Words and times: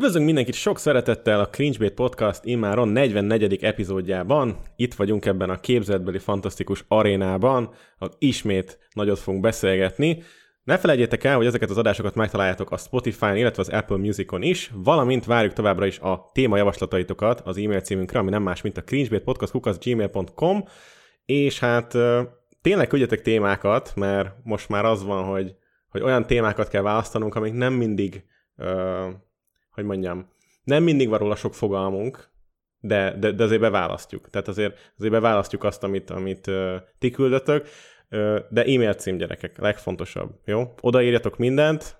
Üdvözlünk 0.00 0.26
mindenkit 0.26 0.54
sok 0.54 0.78
szeretettel 0.78 1.40
a 1.40 1.48
Cringebait 1.48 1.94
Podcast 1.94 2.44
immáron 2.44 2.88
44. 2.88 3.64
epizódjában. 3.64 4.56
Itt 4.76 4.94
vagyunk 4.94 5.26
ebben 5.26 5.50
a 5.50 5.60
képzetbeli 5.60 6.18
fantasztikus 6.18 6.84
arénában, 6.88 7.70
ahol 7.98 8.14
ismét 8.18 8.78
nagyot 8.92 9.18
fogunk 9.18 9.42
beszélgetni. 9.42 10.22
Ne 10.64 10.78
felejtjétek 10.78 11.24
el, 11.24 11.36
hogy 11.36 11.46
ezeket 11.46 11.70
az 11.70 11.78
adásokat 11.78 12.14
megtaláljátok 12.14 12.70
a 12.70 12.76
Spotify-on, 12.76 13.36
illetve 13.36 13.62
az 13.62 13.68
Apple 13.68 13.96
Music-on 13.96 14.42
is, 14.42 14.70
valamint 14.74 15.24
várjuk 15.24 15.52
továbbra 15.52 15.86
is 15.86 15.98
a 15.98 16.30
témajavaslataitokat 16.34 17.40
az 17.40 17.56
e-mail 17.56 17.80
címünkre, 17.80 18.18
ami 18.18 18.30
nem 18.30 18.42
más, 18.42 18.60
mint 18.60 18.76
a 18.76 18.84
cringebaitpodcast.gmail.com 18.84 20.64
és 21.24 21.58
hát 21.58 21.96
tényleg 22.62 22.86
küldjetek 22.88 23.22
témákat, 23.22 23.92
mert 23.96 24.34
most 24.42 24.68
már 24.68 24.84
az 24.84 25.04
van, 25.04 25.24
hogy, 25.24 25.54
hogy 25.88 26.02
olyan 26.02 26.26
témákat 26.26 26.68
kell 26.68 26.82
választanunk, 26.82 27.34
amik 27.34 27.52
nem 27.52 27.72
mindig 27.72 28.24
hogy 29.70 29.84
mondjam, 29.84 30.28
nem 30.64 30.82
mindig 30.82 31.08
van 31.08 31.18
róla 31.18 31.34
sok 31.34 31.54
fogalmunk, 31.54 32.28
de, 32.80 33.16
de, 33.18 33.32
de 33.32 33.42
azért 33.42 33.60
beválasztjuk. 33.60 34.30
Tehát 34.30 34.48
azért, 34.48 34.92
azért 34.96 35.12
beválasztjuk 35.12 35.64
azt, 35.64 35.82
amit, 35.82 36.10
amit 36.10 36.46
uh, 36.46 36.74
ti 36.98 37.10
küldötök, 37.10 37.68
de 38.50 38.64
e-mail 38.64 38.94
cím 38.94 39.16
gyerekek, 39.16 39.58
legfontosabb, 39.58 40.40
jó? 40.44 40.74
Odaírjatok 40.80 41.38
mindent, 41.38 41.96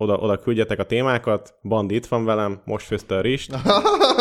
oda, 0.00 0.16
oda 0.16 0.38
küldjetek 0.38 0.78
a 0.78 0.84
témákat, 0.84 1.54
Bandi 1.62 1.94
itt 1.94 2.06
van 2.06 2.24
velem, 2.24 2.60
most 2.64 2.86
főzte 2.86 3.16
a 3.16 3.20
rist. 3.20 3.52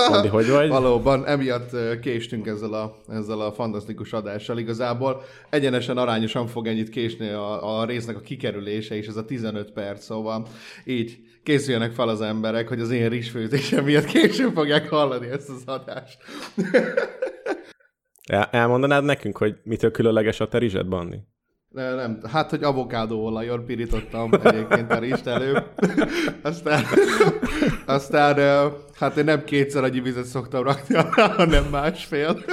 Bandi, 0.10 0.28
hogy 0.28 0.50
vagy? 0.50 0.70
Valóban, 0.80 1.26
emiatt 1.26 2.00
késtünk 2.02 2.48
ezzel 2.48 2.74
a, 2.74 2.96
ezzel 3.08 3.42
a 3.42 3.52
fantasztikus 3.52 4.14
adással. 4.14 4.58
Igazából 4.58 5.22
egyenesen 5.50 5.98
arányosan 5.98 6.48
fog 6.48 6.68
ennyit 6.68 6.90
késni 6.90 7.30
a, 7.30 7.80
a 7.80 7.86
résznek 7.86 8.16
a 8.16 8.20
kikerülése, 8.20 8.96
és 8.96 9.08
ez 9.08 9.16
a 9.16 9.26
15 9.26 9.72
perc, 9.72 10.04
szóval 10.04 10.48
így 10.86 11.18
készüljenek 11.44 11.92
fel 11.92 12.08
az 12.10 12.22
emberek, 12.22 12.68
hogy 12.68 12.80
az 12.80 12.92
én 12.92 13.10
rizsfőzésem 13.10 13.84
miatt 13.84 14.06
később 14.06 14.54
fogják 14.54 14.90
hallani 14.90 15.28
ezt 15.28 15.50
az 15.50 15.64
adást. 15.66 16.18
El, 18.30 18.48
elmondanád 18.52 19.04
nekünk, 19.04 19.38
hogy 19.38 19.56
mitől 19.64 19.92
különleges 19.92 20.40
a 20.40 20.48
te 20.48 20.58
rizsed, 20.58 20.88
Bandi? 20.88 21.18
Nem, 21.70 21.96
nem, 21.96 22.20
hát, 22.32 22.50
hogy 22.50 22.64
avokádóolajon 22.64 23.66
pirítottam 23.66 24.30
egyébként 24.44 24.92
a 24.92 25.00
rist 25.00 25.28
előbb. 25.28 25.64
aztán, 26.42 26.84
aztán, 27.86 28.72
hát 28.94 29.18
én 29.18 29.24
nem 29.24 29.44
kétszer 29.44 29.84
annyi 29.84 30.00
vizet 30.00 30.26
szoktam 30.26 30.64
rakni 30.64 30.96
alá, 30.96 31.28
hanem 31.36 31.64
másfél. 31.64 32.38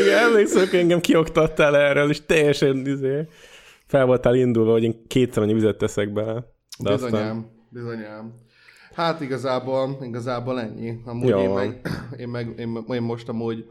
Igen, 0.00 0.18
emlékszem, 0.18 0.68
engem 0.72 1.00
kioktattál 1.00 1.76
erről, 1.76 2.10
és 2.10 2.26
teljesen 2.26 2.86
izé, 2.86 3.28
fel 3.86 4.06
voltál 4.06 4.34
indulva, 4.34 4.72
hogy 4.72 4.82
én 4.82 5.06
kétszer 5.06 5.42
annyi 5.42 5.52
vizet 5.52 5.78
teszek 5.78 6.12
bele. 6.12 6.44
De 6.78 6.92
aztán... 6.92 7.10
Bizonyám, 7.10 7.50
bizonyám. 7.68 8.34
Hát 8.94 9.20
igazából, 9.20 9.98
igazából 10.02 10.60
ennyi. 10.60 11.00
Amúgy 11.04 11.28
Jó 11.28 11.38
én 11.38 11.50
meg, 11.50 11.80
én 12.18 12.28
meg, 12.28 12.54
én, 12.58 12.84
én 12.88 13.02
most 13.02 13.28
amúgy, 13.28 13.64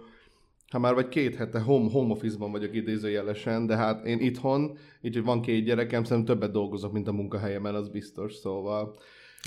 ha 0.75 0.81
már 0.81 0.93
vagy 0.93 1.07
két 1.07 1.35
hete 1.35 1.59
home, 1.59 1.91
home 1.91 2.11
office-ban 2.11 2.51
vagyok 2.51 2.75
idézőjelesen, 2.75 3.65
de 3.65 3.75
hát 3.75 4.05
én 4.05 4.19
itthon, 4.19 4.77
így, 5.01 5.13
hogy 5.13 5.23
van 5.23 5.41
két 5.41 5.63
gyerekem, 5.63 6.03
szerintem 6.03 6.35
többet 6.35 6.51
dolgozok, 6.51 6.91
mint 6.91 7.07
a 7.07 7.11
munkahelyemen, 7.11 7.75
az 7.75 7.89
biztos, 7.89 8.33
szóval... 8.33 8.95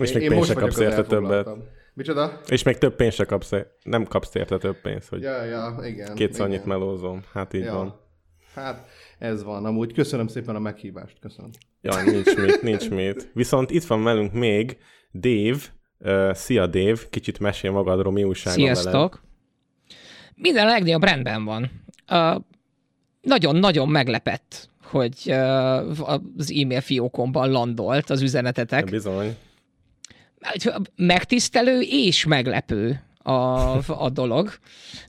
És 0.03 0.13
még 0.13 0.23
én 0.23 0.29
pénzt 0.29 0.53
kapsz 0.53 0.79
érte 0.79 1.03
többet. 1.03 1.49
Micsoda? 1.95 2.41
És 2.49 2.63
még 2.63 2.79
több 2.79 2.97
pénzt 2.97 3.17
se 3.17 3.25
kapsz, 3.25 3.51
nem 3.83 4.05
kapsz 4.05 4.35
érte 4.35 4.59
több 4.59 4.81
pénzt, 4.81 5.09
hogy 5.09 5.23
Ja, 5.23 5.45
ja, 5.45 5.77
igen. 5.85 6.15
kétszer 6.15 6.47
annyit 6.47 6.65
melózom. 6.65 7.23
Hát 7.33 7.55
így 7.55 7.65
ja. 7.65 7.75
van. 7.75 8.01
Hát 8.55 8.89
ez 9.19 9.45
van. 9.45 9.65
Amúgy 9.65 9.93
köszönöm 9.93 10.27
szépen 10.27 10.55
a 10.55 10.59
meghívást. 10.59 11.19
Köszönöm. 11.21 11.51
Ja, 11.81 12.03
nincs 12.03 12.37
mit, 12.37 12.63
nincs 12.63 12.91
mit. 12.91 13.31
Viszont 13.35 13.71
itt 13.71 13.85
van 13.85 14.03
velünk 14.03 14.33
még 14.33 14.79
Dave. 15.13 15.59
Uh, 15.99 16.35
szia 16.35 16.67
Dave, 16.67 16.99
kicsit 17.11 17.39
mesél 17.39 17.71
magadról, 17.71 18.13
mi 18.13 18.25
újság 18.25 18.57
van 18.57 18.73
veled. 18.85 19.11
Minden 20.39 20.67
a 20.67 20.71
legnagyobb 20.71 21.05
rendben 21.05 21.45
van. 21.45 21.71
Nagyon-nagyon 23.21 23.89
meglepett, 23.89 24.69
hogy 24.83 25.31
az 26.37 26.53
e-mail 26.53 26.81
fiókomban 26.81 27.51
landolt 27.51 28.11
az 28.11 28.23
üzenetetek. 28.23 28.85
Bizony. 28.85 29.37
Megtisztelő 30.97 31.81
és 31.81 32.25
meglepő 32.25 33.03
a, 33.19 34.03
a 34.03 34.11
dolog. 34.13 34.51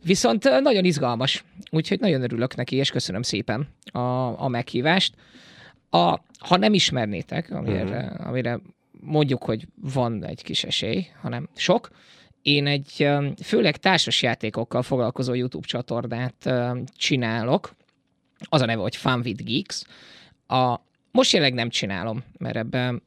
Viszont 0.04 0.44
nagyon 0.62 0.86
izgalmas. 0.86 1.44
Úgyhogy 1.72 2.00
nagyon 2.00 2.22
örülök 2.22 2.56
neki, 2.56 2.76
és 2.76 2.92
köszönöm 2.92 3.22
szépen 3.22 3.68
a, 3.92 4.00
a 4.44 4.48
meghívást. 4.48 5.14
A, 5.90 6.20
ha 6.40 6.58
nem 6.58 6.74
ismernétek, 6.74 7.52
amire, 7.52 7.84
uh-huh. 7.84 8.28
amire 8.28 8.60
mondjuk, 8.92 9.44
hogy 9.44 9.68
van 9.76 10.26
egy 10.26 10.44
kis 10.44 10.64
esély, 10.64 11.06
hanem 11.22 11.50
sok, 11.56 11.90
én 12.42 12.68
egy 12.68 13.10
főleg 13.44 13.78
társasjátékokkal 13.78 14.84
foglalkozó 14.84 15.34
YouTube 15.34 15.68
csatornát 15.68 16.50
csinálok. 16.96 17.76
Az 18.40 18.62
a 18.62 18.66
neve, 18.66 18.82
hogy 18.82 18.96
Fun 18.96 19.22
with 19.26 19.44
Geeks. 19.44 19.84
A, 20.48 20.80
most 21.12 21.32
jelenleg 21.32 21.58
nem 21.58 21.70
csinálom, 21.70 22.24
mert 22.38 22.56
ebben, 22.56 23.02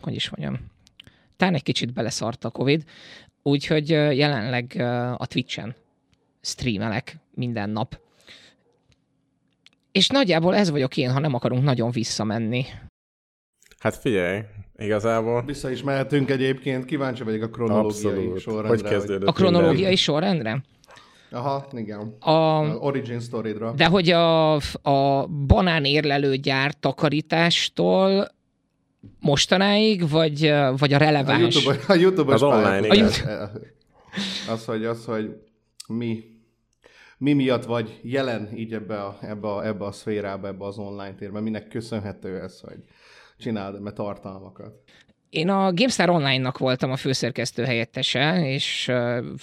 hogy 0.00 0.14
is 0.14 0.28
mondjam, 0.30 0.70
talán 1.36 1.54
egy 1.54 1.62
kicsit 1.62 1.92
beleszart 1.92 2.44
a 2.44 2.50
Covid, 2.50 2.84
úgyhogy 3.42 3.88
jelenleg 3.88 4.74
a 5.16 5.26
Twitch-en 5.26 5.74
streamelek 6.40 7.16
minden 7.34 7.70
nap. 7.70 8.00
És 9.92 10.08
nagyjából 10.08 10.54
ez 10.54 10.70
vagyok 10.70 10.96
én, 10.96 11.12
ha 11.12 11.18
nem 11.18 11.34
akarunk 11.34 11.62
nagyon 11.62 11.90
visszamenni. 11.90 12.64
Hát 13.78 13.96
figyelj, 13.96 14.40
igazából 14.80 15.42
Vissza 15.46 15.70
is 15.70 15.82
mehetünk 15.82 16.30
egyébként. 16.30 16.84
Kíváncsi 16.84 17.22
vagyok 17.24 17.42
a 17.42 17.48
kronológiai 17.48 18.12
abszolút. 18.14 18.40
sorrendre. 18.40 18.68
Hogy 18.68 18.82
kezdődött 18.82 19.28
A 19.28 19.32
kronológiai 19.32 19.76
minden? 19.80 19.96
sorrendre? 19.96 20.62
Aha, 21.32 21.66
igen. 21.72 22.16
A, 22.20 22.30
A 22.30 22.74
origin 22.76 23.20
story-dra. 23.20 23.72
de 23.72 23.86
hogy 23.86 24.10
a, 24.10 24.54
a 24.82 25.26
banánérlelő 25.46 26.36
gyár 26.36 26.74
takarítástól 26.74 28.28
mostanáig, 29.20 30.08
vagy, 30.08 30.52
vagy 30.78 30.92
a 30.92 30.96
A 30.96 30.98
releváns? 30.98 31.54
YouTube, 31.64 31.84
a 31.88 31.94
YouTube 31.96 32.32
Az 32.32 32.42
online, 32.42 32.86
igen. 32.86 33.10
Az, 34.48 34.64
hogy, 34.64 34.84
az, 34.84 35.04
hogy 35.04 35.36
mi, 35.88 36.24
mi 37.18 37.32
miatt 37.32 37.64
vagy 37.64 38.00
jelen 38.02 38.48
így 38.54 38.72
ebbe 38.72 39.02
a, 39.02 39.18
ebbe, 39.20 39.48
a, 39.48 39.66
ebbe 39.66 39.84
a 39.84 39.92
szférába, 39.92 40.46
ebbe 40.46 40.64
az 40.64 40.78
online 40.78 41.14
térben, 41.14 41.42
minek 41.42 41.68
köszönhető 41.68 42.40
ez, 42.40 42.60
hogy 42.60 42.78
csináld 43.40 43.74
ebbe 43.74 43.92
tartalmakat. 43.92 44.72
Én 45.30 45.48
a 45.48 45.72
GameStar 45.72 46.10
Online-nak 46.10 46.58
voltam 46.58 46.90
a 46.90 46.96
főszerkesztő 46.96 47.64
helyettese, 47.64 48.46
és 48.46 48.90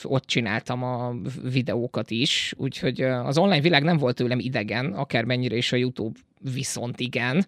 ott 0.04 0.26
csináltam 0.26 0.84
a 0.84 1.16
videókat 1.44 2.12
is, 2.12 2.54
úgyhogy 2.58 3.02
az 3.02 3.38
online 3.38 3.62
világ 3.62 3.84
nem 3.84 3.98
volt 3.98 4.16
tőlem 4.16 4.40
idegen, 4.40 4.94
akármennyire 4.94 5.56
is 5.56 5.72
a 5.72 5.76
YouTube 5.76 6.20
viszont 6.54 7.00
igen, 7.00 7.46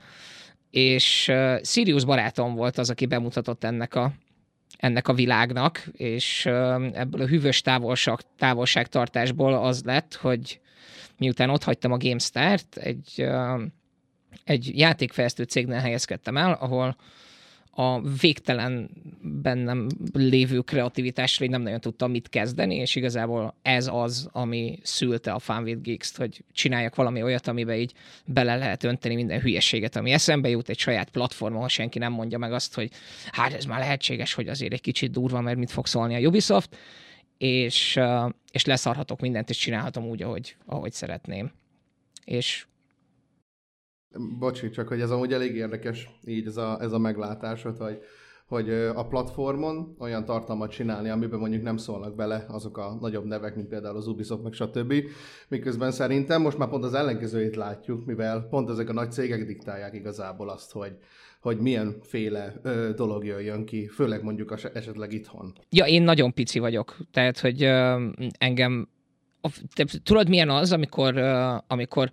és 0.70 1.32
Sirius 1.64 2.06
barátom 2.06 2.56
volt 2.56 2.78
az, 2.78 2.90
aki 2.90 3.06
bemutatott 3.06 3.64
ennek 3.64 3.96
a 3.96 4.14
ennek 4.78 5.08
a 5.08 5.14
világnak, 5.14 5.88
és 5.92 6.46
ebből 6.94 7.22
a 7.22 7.28
hűvös 7.28 7.62
távolság, 7.62 8.20
távolságtartásból 8.38 9.54
az 9.54 9.84
lett, 9.84 10.16
hogy 10.16 10.60
miután 11.18 11.50
ott 11.50 11.64
hagytam 11.64 11.92
a 11.92 11.98
GameStar-t, 11.98 12.78
egy, 12.78 13.26
egy 14.44 14.78
játékfejlesztő 14.78 15.44
cégnél 15.44 15.80
helyezkedtem 15.80 16.38
el, 16.38 16.52
ahol 16.52 16.96
a 17.72 18.02
végtelen 18.02 18.90
bennem 19.22 19.88
lévő 20.14 20.60
kreativitásra 20.60 21.46
én 21.46 21.52
nem 21.52 21.62
nagyon 21.62 21.80
tudtam 21.80 22.12
mit 22.12 22.30
kezdeni, 22.30 22.76
és 22.76 22.96
igazából 22.96 23.56
ez 23.62 23.90
az, 23.92 24.30
ami 24.32 24.80
szülte 24.82 25.32
a 25.32 25.40
Fun 25.40 25.82
Geeks-t, 25.82 26.18
hogy 26.18 26.44
csináljak 26.52 26.96
valami 26.96 27.24
olyat, 27.24 27.48
amiben 27.48 27.76
így 27.76 27.94
bele 28.26 28.56
lehet 28.56 28.84
önteni 28.84 29.16
minden 29.16 29.40
hülyeséget, 29.40 29.96
ami 29.96 30.12
eszembe 30.12 30.50
jut 30.50 30.70
egy 30.70 30.78
saját 30.80 31.10
platformon, 31.10 31.62
ha 31.62 31.68
senki 31.68 32.00
nem 32.00 32.12
mondja 32.12 32.38
meg 32.38 32.54
azt, 32.54 32.76
hogy 32.76 32.92
hát 33.32 33.54
ez 33.54 33.66
már 33.66 33.80
lehetséges, 33.80 34.34
hogy 34.34 34.48
azért 34.48 34.74
egy 34.74 34.82
kicsit 34.82 35.12
durva, 35.12 35.42
mert 35.42 35.58
mit 35.58 35.72
fog 35.72 35.88
szólni 35.88 36.16
a 36.16 36.28
Ubisoft, 36.28 36.78
és, 37.38 38.00
és 38.52 38.66
leszarhatok 38.66 39.20
mindent, 39.20 39.50
és 39.50 39.58
csinálhatom 39.58 40.06
úgy, 40.06 40.22
ahogy, 40.22 40.56
ahogy 40.66 40.92
szeretném. 40.92 41.52
És 42.26 42.66
Bocsi, 44.40 44.70
csak 44.70 44.88
hogy 44.88 45.02
ez 45.02 45.12
amúgy 45.12 45.34
elég 45.34 45.56
érdekes, 45.56 46.10
így 46.26 46.48
ez 46.48 46.58
a, 46.58 46.78
ez 46.82 46.92
a 46.92 47.00
meglátásod, 47.00 47.78
hogy, 47.78 48.00
hogy 48.48 48.70
a 48.70 49.08
platformon 49.08 49.96
olyan 50.00 50.26
tartalmat 50.26 50.72
csinálni, 50.72 51.10
amiben 51.10 51.40
mondjuk 51.40 51.64
nem 51.64 51.78
szólnak 51.78 52.16
bele 52.16 52.46
azok 52.48 52.78
a 52.78 52.98
nagyobb 53.02 53.26
nevek, 53.26 53.56
mint 53.56 53.68
például 53.68 53.98
az 53.98 54.08
Ubisoft, 54.08 54.44
meg 54.44 54.54
stb. 54.54 54.94
Miközben 55.48 55.92
szerintem 55.92 56.42
most 56.42 56.58
már 56.58 56.70
pont 56.70 56.84
az 56.84 56.94
ellenkezőjét 56.94 57.56
látjuk, 57.56 58.06
mivel 58.06 58.48
pont 58.50 58.70
ezek 58.70 58.90
a 58.90 58.94
nagy 58.94 59.12
cégek 59.12 59.46
diktálják 59.46 59.94
igazából 59.94 60.50
azt, 60.50 60.72
hogy, 60.72 60.98
hogy 61.42 61.60
milyen 61.60 61.96
féle 62.02 62.60
ö, 62.64 62.90
dolog 62.96 63.26
jöjjön 63.26 63.66
ki, 63.66 63.88
főleg 63.88 64.24
mondjuk 64.24 64.52
as- 64.52 64.72
esetleg 64.74 65.14
itthon. 65.14 65.54
Ja, 65.70 65.86
én 65.86 66.02
nagyon 66.02 66.34
pici 66.34 66.60
vagyok, 66.60 66.98
tehát, 67.12 67.40
hogy 67.40 67.64
ö, 67.64 68.06
engem, 68.38 68.90
a, 69.42 69.50
te, 69.74 69.86
tudod 70.04 70.30
milyen 70.30 70.50
az, 70.50 70.72
amikor, 70.72 71.18
ö, 71.18 71.56
amikor 71.68 72.10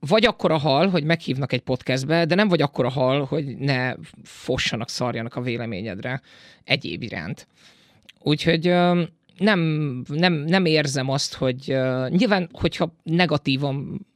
vagy 0.00 0.26
akkor 0.26 0.50
a 0.50 0.56
hal, 0.56 0.88
hogy 0.88 1.04
meghívnak 1.04 1.52
egy 1.52 1.60
podcastbe, 1.60 2.24
de 2.24 2.34
nem 2.34 2.48
vagy 2.48 2.62
akkor 2.62 2.84
a 2.84 2.90
hal, 2.90 3.24
hogy 3.24 3.56
ne 3.56 3.94
fossanak, 4.22 4.88
szarjanak 4.88 5.34
a 5.34 5.40
véleményedre 5.40 6.20
egyéb 6.64 7.02
iránt. 7.02 7.46
Úgyhogy 8.22 8.64
nem, 9.38 9.60
nem, 10.08 10.32
nem 10.32 10.64
érzem 10.64 11.08
azt, 11.08 11.34
hogy 11.34 11.76
nyilván, 12.08 12.48
hogyha 12.52 12.94
negatívan 13.02 14.06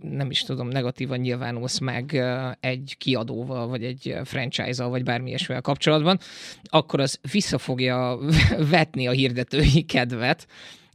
nem 0.00 0.30
is 0.30 0.42
tudom, 0.42 0.68
negatívan 0.68 1.18
nyilvánulsz 1.18 1.78
meg 1.78 2.22
egy 2.60 2.94
kiadóval, 2.98 3.66
vagy 3.66 3.84
egy 3.84 4.16
franchise-al, 4.24 4.88
vagy 4.88 5.02
bármi 5.02 5.28
ilyesmivel 5.28 5.62
kapcsolatban, 5.62 6.18
akkor 6.62 7.00
az 7.00 7.18
vissza 7.32 7.58
fogja 7.58 8.18
vetni 8.70 9.06
a 9.06 9.10
hirdetői 9.10 9.82
kedvet 9.82 10.46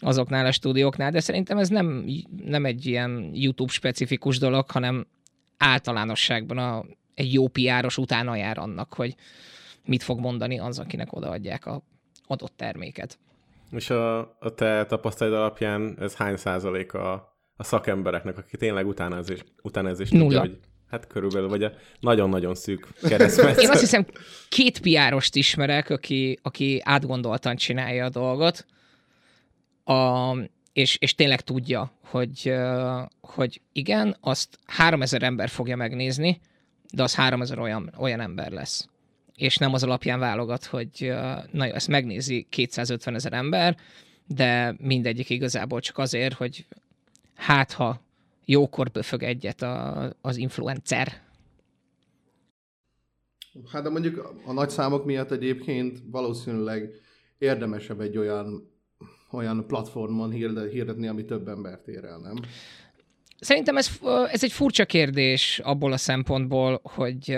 azoknál 0.06 0.46
a 0.46 0.52
stúdióknál, 0.52 1.12
de 1.12 1.20
szerintem 1.20 1.58
ez 1.58 1.70
nem, 1.70 2.06
nem 2.46 2.66
egy 2.66 2.86
ilyen 2.86 3.30
YouTube-specifikus 3.34 4.38
dolog, 4.38 4.72
hanem 4.72 5.08
általánosságban 5.58 6.58
a, 6.58 6.86
egy 7.14 7.34
jó 7.34 7.48
piáros 7.48 7.98
utána 7.98 8.36
jár 8.36 8.58
annak, 8.58 8.94
hogy 8.94 9.16
mit 9.86 10.04
fog 10.04 10.20
mondani 10.20 10.60
az, 10.60 10.80
akinek 10.80 11.14
odaadják 11.14 11.66
a 11.66 11.82
adott 12.28 12.54
terméket. 12.56 13.18
És 13.72 13.90
a, 13.90 14.20
a 14.20 14.54
te 14.56 14.86
tapasztalat 14.86 15.34
alapján 15.34 15.98
ez 16.00 16.16
hány 16.16 16.36
százalék 16.38 16.94
a, 16.94 17.14
a 17.56 17.64
szakembereknek, 17.64 18.38
aki 18.38 18.58
tényleg 18.58 18.88
utánezés, 18.88 19.40
utánezés 19.62 20.10
Nulla. 20.10 20.26
tudja, 20.26 20.40
hogy 20.40 20.60
hát 20.90 21.08
körülbelül, 21.08 21.48
vagy 21.48 21.64
a 21.64 21.72
nagyon-nagyon 22.00 22.56
szűk 22.56 22.88
keresztmetszet. 23.02 23.62
Én 23.62 23.70
azt 23.70 23.80
hiszem, 23.80 24.06
két 24.50 24.80
piárost 24.80 25.36
ismerek, 25.36 25.90
aki, 25.90 26.40
aki 26.42 26.82
átgondoltan 26.84 27.56
csinálja 27.56 28.06
a 28.06 28.10
dolgot, 28.10 28.66
a, 29.86 30.34
és, 30.74 30.98
és 30.98 31.16
tényleg 31.16 31.42
tudja, 31.42 31.92
hogy, 32.04 32.54
hogy 33.22 33.62
igen, 33.72 34.18
azt 34.22 34.60
3000 34.66 35.24
ember 35.24 35.50
fogja 35.50 35.76
megnézni, 35.76 36.40
de 36.94 37.04
az 37.04 37.16
3000 37.16 37.60
olyan, 37.60 37.94
olyan 37.98 38.20
ember 38.20 38.52
lesz. 38.52 38.88
És 39.36 39.58
nem 39.58 39.74
az 39.74 39.84
alapján 39.84 40.20
válogat, 40.20 40.66
hogy 40.66 41.14
na 41.52 41.66
jó, 41.66 41.74
ezt 41.74 41.88
megnézi 41.88 42.48
250 42.50 43.16
ezer 43.16 43.34
ember, 43.34 43.78
de 44.28 44.76
mindegyik 44.78 45.30
igazából 45.30 45.80
csak 45.80 45.98
azért, 45.98 46.34
hogy 46.34 46.66
hát 47.36 47.72
ha 47.72 48.02
jókor 48.46 48.92
böfög 48.92 49.24
egyet 49.24 49.62
a, 49.62 50.10
az 50.22 50.38
influencer. 50.38 51.24
Hát 53.72 53.84
de 53.84 53.90
mondjuk 53.90 54.34
a 54.46 54.54
nagy 54.54 54.70
számok 54.70 55.06
miatt 55.06 55.32
egyébként 55.32 56.00
valószínűleg 56.12 56.92
érdemesebb 57.38 58.00
egy 58.00 58.18
olyan 58.18 58.75
olyan 59.32 59.66
platformon 59.68 60.32
hirde- 60.32 60.72
hirdetni, 60.72 61.08
ami 61.08 61.26
több 61.26 61.48
embert 61.48 61.88
ér 61.88 62.04
el, 62.04 62.18
nem? 62.18 62.36
Szerintem 63.40 63.78
ez, 63.78 64.00
ez 64.32 64.44
egy 64.44 64.52
furcsa 64.52 64.86
kérdés 64.86 65.60
abból 65.64 65.92
a 65.92 65.98
szempontból, 65.98 66.80
hogy 66.84 67.38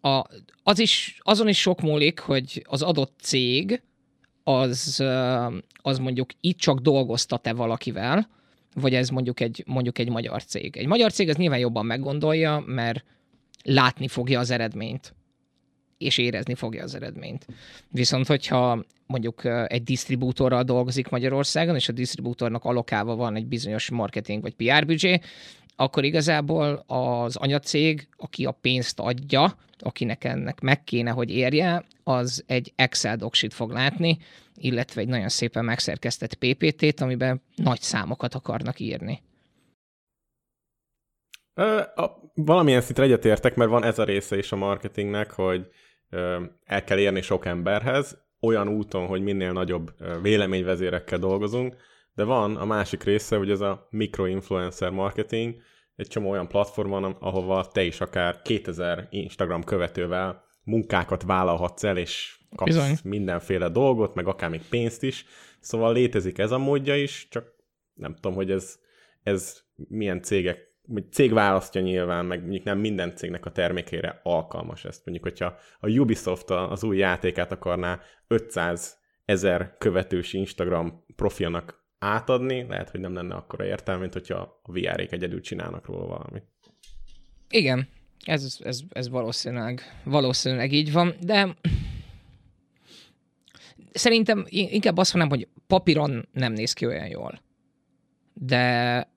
a, 0.00 0.24
az 0.62 0.78
is, 0.78 1.18
azon 1.22 1.48
is 1.48 1.60
sok 1.60 1.80
múlik, 1.80 2.18
hogy 2.18 2.64
az 2.68 2.82
adott 2.82 3.14
cég 3.20 3.82
az, 4.44 5.04
az 5.82 5.98
mondjuk 5.98 6.30
itt 6.40 6.58
csak 6.58 6.78
dolgoztat-e 6.78 7.52
valakivel, 7.52 8.28
vagy 8.74 8.94
ez 8.94 9.08
mondjuk 9.08 9.40
egy, 9.40 9.62
mondjuk 9.66 9.98
egy 9.98 10.08
magyar 10.08 10.44
cég. 10.44 10.76
Egy 10.76 10.86
magyar 10.86 11.12
cég 11.12 11.28
az 11.28 11.36
nyilván 11.36 11.58
jobban 11.58 11.86
meggondolja, 11.86 12.62
mert 12.66 13.04
látni 13.62 14.08
fogja 14.08 14.38
az 14.38 14.50
eredményt 14.50 15.14
és 15.98 16.18
érezni 16.18 16.54
fogja 16.54 16.82
az 16.82 16.94
eredményt. 16.94 17.46
Viszont, 17.88 18.26
hogyha 18.26 18.84
mondjuk 19.06 19.44
egy 19.66 19.82
disztribútorral 19.82 20.62
dolgozik 20.62 21.08
Magyarországon, 21.08 21.74
és 21.74 21.88
a 21.88 21.92
disztribútornak 21.92 22.64
alokálva 22.64 23.16
van 23.16 23.36
egy 23.36 23.46
bizonyos 23.46 23.90
marketing 23.90 24.42
vagy 24.42 24.54
PR 24.54 24.86
büdzsé, 24.86 25.20
akkor 25.76 26.04
igazából 26.04 26.84
az 26.86 27.36
anyacég, 27.36 28.08
aki 28.16 28.44
a 28.44 28.50
pénzt 28.50 29.00
adja, 29.00 29.56
akinek 29.78 30.24
ennek 30.24 30.60
meg 30.60 30.84
kéne, 30.84 31.10
hogy 31.10 31.30
érje, 31.30 31.84
az 32.04 32.44
egy 32.46 32.72
Excel 32.76 33.16
doksit 33.16 33.54
fog 33.54 33.70
látni, 33.70 34.18
illetve 34.54 35.00
egy 35.00 35.08
nagyon 35.08 35.28
szépen 35.28 35.64
megszerkesztett 35.64 36.34
PPT-t, 36.34 37.00
amiben 37.00 37.42
nagy 37.54 37.80
számokat 37.80 38.34
akarnak 38.34 38.80
írni. 38.80 39.22
Ö, 41.54 41.80
a, 41.94 42.30
valamilyen 42.34 42.80
szintre 42.80 43.04
egyetértek, 43.04 43.54
mert 43.54 43.70
van 43.70 43.84
ez 43.84 43.98
a 43.98 44.04
része 44.04 44.38
is 44.38 44.52
a 44.52 44.56
marketingnek, 44.56 45.30
hogy 45.30 45.68
el 46.64 46.84
kell 46.84 46.98
érni 46.98 47.20
sok 47.20 47.46
emberhez, 47.46 48.24
olyan 48.40 48.68
úton, 48.68 49.06
hogy 49.06 49.22
minél 49.22 49.52
nagyobb 49.52 49.94
véleményvezérekkel 50.22 51.18
dolgozunk, 51.18 51.76
de 52.14 52.24
van 52.24 52.56
a 52.56 52.64
másik 52.64 53.02
része, 53.02 53.36
hogy 53.36 53.50
ez 53.50 53.60
a 53.60 53.86
mikroinfluencer 53.90 54.90
marketing, 54.90 55.56
egy 55.96 56.06
csomó 56.06 56.30
olyan 56.30 56.48
platform 56.48 56.90
van, 56.90 57.04
ahova 57.04 57.68
te 57.72 57.82
is 57.82 58.00
akár 58.00 58.42
2000 58.42 59.06
Instagram 59.10 59.64
követővel 59.64 60.44
munkákat 60.62 61.22
vállalhatsz 61.22 61.84
el, 61.84 61.96
és 61.96 62.38
kapsz 62.56 62.74
Bizony. 62.74 62.96
mindenféle 63.04 63.68
dolgot, 63.68 64.14
meg 64.14 64.26
akár 64.26 64.50
még 64.50 64.62
pénzt 64.70 65.02
is. 65.02 65.24
Szóval 65.60 65.92
létezik 65.92 66.38
ez 66.38 66.50
a 66.50 66.58
módja 66.58 66.96
is, 66.96 67.28
csak 67.30 67.54
nem 67.94 68.14
tudom, 68.14 68.34
hogy 68.34 68.50
ez, 68.50 68.78
ez 69.22 69.60
milyen 69.88 70.22
cégek, 70.22 70.65
vagy 70.86 71.12
cég 71.12 71.32
választja 71.32 71.80
nyilván, 71.80 72.26
meg 72.26 72.40
mondjuk 72.40 72.64
nem 72.64 72.78
minden 72.78 73.16
cégnek 73.16 73.46
a 73.46 73.52
termékére 73.52 74.20
alkalmas 74.22 74.84
ezt. 74.84 75.04
Mondjuk, 75.04 75.26
hogyha 75.26 75.56
a 75.80 75.90
Ubisoft 75.90 76.50
az 76.50 76.84
új 76.84 76.96
játékát 76.96 77.52
akarná 77.52 78.00
500 78.26 78.98
ezer 79.24 79.76
követős 79.78 80.32
Instagram 80.32 81.04
profilnak 81.16 81.84
átadni, 81.98 82.66
lehet, 82.68 82.90
hogy 82.90 83.00
nem 83.00 83.14
lenne 83.14 83.34
akkora 83.34 83.64
értelme, 83.64 84.00
mint 84.00 84.12
hogyha 84.12 84.60
a 84.62 84.72
VR-ék 84.72 85.12
egyedül 85.12 85.40
csinálnak 85.40 85.86
róla 85.86 86.06
valamit. 86.06 86.44
Igen, 87.48 87.88
ez, 88.24 88.58
ez, 88.62 88.80
ez 88.88 89.08
valószínűleg, 89.08 89.82
valószínűleg 90.04 90.72
így 90.72 90.92
van, 90.92 91.14
de 91.20 91.56
szerintem 93.92 94.44
in- 94.48 94.70
inkább 94.70 94.96
azt 94.96 95.14
mondanám, 95.14 95.38
hogy 95.38 95.48
papíron 95.66 96.28
nem 96.32 96.52
néz 96.52 96.72
ki 96.72 96.86
olyan 96.86 97.06
jól. 97.06 97.40
De, 98.32 99.08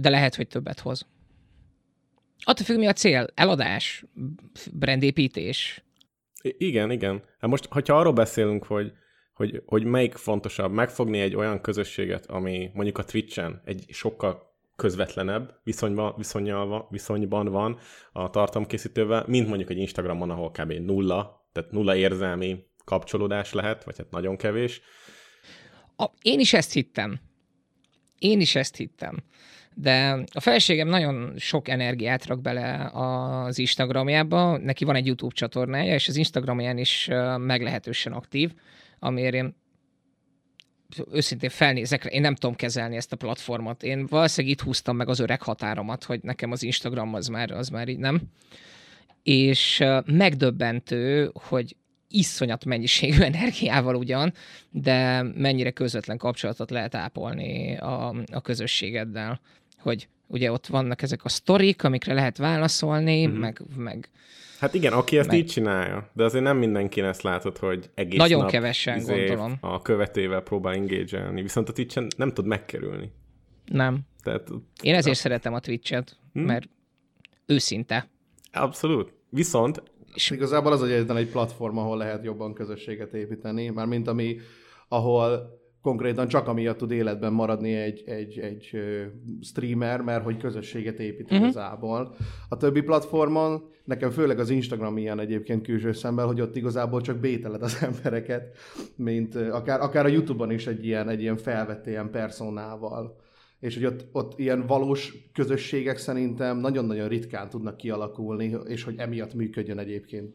de 0.00 0.08
lehet, 0.08 0.34
hogy 0.34 0.48
többet 0.48 0.80
hoz. 0.80 1.06
Attól 2.44 2.64
függ, 2.64 2.78
mi 2.78 2.86
a 2.86 2.92
cél. 2.92 3.26
Eladás, 3.34 4.04
brandépítés. 4.72 5.84
I- 6.42 6.56
igen, 6.58 6.90
igen. 6.90 7.22
Hát 7.38 7.50
most, 7.50 7.66
hogyha 7.70 7.98
arról 7.98 8.12
beszélünk, 8.12 8.64
hogy, 8.64 8.92
hogy, 9.34 9.62
hogy 9.66 9.84
melyik 9.84 10.14
fontosabb, 10.14 10.72
megfogni 10.72 11.20
egy 11.20 11.34
olyan 11.34 11.60
közösséget, 11.60 12.26
ami 12.26 12.70
mondjuk 12.74 12.98
a 12.98 13.04
Twitch-en 13.04 13.60
egy 13.64 13.84
sokkal 13.88 14.48
közvetlenebb 14.76 15.60
viszonyban, 15.64 16.14
viszonyal 16.16 16.66
van, 16.66 16.86
viszonyban 16.90 17.46
van 17.46 17.78
a 18.12 18.30
tartalomkészítővel, 18.30 19.24
mint 19.26 19.48
mondjuk 19.48 19.70
egy 19.70 19.78
Instagramon, 19.78 20.30
ahol 20.30 20.50
kb. 20.50 20.72
nulla, 20.72 21.48
tehát 21.52 21.70
nulla 21.70 21.96
érzelmi 21.96 22.64
kapcsolódás 22.84 23.52
lehet, 23.52 23.84
vagy 23.84 23.96
hát 23.96 24.10
nagyon 24.10 24.36
kevés. 24.36 24.80
A, 25.96 26.06
én 26.22 26.40
is 26.40 26.52
ezt 26.52 26.72
hittem. 26.72 27.20
Én 28.18 28.40
is 28.40 28.54
ezt 28.54 28.76
hittem. 28.76 29.16
De 29.80 30.24
a 30.32 30.40
feleségem 30.40 30.88
nagyon 30.88 31.32
sok 31.36 31.68
energiát 31.68 32.26
rak 32.26 32.40
bele 32.40 32.90
az 32.92 33.58
Instagramjába, 33.58 34.56
neki 34.56 34.84
van 34.84 34.94
egy 34.94 35.06
YouTube 35.06 35.34
csatornája, 35.34 35.94
és 35.94 36.08
az 36.08 36.16
Instagramján 36.16 36.78
is 36.78 37.08
meglehetősen 37.38 38.12
aktív, 38.12 38.52
amiért 38.98 39.34
én 39.34 39.54
őszintén 41.12 41.50
felnézek 41.50 42.04
én 42.04 42.20
nem 42.20 42.34
tudom 42.34 42.56
kezelni 42.56 42.96
ezt 42.96 43.12
a 43.12 43.16
platformot. 43.16 43.82
Én 43.82 44.06
valószínűleg 44.06 44.56
itt 44.56 44.62
húztam 44.62 44.96
meg 44.96 45.08
az 45.08 45.18
öreg 45.18 45.42
határomat, 45.42 46.04
hogy 46.04 46.20
nekem 46.22 46.50
az 46.50 46.62
Instagram 46.62 47.14
az 47.14 47.26
már, 47.26 47.50
az 47.50 47.68
már 47.68 47.88
így 47.88 47.98
nem. 47.98 48.20
És 49.22 49.84
megdöbbentő, 50.04 51.30
hogy 51.34 51.76
iszonyat 52.08 52.64
mennyiségű 52.64 53.22
energiával 53.32 53.94
ugyan, 53.94 54.32
de 54.70 55.22
mennyire 55.22 55.70
közvetlen 55.70 56.16
kapcsolatot 56.16 56.70
lehet 56.70 56.94
ápolni 56.94 57.76
a, 57.76 58.08
a 58.32 58.40
közösségeddel. 58.40 59.40
Hogy 59.80 60.08
ugye 60.26 60.52
ott 60.52 60.66
vannak 60.66 61.02
ezek 61.02 61.24
a 61.24 61.28
sztorik, 61.28 61.84
amikre 61.84 62.14
lehet 62.14 62.36
válaszolni, 62.36 63.22
Mhm. 63.22 63.30
mm-hmm. 63.32 63.40
meg, 63.40 63.62
meg 63.76 64.10
Hát 64.58 64.74
igen, 64.74 64.92
aki 64.92 65.18
ezt 65.18 65.28
Meg- 65.28 65.38
így 65.38 65.46
csinálja, 65.46 66.10
de 66.12 66.24
azért 66.24 66.44
nem 66.44 66.56
mindenki 66.56 67.00
ezt 67.00 67.22
látod, 67.22 67.58
hogy 67.58 67.90
egész 67.94 68.18
Nagyon 68.18 68.40
nap 68.40 68.50
kevesen, 68.50 68.96
izé 68.96 69.14
gondolom. 69.26 69.56
a 69.60 69.82
követővel 69.82 70.40
próbál 70.40 70.74
engage 70.74 71.30
viszont 71.42 71.68
a 71.68 71.72
Twitch-en 71.72 72.06
nem 72.16 72.32
tud 72.32 72.46
megkerülni. 72.46 73.12
Nem. 73.66 73.98
Tehát 74.22 74.48
Én 74.82 74.94
ezért 74.94 75.16
szeretem 75.18 75.54
a 75.54 75.60
Twitch-et, 75.60 76.16
Hm? 76.32 76.40
mert 76.40 76.68
őszinte. 77.46 78.08
abszolút. 78.52 79.12
Viszont 79.30 79.82
És 80.14 80.30
igazából 80.30 80.72
az 80.72 80.82
egyetlen 80.82 81.16
egy 81.16 81.28
platform, 81.30 81.76
ahol 81.78 81.96
lehet 81.96 82.24
jobban 82.24 82.54
közösséget 82.54 83.12
építeni, 83.14 83.68
már 83.68 83.86
mint 83.86 84.08
ami, 84.08 84.36
ahol 84.88 85.59
konkrétan 85.82 86.28
csak 86.28 86.48
amiatt 86.48 86.78
tud 86.78 86.90
életben 86.90 87.32
maradni 87.32 87.74
egy, 87.74 88.02
egy, 88.06 88.38
egy 88.38 88.80
streamer, 89.40 90.00
mert 90.00 90.24
hogy 90.24 90.36
közösséget 90.36 90.98
épít 90.98 91.30
uh-huh. 91.30 91.38
igazából. 91.38 92.14
A 92.48 92.56
többi 92.56 92.80
platformon, 92.80 93.68
nekem 93.84 94.10
főleg 94.10 94.38
az 94.38 94.50
Instagram 94.50 94.96
ilyen 94.96 95.20
egyébként 95.20 95.66
külső 95.66 95.92
szemmel, 95.92 96.26
hogy 96.26 96.40
ott 96.40 96.56
igazából 96.56 97.00
csak 97.00 97.16
bételed 97.16 97.62
az 97.62 97.78
embereket, 97.90 98.56
mint 98.96 99.34
akár, 99.34 99.80
akár 99.80 100.04
a 100.04 100.08
Youtube-on 100.08 100.50
is 100.50 100.66
egy 100.66 100.84
ilyen, 100.84 101.08
egy 101.08 101.20
ilyen 101.20 101.36
felvett 101.36 101.86
ilyen 101.86 102.10
personával. 102.10 103.16
És 103.60 103.74
hogy 103.74 103.84
ott, 103.84 104.06
ott 104.12 104.38
ilyen 104.38 104.66
valós 104.66 105.28
közösségek 105.32 105.98
szerintem 105.98 106.58
nagyon-nagyon 106.58 107.08
ritkán 107.08 107.48
tudnak 107.48 107.76
kialakulni, 107.76 108.56
és 108.66 108.82
hogy 108.82 108.94
emiatt 108.98 109.34
működjön 109.34 109.78
egyébként 109.78 110.34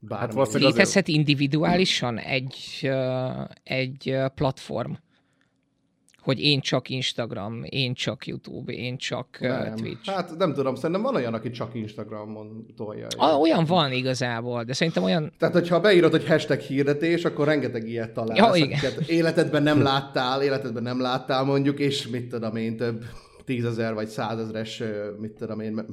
bármi. 0.00 0.24
Hát 0.24 0.34
valószínűleg 0.34 0.68
azért- 0.72 0.86
Létezhet 0.86 1.08
individuálisan 1.08 2.18
egy, 2.18 2.90
egy 3.62 4.16
platform, 4.34 4.92
hogy 6.20 6.40
én 6.40 6.60
csak 6.60 6.88
Instagram, 6.88 7.62
én 7.64 7.94
csak 7.94 8.26
YouTube, 8.26 8.72
én 8.72 8.96
csak 8.96 9.36
nem. 9.40 9.74
Twitch. 9.76 10.10
Hát 10.10 10.36
nem 10.38 10.52
tudom, 10.52 10.74
szerintem 10.74 11.02
van 11.02 11.14
olyan, 11.14 11.34
aki 11.34 11.50
csak 11.50 11.74
Instagramon 11.74 12.66
tolja. 12.76 13.06
Ah, 13.16 13.40
olyan 13.40 13.64
van 13.64 13.92
igazából, 13.92 14.64
de 14.64 14.72
szerintem 14.72 15.02
olyan... 15.02 15.32
Tehát, 15.38 15.54
hogyha 15.54 15.80
beírod, 15.80 16.10
hogy 16.10 16.26
hashtag 16.26 16.58
hirdetés, 16.58 17.24
akkor 17.24 17.46
rengeteg 17.46 17.88
ilyet 17.88 18.10
találsz. 18.10 18.56
Ja, 18.58 18.64
igen. 18.64 18.80
életedben 19.06 19.62
nem 19.62 19.82
láttál, 19.82 20.42
életedben 20.42 20.82
nem 20.82 21.00
láttál 21.00 21.44
mondjuk, 21.44 21.78
és 21.78 22.08
mit 22.08 22.28
tudom 22.28 22.56
én, 22.56 22.76
több 22.76 23.04
tízezer 23.44 23.94
vagy 23.94 24.08
százezres, 24.08 24.82
mit 25.20 25.32
tudom 25.32 25.60
én, 25.60 25.84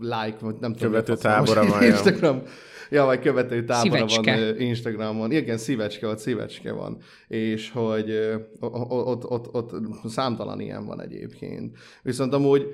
like, 0.00 0.36
vagy 0.40 0.54
nem 0.60 0.72
tudom. 0.72 0.90
Követő 0.90 1.12
a 1.12 1.16
tábora 1.16 1.66
van. 1.66 1.82
Instagram. 1.82 2.42
Ja, 2.90 3.04
vagy 3.04 3.20
követő 3.20 3.64
tábora 3.64 4.08
Szívecske. 4.08 4.34
van 4.36 4.60
Instagramon. 4.60 5.32
Igen, 5.32 5.56
szívecske, 5.58 6.06
ott 6.06 6.18
szívecske 6.18 6.72
van. 6.72 6.96
És 7.28 7.70
hogy 7.70 8.10
ö, 8.10 8.34
o- 8.60 8.90
o- 8.90 9.06
ott, 9.06 9.24
ott, 9.30 9.54
ott 9.54 9.72
számtalan 10.08 10.60
ilyen 10.60 10.86
van 10.86 11.00
egyébként. 11.00 11.76
Viszont 12.02 12.34
amúgy 12.34 12.66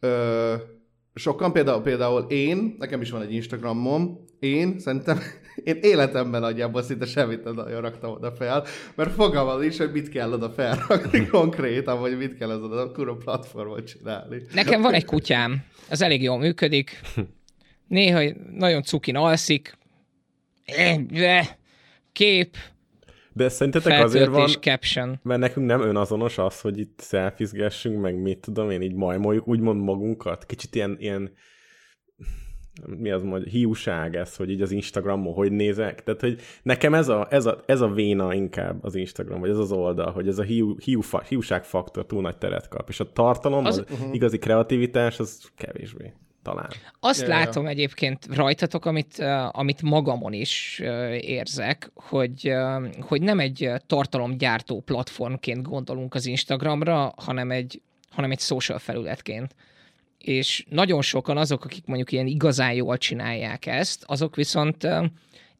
ö, 0.00 0.54
sokan, 1.14 1.52
például, 1.52 1.82
például 1.82 2.22
én, 2.28 2.76
nekem 2.78 3.00
is 3.00 3.10
van 3.10 3.22
egy 3.22 3.32
Instagramom, 3.32 4.24
én 4.38 4.78
szerintem, 4.78 5.18
én 5.64 5.78
életemben 5.80 6.40
nagyjából 6.40 6.82
szinte 6.82 7.06
semmit 7.06 7.44
nem 7.44 7.54
nagyon 7.54 7.80
raktam 7.80 8.10
oda 8.10 8.32
fel, 8.32 8.64
mert 8.94 9.12
fogalmam 9.12 9.62
is, 9.62 9.78
hogy 9.78 9.92
mit 9.92 10.08
kell 10.08 10.32
oda 10.32 10.50
felrakni 10.50 11.26
konkrétan, 11.36 12.00
vagy 12.00 12.16
mit 12.16 12.36
kell 12.38 12.50
azon 12.50 12.72
a 12.72 12.90
kurva 12.90 13.16
platformot 13.16 13.86
csinálni. 13.86 14.42
Nekem 14.54 14.80
van 14.82 14.92
egy 14.94 15.04
kutyám, 15.04 15.64
az 15.90 16.02
elég 16.02 16.22
jól 16.22 16.38
működik. 16.38 17.00
Néha 17.88 18.34
nagyon 18.52 18.82
cukin 18.82 19.16
alszik. 19.16 19.78
Kép, 22.12 22.56
de 23.32 23.48
szerintetek 23.48 24.02
azért 24.02 24.28
van, 24.28 24.48
caption. 24.48 25.20
mert 25.22 25.40
nekünk 25.40 25.66
nem 25.66 25.80
önazonos 25.80 26.38
az, 26.38 26.60
hogy 26.60 26.78
itt 26.78 26.98
szelfizgessünk, 27.00 28.00
meg 28.00 28.20
mit 28.20 28.38
tudom 28.38 28.70
én, 28.70 28.82
így 28.82 28.94
majmoljuk 28.94 29.48
úgymond 29.48 29.82
magunkat. 29.82 30.46
Kicsit 30.46 30.74
ilyen, 30.74 30.96
ilyen 30.98 31.32
mi 32.86 33.10
az 33.10 33.22
mondja, 33.22 33.50
hiúság 33.50 34.16
ez, 34.16 34.36
hogy 34.36 34.50
így 34.50 34.62
az 34.62 34.70
Instagramon 34.70 35.34
hogy 35.34 35.52
nézek. 35.52 36.02
Tehát, 36.02 36.20
hogy 36.20 36.40
nekem 36.62 36.94
ez 36.94 37.08
a, 37.08 37.26
ez 37.30 37.46
a, 37.46 37.62
ez 37.66 37.80
a 37.80 37.88
véna 37.88 38.34
inkább 38.34 38.84
az 38.84 38.94
Instagram, 38.94 39.40
vagy 39.40 39.50
ez 39.50 39.58
az 39.58 39.72
oldal, 39.72 40.12
hogy 40.12 40.28
ez 40.28 40.38
a 40.38 40.42
hiú, 40.42 40.76
hiú, 40.78 41.00
hiúságfaktor 41.28 42.06
túl 42.06 42.20
nagy 42.20 42.38
teret 42.38 42.68
kap. 42.68 42.88
És 42.88 43.00
a 43.00 43.12
tartalom, 43.12 43.64
az, 43.64 43.78
Az- 43.78 43.84
az 43.90 44.08
igazi 44.12 44.38
kreativitás, 44.38 45.18
az 45.18 45.50
kevésbé. 45.56 46.12
Talán. 46.48 46.70
Azt 47.00 47.20
Ja, 47.20 47.26
yeah, 47.26 47.38
ja. 47.38 47.44
látom 47.44 47.66
egyébként 47.66 48.26
rajtatok, 48.34 48.84
amit, 48.84 49.18
amit 49.50 49.82
magamon 49.82 50.32
is 50.32 50.78
érzek, 51.20 51.90
hogy, 51.94 52.52
hogy 53.00 53.22
nem 53.22 53.40
egy 53.40 53.70
tartalomgyártó 53.86 54.80
platformként 54.80 55.62
gondolunk 55.62 56.14
az 56.14 56.26
Instagramra, 56.26 57.12
hanem 57.16 57.50
egy, 57.50 57.82
hanem 58.10 58.30
egy 58.30 58.40
social 58.40 58.78
felületként. 58.78 59.54
És 60.18 60.64
nagyon 60.68 61.02
sokan 61.02 61.36
azok, 61.36 61.64
akik 61.64 61.86
mondjuk 61.86 62.12
ilyen 62.12 62.26
igazán 62.26 62.72
jól 62.72 62.98
csinálják 62.98 63.66
ezt, 63.66 64.04
azok 64.06 64.36
viszont 64.36 64.88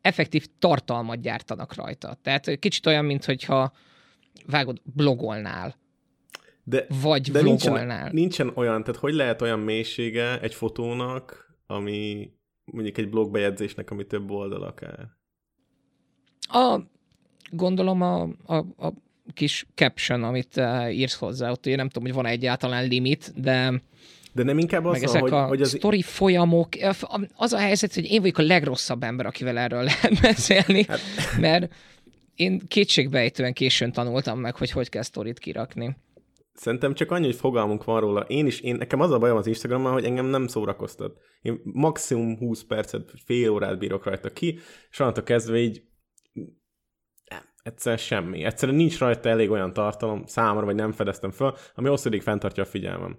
effektív 0.01 0.47
tartalmat 0.59 1.21
gyártanak 1.21 1.75
rajta. 1.75 2.17
Tehát 2.23 2.59
kicsit 2.59 2.87
olyan, 2.87 3.05
mintha 3.05 3.73
vágod, 4.47 4.81
blogolnál, 4.83 5.77
De, 6.69 6.87
vagy 7.03 7.31
de 7.31 7.43
nincsen, 7.43 7.73
vlogolnál. 7.73 8.11
nincsen 8.13 8.53
olyan, 8.55 8.85
tehát 8.85 9.01
hogy 9.01 9.15
lehet 9.15 9.43
olyan 9.43 9.59
mélysége 9.59 10.41
egy 10.41 10.55
fotónak, 10.55 11.55
ami 11.67 12.31
mondjuk 12.65 12.99
egy 12.99 13.09
blogbejegyzésnek, 13.09 13.91
ami 13.91 14.07
több 14.07 14.31
oldal 14.31 14.63
akár. 14.63 15.09
A, 16.41 16.81
gondolom 17.51 18.03
a, 18.03 18.23
a, 18.47 18.57
a 18.57 18.93
kis 19.35 19.67
caption, 19.75 20.23
amit 20.23 20.57
uh, 20.57 20.97
írsz 20.97 21.15
hozzá, 21.19 21.51
ott 21.51 21.67
ugye 21.67 21.77
nem 21.77 21.89
tudom, 21.89 22.03
hogy 22.03 22.23
van 22.23 22.27
egyáltalán 22.27 22.87
limit, 22.87 23.33
de 23.37 23.83
De 24.33 24.43
nem 24.43 24.59
inkább 24.59 24.85
az, 24.85 24.93
meg 24.93 25.03
ezek 25.03 25.21
hogy, 25.21 25.33
a 25.33 25.47
hogy 25.47 25.63
az, 25.63 25.69
sztori 25.69 26.03
folyamok, 26.03 26.69
az 27.35 27.53
a 27.53 27.59
helyzet, 27.59 27.95
hogy 27.95 28.05
én 28.05 28.21
vagyok 28.21 28.39
a 28.39 28.43
legrosszabb 28.43 29.03
ember, 29.03 29.27
akivel 29.27 29.59
erről 29.59 29.83
lehet 29.91 30.21
beszélni, 30.21 30.85
Hát- 30.89 31.01
mert 31.41 31.73
én 32.35 32.63
kétségbejtően 32.69 33.53
későn 33.53 33.93
tanultam 33.93 34.41
meg, 34.41 34.57
hogy 34.57 34.71
hogy 34.71 34.89
kell 34.89 35.03
sztorit 35.03 35.39
kirakni. 35.39 35.97
Szerintem 36.59 36.95
csak 36.95 37.11
annyi, 37.11 37.25
hogy 37.25 37.35
fogalmunk 37.35 37.85
van 37.85 38.01
róla. 38.01 38.21
Én 38.21 38.47
is, 38.47 38.61
én, 38.61 38.77
nekem 38.77 39.01
az 39.01 39.11
a 39.11 39.19
bajom 39.19 39.37
az 39.37 39.47
Instagrammal, 39.47 39.93
hogy 39.93 40.05
engem 40.05 40.27
nem 40.27 40.47
szórakoztat. 40.47 41.19
Én 41.43 41.61
maximum 41.65 42.39
20 42.39 42.65
percet, 42.65 43.13
fél 43.25 43.51
órát 43.51 43.79
bírok 43.79 44.05
rajta 44.05 44.31
ki, 44.31 44.59
és 44.91 45.01
onnantól 45.01 45.23
kezdve 45.23 45.59
így 45.59 45.83
nem, 47.31 47.41
egyszer 47.63 47.99
semmi. 47.99 48.45
Egyszerűen 48.45 48.79
nincs 48.79 48.99
rajta 48.99 49.29
elég 49.29 49.51
olyan 49.51 49.73
tartalom 49.73 50.27
számomra, 50.27 50.65
vagy 50.65 50.75
nem 50.75 50.93
fedeztem 50.93 51.31
föl, 51.31 51.55
ami 51.75 51.89
hosszú 51.89 52.07
ideig 52.07 52.23
fenntartja 52.23 52.63
a 52.63 52.67
figyelmem. 52.67 53.19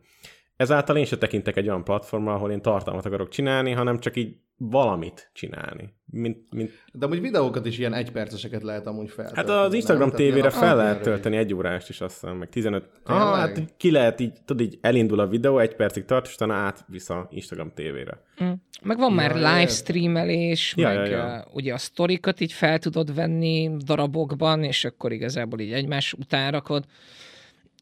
Ezáltal 0.60 0.98
én 0.98 1.06
se 1.06 1.18
tekintek 1.18 1.58
egy 1.58 1.68
olyan 1.68 1.84
platformra, 1.84 2.34
ahol 2.34 2.52
én 2.52 2.62
tartalmat 2.62 3.06
akarok 3.06 3.30
csinálni, 3.30 3.72
hanem 3.72 4.00
csak 4.00 4.16
így 4.16 4.36
valamit 4.58 5.30
csinálni. 5.34 5.94
Mint, 6.06 6.38
mint... 6.50 6.72
De 6.94 7.06
amúgy 7.06 7.22
videókat 7.22 7.66
is 7.66 7.78
ilyen 7.78 7.94
egyperceseket 7.94 8.64
lehet 8.64 8.88
amúgy 8.88 9.10
feltölteni. 9.10 9.48
Hát 9.48 9.66
az 9.66 9.74
Instagram 9.74 10.10
tévére 10.10 10.50
fel 10.50 10.76
lehet 10.76 11.02
tölteni 11.02 11.38
egy 11.38 11.54
órást 11.54 11.90
is, 11.90 12.02
azt 12.02 12.20
hiszem, 12.20 12.38
meg 12.38 12.50
15. 12.50 12.90
Tényleg? 13.06 13.26
Ah, 13.26 13.38
hát 13.38 13.74
ki 13.78 13.92
lehet 13.92 14.20
így, 14.20 14.34
tudod, 14.46 14.66
így 14.66 14.78
elindul 14.82 15.20
a 15.20 15.28
videó, 15.28 15.60
egy 15.60 15.76
percig 15.76 16.06
tart, 16.06 16.28
és 16.28 16.34
utána 16.34 16.54
átvisz 16.54 17.10
a 17.10 17.28
Instagram 17.32 17.72
tévére. 17.74 18.24
Mm. 18.44 18.52
Meg 18.84 18.98
van 18.98 19.14
már 19.14 19.36
Ja, 19.36 19.54
livestreamelés, 19.54 20.74
Ja, 20.78 20.88
meg 20.88 21.10
ja, 21.10 21.18
ja. 21.18 21.46
uh, 21.48 21.56
ugye 21.56 21.74
a 21.74 21.78
sztorikat 21.78 22.40
így 22.40 22.54
fel 22.54 22.80
tudod 22.80 23.16
venni 23.16 23.72
darabokban, 23.86 24.64
és 24.64 24.86
akkor 24.86 25.12
igazából 25.12 25.60
így 25.60 25.74
egymás 25.74 26.14
után 26.14 26.52
rakod. 26.52 26.86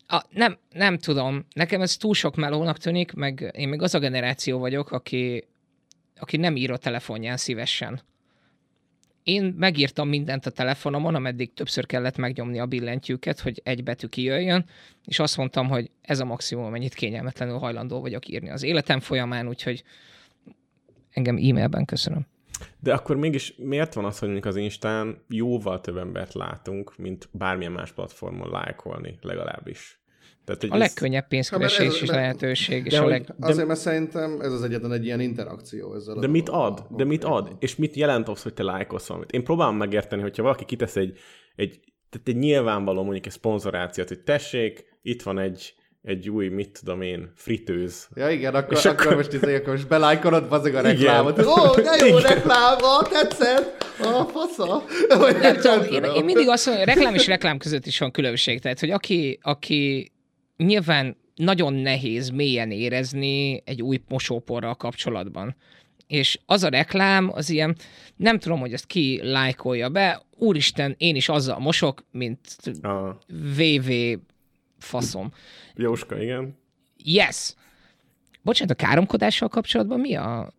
A, 0.07 0.23
nem, 0.29 0.57
nem 0.71 0.97
tudom, 0.97 1.45
nekem 1.53 1.81
ez 1.81 1.97
túl 1.97 2.13
sok 2.13 2.35
melónak 2.35 2.77
tűnik, 2.77 3.13
meg 3.13 3.51
én 3.55 3.69
még 3.69 3.81
az 3.81 3.95
a 3.95 3.99
generáció 3.99 4.59
vagyok, 4.59 4.91
aki, 4.91 5.47
aki 6.19 6.37
nem 6.37 6.55
ír 6.55 6.71
a 6.71 6.77
telefonján 6.77 7.37
szívesen. 7.37 8.01
Én 9.23 9.55
megírtam 9.57 10.07
mindent 10.07 10.45
a 10.45 10.49
telefonomon, 10.49 11.15
ameddig 11.15 11.53
többször 11.53 11.85
kellett 11.85 12.17
megnyomni 12.17 12.59
a 12.59 12.65
billentyűket, 12.65 13.39
hogy 13.39 13.61
egy 13.63 13.83
betű 13.83 14.07
kijöjjön, 14.07 14.65
és 15.05 15.19
azt 15.19 15.37
mondtam, 15.37 15.67
hogy 15.67 15.91
ez 16.01 16.19
a 16.19 16.25
maximum, 16.25 16.65
amennyit 16.65 16.93
kényelmetlenül 16.93 17.57
hajlandó 17.57 18.01
vagyok 18.01 18.27
írni 18.27 18.49
az 18.49 18.63
életem 18.63 18.99
folyamán, 18.99 19.47
úgyhogy 19.47 19.83
engem 21.11 21.35
e-mailben 21.35 21.85
köszönöm. 21.85 22.27
De 22.79 22.93
akkor 22.93 23.15
mégis 23.15 23.53
miért 23.57 23.93
van 23.93 24.05
az, 24.05 24.19
hogy 24.19 24.27
mondjuk 24.29 24.53
az 24.53 24.55
Instán 24.61 25.23
jóval 25.29 25.81
több 25.81 25.97
embert 25.97 26.33
látunk, 26.33 26.97
mint 26.97 27.29
bármilyen 27.31 27.71
más 27.71 27.91
platformon 27.91 28.49
lájkolni 28.49 29.17
legalábbis? 29.21 30.01
Tehát, 30.45 30.61
hogy 30.61 30.71
A 30.71 30.77
legkönnyebb 30.77 31.27
pénzkeresés 31.27 31.77
Hát, 31.77 31.87
ez- 31.87 32.01
és 32.01 32.09
lehetőség, 32.09 32.85
és 32.85 32.91
de 32.91 32.97
a 32.99 33.01
hogy- 33.01 33.11
leg... 33.11 33.23
De- 33.37 33.47
Azért, 33.47 33.67
mert 33.67 33.79
szerintem 33.79 34.41
ez 34.41 34.51
az 34.51 34.63
egyetlen 34.63 34.91
egy 34.91 35.05
ilyen 35.05 35.19
interakció 35.19 35.95
ezzel. 35.95 36.17
a 36.17 36.19
De 36.19 36.27
mit 36.27 36.49
ad? 36.49 36.85
De 36.89 37.03
mit 37.03 37.23
ad? 37.23 37.55
És 37.59 37.75
mit 37.75 37.95
jelent 37.95 38.27
az, 38.27 38.41
hogy 38.41 38.53
te 38.53 38.63
lájkolsz 38.63 39.07
valamit? 39.07 39.31
Én 39.31 39.43
próbálom 39.43 39.77
megérteni, 39.77 40.21
hogyha 40.21 40.43
valaki 40.43 40.65
kitesz 40.65 40.95
egy, 40.95 41.17
egy, 41.55 41.79
tehát 42.09 42.27
egy 42.27 42.35
nyilvánvaló 42.35 43.03
mondjuk 43.03 43.25
egy 43.25 43.31
szponzorációt, 43.31 44.07
hogy 44.07 44.19
tessék, 44.23 44.85
itt 45.01 45.21
van 45.21 45.39
egy, 45.39 45.73
egy 46.07 46.29
új, 46.29 46.47
mit 46.47 46.79
tudom 46.79 47.01
én, 47.01 47.31
fritőz. 47.35 48.07
Ja 48.15 48.29
igen, 48.29 48.55
akkor, 48.55 48.77
És 48.77 48.85
akkor, 48.85 49.05
akkor- 49.05 49.15
most, 49.15 49.33
izé, 49.33 49.55
akkor 49.55 49.73
most 49.73 49.87
belájkolod 49.87 50.47
bazeg 50.47 50.75
a 50.75 50.81
reklámot. 50.81 51.39
Ó, 51.45 51.53
de 51.75 52.05
jó 52.05 52.17
Igen. 52.17 52.33
reklám, 52.33 52.77
ó, 52.83 53.01
tetszett, 53.01 53.85
a 53.99 54.23
fasza. 54.23 54.83
Nem 55.41 55.55
tudom, 55.55 55.83
én, 55.91 56.03
én 56.03 56.23
mindig 56.25 56.47
azt 56.49 56.65
mondom, 56.65 56.85
hogy 56.85 56.93
reklám 56.93 57.13
és 57.15 57.27
reklám 57.27 57.57
között 57.57 57.85
is 57.85 57.99
van 57.99 58.11
különbség. 58.11 58.59
Tehát, 58.59 58.79
hogy 58.79 58.91
aki, 58.91 59.39
aki 59.41 60.11
nyilván 60.57 61.17
nagyon 61.35 61.73
nehéz 61.73 62.29
mélyen 62.29 62.71
érezni 62.71 63.61
egy 63.65 63.81
új 63.81 64.01
mosóporral 64.07 64.75
kapcsolatban. 64.75 65.55
és 66.07 66.39
az 66.45 66.63
a 66.63 66.69
reklám, 66.69 67.31
az 67.33 67.49
ilyen, 67.49 67.75
nem 68.15 68.39
tudom, 68.39 68.59
hogy 68.59 68.73
ezt 68.73 68.85
ki 68.85 69.19
lájkolja 69.23 69.89
be, 69.89 70.21
úristen, 70.37 70.95
én 70.97 71.15
is 71.15 71.29
azzal 71.29 71.59
mosok, 71.59 72.03
mint 72.11 72.39
VV 73.55 73.91
faszom. 74.79 75.31
Jóska, 75.75 76.21
igen. 76.21 76.57
Yes! 77.03 77.53
Bocsánat, 78.41 78.81
a 78.81 78.85
káromkodással 78.85 79.47
kapcsolatban 79.47 79.99
mi 79.99 80.15
a... 80.15 80.53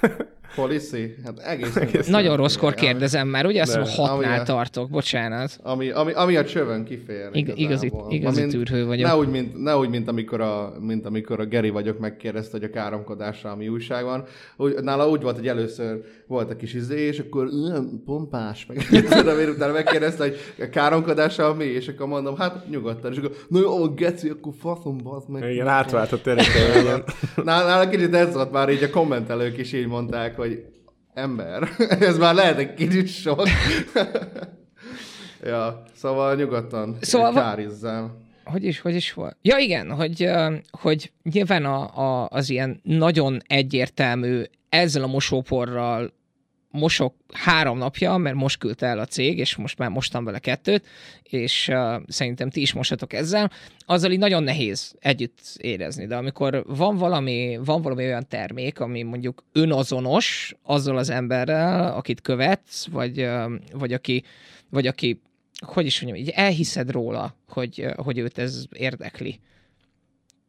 Policy? 0.54 1.14
Hát 1.24 1.38
egészen. 1.38 1.82
Egész 1.82 2.06
Nagyon 2.06 2.36
rosszkor 2.36 2.74
kérdezem 2.74 3.28
már, 3.28 3.46
ugye? 3.46 3.60
Azt 3.62 3.74
mondom, 3.76 3.94
hatnál 3.94 4.14
amilyen- 4.16 4.44
tartok, 4.44 4.90
bocsánat. 4.90 5.58
Ami, 5.62 5.90
ami, 5.90 6.12
ami 6.12 6.36
a 6.36 6.44
csövön 6.44 6.84
kifér. 6.84 7.28
Ig- 7.32 7.52
igazi- 7.58 7.92
igazi 8.08 8.38
Amint- 8.40 8.54
tűrhő 8.54 8.86
vagyok. 8.86 9.06
Ne 9.08 9.16
úgy, 9.16 9.28
mint, 9.28 9.62
ne 9.62 9.76
úgy 9.76 9.88
mint, 9.88 10.08
amikor 10.08 10.40
a, 10.40 10.74
mint 10.80 11.06
amikor 11.06 11.40
a 11.40 11.44
Geri 11.44 11.70
vagyok 11.70 11.98
megkérdezte, 11.98 12.50
hogy 12.58 12.64
a 12.64 12.70
káromkodásra 12.70 13.50
ami 13.50 13.68
újság 13.68 14.04
van. 14.04 14.24
Úgy, 14.56 14.74
nála 14.74 15.08
úgy 15.08 15.22
volt, 15.22 15.36
hogy 15.36 15.48
először 15.48 16.04
volt 16.30 16.50
a 16.50 16.56
kis 16.56 16.74
izé, 16.74 17.00
és 17.06 17.18
akkor 17.18 17.46
"Üm, 17.46 18.02
pompás, 18.04 18.66
meg 18.66 18.86
tudom, 19.08 19.38
én 19.38 19.48
utána 19.48 19.72
megkérdezte, 19.72 20.22
hogy 20.22 20.36
a 20.58 20.68
káromkodása 20.68 21.54
mi, 21.54 21.64
és 21.64 21.88
akkor 21.88 22.06
mondom, 22.06 22.36
hát 22.36 22.68
nyugodtan, 22.68 23.12
és 23.12 23.18
akkor, 23.18 23.32
na 23.48 23.58
jó, 23.60 23.88
geci, 23.94 24.28
akkor 24.28 24.52
faszom, 24.60 24.96
bazd 25.02 25.28
meg. 25.28 25.50
Igen, 25.52 25.68
átváltott 25.68 26.22
tényleg. 26.22 26.46
Nála, 27.44 27.66
nála 27.66 27.88
kicsit 27.88 28.14
ez 28.14 28.34
volt 28.34 28.52
már 28.52 28.68
így 28.70 28.82
a 28.82 28.90
kommentelők 28.90 29.58
is 29.58 29.72
így 29.72 29.86
mondták, 29.86 30.36
hogy 30.36 30.64
ember, 31.14 31.68
ez 32.08 32.18
már 32.18 32.34
lehet 32.34 32.58
egy 32.58 32.74
kicsit 32.74 33.08
sok. 33.08 33.42
ja, 35.44 35.82
szóval 35.94 36.34
nyugodtan 36.34 36.96
Szóval 37.00 37.32
va- 37.32 37.42
kárizzál. 37.42 38.28
Hogy 38.44 38.64
is, 38.64 38.80
hogy 38.80 38.94
is 38.94 39.12
volt? 39.12 39.36
Ja 39.42 39.58
igen, 39.58 39.90
hogy, 39.90 40.28
hogy 40.70 41.12
nyilván 41.32 41.64
a, 41.64 41.82
a, 42.22 42.28
az 42.30 42.50
ilyen 42.50 42.80
nagyon 42.82 43.38
egyértelmű, 43.46 44.42
ezzel 44.68 45.02
a 45.02 45.06
mosóporral 45.06 46.12
mosok 46.70 47.14
három 47.32 47.78
napja, 47.78 48.16
mert 48.16 48.36
most 48.36 48.58
küldte 48.58 48.86
el 48.86 48.98
a 48.98 49.06
cég, 49.06 49.38
és 49.38 49.56
most 49.56 49.78
már 49.78 49.90
mostam 49.90 50.24
vele 50.24 50.38
kettőt, 50.38 50.86
és 51.22 51.68
uh, 51.68 52.02
szerintem 52.06 52.50
ti 52.50 52.60
is 52.60 52.72
mosatok 52.72 53.12
ezzel, 53.12 53.50
azzal 53.78 54.10
így 54.10 54.18
nagyon 54.18 54.42
nehéz 54.42 54.94
együtt 54.98 55.40
érezni, 55.56 56.06
de 56.06 56.16
amikor 56.16 56.64
van 56.66 56.96
valami, 56.96 57.58
van 57.64 57.82
valami 57.82 58.04
olyan 58.04 58.28
termék, 58.28 58.80
ami 58.80 59.02
mondjuk 59.02 59.44
önazonos 59.52 60.54
azzal 60.62 60.96
az 60.96 61.10
emberrel, 61.10 61.92
akit 61.92 62.20
követsz, 62.20 62.86
vagy, 62.86 63.22
uh, 63.22 63.52
vagy 63.72 63.92
aki, 63.92 64.24
vagy 64.70 64.86
aki 64.86 65.20
hogy 65.60 65.86
is 65.86 66.00
mondjam, 66.00 66.24
így 66.24 66.32
elhiszed 66.34 66.90
róla, 66.90 67.36
hogy, 67.48 67.86
hogy 67.96 68.18
őt 68.18 68.38
ez 68.38 68.64
érdekli. 68.72 69.40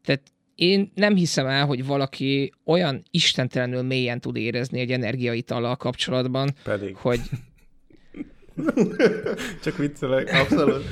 Tehát 0.03 0.21
én 0.61 0.91
nem 0.95 1.15
hiszem 1.15 1.45
el, 1.45 1.65
hogy 1.65 1.85
valaki 1.85 2.53
olyan 2.65 3.03
istentelenül 3.11 3.81
mélyen 3.81 4.19
tud 4.19 4.35
érezni 4.35 4.79
egy 4.79 4.91
energiaitallal 4.91 5.75
kapcsolatban, 5.75 6.49
Pedig. 6.63 6.95
hogy 6.95 7.19
Csak 9.63 9.77
viccelek. 9.77 10.33
Abszolút. 10.33 10.83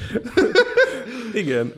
Igen, 1.41 1.73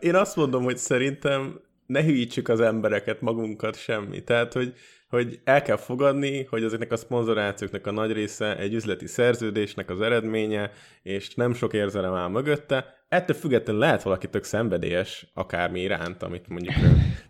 én 0.00 0.14
azt 0.14 0.36
mondom, 0.36 0.64
hogy 0.64 0.76
szerintem 0.76 1.60
ne 1.86 2.02
hülyítsük 2.04 2.48
az 2.48 2.60
embereket, 2.60 3.20
magunkat, 3.20 3.76
semmi. 3.76 4.22
Tehát, 4.22 4.52
hogy, 4.52 4.74
hogy 5.14 5.40
el 5.44 5.62
kell 5.62 5.76
fogadni, 5.76 6.44
hogy 6.44 6.64
ezeknek 6.64 6.92
a 6.92 6.96
szponzorációknak 6.96 7.86
a 7.86 7.90
nagy 7.90 8.12
része 8.12 8.58
egy 8.58 8.74
üzleti 8.74 9.06
szerződésnek 9.06 9.90
az 9.90 10.00
eredménye, 10.00 10.70
és 11.02 11.34
nem 11.34 11.54
sok 11.54 11.72
érzelem 11.72 12.14
áll 12.14 12.28
mögötte. 12.28 13.04
Ettől 13.08 13.36
függetlenül 13.36 13.80
lehet 13.80 14.02
valaki 14.02 14.28
tök 14.28 14.44
szenvedélyes 14.44 15.26
akármi 15.34 15.80
iránt, 15.80 16.22
amit 16.22 16.48
mondjuk 16.48 16.74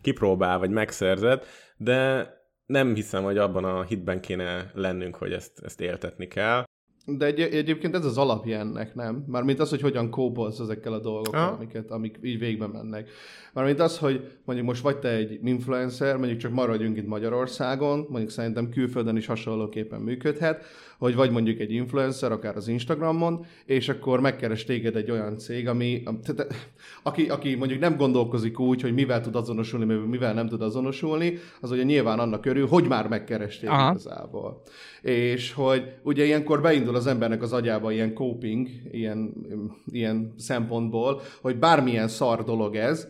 kipróbál, 0.03 0.59
vagy 0.59 0.71
megszerzett, 0.71 1.47
de 1.77 2.29
nem 2.67 2.95
hiszem, 2.95 3.23
hogy 3.23 3.39
abban 3.39 3.65
a 3.65 3.83
hitben 3.83 4.21
kéne 4.21 4.71
lennünk, 4.75 5.17
hogy 5.17 5.33
ezt, 5.33 5.61
ezt 5.65 5.81
éltetni 5.81 6.29
kell. 6.29 6.65
De 7.07 7.27
egy, 7.27 7.41
egyébként 7.41 7.95
ez 7.95 8.05
az 8.05 8.19
alapja 8.19 8.59
ennek, 8.59 8.95
nem? 8.95 9.25
Mármint 9.27 9.61
az, 9.61 9.71
hogy 9.71 9.81
hogyan 9.81 10.11
kópolsz 10.11 10.59
ezekkel 10.59 10.93
a 10.93 10.99
dolgokkal, 10.99 11.55
amiket, 11.55 11.91
amik 11.91 12.19
így 12.23 12.39
végbe 12.39 12.67
mennek. 12.67 13.09
Mármint 13.53 13.81
az, 13.81 13.99
hogy 13.99 14.31
mondjuk 14.45 14.69
most 14.69 14.83
vagy 14.83 14.99
te 14.99 15.09
egy 15.09 15.39
influencer, 15.45 16.17
mondjuk 16.17 16.39
csak 16.39 16.53
maradjunk 16.53 16.97
itt 16.97 17.07
Magyarországon, 17.07 18.07
mondjuk 18.09 18.31
szerintem 18.31 18.69
külföldön 18.69 19.17
is 19.17 19.27
hasonlóképpen 19.27 20.01
működhet, 20.01 20.65
hogy 20.99 21.15
vagy 21.15 21.31
mondjuk 21.31 21.61
egy 21.61 21.73
influencer, 21.73 22.33
akár 22.33 22.57
az 22.57 22.69
Instagramon, 22.69 23.47
és 23.65 23.89
akkor 23.89 24.21
megkeres 24.21 24.65
téged 24.65 24.97
egy 24.97 25.11
olyan 25.11 25.39
cég, 25.39 25.69
ami, 25.69 26.03
tehát, 26.03 26.55
aki, 27.03 27.29
aki 27.29 27.55
mondjuk 27.55 27.81
nem 27.81 27.97
gondolkozik 27.97 28.59
úgy, 28.59 28.83
hogy 28.83 28.95
mivel 28.95 29.21
tud 29.21 29.35
azonosulni, 29.35 29.95
mivel 29.95 30.35
nem 30.35 30.49
tud 30.49 30.63
azonosulni, 30.63 31.39
az 31.61 31.71
ugye 31.71 31.83
nyilván 31.83 32.19
annak 32.19 32.41
körül, 32.41 32.67
hogy 32.67 32.89
már 32.89 33.09
megkeres 33.09 33.59
téged 33.59 33.75
Aha. 33.75 33.91
igazából. 33.91 34.63
És 35.03 35.53
hogy 35.53 35.93
ugye 36.03 36.25
ilyenkor 36.25 36.61
beindul 36.61 36.97
az 36.97 37.07
embernek 37.07 37.43
az 37.43 37.53
agyába 37.53 37.93
ilyen 37.93 38.15
coping, 38.15 38.69
ilyen, 38.91 39.33
ilyen 39.93 40.35
szempontból, 40.39 41.21
hogy 41.41 41.57
bármilyen 41.57 42.09
szar 42.09 42.45
dolog 42.45 42.77
ez, 42.77 43.09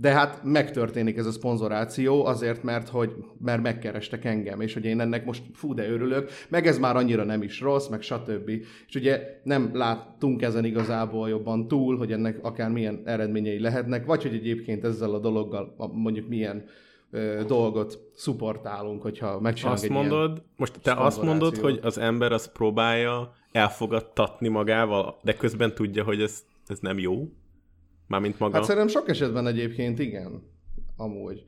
de 0.00 0.10
hát 0.10 0.40
megtörténik 0.44 1.16
ez 1.16 1.26
a 1.26 1.30
szponzoráció 1.30 2.24
azért, 2.24 2.62
mert 2.62 2.88
hogy 2.88 3.14
mert 3.38 3.62
megkerestek 3.62 4.24
engem, 4.24 4.60
és 4.60 4.74
hogy 4.74 4.84
én 4.84 5.00
ennek 5.00 5.24
most 5.24 5.42
fú, 5.52 5.74
de 5.74 5.90
örülök, 5.90 6.30
meg 6.48 6.66
ez 6.66 6.78
már 6.78 6.96
annyira 6.96 7.24
nem 7.24 7.42
is 7.42 7.60
rossz, 7.60 7.88
meg 7.88 8.02
stb. 8.02 8.48
És 8.86 8.94
ugye 8.94 9.40
nem 9.42 9.70
láttunk 9.72 10.42
ezen 10.42 10.64
igazából 10.64 11.28
jobban 11.28 11.68
túl, 11.68 11.96
hogy 11.96 12.12
ennek 12.12 12.38
akár 12.44 12.70
milyen 12.70 13.02
eredményei 13.04 13.60
lehetnek, 13.60 14.06
vagy 14.06 14.22
hogy 14.22 14.34
egyébként 14.34 14.84
ezzel 14.84 15.14
a 15.14 15.18
dologgal 15.18 15.74
mondjuk 15.92 16.28
milyen 16.28 16.64
ö, 17.10 17.42
dolgot 17.46 17.98
szuportálunk, 18.14 19.02
hogyha 19.02 19.40
megcsinálunk 19.40 19.82
Azt 19.82 19.92
mondod, 19.92 20.42
most 20.56 20.80
te 20.82 20.92
azt 20.92 21.22
mondod, 21.22 21.56
hogy 21.56 21.78
az 21.82 21.98
ember 21.98 22.32
azt 22.32 22.52
próbálja 22.52 23.32
elfogadtatni 23.52 24.48
magával, 24.48 25.18
de 25.22 25.34
közben 25.34 25.74
tudja, 25.74 26.04
hogy 26.04 26.22
ez, 26.22 26.44
ez 26.66 26.78
nem 26.78 26.98
jó? 26.98 27.28
Mármint 28.10 28.38
maga. 28.38 28.54
Hát 28.54 28.64
szerintem 28.64 28.88
sok 28.88 29.08
esetben 29.08 29.46
egyébként 29.46 29.98
igen, 29.98 30.42
amúgy. 30.96 31.44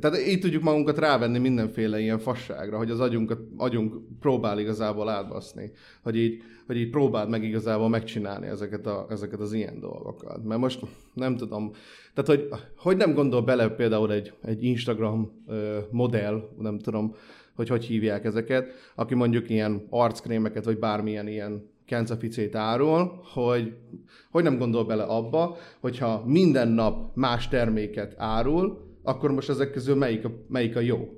Tehát 0.00 0.26
így 0.26 0.40
tudjuk 0.40 0.62
magunkat 0.62 0.98
rávenni 0.98 1.38
mindenféle 1.38 2.00
ilyen 2.00 2.18
fasságra, 2.18 2.76
hogy 2.76 2.90
az 2.90 3.00
agyunkat, 3.00 3.38
agyunk 3.56 3.94
próbál 4.20 4.58
igazából 4.58 5.08
átbaszni, 5.08 5.70
hogy 6.02 6.16
így, 6.16 6.42
hogy 6.66 6.76
így 6.76 6.90
próbáld 6.90 7.28
meg 7.28 7.44
igazából 7.44 7.88
megcsinálni 7.88 8.46
ezeket, 8.46 8.86
a, 8.86 9.06
ezeket 9.10 9.40
az 9.40 9.52
ilyen 9.52 9.80
dolgokat. 9.80 10.44
Mert 10.44 10.60
most 10.60 10.80
nem 11.14 11.36
tudom, 11.36 11.70
tehát 12.14 12.30
hogy, 12.30 12.60
hogy 12.76 12.96
nem 12.96 13.14
gondol 13.14 13.42
bele 13.42 13.68
például 13.68 14.12
egy, 14.12 14.32
egy 14.42 14.64
Instagram 14.64 15.42
ö, 15.46 15.78
modell, 15.90 16.48
nem 16.58 16.78
tudom, 16.78 17.14
hogy 17.54 17.68
hogy 17.68 17.84
hívják 17.84 18.24
ezeket, 18.24 18.72
aki 18.94 19.14
mondjuk 19.14 19.50
ilyen 19.50 19.86
arckrémeket, 19.90 20.64
vagy 20.64 20.78
bármilyen 20.78 21.28
ilyen 21.28 21.70
kencaficét 21.90 22.54
árul, 22.54 23.20
hogy, 23.32 23.74
hogy 24.30 24.42
nem 24.42 24.58
gondol 24.58 24.84
bele 24.84 25.02
abba, 25.02 25.56
hogyha 25.80 26.22
minden 26.26 26.68
nap 26.68 27.16
más 27.16 27.48
terméket 27.48 28.14
árul, 28.16 28.96
akkor 29.02 29.30
most 29.30 29.48
ezek 29.48 29.70
közül 29.70 29.96
melyik 29.96 30.24
a, 30.24 30.30
melyik 30.48 30.76
a 30.76 30.80
jó? 30.80 31.08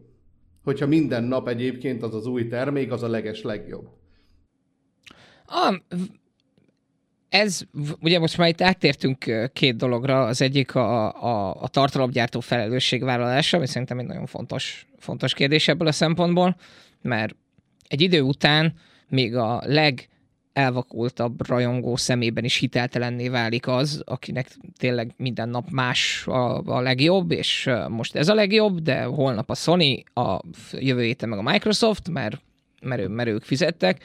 Hogyha 0.65 0.87
minden 0.87 1.25
nap 1.25 1.49
egyébként 1.49 2.03
az 2.03 2.15
az 2.15 2.27
új 2.27 2.49
termék, 2.49 2.93
az 2.93 3.03
a 3.03 3.09
leges 3.09 3.43
legjobb. 3.43 3.89
V- 5.89 6.21
ez, 7.29 7.63
ugye 8.01 8.19
most 8.19 8.39
már 8.39 8.49
itt 8.49 8.61
áttértünk 8.61 9.51
két 9.53 9.77
dologra, 9.77 10.27
az 10.27 10.43
egyik 10.43 10.75
a, 10.75 11.15
a, 11.25 11.63
a 11.63 11.69
tartalomgyártó 11.69 12.41
felelősségvállalása, 12.41 13.57
ami 13.57 13.67
szerintem 13.67 13.99
egy 13.99 14.07
nagyon 14.07 14.27
fontos, 14.27 14.87
fontos 14.99 15.35
kérdés 15.35 15.69
ebből 15.69 15.89
a 15.89 15.93
szempontból, 15.93 16.57
mert 17.03 17.37
egy 17.89 18.01
idő 18.01 18.21
után 18.21 18.75
még 19.09 19.37
a 19.37 19.63
legelvakultabb 20.55 21.49
rajongó 21.49 21.97
szemében 21.97 22.45
is 22.45 22.57
hiteltelenné 22.57 23.29
válik 23.29 23.67
az, 23.67 24.03
akinek 24.05 24.57
tényleg 24.79 25.15
minden 25.17 25.49
nap 25.49 25.71
más 25.71 26.27
a, 26.27 26.59
a 26.59 26.81
legjobb, 26.81 27.31
és 27.31 27.71
most 27.89 28.15
ez 28.15 28.29
a 28.29 28.35
legjobb, 28.35 28.79
de 28.79 29.03
holnap 29.03 29.51
a 29.51 29.55
Sony, 29.55 30.03
a 30.15 30.41
jövő 30.73 31.03
héten 31.03 31.29
meg 31.29 31.39
a 31.39 31.51
Microsoft, 31.51 32.09
mert, 32.09 32.41
mert, 32.83 33.09
mert 33.09 33.29
ők 33.29 33.43
fizettek, 33.43 34.05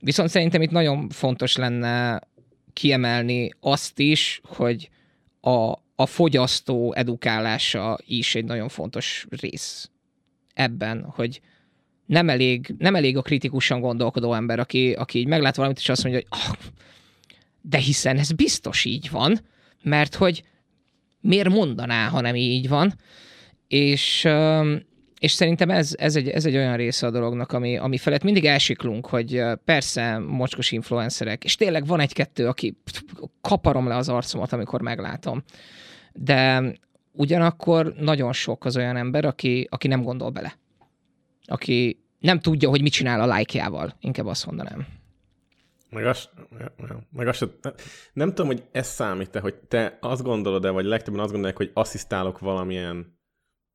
Viszont 0.00 0.28
szerintem 0.28 0.62
itt 0.62 0.70
nagyon 0.70 1.08
fontos 1.08 1.56
lenne 1.56 2.20
kiemelni 2.72 3.50
azt 3.60 3.98
is, 3.98 4.40
hogy 4.44 4.90
a, 5.40 5.72
a 5.94 6.06
fogyasztó 6.06 6.92
edukálása 6.92 7.98
is 8.06 8.34
egy 8.34 8.44
nagyon 8.44 8.68
fontos 8.68 9.26
rész 9.30 9.90
ebben, 10.54 11.04
hogy 11.04 11.40
nem 12.10 12.28
elég, 12.28 12.74
nem 12.78 12.94
elég 12.94 13.16
a 13.16 13.22
kritikusan 13.22 13.80
gondolkodó 13.80 14.34
ember, 14.34 14.58
aki, 14.58 14.92
aki 14.92 15.18
így 15.18 15.26
meglát 15.26 15.56
valamit, 15.56 15.78
és 15.78 15.88
azt 15.88 16.04
mondja, 16.04 16.22
hogy 16.28 16.38
ah, 16.40 16.56
de 17.60 17.78
hiszen 17.78 18.18
ez 18.18 18.32
biztos 18.32 18.84
így 18.84 19.10
van, 19.10 19.40
mert 19.82 20.14
hogy 20.14 20.42
miért 21.20 21.48
mondaná, 21.48 22.08
ha 22.08 22.20
nem 22.20 22.34
így 22.34 22.68
van, 22.68 22.94
és, 23.68 24.28
és 25.18 25.32
szerintem 25.32 25.70
ez, 25.70 25.94
ez, 25.98 26.16
egy, 26.16 26.28
ez 26.28 26.46
egy 26.46 26.56
olyan 26.56 26.76
része 26.76 27.06
a 27.06 27.10
dolognak, 27.10 27.52
ami, 27.52 27.76
ami 27.76 27.98
felett 27.98 28.22
mindig 28.22 28.44
elsiklunk, 28.44 29.06
hogy 29.06 29.42
persze 29.64 30.18
mocskos 30.18 30.72
influencerek, 30.72 31.44
és 31.44 31.54
tényleg 31.54 31.86
van 31.86 32.00
egy-kettő, 32.00 32.46
aki 32.46 32.76
kaparom 33.40 33.88
le 33.88 33.96
az 33.96 34.08
arcomat, 34.08 34.52
amikor 34.52 34.80
meglátom. 34.80 35.42
De 36.12 36.62
ugyanakkor 37.12 37.94
nagyon 37.98 38.32
sok 38.32 38.64
az 38.64 38.76
olyan 38.76 38.96
ember, 38.96 39.24
aki, 39.24 39.66
aki 39.70 39.88
nem 39.88 40.02
gondol 40.02 40.30
bele. 40.30 40.58
Aki 41.44 41.99
nem 42.20 42.40
tudja, 42.40 42.68
hogy 42.68 42.82
mit 42.82 42.92
csinál 42.92 43.30
a 43.30 43.36
like-jával, 43.36 43.96
inkább 44.00 44.26
azt 44.26 44.46
mondanám. 44.46 44.86
Meg 45.90 46.06
azt, 46.06 46.30
meg 47.10 47.28
azt 47.28 47.48
nem 48.12 48.28
tudom, 48.28 48.46
hogy 48.46 48.64
ez 48.72 48.86
számít-e, 48.86 49.40
hogy 49.40 49.54
te 49.54 49.98
azt 50.00 50.22
gondolod-e, 50.22 50.70
vagy 50.70 50.84
legtöbben 50.84 51.20
azt 51.20 51.30
gondolják, 51.30 51.58
hogy 51.58 51.70
asszisztálok 51.74 52.38
valamilyen 52.38 53.18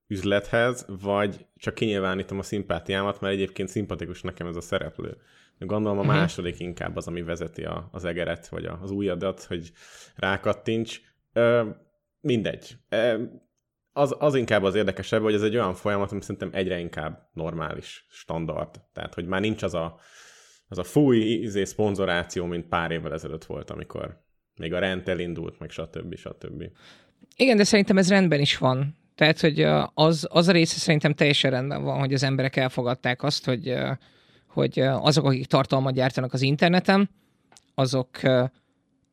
üzlethez, 0.08 0.86
vagy 1.02 1.46
csak 1.56 1.74
kinyilvánítom 1.74 2.40
a 2.40 2.44
szimpátiámat, 2.44 3.20
mert 3.20 3.34
egyébként 3.34 3.70
szimpatikus 3.70 4.22
nekem 4.22 4.48
ez 4.48 4.56
a 4.56 4.62
szereplő. 4.62 5.18
Gondolom 5.60 5.98
a 5.98 6.02
uh-huh. 6.02 6.16
második 6.16 6.60
inkább 6.60 6.96
az, 6.96 7.08
ami 7.08 7.22
vezeti 7.22 7.64
a, 7.64 7.90
az 7.92 8.06
egeret, 8.06 8.48
vagy 8.48 8.66
az 8.66 8.92
újadat, 8.92 9.44
hogy 9.44 9.72
rákattints. 10.16 11.02
Ö, 11.34 11.70
mindegy. 12.22 12.78
Ö, 12.90 13.24
az, 13.98 14.16
az 14.20 14.36
inkább 14.36 14.64
az 14.64 14.76
érdekesebb, 14.76 15.22
hogy 15.22 15.34
ez 15.34 15.42
egy 15.42 15.56
olyan 15.56 15.74
folyamat, 15.74 16.12
ami 16.12 16.22
szerintem 16.22 16.50
egyre 16.54 16.80
inkább 16.80 17.30
normális, 17.34 18.06
standard. 18.10 18.82
Tehát, 18.94 19.14
hogy 19.14 19.26
már 19.26 19.42
nincs 19.42 19.64
az 19.64 19.74
a, 19.74 20.00
az 20.68 20.78
a 20.78 20.84
fúj 20.84 21.18
izé, 21.18 21.64
szponzoráció, 21.64 22.46
mint 22.46 22.68
pár 22.68 22.92
évvel 22.92 23.14
ezelőtt 23.14 23.46
volt, 23.46 23.70
amikor 23.70 24.24
még 24.56 24.74
a 24.74 24.80
rent 24.80 25.08
elindult, 25.08 25.60
meg 25.60 25.70
stb. 25.70 26.16
stb. 26.16 26.64
Igen, 27.36 27.58
de 27.58 27.64
szerintem 27.64 27.98
ez 27.98 28.10
rendben 28.10 28.40
is 28.40 28.58
van. 28.58 28.98
Tehát, 29.16 29.40
hogy 29.40 29.62
az, 29.94 30.28
az 30.30 30.48
a 30.48 30.52
része 30.52 30.78
szerintem 30.78 31.14
teljesen 31.14 31.52
rendben 31.52 31.84
van, 31.84 32.00
hogy 32.00 32.14
az 32.14 32.24
emberek 32.24 32.56
elfogadták 32.56 33.24
azt, 33.24 33.46
hogy, 33.46 33.74
hogy 34.48 34.80
azok, 34.80 35.26
akik 35.26 35.46
tartalmat 35.46 35.94
gyártanak 35.94 36.34
az 36.34 36.42
interneten, 36.42 37.10
azok 37.76 38.10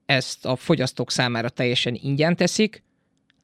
ezt 0.07 0.47
a 0.47 0.57
fogyasztók 0.57 1.11
számára 1.11 1.49
teljesen 1.49 1.99
ingyen 2.01 2.37
teszik, 2.37 2.83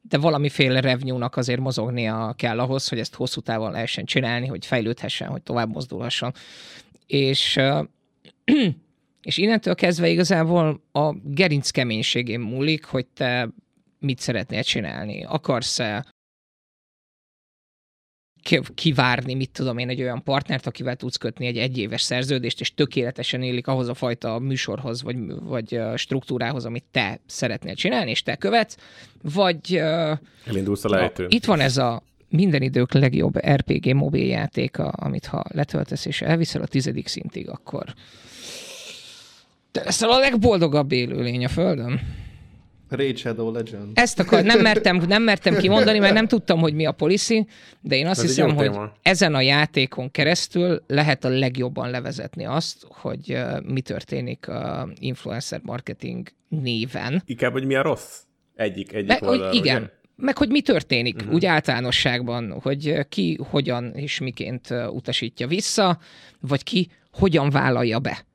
de 0.01 0.17
valamiféle 0.17 0.79
revenue-nak 0.79 1.35
azért 1.35 1.59
mozognia 1.59 2.33
kell 2.37 2.59
ahhoz, 2.59 2.87
hogy 2.87 2.99
ezt 2.99 3.15
hosszú 3.15 3.41
távon 3.41 3.71
lehessen 3.71 4.05
csinálni, 4.05 4.47
hogy 4.47 4.65
fejlődhessen, 4.65 5.27
hogy 5.27 5.41
tovább 5.41 5.69
mozdulhasson. 5.69 6.33
És, 7.05 7.59
és 9.21 9.37
innentől 9.37 9.75
kezdve 9.75 10.07
igazából 10.07 10.81
a 10.91 11.13
gerinc 11.13 11.69
keménységén 11.69 12.39
múlik, 12.39 12.85
hogy 12.85 13.05
te 13.07 13.49
mit 13.99 14.19
szeretnél 14.19 14.63
csinálni. 14.63 15.23
Akarsz-e 15.23 16.05
kivárni, 18.75 19.33
mit 19.33 19.49
tudom 19.49 19.77
én, 19.77 19.89
egy 19.89 20.01
olyan 20.01 20.23
partnert, 20.23 20.67
akivel 20.67 20.95
tudsz 20.95 21.17
kötni 21.17 21.45
egy 21.45 21.57
egyéves 21.57 22.01
szerződést, 22.01 22.59
és 22.59 22.73
tökéletesen 22.73 23.41
élik 23.41 23.67
ahhoz 23.67 23.87
a 23.87 23.93
fajta 23.93 24.39
műsorhoz, 24.39 25.03
vagy, 25.03 25.17
vagy 25.43 25.79
struktúrához, 25.95 26.65
amit 26.65 26.85
te 26.91 27.19
szeretnél 27.25 27.75
csinálni, 27.75 28.09
és 28.09 28.23
te 28.23 28.35
követsz, 28.35 28.77
vagy... 29.21 29.75
Elindulsz 30.45 30.85
a 30.85 30.89
lejtőn. 30.89 31.27
Itt 31.29 31.45
van 31.45 31.59
ez 31.59 31.77
a 31.77 32.03
minden 32.29 32.61
idők 32.61 32.93
legjobb 32.93 33.37
RPG 33.47 33.93
mobil 33.93 34.25
játéka, 34.25 34.87
amit 34.87 35.25
ha 35.25 35.43
letöltesz 35.53 36.05
és 36.05 36.21
elviszel 36.21 36.61
a 36.61 36.67
tizedik 36.67 37.07
szintig, 37.07 37.49
akkor 37.49 37.93
te 39.71 39.83
leszel 39.83 40.09
a 40.09 40.19
legboldogabb 40.19 40.91
élőlény 40.91 41.45
a 41.45 41.49
Földön. 41.49 41.99
Raid 42.89 43.17
Shadow 43.17 43.51
Legend. 43.51 43.91
Ezt 43.93 44.19
akar, 44.19 44.43
nem 44.43 44.59
mertem, 44.59 44.95
nem 45.07 45.23
mertem 45.23 45.55
kimondani, 45.55 45.99
mert 45.99 46.13
nem 46.13 46.27
tudtam, 46.27 46.59
hogy 46.59 46.73
mi 46.73 46.85
a 46.85 46.91
policy, 46.91 47.47
de 47.81 47.95
én 47.95 48.07
azt 48.07 48.19
Ez 48.19 48.25
hiszem, 48.25 48.55
hogy 48.55 48.71
téma. 48.71 48.91
ezen 49.01 49.35
a 49.35 49.41
játékon 49.41 50.11
keresztül 50.11 50.83
lehet 50.87 51.25
a 51.25 51.29
legjobban 51.29 51.89
levezetni 51.89 52.45
azt, 52.45 52.85
hogy 52.89 53.33
uh, 53.33 53.61
mi 53.63 53.81
történik 53.81 54.47
a 54.47 54.89
influencer 54.99 55.59
marketing 55.63 56.27
néven. 56.47 57.23
Inkább, 57.25 57.51
hogy 57.51 57.65
mi 57.65 57.75
a 57.75 57.81
rossz 57.81 58.19
egyik, 58.55 58.93
egyik 58.93 59.07
Be, 59.07 59.19
hogy 59.21 59.55
Igen, 59.55 59.81
ugye? 59.81 59.91
meg 60.15 60.37
hogy 60.37 60.49
mi 60.49 60.61
történik 60.61 61.15
uh-huh. 61.15 61.33
úgy 61.33 61.45
általánosságban, 61.45 62.59
hogy 62.61 63.07
ki 63.09 63.39
hogyan 63.49 63.93
és 63.95 64.19
miként 64.19 64.69
utasítja 64.91 65.47
vissza, 65.47 65.99
vagy 66.39 66.63
ki 66.63 66.89
hogyan 67.11 67.49
vállalja 67.49 67.99
be. 67.99 68.25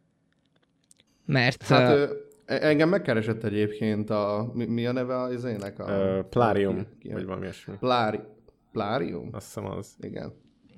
Mert... 1.26 1.62
Hát, 1.62 1.94
uh, 1.94 2.10
engem 2.46 2.88
megkeresett 2.88 3.44
egyébként 3.44 4.10
a... 4.10 4.50
Mi, 4.54 4.64
mi 4.64 4.86
a 4.86 4.92
neve 4.92 5.18
az 5.18 5.44
ének? 5.44 5.78
A, 5.78 5.84
uh, 5.84 6.24
Plarium, 6.24 6.86
ki, 6.98 7.12
vagy 7.12 7.24
valami 7.24 7.42
ilyesmi. 7.42 7.74
Plári, 7.78 8.20
Plarium? 8.72 9.28
Azt 9.32 9.46
hiszem 9.46 9.66
az. 9.70 9.96
Igen. 10.00 10.32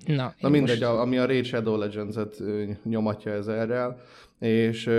Na, 0.06 0.34
Na 0.40 0.48
mindegy, 0.48 0.80
most... 0.80 0.92
a, 0.92 1.00
ami 1.00 1.18
a 1.18 1.26
Raid 1.26 1.44
Shadow 1.44 1.76
Legends-et 1.76 2.42
nyomatja 2.84 3.32
ezerrel, 3.32 4.00
és 4.38 4.90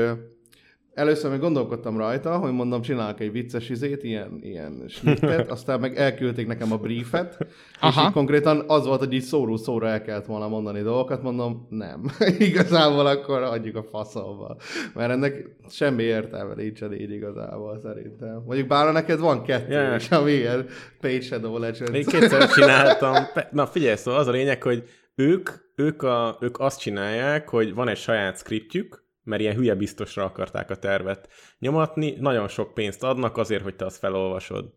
Először 0.97 1.31
még 1.31 1.39
gondolkodtam 1.39 1.97
rajta, 1.97 2.37
hogy 2.37 2.51
mondom, 2.51 2.81
csinálok 2.81 3.19
egy 3.19 3.31
vicces 3.31 3.69
izét, 3.69 4.03
ilyen, 4.03 4.39
ilyen 4.41 4.83
snittet, 4.87 5.51
aztán 5.55 5.79
meg 5.79 5.97
elküldték 5.97 6.47
nekem 6.47 6.71
a 6.71 6.77
briefet, 6.77 7.47
Aha. 7.79 8.01
és 8.01 8.07
így 8.07 8.13
konkrétan 8.13 8.63
az 8.67 8.85
volt, 8.85 8.99
hogy 8.99 9.13
így 9.13 9.21
szóró 9.21 9.55
szóra 9.55 9.87
el 9.87 10.01
kellett 10.01 10.25
volna 10.25 10.47
mondani 10.47 10.81
dolgokat, 10.81 11.21
mondom, 11.21 11.67
nem. 11.69 12.03
igazából 12.49 13.05
akkor 13.05 13.41
adjuk 13.41 13.75
a 13.75 13.83
faszomba. 13.83 14.57
Mert 14.93 15.11
ennek 15.11 15.55
semmi 15.69 16.03
értelme 16.03 16.53
nincsen 16.53 16.93
így 16.93 17.11
igazából 17.11 17.79
szerintem. 17.83 18.43
Mondjuk 18.45 18.67
bár 18.67 18.93
neked 18.93 19.19
van 19.19 19.43
kettő 19.43 19.71
yeah. 19.71 19.95
is, 19.95 20.11
ami 20.11 20.31
ilyen 20.31 20.65
Page 21.01 21.21
Shadow 21.21 21.57
Legends. 21.57 21.91
Még 21.91 22.07
kétszer 22.07 22.47
csináltam. 22.55 23.15
Na 23.51 23.65
figyelj, 23.65 23.95
szóval 23.95 24.19
az 24.19 24.27
a 24.27 24.31
lényeg, 24.31 24.63
hogy 24.63 24.83
ők, 25.15 25.49
ők, 25.75 26.03
a, 26.03 26.37
ők 26.39 26.59
azt 26.59 26.79
csinálják, 26.79 27.49
hogy 27.49 27.73
van 27.73 27.87
egy 27.87 27.97
saját 27.97 28.37
skriptjük, 28.37 29.05
mert 29.27 29.41
ilyen 29.41 29.55
hülye 29.55 29.75
biztosra 29.75 30.23
akarták 30.23 30.69
a 30.69 30.75
tervet 30.75 31.29
nyomatni. 31.59 32.15
Nagyon 32.19 32.47
sok 32.47 32.73
pénzt 32.73 33.03
adnak 33.03 33.37
azért, 33.37 33.63
hogy 33.63 33.75
te 33.75 33.85
azt 33.85 33.97
felolvasod. 33.97 34.73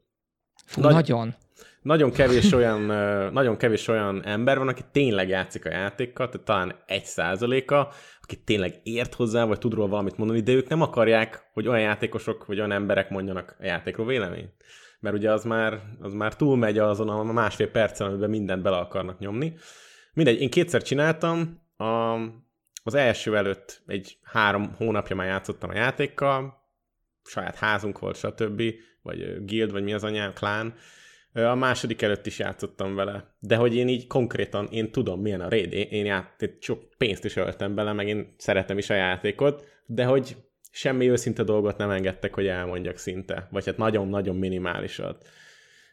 Fú, 0.66 0.80
Nagy, 0.80 0.92
nagyon. 0.92 1.34
Nagyon 1.82 2.10
kevés, 2.10 2.52
olyan, 2.52 2.80
nagyon 3.32 3.56
kevés 3.56 3.88
olyan 3.88 4.24
ember 4.24 4.58
van, 4.58 4.68
aki 4.68 4.82
tényleg 4.92 5.28
játszik 5.28 5.66
a 5.66 5.70
játékkal, 5.70 6.28
tehát 6.28 6.46
talán 6.46 6.74
egy 6.86 7.04
százaléka, 7.04 7.88
aki 8.20 8.36
tényleg 8.44 8.80
ért 8.82 9.14
hozzá, 9.14 9.44
vagy 9.44 9.58
tud 9.58 9.72
róla 9.72 9.88
valamit 9.88 10.16
mondani, 10.16 10.40
de 10.40 10.52
ők 10.52 10.68
nem 10.68 10.82
akarják, 10.82 11.50
hogy 11.52 11.68
olyan 11.68 11.80
játékosok, 11.80 12.46
vagy 12.46 12.58
olyan 12.58 12.72
emberek 12.72 13.10
mondjanak 13.10 13.56
a 13.58 13.64
játékról 13.64 14.06
véleményt. 14.06 14.52
Mert 15.00 15.16
ugye 15.16 15.32
az 15.32 15.44
már, 15.44 15.80
az 16.00 16.12
már 16.12 16.36
túlmegy 16.36 16.78
azon 16.78 17.08
a 17.08 17.22
másfél 17.22 17.70
percen, 17.70 18.08
amiben 18.08 18.30
mindent 18.30 18.62
bele 18.62 18.76
akarnak 18.76 19.18
nyomni. 19.18 19.54
Mindegy, 20.14 20.40
én 20.40 20.50
kétszer 20.50 20.82
csináltam, 20.82 21.60
a, 21.76 22.16
az 22.82 22.94
első 22.94 23.36
előtt 23.36 23.82
egy 23.86 24.18
három 24.22 24.74
hónapja 24.76 25.16
már 25.16 25.26
játszottam 25.26 25.70
a 25.70 25.74
játékkal, 25.74 26.60
saját 27.24 27.56
házunk 27.56 27.98
volt, 27.98 28.16
stb., 28.16 28.62
vagy 29.02 29.44
guild, 29.44 29.72
vagy 29.72 29.82
mi 29.82 29.92
az 29.92 30.04
anyám, 30.04 30.32
klán. 30.32 30.74
A 31.32 31.54
második 31.54 32.02
előtt 32.02 32.26
is 32.26 32.38
játszottam 32.38 32.94
vele, 32.94 33.34
de 33.38 33.56
hogy 33.56 33.74
én 33.74 33.88
így 33.88 34.06
konkrétan, 34.06 34.66
én 34.70 34.90
tudom, 34.90 35.20
milyen 35.20 35.40
a 35.40 35.48
raid, 35.48 35.72
én, 35.72 35.86
én 35.90 36.04
ját, 36.04 36.50
sok 36.60 36.88
pénzt 36.98 37.24
is 37.24 37.36
öltem 37.36 37.74
bele, 37.74 37.92
meg 37.92 38.08
én 38.08 38.34
szeretem 38.38 38.78
is 38.78 38.90
a 38.90 38.94
játékot, 38.94 39.64
de 39.86 40.04
hogy 40.04 40.36
semmi 40.70 41.10
őszinte 41.10 41.42
dolgot 41.42 41.76
nem 41.76 41.90
engedtek, 41.90 42.34
hogy 42.34 42.46
elmondjak 42.46 42.96
szinte, 42.96 43.48
vagy 43.50 43.66
hát 43.66 43.76
nagyon-nagyon 43.76 44.36
minimálisat. 44.36 45.28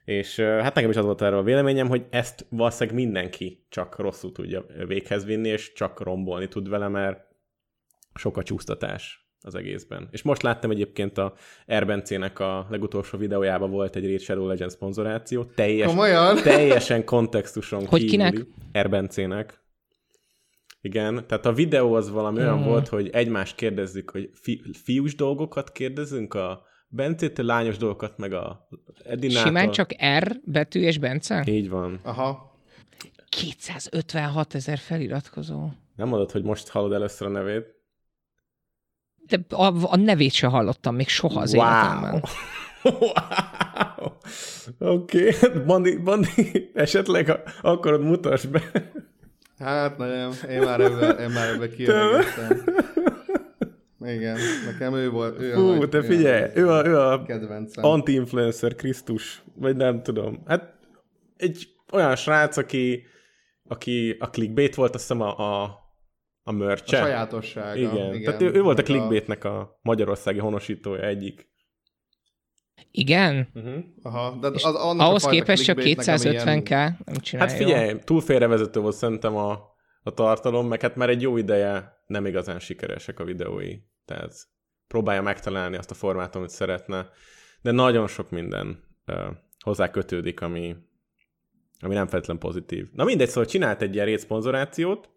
És 0.07 0.39
hát 0.39 0.75
nekem 0.75 0.89
is 0.89 0.95
az 0.95 1.05
volt 1.05 1.21
erről 1.21 1.37
a 1.37 1.43
véleményem, 1.43 1.87
hogy 1.87 2.05
ezt 2.09 2.45
valószínűleg 2.49 2.95
mindenki 2.95 3.65
csak 3.69 3.97
rosszul 3.97 4.31
tudja 4.31 4.65
véghez 4.87 5.25
vinni, 5.25 5.47
és 5.47 5.73
csak 5.73 5.99
rombolni 5.99 6.47
tud 6.47 6.69
vele, 6.69 6.87
mert 6.87 7.19
sok 8.13 8.37
a 8.37 8.43
csúsztatás 8.43 9.29
az 9.41 9.55
egészben. 9.55 10.07
És 10.11 10.21
most 10.21 10.41
láttam 10.41 10.71
egyébként 10.71 11.17
a 11.17 11.33
Erbencének 11.65 12.39
a 12.39 12.67
legutolsó 12.69 13.17
videójában 13.17 13.69
volt 13.69 13.95
egy 13.95 14.03
Raid 14.03 14.19
Shadow 14.19 14.47
Legends 14.47 14.73
szponzoráció, 14.73 15.43
teljes, 15.43 15.91
teljesen 16.43 17.03
kontextuson 17.03 17.85
hogy 17.85 17.99
kívüli. 17.99 18.09
Kinek? 18.09 18.45
Erbencének. 18.71 19.61
Igen, 20.81 21.27
tehát 21.27 21.45
a 21.45 21.53
videó 21.53 21.93
az 21.93 22.09
valami 22.09 22.39
mm. 22.39 22.41
olyan 22.41 22.63
volt, 22.63 22.87
hogy 22.87 23.09
egymást 23.09 23.55
kérdezzük, 23.55 24.09
hogy 24.09 24.29
fi, 24.33 24.61
fiús 24.83 25.15
dolgokat 25.15 25.71
kérdezünk 25.71 26.33
a 26.33 26.65
Bencétől 26.87 27.45
lányos 27.45 27.77
dolgokat, 27.77 28.17
meg 28.17 28.33
a 28.33 28.67
Edinától. 29.03 29.45
Simán 29.45 29.71
csak 29.71 29.93
R 30.19 30.39
betű 30.43 30.81
és 30.81 30.97
Bence? 30.97 31.43
Így 31.47 31.69
van. 31.69 31.99
Aha. 32.03 32.55
256 33.29 34.55
ezer 34.55 34.77
feliratkozó. 34.77 35.69
Nem 35.95 36.07
mondod, 36.07 36.31
hogy 36.31 36.43
most 36.43 36.67
hallod 36.67 36.93
először 36.93 37.27
a 37.27 37.31
nevét? 37.31 37.75
De 39.27 39.55
a, 39.55 39.91
a 39.91 39.95
nevét 39.95 40.31
se 40.31 40.47
hallottam 40.47 40.95
még 40.95 41.07
soha 41.07 41.39
az 41.39 41.53
wow. 41.53 41.65
életemben. 41.65 42.23
Wow. 42.83 44.11
Oké, 44.79 45.27
okay. 45.27 45.63
Bandi, 45.65 45.97
Bandi, 45.97 46.71
esetleg 46.73 47.39
akkor 47.61 47.99
mutasd 47.99 48.49
be. 48.49 48.91
Hát 49.59 49.97
nem, 49.97 50.31
én 50.49 50.59
már 50.61 50.79
ebben, 50.79 51.19
én 51.19 51.29
már 51.29 51.49
ebben. 51.49 52.63
Igen, 53.99 54.37
nekem 54.65 54.93
ő 54.93 55.09
volt. 55.09 55.39
Ő 55.39 55.53
Hú, 55.53 55.81
a, 55.81 55.87
te 55.87 56.03
figyelj, 56.03 56.51
ő 56.55 56.69
a, 56.69 56.85
ő 56.85 56.97
a 56.97 57.25
anti-influencer 57.73 58.75
Krisztus, 58.75 59.43
vagy 59.55 59.75
nem 59.75 60.03
tudom. 60.03 60.43
Hát 60.45 60.73
egy 61.37 61.67
olyan 61.91 62.15
srác, 62.15 62.57
aki, 62.57 63.03
aki 63.67 64.15
a 64.19 64.29
clickbait 64.29 64.75
volt, 64.75 64.93
azt 64.95 65.07
hiszem 65.07 65.21
a, 65.21 65.37
a, 65.37 65.79
a 66.43 66.51
mörcse. 66.51 66.97
A 66.97 67.01
sajátossága. 67.01 67.75
Igen, 67.79 68.13
igen. 68.13 68.23
tehát 68.23 68.41
ő, 68.41 68.51
ő 68.51 68.61
volt 68.61 68.79
a 68.79 68.83
clickbaitnek 68.83 69.43
a 69.43 69.79
magyarországi 69.81 70.39
honosítója 70.39 71.03
egyik. 71.03 71.49
Igen? 72.91 73.47
Uh-huh. 73.53 73.83
Aha, 74.01 74.37
de 74.41 74.47
az, 74.47 74.63
ahhoz 74.97 75.25
képest 75.25 75.63
csak 75.63 75.77
250k 75.81 76.69
nem 76.69 77.15
csinálja 77.21 77.51
Hát 77.51 77.57
figyelj, 77.57 77.99
túl 78.03 78.21
félrevezető 78.21 78.79
volt 78.79 78.95
szerintem 78.95 79.35
a, 79.35 79.51
a 80.03 80.11
tartalom, 80.13 80.67
meg 80.67 80.81
hát 80.81 80.95
már 80.95 81.09
egy 81.09 81.21
jó 81.21 81.37
ideje 81.37 81.97
nem 82.07 82.25
igazán 82.25 82.59
sikeresek 82.59 83.19
a 83.19 83.23
videói. 83.23 83.75
Tehát 84.07 84.33
próbálja 84.87 85.21
megtalálni 85.21 85.77
azt 85.77 85.91
a 85.91 85.93
formátumot, 85.93 86.35
amit 86.35 86.49
szeretne, 86.49 87.09
de 87.61 87.71
nagyon 87.71 88.07
sok 88.07 88.29
minden 88.29 88.83
uh, 89.07 89.27
hozzá 89.59 89.91
kötődik, 89.91 90.41
ami, 90.41 90.75
ami 91.79 91.93
nem 91.93 92.07
feltétlenül 92.07 92.41
pozitív. 92.41 92.87
Na 92.93 93.03
mindegy, 93.03 93.27
szóval 93.27 93.45
csinált 93.45 93.81
egy 93.81 93.93
ilyen 93.93 94.05
rétszponzorációt, 94.05 95.09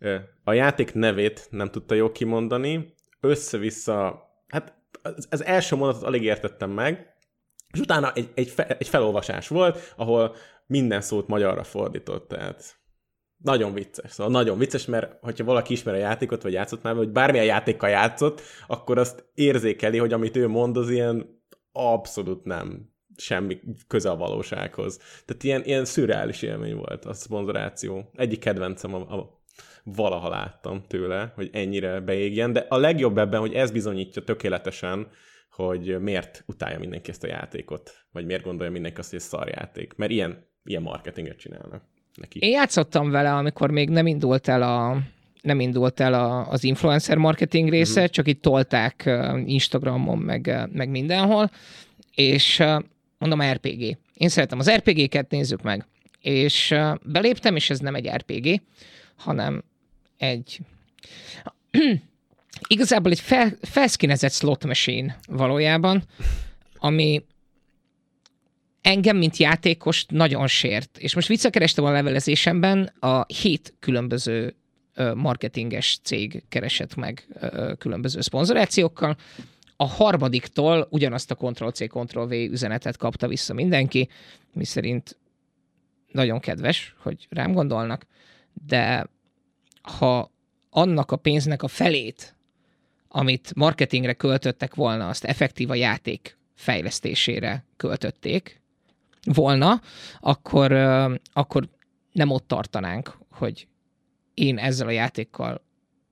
uh, 0.00 0.16
a 0.44 0.52
játék 0.52 0.94
nevét 0.94 1.46
nem 1.50 1.70
tudta 1.70 1.94
jól 1.94 2.12
kimondani, 2.12 2.94
össze-vissza, 3.20 4.28
hát 4.48 4.74
az 5.30 5.44
első 5.44 5.76
mondatot 5.76 6.06
alig 6.06 6.22
értettem 6.22 6.70
meg, 6.70 7.14
és 7.72 7.80
utána 7.80 8.12
egy, 8.12 8.30
egy, 8.34 8.48
fe, 8.48 8.66
egy 8.66 8.88
felolvasás 8.88 9.48
volt, 9.48 9.94
ahol 9.96 10.36
minden 10.66 11.00
szót 11.00 11.26
magyarra 11.26 11.64
fordított, 11.64 12.28
tehát 12.28 12.79
nagyon 13.42 13.74
vicces. 13.74 14.10
Szóval 14.10 14.32
nagyon 14.32 14.58
vicces, 14.58 14.86
mert 14.86 15.16
hogyha 15.20 15.44
valaki 15.44 15.72
ismer 15.72 15.94
a 15.94 15.98
játékot, 15.98 16.42
vagy 16.42 16.52
játszott 16.52 16.82
már, 16.82 16.94
vagy 16.94 17.08
bármilyen 17.08 17.46
játékkal 17.46 17.88
játszott, 17.90 18.40
akkor 18.66 18.98
azt 18.98 19.24
érzékeli, 19.34 19.98
hogy 19.98 20.12
amit 20.12 20.36
ő 20.36 20.48
mond, 20.48 20.76
az 20.76 20.90
ilyen 20.90 21.42
abszolút 21.72 22.44
nem 22.44 22.88
semmi 23.16 23.60
köze 23.86 24.10
a 24.10 24.16
valósághoz. 24.16 24.96
Tehát 24.96 25.42
ilyen, 25.42 25.64
ilyen 25.64 25.84
szürreális 25.84 26.42
élmény 26.42 26.76
volt 26.76 27.04
a 27.04 27.12
szponzoráció. 27.12 28.10
Egyik 28.14 28.40
kedvencem 28.40 28.94
a, 28.94 28.98
a 28.98 29.42
valaha 29.84 30.28
láttam 30.28 30.84
tőle, 30.88 31.32
hogy 31.34 31.50
ennyire 31.52 32.00
beégjen, 32.00 32.52
de 32.52 32.66
a 32.68 32.76
legjobb 32.76 33.18
ebben, 33.18 33.40
hogy 33.40 33.54
ez 33.54 33.70
bizonyítja 33.70 34.22
tökéletesen, 34.22 35.08
hogy 35.50 36.00
miért 36.00 36.44
utálja 36.46 36.78
mindenki 36.78 37.10
ezt 37.10 37.24
a 37.24 37.26
játékot, 37.26 38.06
vagy 38.12 38.26
miért 38.26 38.42
gondolja 38.44 38.72
mindenki 38.72 39.00
azt, 39.00 39.10
hogy 39.10 39.18
ez 39.18 39.24
szarjáték. 39.24 39.94
Mert 39.94 40.10
ilyen, 40.10 40.46
ilyen 40.64 40.82
marketinget 40.82 41.38
csinálnak 41.38 41.82
neki. 42.14 42.38
Én 42.38 42.50
játszottam 42.50 43.10
vele, 43.10 43.34
amikor 43.34 43.70
még 43.70 43.88
nem 43.88 44.06
indult 44.06 44.48
el 44.48 44.62
a, 44.62 44.98
nem 45.42 45.60
indult 45.60 46.00
el 46.00 46.14
a, 46.14 46.48
az 46.48 46.64
influencer 46.64 47.16
marketing 47.16 47.68
része, 47.68 48.00
uh-huh. 48.00 48.14
csak 48.14 48.28
itt 48.28 48.42
tolták 48.42 49.10
Instagramon, 49.44 50.18
meg, 50.18 50.68
meg 50.72 50.88
mindenhol, 50.88 51.50
és 52.14 52.62
mondom 53.18 53.42
RPG. 53.42 53.96
Én 54.14 54.28
szeretem 54.28 54.58
az 54.58 54.70
RPG-ket, 54.70 55.30
nézzük 55.30 55.62
meg. 55.62 55.86
És 56.20 56.74
beléptem, 57.02 57.56
és 57.56 57.70
ez 57.70 57.78
nem 57.78 57.94
egy 57.94 58.08
RPG, 58.08 58.60
hanem 59.16 59.64
egy 60.16 60.60
igazából 62.68 63.10
egy 63.10 63.20
fel, 63.20 63.56
felszkinezett 63.62 64.32
slot 64.32 64.64
machine 64.64 65.18
valójában, 65.28 66.02
ami 66.76 67.24
engem, 68.82 69.16
mint 69.16 69.36
játékos 69.36 70.04
nagyon 70.08 70.46
sért. 70.46 70.98
És 70.98 71.14
most 71.14 71.28
visszakerestem 71.28 71.84
a 71.84 71.90
levelezésemben, 71.90 72.92
a 72.98 73.24
hét 73.26 73.74
különböző 73.78 74.54
marketinges 75.14 75.98
cég 76.02 76.42
keresett 76.48 76.94
meg 76.94 77.26
különböző 77.78 78.20
szponzorációkkal. 78.20 79.16
A 79.76 79.86
harmadiktól 79.86 80.86
ugyanazt 80.90 81.30
a 81.30 81.34
Ctrl-C, 81.34 81.88
Ctrl-V 81.88 82.32
üzenetet 82.32 82.96
kapta 82.96 83.28
vissza 83.28 83.54
mindenki, 83.54 84.08
mi 84.52 84.64
szerint 84.64 85.18
nagyon 86.12 86.40
kedves, 86.40 86.94
hogy 86.98 87.26
rám 87.30 87.52
gondolnak, 87.52 88.06
de 88.66 89.06
ha 89.82 90.30
annak 90.70 91.10
a 91.10 91.16
pénznek 91.16 91.62
a 91.62 91.68
felét, 91.68 92.34
amit 93.08 93.54
marketingre 93.54 94.12
költöttek 94.12 94.74
volna, 94.74 95.08
azt 95.08 95.24
effektív 95.24 95.70
a 95.70 95.74
játék 95.74 96.38
fejlesztésére 96.54 97.64
költötték 97.76 98.59
volna, 99.24 99.80
akkor, 100.20 100.72
akkor 101.32 101.68
nem 102.12 102.30
ott 102.30 102.48
tartanánk, 102.48 103.18
hogy 103.30 103.66
én 104.34 104.58
ezzel 104.58 104.86
a 104.86 104.90
játékkal 104.90 105.62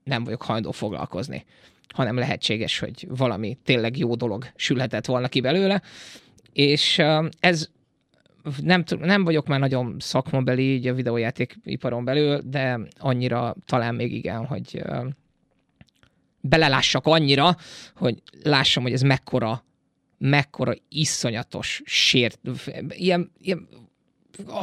nem 0.03 0.23
vagyok 0.23 0.41
hajlandó 0.41 0.71
foglalkozni, 0.71 1.45
hanem 1.93 2.17
lehetséges, 2.17 2.79
hogy 2.79 3.07
valami 3.09 3.57
tényleg 3.63 3.97
jó 3.97 4.15
dolog 4.15 4.45
sülhetett 4.55 5.05
volna 5.05 5.27
ki 5.27 5.41
belőle, 5.41 5.81
és 6.53 7.01
ez 7.39 7.69
nem, 8.61 8.83
nem 8.99 9.23
vagyok 9.23 9.47
már 9.47 9.59
nagyon 9.59 9.95
szakmabeli 9.99 10.73
így 10.73 10.87
a 10.87 10.93
videójátékiparon 10.93 12.05
belül, 12.05 12.41
de 12.45 12.79
annyira 12.97 13.55
talán 13.65 13.95
még 13.95 14.13
igen, 14.13 14.45
hogy 14.45 14.83
belelássak 16.41 17.05
annyira, 17.05 17.55
hogy 17.95 18.21
lássam, 18.43 18.83
hogy 18.83 18.93
ez 18.93 19.01
mekkora, 19.01 19.63
mekkora 20.19 20.73
iszonyatos 20.89 21.81
sért, 21.85 22.39
ilyen, 22.89 23.31
ilyen 23.37 23.67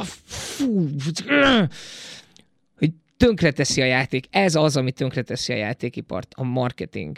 fú, 0.03 0.89
hogy 2.77 2.91
tönkreteszi 3.17 3.81
a 3.81 3.85
játék. 3.85 4.25
Ez 4.29 4.55
az, 4.55 4.77
ami 4.77 4.91
tönkreteszi 4.91 5.53
a 5.53 5.55
játékipart, 5.55 6.33
a 6.35 6.43
marketing. 6.43 7.17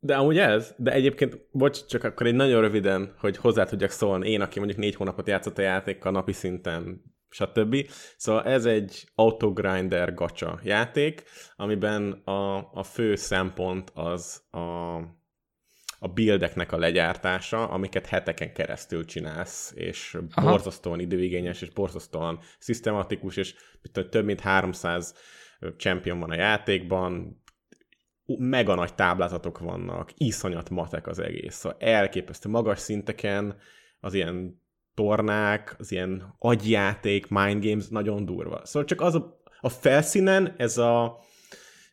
De 0.00 0.16
amúgy 0.16 0.38
ez, 0.38 0.74
de 0.76 0.92
egyébként, 0.92 1.38
bocs, 1.52 1.86
csak 1.86 2.04
akkor 2.04 2.26
egy 2.26 2.34
nagyon 2.34 2.60
röviden, 2.60 3.14
hogy 3.18 3.36
hozzá 3.36 3.64
tudjak 3.64 3.90
szólni, 3.90 4.30
én, 4.30 4.40
aki 4.40 4.58
mondjuk 4.58 4.78
négy 4.78 4.94
hónapot 4.94 5.28
játszott 5.28 5.58
a 5.58 5.62
játékkal 5.62 6.12
napi 6.12 6.32
szinten, 6.32 7.02
stb. 7.28 7.76
Szóval 8.16 8.44
ez 8.44 8.64
egy 8.64 9.08
autogrinder 9.14 10.14
gacsa 10.14 10.60
játék, 10.62 11.22
amiben 11.56 12.12
a, 12.12 12.56
a 12.72 12.82
fő 12.82 13.14
szempont 13.14 13.90
az 13.94 14.42
a, 14.50 14.96
a 15.98 16.08
buildeknek 16.08 16.72
a 16.72 16.78
legyártása, 16.78 17.68
amiket 17.68 18.06
heteken 18.06 18.52
keresztül 18.52 19.04
csinálsz, 19.04 19.72
és 19.74 20.18
Aha. 20.34 20.50
borzasztóan 20.50 21.00
időigényes, 21.00 21.62
és 21.62 21.70
borzasztóan 21.70 22.38
szisztematikus, 22.58 23.36
és 23.36 23.54
több 24.10 24.24
mint 24.24 24.40
300 24.40 25.14
champion 25.76 26.20
van 26.20 26.30
a 26.30 26.34
játékban, 26.34 27.42
mega 28.38 28.74
nagy 28.74 28.94
táblázatok 28.94 29.58
vannak, 29.58 30.10
iszonyat 30.16 30.70
matek 30.70 31.06
az 31.06 31.18
egész, 31.18 31.54
szóval 31.54 31.78
elképesztő 31.80 32.48
magas 32.48 32.78
szinteken, 32.78 33.56
az 34.00 34.14
ilyen 34.14 34.62
tornák, 34.94 35.74
az 35.78 35.92
ilyen 35.92 36.34
agyjáték, 36.38 37.28
mind 37.28 37.64
games 37.64 37.88
nagyon 37.88 38.24
durva. 38.24 38.60
Szóval 38.64 38.88
csak 38.88 39.00
az 39.00 39.14
a, 39.14 39.40
a 39.60 39.68
felszínen 39.68 40.54
ez 40.56 40.78
a, 40.78 41.20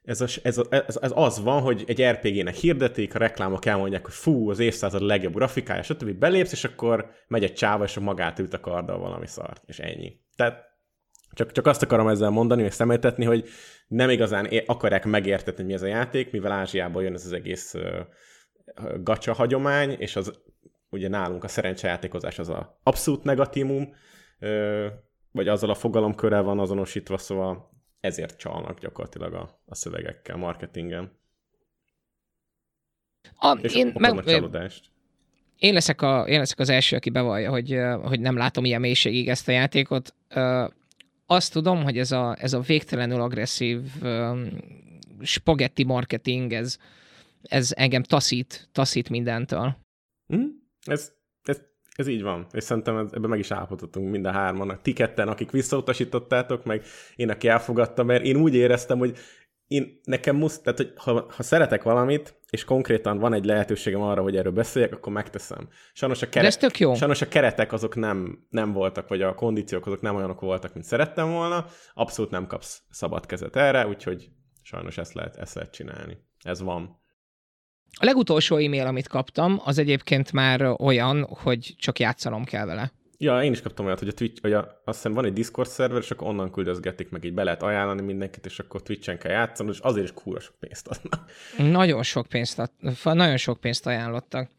ez, 0.05 0.21
a, 0.21 0.25
ez, 0.43 0.57
a, 0.57 0.65
ez, 0.69 0.97
ez 1.01 1.11
az 1.15 1.43
van, 1.43 1.61
hogy 1.61 1.83
egy 1.87 2.03
RPG-nek 2.03 2.53
hirdetik, 2.53 3.15
a 3.15 3.17
reklámok 3.17 3.65
elmondják, 3.65 4.05
hogy 4.05 4.13
fú, 4.13 4.49
az 4.49 4.59
évszázad 4.59 5.01
legjobb 5.01 5.33
grafikája, 5.33 5.83
stb. 5.83 6.11
belépsz, 6.11 6.51
és 6.51 6.63
akkor 6.63 7.09
megy 7.27 7.43
egy 7.43 7.53
csáva, 7.53 7.83
és 7.83 7.99
magát 7.99 8.39
ült 8.39 8.53
a 8.53 8.59
karddal 8.59 8.97
valami 8.97 9.27
szart, 9.27 9.63
és 9.65 9.79
ennyi. 9.79 10.19
Tehát 10.35 10.63
csak, 11.31 11.51
csak 11.51 11.67
azt 11.67 11.81
akarom 11.81 12.07
ezzel 12.07 12.29
mondani, 12.29 12.61
hogy 12.61 12.71
szemléltetni, 12.71 13.25
hogy 13.25 13.47
nem 13.87 14.09
igazán 14.09 14.49
akarják 14.65 15.05
megértetni, 15.05 15.63
mi 15.63 15.73
ez 15.73 15.81
a 15.81 15.87
játék, 15.87 16.31
mivel 16.31 16.51
Ázsiából 16.51 17.03
jön 17.03 17.13
ez 17.13 17.25
az 17.25 17.31
egész 17.31 17.75
gacsa 19.03 19.33
hagyomány, 19.33 19.91
és 19.91 20.15
az 20.15 20.39
ugye 20.89 21.07
nálunk 21.07 21.43
a 21.43 21.47
szerencsejátékozás 21.47 22.39
az 22.39 22.49
a 22.49 22.79
abszolút 22.83 23.23
negatívum, 23.23 23.93
vagy 25.31 25.47
azzal 25.47 25.69
a 25.69 25.75
fogalomkörrel 25.75 26.43
van 26.43 26.59
azonosítva, 26.59 27.17
szóval 27.17 27.74
ezért 28.05 28.37
csalnak 28.37 28.79
gyakorlatilag 28.79 29.33
a, 29.33 29.59
a 29.65 29.75
szövegekkel, 29.75 30.35
marketingen. 30.35 31.11
A, 33.35 33.57
és 33.61 33.75
én 33.75 33.93
meg, 33.97 34.23
csalódást. 34.23 34.91
Én 35.57 35.73
leszek, 35.73 36.01
a, 36.01 36.27
én 36.27 36.39
leszek 36.39 36.59
az 36.59 36.69
első, 36.69 36.95
aki 36.95 37.09
bevallja, 37.09 37.49
hogy, 37.49 37.79
hogy 38.03 38.19
nem 38.19 38.37
látom 38.37 38.65
ilyen 38.65 38.81
mélységig 38.81 39.29
ezt 39.29 39.47
a 39.47 39.51
játékot 39.51 40.15
azt 41.25 41.51
tudom, 41.51 41.83
hogy 41.83 41.97
ez 41.97 42.11
a, 42.11 42.35
ez 42.39 42.53
a 42.53 42.59
végtelenül 42.59 43.21
agresszív 43.21 43.81
spagetti 45.21 45.83
marketing, 45.83 46.53
ez, 46.53 46.77
ez 47.41 47.71
engem 47.75 48.03
taszít, 48.03 48.69
taszít 48.71 49.09
mindentől. 49.09 49.75
Mm, 50.35 50.45
ez, 50.85 51.11
ez, 51.95 52.07
így 52.07 52.21
van, 52.21 52.47
és 52.51 52.63
szerintem 52.63 52.97
ebben 52.97 53.29
meg 53.29 53.39
is 53.39 53.51
állapodhatunk 53.51 54.11
mind 54.11 54.25
a 54.25 54.31
hárman. 54.31 54.79
Ti 54.81 54.93
ketten, 54.93 55.27
akik 55.27 55.51
visszautasítottátok, 55.51 56.63
meg 56.63 56.83
én, 57.15 57.29
aki 57.29 57.47
elfogadtam, 57.47 58.05
mert 58.05 58.23
én 58.23 58.35
úgy 58.35 58.55
éreztem, 58.55 58.97
hogy 58.97 59.17
én 59.67 59.99
nekem 60.03 60.35
musz, 60.35 60.59
tehát 60.61 60.79
hogy 60.79 60.93
ha, 60.95 61.25
ha 61.35 61.43
szeretek 61.43 61.83
valamit, 61.83 62.39
és 62.49 62.63
konkrétan 62.63 63.17
van 63.17 63.33
egy 63.33 63.45
lehetőségem 63.45 64.01
arra, 64.01 64.21
hogy 64.21 64.35
erről 64.37 64.51
beszéljek, 64.51 64.93
akkor 64.93 65.13
megteszem. 65.13 65.69
Sajnos 65.93 66.21
a, 66.21 66.29
kere- 66.29 66.47
ez 66.47 66.57
tök 66.57 66.79
jó. 66.79 66.93
Sajnos 66.93 67.21
a 67.21 67.27
keretek 67.27 67.73
azok 67.73 67.95
nem, 67.95 68.45
nem 68.49 68.71
voltak, 68.71 69.07
vagy 69.07 69.21
a 69.21 69.33
kondíciók 69.33 69.85
azok 69.85 70.01
nem 70.01 70.15
olyanok 70.15 70.39
voltak, 70.41 70.73
mint 70.73 70.85
szerettem 70.85 71.31
volna. 71.31 71.65
Abszolút 71.93 72.31
nem 72.31 72.47
kapsz 72.47 72.81
szabad 72.89 73.25
kezet 73.25 73.55
erre, 73.55 73.87
úgyhogy 73.87 74.29
sajnos 74.61 74.97
ezt 74.97 75.13
lehet, 75.13 75.37
ezt 75.37 75.55
lehet 75.55 75.71
csinálni. 75.71 76.17
Ez 76.43 76.61
van. 76.61 77.03
A 77.91 78.05
legutolsó 78.05 78.55
e-mail, 78.55 78.85
amit 78.85 79.07
kaptam, 79.07 79.61
az 79.63 79.77
egyébként 79.77 80.31
már 80.31 80.75
olyan, 80.77 81.27
hogy 81.29 81.75
csak 81.77 81.99
játszanom 81.99 82.43
kell 82.43 82.65
vele. 82.65 82.91
Ja, 83.17 83.43
én 83.43 83.51
is 83.51 83.61
kaptam 83.61 83.85
olyat, 83.85 83.99
hogy 83.99 84.07
a 84.07 84.11
Twitch, 84.13 84.41
hogy 84.41 84.53
a, 84.53 84.81
azt 84.85 84.97
hiszem 84.97 85.13
van 85.13 85.25
egy 85.25 85.33
Discord 85.33 85.69
szerver, 85.69 86.01
és 86.01 86.11
akkor 86.11 86.27
onnan 86.27 86.51
küldözgetik, 86.51 87.09
meg 87.09 87.23
így 87.23 87.33
be 87.33 87.43
lehet 87.43 87.63
ajánlani 87.63 88.01
mindenkit, 88.01 88.45
és 88.45 88.59
akkor 88.59 88.81
Twitch-en 88.81 89.17
kell 89.17 89.31
játszani, 89.31 89.69
és 89.69 89.79
azért 89.79 90.05
is 90.05 90.13
kúra 90.13 90.39
sok 90.39 90.55
pénzt 90.59 90.87
adnak. 90.87 91.31
Nagyon 91.71 92.03
sok 92.03 92.27
pénzt, 92.27 92.59
ad, 92.59 92.69
nagyon 93.03 93.37
sok 93.37 93.59
pénzt 93.59 93.87
ajánlottak. 93.87 94.49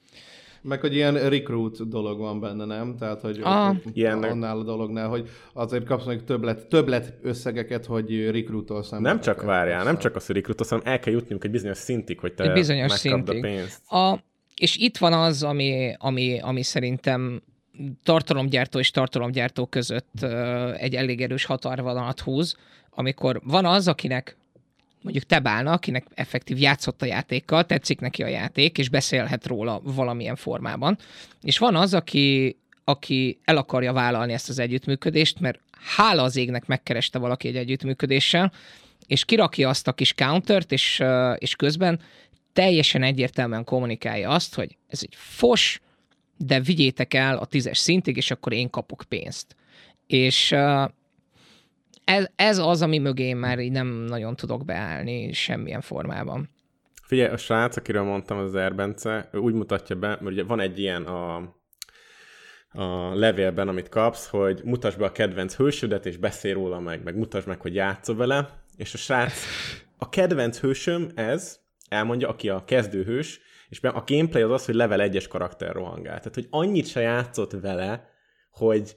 Meg, 0.66 0.80
hogy 0.80 0.94
ilyen 0.94 1.28
recruit 1.28 1.88
dolog 1.88 2.18
van 2.18 2.40
benne, 2.40 2.64
nem? 2.64 2.96
Tehát, 2.96 3.20
hogy 3.20 3.40
Ah. 3.42 3.76
Ilyennek- 3.92 4.30
annál 4.30 4.58
a 4.58 4.62
dolognál, 4.62 5.08
hogy 5.08 5.28
azért 5.52 5.84
kapsz 5.84 6.04
meg 6.04 6.24
többlet, 6.24 6.66
többlet 6.66 7.14
összegeket, 7.22 7.86
hogy 7.86 8.30
recruitolsz 8.30 8.90
Nem 8.90 8.98
embereket. 8.98 9.24
csak 9.24 9.42
várjál, 9.42 9.84
nem 9.84 9.98
csak 9.98 10.16
a 10.16 10.20
szürikrutos, 10.20 10.68
hanem 10.68 10.84
el 10.86 10.98
kell 10.98 11.12
jutniunk 11.12 11.44
egy 11.44 11.50
bizonyos 11.50 11.76
szintig, 11.78 12.18
hogy 12.18 12.34
te 12.34 12.44
Egy 12.44 12.52
bizonyos 12.52 12.92
szintig. 12.92 13.36
a 13.36 13.40
pénzt. 13.40 13.90
A, 13.92 14.18
és 14.56 14.76
itt 14.76 14.96
van 14.96 15.12
az, 15.12 15.42
ami, 15.42 15.94
ami, 15.98 16.38
ami 16.40 16.62
szerintem 16.62 17.42
tartalomgyártó 18.02 18.78
és 18.78 18.90
tartalomgyártó 18.90 19.66
között 19.66 20.22
egy 20.78 20.94
elég 20.94 21.20
erős 21.22 21.44
határvonalat 21.44 22.20
húz, 22.20 22.56
amikor 22.90 23.40
van 23.44 23.64
az, 23.64 23.88
akinek 23.88 24.36
mondjuk 25.06 25.26
te 25.26 25.40
bálna, 25.40 25.72
akinek 25.72 26.06
effektív 26.14 26.58
játszott 26.58 27.02
a 27.02 27.06
játékkal, 27.06 27.66
tetszik 27.66 28.00
neki 28.00 28.22
a 28.22 28.26
játék, 28.26 28.78
és 28.78 28.88
beszélhet 28.88 29.46
róla 29.46 29.80
valamilyen 29.82 30.36
formában. 30.36 30.98
És 31.42 31.58
van 31.58 31.76
az, 31.76 31.94
aki, 31.94 32.56
aki 32.84 33.38
el 33.44 33.56
akarja 33.56 33.92
vállalni 33.92 34.32
ezt 34.32 34.48
az 34.48 34.58
együttműködést, 34.58 35.40
mert 35.40 35.60
hála 35.96 36.22
az 36.22 36.36
égnek 36.36 36.66
megkereste 36.66 37.18
valaki 37.18 37.48
egy 37.48 37.56
együttműködéssel, 37.56 38.52
és 39.06 39.24
kirakja 39.24 39.68
azt 39.68 39.88
a 39.88 39.92
kis 39.92 40.14
countert, 40.14 40.72
és, 40.72 41.02
és 41.38 41.56
közben 41.56 42.00
teljesen 42.52 43.02
egyértelműen 43.02 43.64
kommunikálja 43.64 44.30
azt, 44.30 44.54
hogy 44.54 44.76
ez 44.88 45.00
egy 45.02 45.14
fos, 45.14 45.80
de 46.36 46.60
vigyétek 46.60 47.14
el 47.14 47.36
a 47.38 47.44
tízes 47.44 47.78
szintig, 47.78 48.16
és 48.16 48.30
akkor 48.30 48.52
én 48.52 48.70
kapok 48.70 49.04
pénzt. 49.08 49.56
És 50.06 50.54
ez, 52.06 52.26
ez 52.36 52.58
az, 52.58 52.82
ami 52.82 52.98
mögé 52.98 53.32
már 53.32 53.58
így 53.58 53.72
nem 53.72 53.86
nagyon 53.86 54.36
tudok 54.36 54.64
beállni 54.64 55.32
semmilyen 55.32 55.80
formában. 55.80 56.50
Figyelj, 57.02 57.32
a 57.32 57.36
srác, 57.36 57.76
akiről 57.76 58.02
mondtam, 58.02 58.38
az 58.38 58.54
Erbence, 58.54 59.28
ő 59.32 59.38
úgy 59.38 59.54
mutatja 59.54 59.96
be, 59.96 60.08
mert 60.08 60.22
ugye 60.22 60.44
van 60.44 60.60
egy 60.60 60.78
ilyen 60.78 61.02
a, 61.02 61.36
a 62.70 63.14
levélben, 63.14 63.68
amit 63.68 63.88
kapsz, 63.88 64.28
hogy 64.28 64.60
mutasd 64.64 64.98
be 64.98 65.04
a 65.04 65.12
kedvenc 65.12 65.56
hősödet, 65.56 66.06
és 66.06 66.16
beszélj 66.16 66.54
róla 66.54 66.80
meg, 66.80 67.02
meg 67.02 67.16
mutasd 67.16 67.46
meg, 67.46 67.60
hogy 67.60 67.74
játszol 67.74 68.16
vele, 68.16 68.62
és 68.76 68.94
a 68.94 68.98
srác, 68.98 69.44
a 69.96 70.08
kedvenc 70.08 70.58
hősöm 70.58 71.10
ez, 71.14 71.60
elmondja, 71.88 72.28
aki 72.28 72.48
a 72.48 72.64
kezdőhős, 72.64 73.40
és 73.68 73.80
a 73.80 74.04
gameplay 74.06 74.42
az 74.42 74.50
az, 74.50 74.64
hogy 74.64 74.74
level 74.74 75.08
1-es 75.10 75.26
karakter 75.28 75.72
rohangál. 75.72 76.18
Tehát, 76.18 76.34
hogy 76.34 76.46
annyit 76.50 76.86
se 76.86 77.00
játszott 77.00 77.52
vele, 77.52 78.08
hogy 78.50 78.96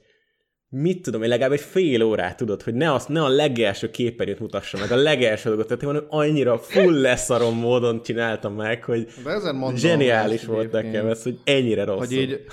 mit 0.72 1.02
tudom, 1.02 1.22
én 1.22 1.28
legalább 1.28 1.52
egy 1.52 1.60
fél 1.60 2.02
órát 2.02 2.36
tudod, 2.36 2.62
hogy 2.62 2.74
ne, 2.74 2.92
az, 2.92 3.06
ne 3.06 3.22
a 3.22 3.28
legelső 3.28 3.90
képernyőt 3.90 4.40
mutassa 4.40 4.78
meg, 4.78 4.90
a 4.90 4.96
legelső 4.96 5.48
dolgot, 5.48 5.66
tehát 5.66 5.96
én 5.96 6.06
annyira 6.08 6.58
full 6.58 7.00
leszarom 7.00 7.58
módon 7.58 8.02
csináltam 8.02 8.54
meg, 8.54 8.84
hogy 8.84 9.08
De 9.24 9.30
ezen 9.30 9.54
mondom 9.54 9.78
zseniális 9.78 10.44
volt 10.44 10.72
nekem 10.72 11.06
ez, 11.06 11.22
hogy 11.22 11.38
ennyire 11.44 11.84
rossz. 11.84 11.98
Hogy 11.98 12.12
így, 12.12 12.44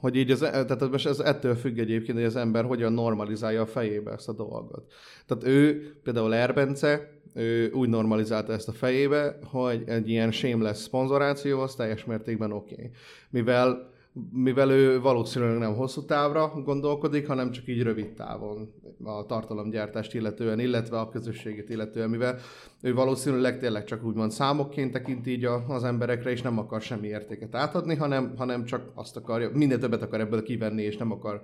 hogy 0.00 0.16
így 0.16 0.30
az, 0.30 0.38
tehát 0.38 0.90
most 0.90 1.06
ez 1.06 1.18
ettől 1.18 1.54
függ 1.54 1.78
egyébként, 1.78 2.18
hogy 2.18 2.26
az 2.26 2.36
ember 2.36 2.64
hogyan 2.64 2.92
normalizálja 2.92 3.62
a 3.62 3.66
fejébe 3.66 4.10
ezt 4.12 4.28
a 4.28 4.32
dolgot. 4.32 4.92
Tehát 5.26 5.44
ő, 5.44 5.92
például 6.02 6.34
Erbence, 6.34 7.10
ő 7.34 7.70
úgy 7.70 7.88
normalizálta 7.88 8.52
ezt 8.52 8.68
a 8.68 8.72
fejébe, 8.72 9.38
hogy 9.44 9.82
egy 9.86 10.08
ilyen 10.08 10.30
shameless 10.30 10.78
szponzoráció 10.78 11.60
az 11.60 11.74
teljes 11.74 12.04
mértékben 12.04 12.52
oké. 12.52 12.74
Okay. 12.74 12.90
Mivel 13.30 13.94
mivel 14.32 14.70
ő 14.70 15.00
valószínűleg 15.00 15.58
nem 15.58 15.74
hosszú 15.74 16.04
távra 16.04 16.52
gondolkodik, 16.64 17.26
hanem 17.26 17.50
csak 17.50 17.68
így 17.68 17.82
rövid 17.82 18.12
távon 18.12 18.74
a 19.04 19.26
tartalomgyártást 19.26 20.14
illetően, 20.14 20.60
illetve 20.60 20.98
a 20.98 21.08
közösségét 21.08 21.70
illetően, 21.70 22.10
mivel 22.10 22.38
ő 22.80 22.94
valószínűleg 22.94 23.58
tényleg 23.58 23.84
csak 23.84 24.04
úgymond 24.04 24.30
számokként 24.30 24.92
tekint 24.92 25.26
így 25.26 25.44
az 25.68 25.84
emberekre, 25.84 26.30
és 26.30 26.42
nem 26.42 26.58
akar 26.58 26.80
semmi 26.80 27.06
értéket 27.06 27.54
átadni, 27.54 27.94
hanem, 27.94 28.34
hanem 28.36 28.64
csak 28.64 28.90
azt 28.94 29.16
akarja, 29.16 29.50
minden 29.52 29.80
többet 29.80 30.02
akar 30.02 30.20
ebből 30.20 30.42
kivenni, 30.42 30.82
és 30.82 30.96
nem 30.96 31.12
akar 31.12 31.42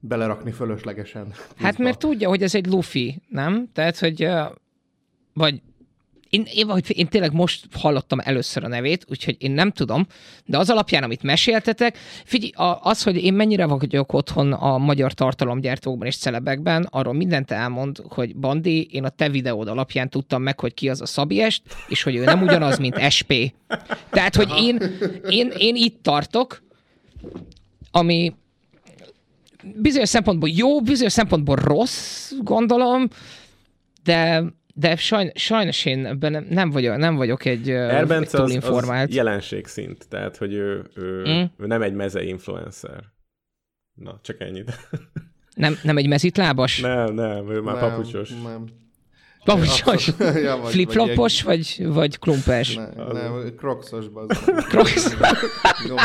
belerakni 0.00 0.50
fölöslegesen. 0.50 1.32
Hát 1.56 1.78
mert 1.78 1.98
tudja, 1.98 2.28
hogy 2.28 2.42
ez 2.42 2.54
egy 2.54 2.66
lufi, 2.66 3.22
nem? 3.28 3.68
Tehát, 3.72 3.98
hogy 3.98 4.28
vagy 5.32 5.62
én, 6.30 6.46
én, 6.54 6.66
vagy 6.66 6.98
én 6.98 7.06
tényleg 7.06 7.32
most 7.32 7.66
hallottam 7.72 8.18
először 8.18 8.64
a 8.64 8.68
nevét, 8.68 9.04
úgyhogy 9.08 9.36
én 9.38 9.50
nem 9.50 9.70
tudom, 9.70 10.06
de 10.44 10.58
az 10.58 10.70
alapján, 10.70 11.02
amit 11.02 11.22
meséltetek, 11.22 11.98
figyelj, 12.24 12.52
az, 12.80 13.02
hogy 13.02 13.16
én 13.16 13.34
mennyire 13.34 13.66
vagyok 13.66 14.12
otthon 14.12 14.52
a 14.52 14.78
magyar 14.78 15.12
tartalomgyártókban 15.12 16.06
és 16.06 16.16
celebekben, 16.16 16.86
arról 16.90 17.14
mindent 17.14 17.50
elmond, 17.50 18.02
hogy 18.08 18.36
Bandi, 18.36 18.88
én 18.90 19.04
a 19.04 19.08
te 19.08 19.28
videód 19.28 19.68
alapján 19.68 20.08
tudtam 20.08 20.42
meg, 20.42 20.60
hogy 20.60 20.74
ki 20.74 20.88
az 20.88 21.00
a 21.00 21.06
Szabiest, 21.06 21.62
és 21.88 22.02
hogy 22.02 22.16
ő 22.16 22.24
nem 22.24 22.42
ugyanaz, 22.42 22.78
mint 22.78 23.10
SP. 23.16 23.32
Tehát, 24.10 24.36
hogy 24.36 24.52
én, 24.56 24.78
én, 25.28 25.52
én 25.56 25.74
itt 25.76 26.02
tartok, 26.02 26.62
ami 27.90 28.34
bizonyos 29.74 30.08
szempontból 30.08 30.48
jó, 30.48 30.80
bizonyos 30.80 31.12
szempontból 31.12 31.56
rossz, 31.56 32.32
gondolom, 32.42 33.08
de, 34.02 34.44
de 34.78 34.96
sajn, 34.96 35.30
sajnos 35.34 35.84
én 35.84 36.06
ebben 36.06 36.32
nem- 36.32 36.46
nem 36.50 36.70
vagyok, 36.70 36.96
nem 36.96 37.16
vagyok 37.16 37.44
egy, 37.44 37.70
Erbence 37.70 38.16
az, 38.36 38.42
az 38.42 38.46
túlinformált. 38.46 39.14
jelenségszint, 39.14 40.08
tehát 40.08 40.36
hogy 40.36 40.52
ő, 40.52 40.84
ő, 40.94 41.22
Mm. 41.28 41.42
ő 41.62 41.66
nem 41.66 41.82
egy 41.82 41.92
meze 41.92 42.22
influencer. 42.22 43.04
Na, 43.94 44.18
csak 44.22 44.40
ennyit. 44.40 44.70
Nem, 45.54 45.78
nem 45.82 45.96
egy 45.96 46.08
mezitlábas? 46.08 46.80
nem, 46.80 47.14
nem, 47.14 47.50
ő 47.50 47.60
már 47.60 47.74
Nem, 47.80 47.90
papucsos. 47.90 48.30
Nem. 48.30 48.64
Papucsos? 49.44 50.10
ja, 50.46 50.56
vagy- 50.56 50.70
Flipflopos 50.72 51.42
vagy, 51.42 51.86
vagy 51.86 52.18
klumpes? 52.18 52.74
vagy 52.74 52.88
ilyen- 52.96 53.12
Ne, 53.12 53.22
nem, 53.22 53.54
krokszos 53.56 54.08
bazd. 54.08 54.32
Crocs? 54.68 54.92
Gomi. 55.88 56.00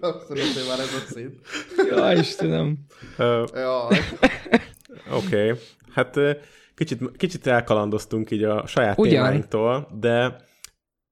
Abszolút, 0.00 0.52
hogy 0.52 0.64
már 0.68 0.78
ez 0.78 0.94
a 0.94 1.12
szint. 1.12 1.34
Ja, 1.90 2.12
Istenem. 2.12 2.78
Uh, 3.18 3.44
Ja, 3.54 3.86
Oké, 3.86 5.36
okay. 5.42 5.58
hát 5.92 6.18
kicsit, 6.84 7.16
kicsit 7.16 7.46
elkalandoztunk 7.46 8.30
így 8.30 8.44
a 8.44 8.66
saját 8.66 8.98
Ugyan. 8.98 9.12
témáinktól, 9.12 9.88
de 10.00 10.36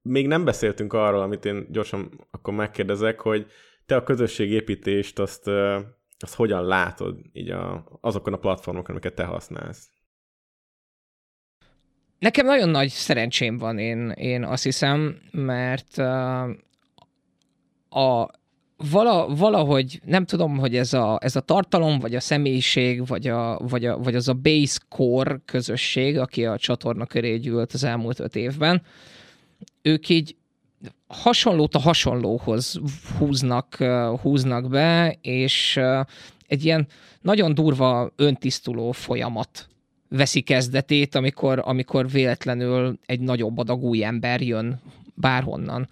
még 0.01 0.27
nem 0.27 0.45
beszéltünk 0.45 0.93
arról, 0.93 1.21
amit 1.21 1.45
én 1.45 1.67
gyorsan 1.69 2.27
akkor 2.31 2.53
megkérdezek, 2.53 3.19
hogy 3.19 3.45
te 3.85 3.95
a 3.95 4.03
közösségépítést 4.03 5.19
azt, 5.19 5.47
azt 6.19 6.35
hogyan 6.35 6.65
látod 6.65 7.17
így 7.33 7.49
a, 7.49 7.85
azokon 8.01 8.33
a 8.33 8.37
platformokon, 8.37 8.91
amiket 8.91 9.13
te 9.13 9.23
használsz? 9.23 9.89
Nekem 12.19 12.45
nagyon 12.45 12.69
nagy 12.69 12.89
szerencsém 12.89 13.57
van, 13.57 13.77
én, 13.77 14.09
én 14.09 14.43
azt 14.43 14.63
hiszem, 14.63 15.21
mert 15.31 15.97
a, 17.89 18.29
vala, 18.89 19.27
valahogy 19.27 20.01
nem 20.05 20.25
tudom, 20.25 20.57
hogy 20.57 20.75
ez 20.75 20.93
a, 20.93 21.17
ez 21.21 21.35
a 21.35 21.39
tartalom, 21.39 21.99
vagy 21.99 22.15
a 22.15 22.19
személyiség, 22.19 23.07
vagy, 23.07 23.27
a, 23.27 23.57
vagy, 23.57 23.85
a, 23.85 23.97
vagy 23.97 24.15
az 24.15 24.27
a 24.27 24.33
base 24.33 24.79
core 24.89 25.41
közösség, 25.45 26.17
aki 26.17 26.45
a 26.45 26.57
csatorna 26.57 27.05
köré 27.05 27.37
gyűlt 27.37 27.73
az 27.73 27.83
elmúlt 27.83 28.19
öt 28.19 28.35
évben, 28.35 28.81
ők 29.81 30.09
így 30.09 30.35
hasonlót 31.07 31.75
a 31.75 31.79
hasonlóhoz 31.79 32.79
húznak, 33.17 33.75
húznak 34.21 34.69
be, 34.69 35.17
és 35.21 35.79
egy 36.47 36.65
ilyen 36.65 36.87
nagyon 37.21 37.53
durva 37.53 38.11
öntisztuló 38.15 38.91
folyamat 38.91 39.69
veszi 40.09 40.41
kezdetét, 40.41 41.15
amikor, 41.15 41.61
amikor 41.65 42.09
véletlenül 42.09 42.99
egy 43.05 43.19
nagyobb 43.19 43.57
adag 43.57 43.83
új 43.83 44.03
ember 44.03 44.41
jön 44.41 44.81
bárhonnan. 45.13 45.89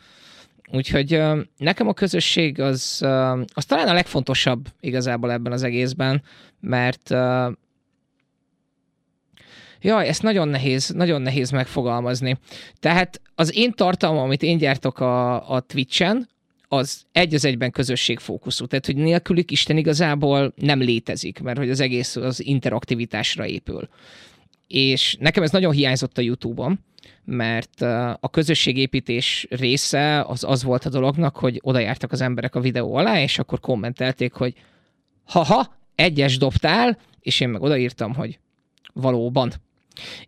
Úgyhogy 0.72 1.22
nekem 1.58 1.88
a 1.88 1.94
közösség 1.94 2.60
az, 2.60 3.06
az 3.54 3.66
talán 3.66 3.88
a 3.88 3.94
legfontosabb 3.94 4.68
igazából 4.80 5.32
ebben 5.32 5.52
az 5.52 5.64
egészben, 5.64 6.22
mert 6.60 7.14
Jaj, 9.82 10.08
ezt 10.08 10.24
nagyon 10.24 10.48
nehéz, 10.48 10.90
nagyon 10.90 11.22
nehéz 11.22 11.50
megfogalmazni. 11.50 12.38
Tehát 12.80 13.22
az 13.36 13.56
én 13.56 13.72
tartalmam, 13.72 14.24
amit 14.24 14.44
én 14.44 14.58
gyártok 14.58 15.00
a, 15.00 15.50
a 15.50 15.60
Twitch-en, 15.60 16.30
az 16.68 17.06
egy 17.12 17.34
az 17.34 17.46
egyben 17.46 17.72
közösségfókuszú. 17.72 18.66
Tehát, 18.66 18.86
hogy 18.86 18.96
nélkülük 18.96 19.52
Isten 19.52 19.78
igazából 19.78 20.54
nem 20.56 20.80
létezik, 20.80 21.40
mert 21.40 21.58
hogy 21.58 21.70
az 21.70 21.80
egész 21.80 22.16
az 22.16 22.46
interaktivitásra 22.46 23.46
épül. 23.46 23.90
És 24.68 25.18
nekem 25.20 25.44
ez 25.44 25.52
nagyon 25.52 25.74
hiányzott 25.74 26.18
a 26.18 26.22
YouTube-on, 26.22 26.80
mert 27.30 27.82
a 28.20 28.30
közösségépítés 28.32 29.48
része 29.50 30.22
az 30.22 30.44
az 30.44 30.64
volt 30.64 30.86
a 30.86 30.90
dolognak, 30.90 31.38
hogy 31.38 31.60
oda 31.64 31.96
az 32.08 32.22
emberek 32.22 32.56
a 32.56 32.60
videó 32.60 32.96
alá, 32.96 33.22
és 33.22 33.40
akkor 33.40 33.60
kommentelték, 33.60 34.34
hogy 34.34 34.54
haha, 35.26 35.78
egyes 35.96 36.38
dobtál, 36.38 36.98
és 37.20 37.40
én 37.40 37.50
meg 37.50 37.62
odaírtam, 37.62 38.14
hogy 38.14 38.40
valóban. 38.94 39.52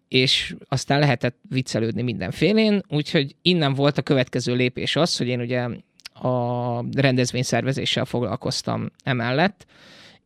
És 0.08 0.56
aztán 0.68 0.99
lehetett 0.99 1.38
viccelődni 1.49 2.02
mindenfélén, 2.02 2.82
úgyhogy 2.88 3.36
innen 3.41 3.74
volt 3.74 3.97
a 3.97 4.02
következő 4.02 4.56
lépés 4.56 4.95
az, 4.95 5.18
hogy 5.18 5.28
én 5.28 5.39
ugye 5.39 5.68
a 6.14 6.84
rendezvényszervezéssel 6.95 8.06
foglalkoztam 8.06 8.91
emellett, 9.04 9.66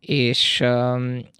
és, 0.05 0.63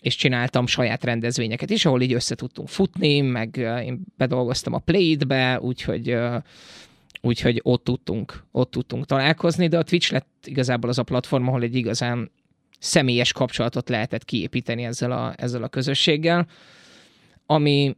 és 0.01 0.15
csináltam 0.15 0.67
saját 0.67 1.03
rendezvényeket 1.03 1.69
is, 1.69 1.85
ahol 1.85 2.01
így 2.01 2.13
össze 2.13 2.35
tudtunk 2.35 2.67
futni, 2.67 3.21
meg 3.21 3.55
én 3.85 4.01
bedolgoztam 4.17 4.73
a 4.73 4.79
Play-be, 4.79 5.59
úgyhogy, 5.61 6.17
úgyhogy 7.21 7.59
ott 7.63 7.83
tudtunk, 7.83 8.43
ott 8.51 8.71
tudtunk 8.71 9.05
találkozni, 9.05 9.67
de 9.67 9.77
a 9.77 9.83
Twitch 9.83 10.11
lett 10.11 10.43
igazából 10.45 10.89
az 10.89 10.99
a 10.99 11.03
platform, 11.03 11.47
ahol 11.47 11.61
egy 11.61 11.75
igazán 11.75 12.31
személyes 12.79 13.33
kapcsolatot 13.33 13.89
lehetett 13.89 14.25
kiépíteni 14.25 14.83
ezzel 14.83 15.11
a, 15.11 15.33
ezzel 15.37 15.63
a 15.63 15.67
közösséggel, 15.67 16.47
ami, 17.45 17.95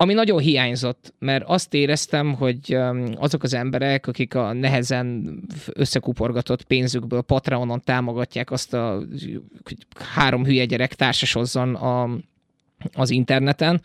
ami 0.00 0.12
nagyon 0.12 0.38
hiányzott, 0.38 1.14
mert 1.18 1.44
azt 1.46 1.74
éreztem, 1.74 2.34
hogy 2.34 2.78
azok 3.14 3.42
az 3.42 3.54
emberek, 3.54 4.06
akik 4.06 4.34
a 4.34 4.52
nehezen 4.52 5.40
összekuporgatott 5.72 6.62
pénzükből 6.62 7.22
Patreonon 7.22 7.80
támogatják 7.84 8.50
azt 8.50 8.74
a 8.74 9.02
három 10.14 10.44
hülye 10.44 10.64
gyerek 10.64 10.94
társasozzon 10.94 11.74
a, 11.74 12.10
az 12.92 13.10
interneten, 13.10 13.82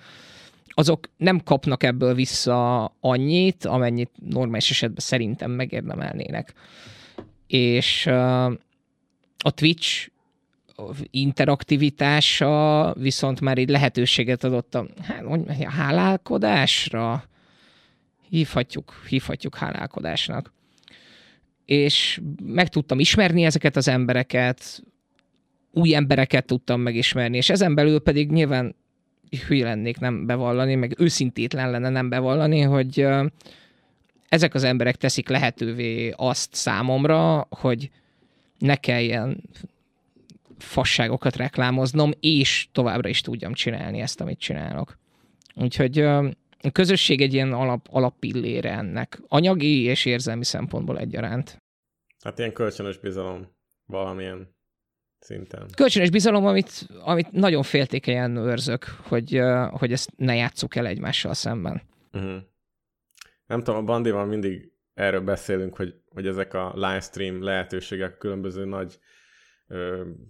azok 0.67 1.09
nem 1.17 1.43
kapnak 1.43 1.83
ebből 1.83 2.13
vissza 2.13 2.85
annyit, 2.99 3.65
amennyit 3.65 4.11
normális 4.29 4.69
esetben 4.69 5.05
szerintem 5.05 5.51
megérdemelnének. 5.51 6.53
És 7.47 8.07
a 9.37 9.51
Twitch 9.55 10.09
interaktivitása 11.11 12.93
viszont 12.97 13.41
már 13.41 13.57
egy 13.57 13.69
lehetőséget 13.69 14.43
adott 14.43 14.77
hát, 15.01 15.23
a 15.23 15.69
hálálkodásra, 15.69 17.23
hívhatjuk, 18.29 18.93
hívhatjuk 19.09 19.55
hálálkodásnak. 19.55 20.53
És 21.65 22.21
meg 22.43 22.69
tudtam 22.69 22.99
ismerni 22.99 23.43
ezeket 23.43 23.75
az 23.75 23.87
embereket, 23.87 24.83
új 25.71 25.95
embereket 25.95 26.45
tudtam 26.45 26.81
megismerni, 26.81 27.37
és 27.37 27.49
ezen 27.49 27.75
belül 27.75 27.99
pedig 27.99 28.31
nyilván 28.31 28.75
hülye 29.47 29.63
lennék 29.63 29.99
nem 29.99 30.25
bevallani, 30.25 30.75
meg 30.75 30.95
őszintétlen 30.99 31.71
lenne 31.71 31.89
nem 31.89 32.09
bevallani, 32.09 32.61
hogy 32.61 33.07
ezek 34.29 34.53
az 34.53 34.63
emberek 34.63 34.95
teszik 34.95 35.29
lehetővé 35.29 36.13
azt 36.15 36.53
számomra, 36.53 37.47
hogy 37.49 37.89
ne 38.57 38.75
kelljen 38.75 39.43
fasságokat 40.57 41.35
reklámoznom, 41.35 42.11
és 42.19 42.67
továbbra 42.71 43.09
is 43.09 43.21
tudjam 43.21 43.53
csinálni 43.53 43.99
ezt, 43.99 44.21
amit 44.21 44.39
csinálok. 44.39 44.97
Úgyhogy 45.55 45.99
a 45.99 46.71
közösség 46.71 47.21
egy 47.21 47.33
ilyen 47.33 47.53
alap, 47.53 47.87
alappillére 47.89 48.71
ennek, 48.71 49.21
anyagi 49.27 49.81
és 49.81 50.05
érzelmi 50.05 50.43
szempontból 50.43 50.99
egyaránt. 50.99 51.63
Hát 52.23 52.39
ilyen 52.39 52.53
kölcsönös 52.53 52.97
bizalom 52.97 53.47
valamilyen 53.85 54.55
szinten. 55.19 55.67
Kölcsönös 55.75 56.09
bizalom, 56.09 56.45
amit, 56.45 56.87
amit 57.03 57.31
nagyon 57.31 57.63
féltékenyen 57.63 58.35
őrzök, 58.35 58.83
hogy, 58.83 59.39
hogy 59.69 59.91
ezt 59.91 60.11
ne 60.17 60.35
játsszuk 60.35 60.75
el 60.75 60.85
egymással 60.85 61.33
szemben. 61.33 61.81
Uh-huh. 62.13 62.41
Nem 63.45 63.63
tudom, 63.63 63.79
a 63.79 63.83
Bandival 63.83 64.25
mindig 64.25 64.71
erről 64.93 65.21
beszélünk, 65.21 65.75
hogy, 65.75 65.95
hogy 66.09 66.27
ezek 66.27 66.53
a 66.53 66.71
livestream 66.75 67.43
lehetőségek 67.43 68.17
különböző 68.17 68.65
nagy 68.65 68.99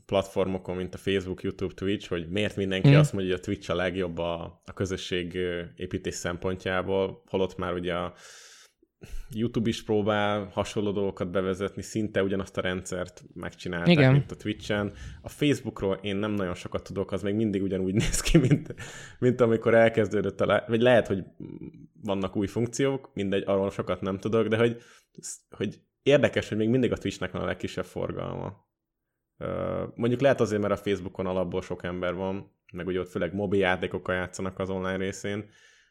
platformokon, 0.06 0.76
mint 0.76 0.94
a 0.94 0.98
Facebook, 0.98 1.42
YouTube, 1.42 1.74
Twitch, 1.74 2.10
hogy 2.10 2.30
miért 2.30 2.56
mindenki 2.56 2.90
mm. 2.90 2.96
azt 2.96 3.14
mondja, 3.14 3.32
hogy 3.32 3.42
a 3.42 3.46
Twitch 3.46 3.72
a 3.72 3.76
legjobb 3.76 4.18
a, 4.18 4.62
a 4.66 4.74
közösség 4.74 5.38
építés 5.76 6.14
szempontjából, 6.14 7.24
holott 7.26 7.58
már 7.58 7.74
ugye 7.74 7.94
a 7.94 8.14
YouTube 9.30 9.70
is 9.70 9.84
próbál 9.84 10.50
hasonló 10.54 10.92
dolgokat 10.92 11.32
bevezetni, 11.32 11.82
szinte 11.82 12.24
ugyanazt 12.24 12.58
a 12.58 12.62
rendszert 12.62 13.24
megcsinálták, 13.34 13.94
Igen. 13.94 14.12
mint 14.12 14.32
a 14.32 14.36
Twitch-en. 14.36 14.94
A 15.22 15.30
Facebookról 15.30 16.00
én 16.02 16.16
nem 16.16 16.32
nagyon 16.32 16.54
sokat 16.54 16.84
tudok, 16.84 17.12
az 17.12 17.22
még 17.22 17.36
mindig 17.36 17.62
ugyanúgy 17.64 17.94
néz 17.94 18.22
ki, 18.22 18.38
mint, 18.38 18.76
mint 19.20 19.42
amikor 19.42 19.74
elkezdődött 19.74 20.42
a... 20.42 20.46
Le- 20.46 20.66
vagy 20.68 20.82
lehet, 20.82 21.08
hogy 21.08 21.24
vannak 22.02 22.36
új 22.36 22.48
funkciók, 22.48 23.12
mindegy, 23.14 23.44
arról 23.46 23.72
sokat 23.72 24.02
nem 24.02 24.20
tudok, 24.20 24.48
de 24.48 24.58
hogy, 24.58 24.82
hogy 25.50 25.80
érdekes, 26.04 26.50
hogy 26.50 26.58
még 26.58 26.70
mindig 26.70 26.92
a 26.92 26.98
Twitchnek 26.98 27.32
van 27.32 27.42
a 27.42 27.46
legkisebb 27.46 27.86
forgalma. 27.86 28.64
Mondjuk 29.96 30.22
lehet 30.22 30.42
azért, 30.42 30.62
mert 30.62 30.74
a 30.74 30.84
Facebookon 30.84 31.26
alapból 31.26 31.62
sok 31.62 31.84
ember 31.84 32.14
van, 32.14 32.52
meg 32.74 32.88
ugye 32.88 33.00
ott 33.00 33.10
főleg 33.10 33.34
mobil 33.34 33.60
játékokkal 33.60 34.16
játszanak 34.16 34.60
az 34.60 34.70
online 34.70 34.98
részén, 34.98 35.40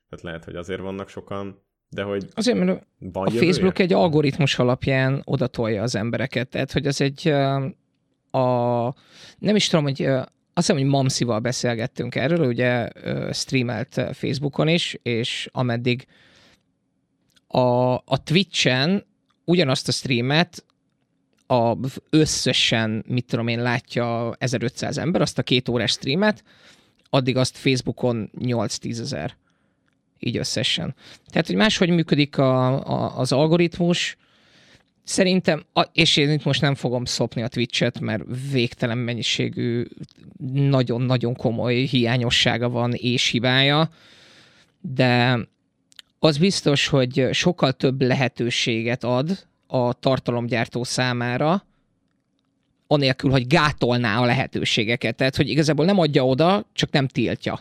tehát 0.09 0.25
lehet, 0.25 0.45
hogy 0.45 0.57
azért 0.57 0.81
vannak 0.81 1.09
sokan, 1.09 1.63
de 1.89 2.03
hogy 2.03 2.27
Azért, 2.35 2.59
mert 2.59 2.87
a 3.13 3.31
Facebook 3.31 3.79
egy 3.79 3.93
algoritmus 3.93 4.59
alapján 4.59 5.23
odatolja 5.25 5.83
az 5.83 5.95
embereket, 5.95 6.49
tehát 6.49 6.73
hogy 6.73 6.87
az 6.87 7.01
egy 7.01 7.29
a, 8.31 8.85
nem 9.39 9.57
is 9.57 9.69
tudom, 9.69 9.85
hogy 9.85 10.03
azt 10.03 10.67
hiszem, 10.67 10.77
hogy 10.77 10.87
Mamszival 10.91 11.39
beszélgettünk 11.39 12.15
erről, 12.15 12.47
ugye 12.47 12.89
streamelt 13.33 14.01
Facebookon 14.13 14.69
is, 14.69 14.99
és 15.03 15.49
ameddig 15.53 16.07
a, 17.47 17.95
a 17.95 18.23
Twitch-en 18.25 19.07
ugyanazt 19.45 19.89
a 19.89 19.93
streamet 19.93 20.65
a 21.47 21.77
összesen, 22.11 23.05
mit 23.09 23.25
tudom 23.25 23.49
én, 23.49 23.63
látja 23.63 24.35
1500 24.39 24.99
ember 24.99 25.21
azt 25.21 25.39
a 25.39 25.43
két 25.43 25.69
órás 25.69 25.91
streamet, 25.91 26.45
addig 27.11 27.37
azt 27.37 27.57
Facebookon 27.57 28.31
8-10 28.41 29.01
ezer. 29.01 29.37
Így 30.19 30.37
összesen. 30.37 30.95
Tehát, 31.27 31.47
hogy 31.47 31.57
máshogy 31.57 31.89
működik 31.89 32.39
a, 32.39 32.87
a, 32.87 33.19
az 33.19 33.33
algoritmus, 33.33 34.17
Szerintem, 35.07 35.65
és 35.93 36.17
én 36.17 36.31
itt 36.31 36.45
most 36.45 36.61
nem 36.61 36.75
fogom 36.75 37.05
szopni 37.05 37.43
a 37.43 37.49
Twitch-et, 37.49 38.01
mert 38.01 38.23
végtelen 38.51 38.99
mennyiségű, 38.99 39.85
nagyon-nagyon 40.53 41.35
komoly 41.35 41.75
hiányossága 41.75 42.69
van 42.69 42.93
és 42.93 43.29
hibája, 43.29 43.91
de 44.81 45.39
az 46.19 46.39
biztos, 46.39 46.87
hogy 46.87 47.29
sokkal 47.33 47.73
több 47.73 48.03
lehetőséget 48.03 49.05
ad 49.05 49.47
a 49.67 49.93
tartalomgyártó 49.93 50.85
számára, 50.85 51.65
anélkül, 52.87 53.31
hogy 53.31 53.47
gátolná 53.47 54.21
a 54.21 54.25
lehetőségeket. 54.25 55.17
Tehát, 55.17 55.37
hogy 55.37 55.49
igazából 55.49 55.85
nem 55.85 55.99
adja 55.99 56.27
oda, 56.27 56.65
csak 56.73 56.91
nem 56.91 57.09
tiltja, 57.09 57.61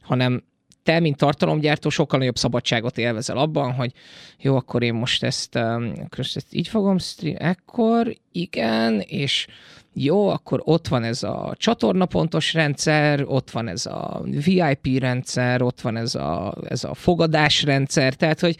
hanem 0.00 0.42
te, 0.82 1.00
mint 1.00 1.16
tartalomgyártó, 1.16 1.88
sokkal 1.88 2.18
nagyobb 2.18 2.36
szabadságot 2.36 2.98
élvezel 2.98 3.36
abban, 3.36 3.72
hogy 3.72 3.92
jó, 4.38 4.56
akkor 4.56 4.82
én 4.82 4.94
most 4.94 5.22
ezt, 5.22 5.54
um, 5.54 5.92
akkor 6.04 6.18
ezt 6.18 6.46
így 6.50 6.68
fogom 6.68 6.98
stream, 6.98 7.36
ekkor, 7.38 8.16
igen, 8.32 9.00
és 9.00 9.46
jó, 9.94 10.28
akkor 10.28 10.60
ott 10.64 10.88
van 10.88 11.04
ez 11.04 11.22
a 11.22 11.54
csatornapontos 11.56 12.54
rendszer, 12.54 13.24
ott 13.26 13.50
van 13.50 13.68
ez 13.68 13.86
a 13.86 14.22
VIP 14.44 14.98
rendszer, 14.98 15.62
ott 15.62 15.80
van 15.80 15.96
ez 15.96 16.14
a, 16.14 16.54
ez 16.68 16.84
a 16.84 16.94
fogadásrendszer, 16.94 18.14
tehát, 18.14 18.40
hogy 18.40 18.56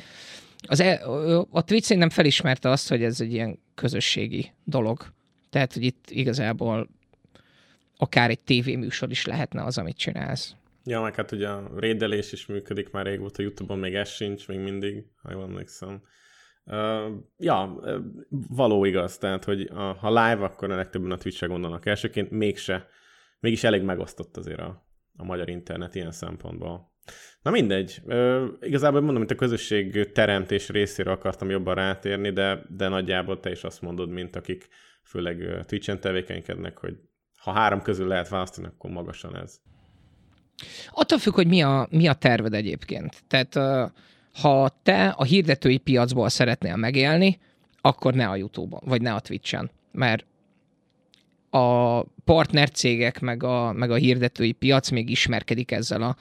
az 0.69 0.81
e, 0.81 1.07
a 1.51 1.65
Twitch 1.65 1.87
szerintem 1.87 2.11
felismerte 2.11 2.69
azt, 2.69 2.89
hogy 2.89 3.03
ez 3.03 3.21
egy 3.21 3.33
ilyen 3.33 3.59
közösségi 3.75 4.51
dolog. 4.65 5.13
Tehát, 5.51 5.73
hogy 5.73 5.83
itt 5.83 6.11
igazából 6.11 6.89
akár 7.97 8.31
egy 8.31 8.41
tévéműsor 8.41 9.11
is 9.11 9.27
lehetne 9.27 9.65
az, 9.65 9.79
amit 9.79 9.97
csinálsz. 9.97 10.55
Ja, 10.85 11.01
meg 11.01 11.15
hát 11.15 11.33
ugye 11.33 11.49
a 11.49 11.71
rédelés 11.77 12.33
is 12.33 12.47
működik 12.47 12.91
már 12.91 13.07
régóta, 13.07 13.43
Youtube-on 13.43 13.79
még 13.79 13.95
ez 13.95 14.09
sincs, 14.09 14.49
még 14.49 14.59
mindig, 14.59 15.05
ha 15.23 15.33
jól 15.33 15.43
emlékszem. 15.43 16.03
Uh, 16.65 17.11
ja, 17.37 17.81
való 18.49 18.85
igaz, 18.85 19.19
tehát, 19.19 19.45
hogy 19.45 19.61
a, 19.61 19.83
ha 19.83 20.09
live, 20.09 20.45
akkor 20.45 20.71
a 20.71 20.77
legtöbben 20.77 21.11
a 21.11 21.17
Twitch-re 21.17 21.47
gondolnak 21.47 21.87
elsőként, 21.87 22.31
mégse, 22.31 22.87
mégis 23.41 23.65
elég 23.65 23.83
megosztott 23.83 24.37
azért 24.37 24.61
a, 24.61 24.87
a 25.17 25.25
magyar 25.25 25.49
internet 25.49 25.95
ilyen 25.95 26.13
szempontból. 26.13 26.92
Na 27.43 27.51
mindegy. 27.51 28.03
Ö, 28.07 28.47
igazából 28.61 29.01
mondom, 29.01 29.19
mint 29.19 29.31
a 29.31 29.35
közösség 29.35 30.13
teremtés 30.13 30.69
részéről 30.69 31.13
akartam 31.13 31.51
jobban 31.51 31.75
rátérni, 31.75 32.31
de, 32.31 32.63
de 32.69 32.89
nagyjából 32.89 33.41
te 33.41 33.51
is 33.51 33.65
azt 33.65 33.81
mondod, 33.81 34.11
mint 34.11 34.37
akik 34.37 34.69
főleg 35.05 35.65
Twitch-en 35.67 36.01
tevékenykednek, 36.01 36.79
hogy 36.79 36.95
ha 37.37 37.53
három 37.53 37.83
közül 37.83 38.07
lehet 38.07 38.29
választani, 38.29 38.67
akkor 38.67 38.91
magasan 38.91 39.37
ez. 39.37 39.61
Attól 40.91 41.19
függ, 41.19 41.35
hogy 41.35 41.47
mi 41.47 41.63
a, 41.63 41.87
mi 41.91 42.07
a 42.07 42.13
terved 42.13 42.55
egyébként. 42.55 43.23
Tehát 43.29 43.55
ha 44.41 44.81
te 44.83 45.09
a 45.09 45.25
hirdetői 45.25 45.79
piacból 45.79 46.29
szeretnél 46.29 46.77
megélni, 46.77 47.39
akkor 47.81 48.15
ne 48.15 48.29
a 48.29 48.37
YouTube-on, 48.37 48.81
vagy 48.85 49.03
ne 49.03 49.15
a 49.15 49.21
Twitch-en, 49.21 49.71
mert 49.93 50.27
a 51.55 52.01
partnercégek, 52.25 53.21
meg 53.21 53.43
a, 53.43 53.73
meg 53.73 53.91
a 53.91 53.95
hirdetői 53.95 54.53
piac 54.53 54.91
még 54.91 55.11
ismerkedik 55.11 55.71
ezzel 55.71 56.03
a 56.03 56.17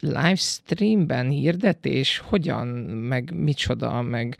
livestreamben 0.00 1.28
hirdetés, 1.28 2.18
hogyan, 2.18 2.66
meg 2.86 3.32
micsoda, 3.34 4.02
meg, 4.02 4.36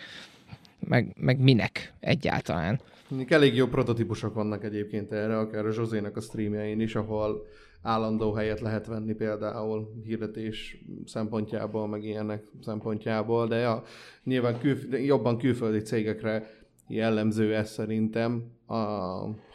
meg, 0.89 1.15
meg 1.21 1.41
minek 1.41 1.93
egyáltalán. 2.01 2.81
Elég 3.29 3.55
jó 3.55 3.67
prototípusok 3.67 4.35
vannak 4.35 4.65
egyébként 4.65 5.13
erre, 5.13 5.39
akár 5.39 5.67
a 5.67 5.73
Zsozének 5.73 6.17
a 6.17 6.21
streamjein 6.21 6.81
is, 6.81 6.95
ahol 6.95 7.47
állandó 7.83 8.33
helyet 8.33 8.61
lehet 8.61 8.87
venni 8.87 9.15
például 9.15 10.03
hirdetés 10.05 10.85
szempontjából, 11.05 11.89
meg 11.89 12.05
ilyenek 12.05 12.43
szempontjából, 12.65 13.47
de 13.47 13.57
ja, 13.57 13.83
nyilván 14.25 14.59
kül, 14.59 14.97
jobban 14.97 15.39
külföldi 15.39 15.79
cégekre 15.79 16.51
jellemző 16.89 17.55
ez 17.55 17.71
szerintem, 17.71 18.45
a, 18.67 18.77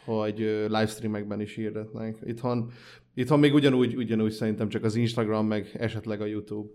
hogy 0.04 0.38
livestreamekben 0.68 1.40
is 1.40 1.54
hirdetnek. 1.54 2.16
Itthon, 2.26 2.70
itthon 3.14 3.38
még 3.38 3.54
ugyanúgy, 3.54 3.96
ugyanúgy 3.96 4.32
szerintem 4.32 4.68
csak 4.68 4.84
az 4.84 4.94
Instagram, 4.94 5.46
meg 5.46 5.76
esetleg 5.78 6.20
a 6.20 6.26
YouTube. 6.26 6.68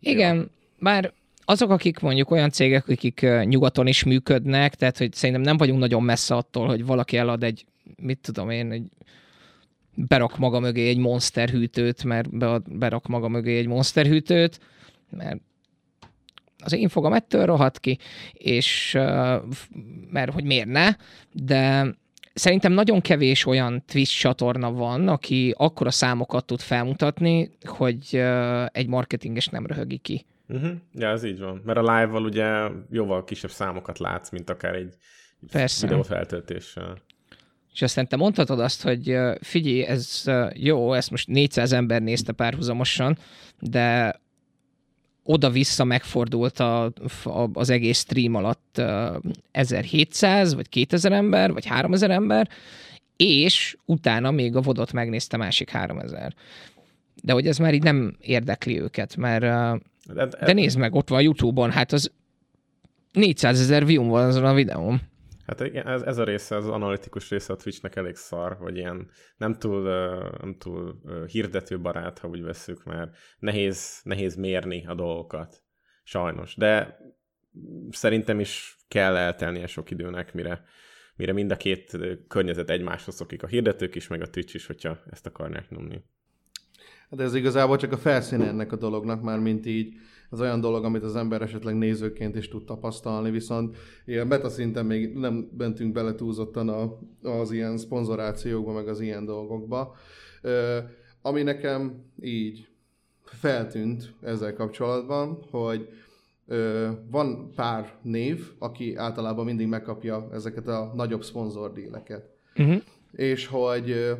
Igen, 0.00 0.36
ja. 0.36 0.46
bár 0.78 1.12
azok, 1.44 1.70
akik 1.70 1.98
mondjuk 1.98 2.30
olyan 2.30 2.50
cégek, 2.50 2.88
akik 2.88 3.26
nyugaton 3.44 3.86
is 3.86 4.04
működnek, 4.04 4.74
tehát 4.74 4.98
hogy 4.98 5.12
szerintem 5.12 5.44
nem 5.44 5.56
vagyunk 5.56 5.78
nagyon 5.78 6.02
messze 6.02 6.34
attól, 6.34 6.66
hogy 6.66 6.86
valaki 6.86 7.16
elad 7.16 7.42
egy, 7.42 7.64
mit 7.96 8.18
tudom 8.18 8.50
én, 8.50 8.70
egy 8.72 8.90
berak 9.94 10.38
maga 10.38 10.60
mögé 10.60 10.88
egy 10.88 10.98
monster 10.98 11.48
hűtőt, 11.48 12.04
mert 12.04 12.38
berak 12.78 13.06
maga 13.06 13.28
mögé 13.28 13.58
egy 13.58 13.66
monster 13.66 14.06
hűtőt, 14.06 14.60
mert 15.10 15.40
az 16.64 16.72
én 16.72 16.88
fogam 16.88 17.12
ettől 17.12 17.46
rohadt 17.46 17.80
ki, 17.80 17.98
és 18.32 18.98
mert 20.10 20.32
hogy 20.32 20.44
miért 20.44 20.68
ne, 20.68 20.88
de 21.32 21.86
szerintem 22.34 22.72
nagyon 22.72 23.00
kevés 23.00 23.46
olyan 23.46 23.84
Twitch 23.86 24.18
csatorna 24.18 24.72
van, 24.72 25.08
aki 25.08 25.54
akkora 25.56 25.90
számokat 25.90 26.44
tud 26.44 26.60
felmutatni, 26.60 27.50
hogy 27.62 28.22
egy 28.72 28.86
marketinges 28.86 29.46
nem 29.46 29.66
röhögi 29.66 29.96
ki. 29.96 30.24
Uh-huh. 30.48 30.70
Ja, 30.92 31.08
ez 31.08 31.24
így 31.24 31.40
van. 31.40 31.62
Mert 31.64 31.78
a 31.78 31.80
live-val 31.80 32.24
ugye 32.24 32.68
jóval 32.90 33.24
kisebb 33.24 33.50
számokat 33.50 33.98
látsz, 33.98 34.30
mint 34.30 34.50
akár 34.50 34.74
egy 34.74 34.94
Persze. 35.50 35.86
videófeltöltéssel. 35.86 37.02
És 37.72 37.82
aztán 37.82 38.08
te 38.08 38.16
mondhatod 38.16 38.60
azt, 38.60 38.82
hogy 38.82 39.16
figyelj, 39.40 39.82
ez 39.82 40.24
jó, 40.54 40.92
ezt 40.92 41.10
most 41.10 41.28
400 41.28 41.72
ember 41.72 42.02
nézte 42.02 42.32
párhuzamosan, 42.32 43.18
de 43.60 44.20
oda-vissza 45.24 45.84
megfordult 45.84 46.58
a, 46.58 46.84
a, 47.24 47.48
az 47.52 47.70
egész 47.70 47.98
stream 47.98 48.34
alatt 48.34 48.82
1700, 49.50 50.54
vagy 50.54 50.68
2000 50.68 51.12
ember, 51.12 51.52
vagy 51.52 51.66
3000 51.66 52.10
ember, 52.10 52.48
és 53.16 53.76
utána 53.84 54.30
még 54.30 54.56
a 54.56 54.60
vodot 54.60 54.92
megnézte 54.92 55.36
másik 55.36 55.70
3000. 55.70 56.34
De 57.22 57.32
hogy 57.32 57.46
ez 57.46 57.58
már 57.58 57.74
így 57.74 57.82
nem 57.82 58.16
érdekli 58.20 58.80
őket, 58.80 59.16
mert 59.16 59.44
de, 60.12 60.26
de 60.26 60.52
nézd 60.52 60.78
meg, 60.78 60.94
ott 60.94 61.08
van 61.08 61.18
a 61.18 61.22
YouTube-on, 61.22 61.70
hát 61.70 61.92
az 61.92 62.10
400 63.12 63.60
ezer 63.60 63.86
view 63.86 64.04
van 64.04 64.26
azon 64.26 64.44
a 64.44 64.54
videón. 64.54 65.00
Hát 65.46 65.60
igen, 65.60 65.86
ez, 65.86 66.02
ez 66.02 66.18
a 66.18 66.24
része, 66.24 66.56
az 66.56 66.68
analitikus 66.68 67.30
része 67.30 67.52
a 67.52 67.56
Twitchnek 67.56 67.96
elég 67.96 68.14
szar, 68.14 68.56
hogy 68.56 68.76
ilyen 68.76 69.10
nem 69.36 69.54
túl, 69.54 69.82
nem 70.40 70.56
túl 70.58 71.00
hirdető 71.26 71.80
barát, 71.80 72.18
ha 72.18 72.28
úgy 72.28 72.42
veszük, 72.42 72.84
mert 72.84 73.16
nehéz, 73.38 74.00
nehéz 74.02 74.36
mérni 74.36 74.86
a 74.86 74.94
dolgokat. 74.94 75.62
Sajnos. 76.02 76.56
De 76.56 76.98
szerintem 77.90 78.40
is 78.40 78.76
kell 78.88 79.16
eltelnie 79.16 79.66
sok 79.66 79.90
időnek, 79.90 80.34
mire, 80.34 80.64
mire 81.16 81.32
mind 81.32 81.50
a 81.50 81.56
két 81.56 81.98
környezet 82.28 82.70
egymáshoz 82.70 83.14
szokik, 83.14 83.42
a 83.42 83.46
hirdetők 83.46 83.94
is, 83.94 84.06
meg 84.06 84.22
a 84.22 84.30
Twitch 84.30 84.54
is, 84.54 84.66
hogyha 84.66 84.98
ezt 85.10 85.26
akarnák 85.26 85.70
nyomni. 85.70 86.04
De 87.08 87.22
hát 87.22 87.28
ez 87.32 87.34
igazából 87.34 87.76
csak 87.76 87.92
a 87.92 87.96
felszín 87.96 88.40
ennek 88.40 88.72
a 88.72 88.76
dolognak, 88.76 89.22
már 89.22 89.38
mint 89.38 89.66
így 89.66 89.94
az 90.30 90.40
olyan 90.40 90.60
dolog, 90.60 90.84
amit 90.84 91.02
az 91.02 91.16
ember 91.16 91.42
esetleg 91.42 91.74
nézőként 91.74 92.36
is 92.36 92.48
tud 92.48 92.64
tapasztalni, 92.64 93.30
viszont 93.30 93.76
ilyen 94.04 94.28
beta 94.28 94.48
szinten 94.48 94.86
még 94.86 95.14
nem 95.14 95.50
mentünk 95.56 95.92
bele 95.92 96.14
túlzottan 96.14 96.68
a, 96.68 96.98
az 97.22 97.52
ilyen 97.52 97.78
szponzorációkba, 97.78 98.72
meg 98.72 98.88
az 98.88 99.00
ilyen 99.00 99.24
dolgokba. 99.24 99.94
Ö, 100.42 100.78
ami 101.22 101.42
nekem 101.42 102.04
így 102.20 102.68
feltűnt 103.24 104.14
ezzel 104.20 104.54
kapcsolatban, 104.54 105.46
hogy 105.50 105.88
ö, 106.46 106.88
van 107.10 107.52
pár 107.54 107.98
név, 108.02 108.50
aki 108.58 108.94
általában 108.96 109.44
mindig 109.44 109.66
megkapja 109.66 110.28
ezeket 110.32 110.68
a 110.68 110.92
nagyobb 110.94 111.22
szponzordíleket. 111.22 112.28
Uh-huh. 112.56 112.82
És 113.12 113.46
hogy 113.46 113.90
ö, 113.90 114.12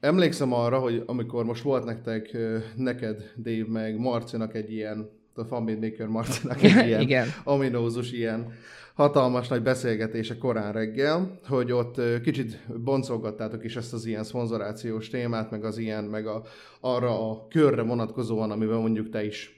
emlékszem 0.00 0.52
arra, 0.52 0.78
hogy 0.78 1.02
amikor 1.06 1.44
most 1.44 1.62
volt 1.62 1.84
nektek, 1.84 2.36
neked, 2.76 3.32
Dave, 3.36 3.66
meg 3.68 3.98
Marcinak 3.98 4.54
egy 4.54 4.72
ilyen 4.72 5.10
a 5.34 5.44
Family 5.44 5.78
Maker 5.88 6.06
Martinak 6.06 6.62
egy 6.62 6.86
ilyen 6.86 7.00
Igen. 7.00 7.28
ominózus, 7.44 8.12
ilyen 8.12 8.52
hatalmas 8.94 9.48
nagy 9.48 9.62
beszélgetése 9.62 10.38
korán 10.38 10.72
reggel, 10.72 11.38
hogy 11.48 11.72
ott 11.72 12.00
kicsit 12.22 12.66
boncolgattátok 12.84 13.64
is 13.64 13.76
ezt 13.76 13.92
az 13.92 14.06
ilyen 14.06 14.24
szponzorációs 14.24 15.08
témát, 15.08 15.50
meg 15.50 15.64
az 15.64 15.78
ilyen, 15.78 16.04
meg 16.04 16.26
a, 16.26 16.42
arra 16.80 17.30
a 17.30 17.46
körre 17.48 17.82
vonatkozóan, 17.82 18.50
amiben 18.50 18.78
mondjuk 18.78 19.08
te 19.10 19.24
is, 19.24 19.56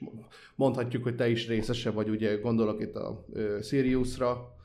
mondhatjuk, 0.55 1.03
hogy 1.03 1.15
te 1.15 1.29
is 1.29 1.47
részese 1.47 1.91
vagy, 1.91 2.09
ugye 2.09 2.35
gondolok 2.35 2.81
itt 2.81 2.95
a 2.95 3.25
Siriusra, 3.61 4.55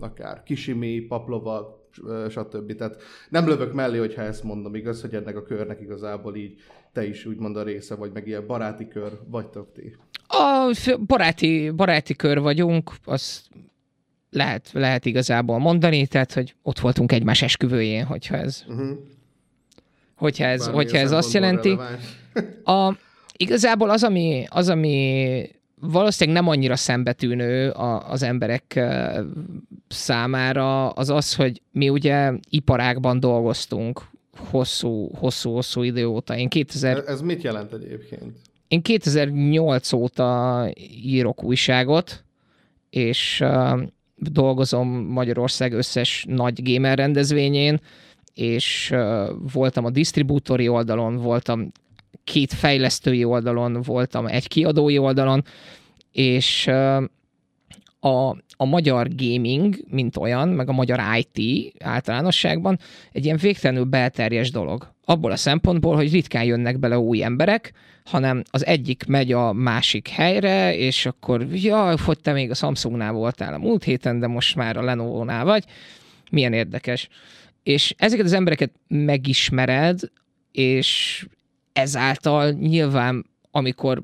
akár 0.00 0.42
Kisimi, 0.42 1.00
Paplova, 1.00 1.86
stb. 2.28 2.74
Tehát 2.76 3.02
nem 3.28 3.48
lövök 3.48 3.72
mellé, 3.72 3.98
hogyha 3.98 4.22
ezt 4.22 4.44
mondom, 4.44 4.74
igaz, 4.74 5.00
hogy 5.00 5.14
ennek 5.14 5.36
a 5.36 5.42
körnek 5.42 5.80
igazából 5.80 6.36
így 6.36 6.60
te 6.98 7.06
is 7.06 7.24
úgymond 7.24 7.56
a 7.56 7.62
része 7.62 7.94
vagy, 7.94 8.10
meg 8.12 8.26
ilyen 8.26 8.46
baráti 8.46 8.88
kör 8.88 9.12
vagytok 9.26 9.72
ti. 9.72 9.96
A 10.28 10.74
baráti, 11.06 11.70
baráti 11.70 12.14
kör 12.14 12.40
vagyunk, 12.40 12.92
az 13.04 13.42
lehet, 14.30 14.70
lehet 14.72 15.04
igazából 15.04 15.58
mondani, 15.58 16.06
tehát, 16.06 16.32
hogy 16.32 16.54
ott 16.62 16.78
voltunk 16.78 17.12
egymás 17.12 17.42
esküvőjén, 17.42 18.04
hogyha 18.04 18.36
ez, 18.36 18.64
uh-huh. 18.68 18.88
hogyha 20.14 20.44
ez, 20.44 20.66
hogyha 20.66 20.98
ez 20.98 21.12
azt 21.12 21.32
jelenti. 21.32 21.78
A, 22.64 22.94
igazából 23.36 23.90
az, 23.90 24.02
ami, 24.02 24.44
az, 24.48 24.68
ami 24.68 25.50
valószínűleg 25.80 26.42
nem 26.42 26.50
annyira 26.50 26.76
szembetűnő 26.76 27.70
a, 27.70 28.10
az 28.10 28.22
emberek 28.22 28.80
számára, 29.88 30.88
az 30.88 31.10
az, 31.10 31.34
hogy 31.34 31.62
mi 31.72 31.88
ugye 31.88 32.32
iparákban 32.50 33.20
dolgoztunk 33.20 34.02
hosszú, 34.38 35.10
hosszú, 35.14 35.52
hosszú 35.52 35.82
idő 35.82 36.06
óta. 36.06 36.36
Én 36.36 36.48
2000... 36.48 37.02
Ez 37.06 37.20
mit 37.20 37.42
jelent 37.42 37.72
egyébként? 37.72 38.36
Én 38.68 38.82
2008 38.82 39.92
óta 39.92 40.70
írok 41.02 41.42
újságot, 41.42 42.24
és 42.90 43.40
uh, 43.40 43.80
dolgozom 44.14 44.88
Magyarország 44.88 45.72
összes 45.72 46.24
nagy 46.28 46.72
gamer 46.72 46.98
rendezvényén, 46.98 47.80
és 48.34 48.90
uh, 48.92 49.28
voltam 49.52 49.84
a 49.84 49.90
disztribútori 49.90 50.68
oldalon, 50.68 51.16
voltam 51.16 51.72
két 52.24 52.52
fejlesztői 52.52 53.24
oldalon, 53.24 53.82
voltam 53.82 54.26
egy 54.26 54.48
kiadói 54.48 54.98
oldalon, 54.98 55.44
és 56.12 56.66
uh, 56.66 57.02
a, 58.00 58.36
a 58.60 58.64
magyar 58.64 59.08
gaming, 59.16 59.76
mint 59.90 60.16
olyan, 60.16 60.48
meg 60.48 60.68
a 60.68 60.72
magyar 60.72 61.00
IT 61.16 61.72
általánosságban 61.84 62.78
egy 63.12 63.24
ilyen 63.24 63.36
végtelenül 63.36 63.84
belterjes 63.84 64.50
dolog. 64.50 64.92
Abból 65.04 65.30
a 65.30 65.36
szempontból, 65.36 65.94
hogy 65.94 66.12
ritkán 66.12 66.44
jönnek 66.44 66.78
bele 66.78 66.98
új 66.98 67.22
emberek, 67.22 67.72
hanem 68.04 68.42
az 68.50 68.66
egyik 68.66 69.06
megy 69.06 69.32
a 69.32 69.52
másik 69.52 70.08
helyre, 70.08 70.76
és 70.76 71.06
akkor, 71.06 71.46
ja, 71.52 71.94
hogy 72.04 72.20
te 72.20 72.32
még 72.32 72.50
a 72.50 72.54
Samsungnál 72.54 73.12
voltál 73.12 73.54
a 73.54 73.58
múlt 73.58 73.84
héten, 73.84 74.18
de 74.18 74.26
most 74.26 74.56
már 74.56 74.76
a 74.76 74.82
Lenovo-nál 74.82 75.44
vagy. 75.44 75.64
Milyen 76.30 76.52
érdekes. 76.52 77.08
És 77.62 77.94
ezeket 77.98 78.24
az 78.24 78.32
embereket 78.32 78.72
megismered, 78.88 80.00
és 80.52 81.26
ezáltal 81.72 82.50
nyilván, 82.50 83.26
amikor 83.50 84.02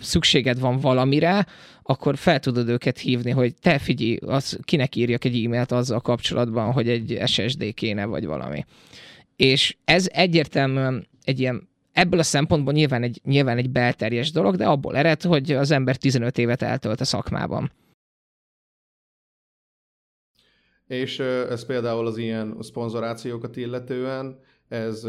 szükséged 0.00 0.60
van 0.60 0.78
valamire, 0.78 1.46
akkor 1.82 2.16
fel 2.16 2.40
tudod 2.40 2.68
őket 2.68 2.98
hívni, 2.98 3.30
hogy 3.30 3.54
te 3.54 3.78
figyelj, 3.78 4.16
az, 4.16 4.58
kinek 4.62 4.96
írjak 4.96 5.24
egy 5.24 5.44
e-mailt 5.44 5.72
azzal 5.72 6.00
kapcsolatban, 6.00 6.72
hogy 6.72 6.88
egy 6.88 7.22
SSD 7.26 7.74
kéne, 7.74 8.04
vagy 8.04 8.26
valami. 8.26 8.64
És 9.36 9.76
ez 9.84 10.08
egyértelműen 10.12 11.06
egy 11.24 11.40
ilyen 11.40 11.68
ebből 11.92 12.18
a 12.18 12.22
szempontból 12.22 12.72
nyilván 12.72 13.02
egy, 13.02 13.20
nyilván 13.24 13.58
egy 13.58 13.70
belterjes 13.70 14.30
dolog, 14.30 14.56
de 14.56 14.66
abból 14.66 14.96
ered, 14.96 15.22
hogy 15.22 15.52
az 15.52 15.70
ember 15.70 15.96
15 15.96 16.38
évet 16.38 16.62
eltölt 16.62 17.00
a 17.00 17.04
szakmában. 17.04 17.72
És 20.86 21.18
ez 21.18 21.66
például 21.66 22.06
az 22.06 22.16
ilyen 22.16 22.56
szponzorációkat 22.60 23.56
illetően, 23.56 24.38
ez, 24.68 25.00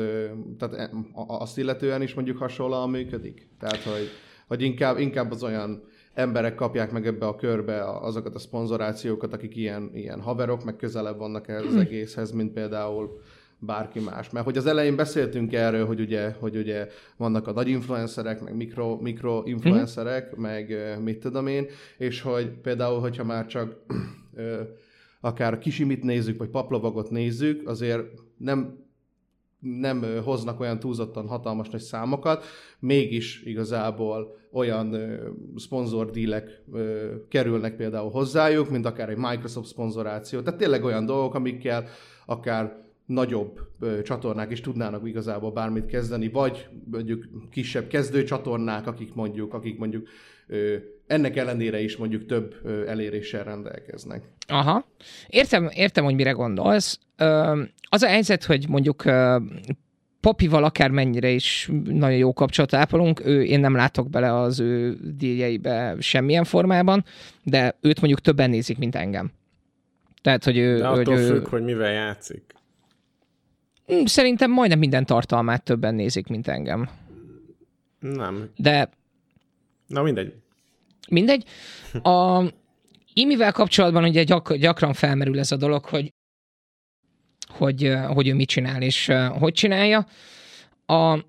tehát 0.58 0.74
e, 0.76 0.90
azt 1.14 1.58
illetően 1.58 2.02
is 2.02 2.14
mondjuk 2.14 2.38
hasonlóan 2.38 2.90
működik? 2.90 3.48
Tehát, 3.60 3.84
hogy 3.84 4.10
vagy 4.48 4.62
inkább, 4.62 5.00
inkább 5.00 5.32
az 5.32 5.44
olyan 5.44 5.84
emberek 6.14 6.56
kapják 6.56 6.92
meg 6.92 7.08
ebbe 7.08 7.26
a 7.26 7.36
körbe 7.36 7.84
azokat 7.84 8.36
a 8.36 8.40
szponzorációkat, 8.40 9.34
akik 9.34 9.56
ilyen, 9.56 9.90
ilyen 9.94 10.22
haverok, 10.22 10.64
meg 10.64 10.76
közelebb 10.76 11.18
vannak 11.18 11.48
ez 11.48 11.64
az 11.64 11.72
hmm. 11.72 11.80
egészhez, 11.80 12.32
mint 12.32 12.54
például 12.54 13.20
bárki 13.60 14.00
más. 14.00 14.30
Mert 14.30 14.46
hogy 14.46 14.58
az 14.58 14.66
elején 14.66 14.96
beszéltünk 14.96 15.54
erről, 15.54 15.86
hogy 15.86 16.00
ugye, 16.00 16.32
hogy 16.40 16.58
ugye 16.58 16.88
vannak 17.18 17.48
a 17.48 17.52
nagy 17.52 17.68
influencerek, 17.68 18.44
meg 18.44 18.56
mikro, 18.56 18.98
mikro 19.02 19.42
influencerek, 19.46 20.38
mm. 20.38 20.42
meg 20.42 20.78
mit 21.04 21.20
tudom 21.20 21.48
én, 21.48 21.68
és 21.98 22.22
hogy 22.22 22.50
például, 22.50 23.00
hogyha 23.00 23.24
már 23.24 23.46
csak 23.46 23.76
akár 25.22 25.58
kisimit 25.58 26.04
nézzük, 26.04 26.38
vagy 26.38 26.50
paplovagot 26.50 27.10
nézzük, 27.10 27.68
azért 27.68 28.04
nem 28.38 28.83
nem 29.64 30.06
hoznak 30.24 30.60
olyan 30.60 30.80
túlzottan 30.80 31.28
hatalmas 31.28 31.70
nagy 31.70 31.82
számokat, 31.82 32.46
mégis 32.80 33.42
igazából 33.44 34.38
olyan 34.52 34.96
szponzordílek 35.56 36.62
kerülnek 37.30 37.76
például 37.76 38.12
hozzájuk, 38.12 38.70
mint 38.70 38.86
akár 38.86 39.10
egy 39.10 39.18
Microsoft 39.18 39.68
szponzoráció. 39.68 40.42
Tehát 40.42 40.60
tényleg 40.60 40.84
olyan 40.84 41.06
dolgok, 41.06 41.36
amikkel 41.36 41.88
akár 42.26 42.82
nagyobb 43.06 43.60
ö, 43.80 44.02
csatornák 44.02 44.52
is 44.52 44.62
tudnának 44.62 45.08
igazából 45.08 45.52
bármit 45.52 45.86
kezdeni, 45.86 46.30
vagy 46.30 46.68
mondjuk 46.92 47.26
kisebb 47.50 47.88
kezdő 47.88 48.24
csatornák, 48.24 48.88
akik 48.88 49.14
mondjuk, 49.14 49.54
akik 49.54 49.78
mondjuk 49.78 50.08
ö, 50.48 50.76
ennek 51.14 51.38
ellenére 51.38 51.80
is 51.80 51.98
mondjuk 51.98 52.26
több 52.26 52.56
eléréssel 52.88 53.44
rendelkeznek. 53.44 54.24
Aha. 54.48 54.86
Értem, 55.28 55.70
értem, 55.74 56.04
hogy 56.04 56.16
mire 56.16 56.32
gondolsz. 56.32 57.00
Az 57.90 58.02
a 58.02 58.08
helyzet, 58.08 58.44
hogy 58.44 58.70
mondjuk 58.70 59.06
ö, 59.06 59.38
Popival 60.20 60.64
akármennyire 60.64 61.30
is 61.30 61.70
nagyon 61.84 62.18
jó 62.18 62.34
kapcsolatot 62.34 62.80
ápolunk, 62.80 63.26
ő, 63.26 63.44
én 63.44 63.60
nem 63.60 63.76
látok 63.76 64.10
bele 64.10 64.34
az 64.34 64.60
ő 64.60 64.98
díjeibe 65.18 65.96
semmilyen 66.00 66.44
formában, 66.44 67.06
de 67.44 67.78
őt 67.82 68.00
mondjuk 68.00 68.22
többen 68.22 68.50
nézik, 68.50 68.78
mint 68.78 68.96
engem. 68.96 69.32
Tehát, 70.22 70.44
hogy 70.44 70.58
ő... 70.58 70.78
De 70.78 70.88
hogy 70.88 71.00
attól 71.00 71.18
ő 71.18 71.28
függ, 71.28 71.48
hogy 71.48 71.64
mivel 71.64 71.92
játszik. 71.92 72.44
Mm, 73.94 74.04
Szerintem 74.06 74.52
majdnem 74.52 74.80
minden 74.80 75.06
tartalmát 75.06 75.64
többen 75.64 75.96
nézik, 75.96 76.28
mint 76.28 76.48
engem. 76.48 76.90
Nem. 78.00 78.50
De 78.56 78.90
Na 79.88 80.02
mindegy. 80.02 80.34
Mindegy. 81.10 81.46
A 82.04 82.44
imivel 83.14 83.52
kapcsolatban 83.52 84.04
ugye 84.04 84.24
gyak, 84.24 84.54
gyakran 84.54 84.94
felmerül 84.94 85.40
ez 85.40 85.52
a 85.52 85.58
dolog, 85.58 85.86
hogy 85.86 86.14
hogy, 87.48 87.94
hogy 88.08 88.28
ő 88.28 88.34
mit 88.34 88.48
csinál 88.48 88.82
és 88.82 89.08
ö, 89.08 89.28
hogy 89.40 89.54
csinálja. 89.54 90.08
A 90.86 91.20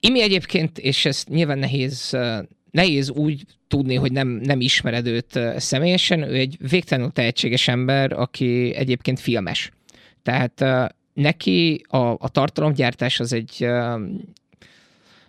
Imi 0.00 0.22
egyébként, 0.22 0.78
és 0.78 1.04
ezt 1.04 1.28
nyilván 1.28 1.58
nehéz, 1.58 2.12
ö, 2.12 2.38
nehéz 2.70 3.10
úgy 3.10 3.44
tudni, 3.68 3.94
hogy 3.94 4.12
nem, 4.12 4.28
nem 4.28 4.60
ismered 4.60 5.06
őt 5.06 5.36
ö, 5.36 5.54
személyesen, 5.56 6.22
ő 6.22 6.34
egy 6.34 6.56
végtelenül 6.70 7.12
tehetséges 7.12 7.68
ember, 7.68 8.12
aki 8.12 8.74
egyébként 8.74 9.20
filmes. 9.20 9.70
Tehát 10.22 10.64
neki 11.14 11.84
a, 11.88 11.96
a 11.98 12.28
tartalomgyártás 12.28 13.20
az 13.20 13.32
egy 13.32 13.66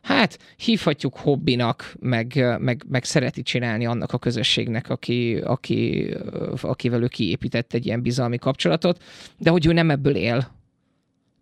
hát 0.02 0.40
hívhatjuk 0.56 1.18
hobbinak, 1.18 1.94
meg, 2.00 2.58
meg, 2.60 2.84
meg 2.88 3.04
szereti 3.04 3.42
csinálni 3.42 3.86
annak 3.86 4.14
a 4.14 4.18
közösségnek, 4.18 4.90
aki, 4.90 5.36
aki, 5.36 6.10
akivel 6.62 7.04
ő 7.04 7.08
kiépített 7.08 7.74
egy 7.74 7.86
ilyen 7.86 8.02
bizalmi 8.02 8.38
kapcsolatot, 8.38 9.04
de 9.38 9.50
hogy 9.50 9.66
ő 9.66 9.74
nem 9.74 9.90
ebből 9.90 10.16
él. 10.16 10.58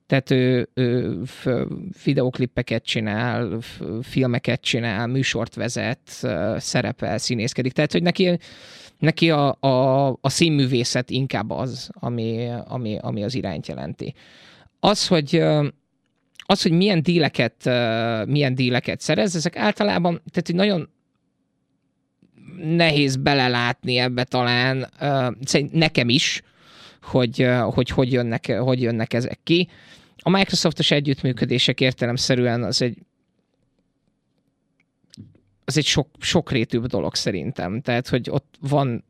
Tehát 0.08 0.32
ő, 0.32 0.70
ő 0.74 1.22
videoklippeket 2.03 2.84
csinál, 2.84 3.60
filmeket 4.01 4.62
csinál, 4.62 5.08
műsort 5.08 5.55
vezet, 5.55 5.99
szerepel, 6.58 7.18
színészkedik. 7.18 7.72
Tehát, 7.72 7.91
hogy 7.91 8.01
neki, 8.01 8.39
neki 8.99 9.32
a, 9.32 9.58
a, 9.60 10.08
a 10.22 10.30
színművészet 10.30 11.10
inkább 11.10 11.49
az, 11.49 11.89
ami, 11.93 12.49
ami, 12.68 12.97
ami 13.01 13.24
az 13.24 13.36
irányt 13.36 13.68
jelenti. 13.68 14.14
Az, 14.80 15.08
hogy 15.08 15.43
az, 16.50 16.62
hogy 16.62 16.72
milyen 16.72 17.04
díleket, 17.04 17.66
milyen 18.28 18.56
díleket 18.56 19.02
szerez, 19.02 19.36
ezek 19.36 19.56
általában, 19.56 20.14
tehát 20.14 20.45
hogy 20.45 20.56
nagyon 20.56 20.89
nehéz 22.62 23.16
belelátni 23.16 23.98
ebbe 23.98 24.24
talán, 24.24 24.89
ö, 25.00 25.32
szerint 25.41 25.72
nekem 25.72 26.10
is, 26.10 26.41
hogy, 27.02 27.48
hogy 27.62 27.89
hogy 27.89 28.12
jönnek, 28.12 28.52
hogy 28.52 28.82
jönnek 28.82 29.14
ezek 29.14 29.39
ki. 29.43 29.70
A 30.18 30.30
Microsoftos 30.30 30.91
együttműködések 30.91 31.82
értelemszerűen 31.82 32.64
az 32.64 32.82
egy 32.82 32.98
az 35.66 35.78
egy 35.78 35.86
sok, 35.86 36.10
sokrétűbb 36.20 36.86
dolog 36.86 37.16
szerintem. 37.16 37.82
Tehát, 37.82 38.08
hogy 38.08 38.30
ott 38.30 38.56
van 38.60 39.04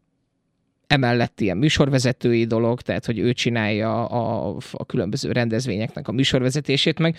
emellett 0.87 1.41
ilyen 1.41 1.57
műsorvezetői 1.57 2.45
dolog, 2.45 2.81
tehát, 2.81 3.05
hogy 3.05 3.19
ő 3.19 3.33
csinálja 3.33 4.05
a, 4.05 4.55
a 4.71 4.85
különböző 4.85 5.31
rendezvényeknek 5.31 6.07
a 6.07 6.11
műsorvezetését, 6.11 6.99
meg 6.99 7.17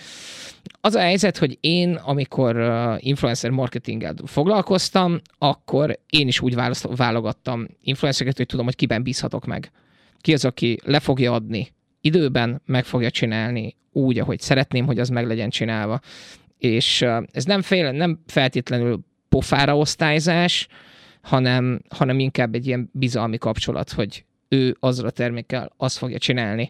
az 0.81 0.95
a 0.95 0.99
helyzet, 0.99 1.37
hogy 1.37 1.57
én, 1.61 1.93
amikor 1.93 2.71
influencer 2.97 3.49
marketinggel 3.49 4.13
foglalkoztam, 4.25 5.19
akkor 5.37 5.99
én 6.09 6.27
is 6.27 6.41
úgy 6.41 6.55
válogattam 6.95 7.67
influencereket, 7.81 8.37
hogy 8.37 8.45
tudom, 8.45 8.65
hogy 8.65 8.75
kiben 8.75 9.03
bízhatok 9.03 9.45
meg. 9.45 9.71
Ki 10.21 10.33
az, 10.33 10.45
aki 10.45 10.79
le 10.83 10.99
fogja 10.99 11.33
adni 11.33 11.67
időben, 12.01 12.61
meg 12.65 12.85
fogja 12.85 13.09
csinálni 13.09 13.75
úgy, 13.91 14.19
ahogy 14.19 14.39
szeretném, 14.39 14.85
hogy 14.85 14.99
az 14.99 15.09
meg 15.09 15.27
legyen 15.27 15.49
csinálva. 15.49 15.99
És 16.57 17.01
ez 17.31 17.45
nem, 17.45 17.61
fél, 17.61 17.91
nem 17.91 18.19
feltétlenül 18.27 18.99
pofára 19.29 19.77
osztályzás, 19.77 20.67
hanem, 21.29 21.81
hanem 21.89 22.19
inkább 22.19 22.55
egy 22.55 22.67
ilyen 22.67 22.89
bizalmi 22.93 23.37
kapcsolat, 23.37 23.91
hogy 23.91 24.25
ő 24.47 24.75
azzal 24.79 25.05
a 25.05 25.09
termékkel 25.11 25.71
azt 25.77 25.97
fogja 25.97 26.17
csinálni, 26.17 26.69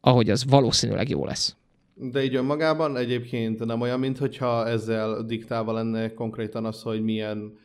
ahogy 0.00 0.30
az 0.30 0.44
valószínűleg 0.48 1.08
jó 1.08 1.24
lesz. 1.24 1.56
De 1.94 2.24
így 2.24 2.34
önmagában 2.34 2.96
egyébként 2.96 3.64
nem 3.64 3.80
olyan, 3.80 3.98
mintha 3.98 4.66
ezzel 4.66 5.22
diktálva 5.22 5.72
lenne 5.72 6.14
konkrétan 6.14 6.64
az, 6.64 6.82
hogy 6.82 7.02
milyen, 7.02 7.58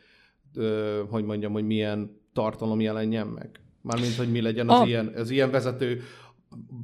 ö, 0.54 1.02
hogy 1.10 1.24
mondjam, 1.24 1.52
hogy 1.52 1.66
milyen 1.66 2.20
tartalom 2.32 2.80
jelenjen 2.80 3.26
meg. 3.26 3.60
Mármint, 3.80 4.14
hogy 4.14 4.30
mi 4.30 4.40
legyen 4.40 4.68
az, 4.68 4.80
A- 4.80 4.86
ilyen, 4.86 5.12
az 5.16 5.30
ilyen 5.30 5.50
vezető 5.50 6.00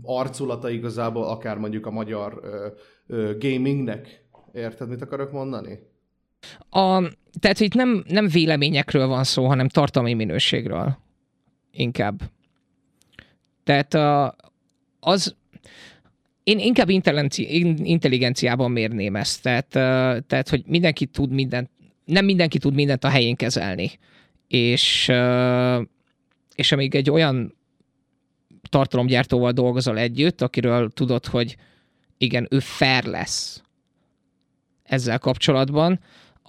arculata 0.03 0.71
igazából, 0.71 1.25
akár 1.25 1.59
mondjuk 1.59 1.87
a 1.87 1.91
magyar 1.91 2.41
ö, 2.43 2.67
ö, 3.07 3.39
gamingnek. 3.39 4.25
Érted, 4.53 4.89
mit 4.89 5.03
akarok 5.03 5.33
mondani? 5.33 5.79
A, 6.71 7.03
tehát, 7.41 7.59
hogy 7.59 7.67
itt 7.67 7.75
nem, 7.75 8.05
nem 8.09 8.29
véleményekről 8.29 9.07
van 9.07 9.25
szó, 9.25 9.47
hanem 9.47 9.69
tartalmi 9.69 10.15
minőségről. 10.15 10.99
Inkább. 11.73 12.21
Tehát 13.65 13.95
a, 13.95 14.37
az, 15.01 15.37
én 16.45 16.59
inkább 16.59 16.89
intelligenci, 16.89 17.55
in- 17.59 17.87
intelligenciában 17.87 18.71
mérném 18.71 19.17
ezt. 19.17 19.43
Tehát, 19.43 19.69
tehát, 20.27 20.49
hogy 20.49 20.63
mindenki 20.67 21.07
tud 21.07 21.31
mindent, 21.31 21.71
nem 22.05 22.25
mindenki 22.25 22.59
tud 22.59 22.75
mindent 22.75 23.05
a 23.05 23.09
helyén 23.09 23.37
kezelni. 23.37 23.91
És, 24.49 25.13
és 26.55 26.73
amíg 26.73 26.95
egy 26.95 27.11
olyan 27.11 27.55
tartalomgyártóval 28.69 29.53
dolgozol 29.53 29.99
együtt, 29.99 30.41
akiről 30.41 30.91
tudod, 30.91 31.27
hogy 31.27 31.57
igen, 32.19 32.47
ő 32.51 32.59
fair 32.59 33.05
lesz 33.05 33.63
ezzel 34.83 35.19
kapcsolatban, 35.19 36.01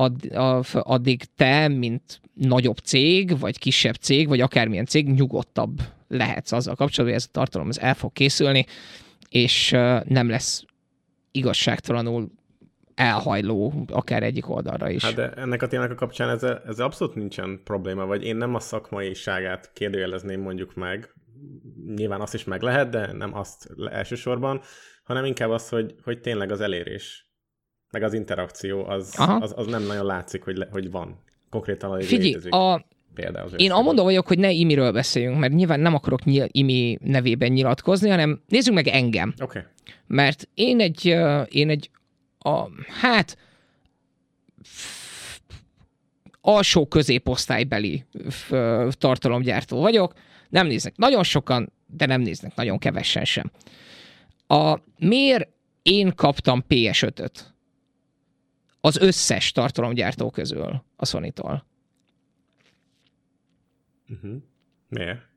add, 0.02 0.38
addig 0.72 1.24
te, 1.36 1.68
mint 1.68 2.22
nagyobb 2.34 2.78
cég, 2.78 3.39
vagy 3.39 3.60
kisebb 3.60 3.95
cég, 3.95 4.28
vagy 4.28 4.41
akármilyen 4.41 4.86
cég, 4.86 5.10
nyugodtabb 5.10 5.82
lehetsz 6.08 6.52
azzal 6.52 6.76
kapcsolatban, 6.76 7.06
hogy 7.06 7.16
ez 7.16 7.28
a 7.28 7.32
tartalom 7.32 7.70
ez 7.70 7.78
el 7.78 7.93
fog 7.93 8.14
készülni, 8.14 8.66
és 9.30 9.70
nem 10.06 10.30
lesz 10.30 10.64
igazságtalanul 11.32 12.32
elhajló 12.95 13.86
akár 13.88 14.24
egyik 14.24 14.49
oldalra 14.49 14.89
is. 14.89 15.04
Hát 15.04 15.14
de 15.14 15.32
ennek 15.32 15.62
a 15.62 15.68
témának 15.68 15.91
a 15.91 15.95
kapcsán 15.95 16.30
ezzel, 16.30 16.62
ezzel 16.68 16.86
abszolút 16.86 17.16
nincsen 17.16 17.62
probléma, 17.64 18.06
vagy 18.06 18.24
én 18.24 18.36
nem 18.36 18.56
a 18.56 18.60
szakmaiságát 18.60 19.72
kérdőjelezném 19.74 20.41
mondjuk 20.41 20.76
meg, 20.76 21.14
nyilván 21.95 22.22
azt 22.22 22.34
is 22.34 22.43
meg 22.43 22.62
lehet, 22.62 22.89
de 22.89 23.12
nem 23.12 23.36
azt 23.38 23.70
elsősorban, 23.91 24.62
hanem 25.04 25.26
inkább 25.26 25.49
az, 25.49 25.70
hogy, 25.70 25.95
hogy 26.04 26.22
tényleg 26.22 26.52
az 26.52 26.62
elérés, 26.62 27.31
meg 27.92 28.04
az 28.04 28.14
interakció, 28.14 28.86
az, 28.86 29.14
Aha. 29.18 29.36
az, 29.36 29.54
az 29.56 29.68
nem 29.68 29.84
nagyon 29.84 30.06
látszik, 30.06 30.44
hogy, 30.44 30.58
le, 30.58 30.68
hogy 30.72 30.92
van. 30.92 31.20
Konkrétan, 31.50 31.89
hogy 31.89 32.06
Figyelj, 32.06 32.28
létezik. 32.28 32.54
a, 32.54 32.86
Például 33.14 33.46
az 33.46 33.54
Én 33.56 33.72
amondó 33.72 34.04
vagyok, 34.04 34.28
hogy 34.28 34.39
ne 34.39 34.52
Imiről 34.52 34.92
beszéljünk, 34.92 35.39
mert 35.39 35.54
nyilván 35.54 35.80
nem 35.80 35.94
akarok 35.94 36.24
nyil, 36.24 36.48
Imi 36.52 36.98
nevében 37.02 37.52
nyilatkozni, 37.52 38.10
hanem 38.10 38.42
nézzük 38.48 38.74
meg 38.74 38.88
engem. 38.88 39.34
Oké. 39.42 39.44
Okay. 39.44 39.62
Mert 40.08 40.50
én 40.54 40.80
egy, 40.80 41.06
én 41.50 41.70
egy 41.70 41.89
a, 42.39 42.68
hát 43.02 43.38
alsó 46.42 46.88
középosztálybeli 46.88 48.06
tartalomgyártó 48.89 49.80
vagyok. 49.80 50.14
Nem 50.50 50.68
néznek 50.68 50.98
nagyon 50.98 51.24
sokan, 51.24 51.72
de 51.88 52.06
nem 52.06 52.22
néznek 52.22 52.56
nagyon 52.56 52.78
kevesen 52.78 53.26
sem. 53.26 53.52
A, 54.48 54.80
miért 55.00 55.50
én 55.82 56.16
kaptam 56.16 56.66
PS5-öt? 56.70 57.54
Az 58.82 58.98
összes 58.98 59.52
tartalomgyártó 59.52 60.30
közül 60.30 60.84
a 60.96 61.06
Sony-tól. 61.06 61.66
Uh-huh. 64.10 64.36
Miért? 64.90 65.30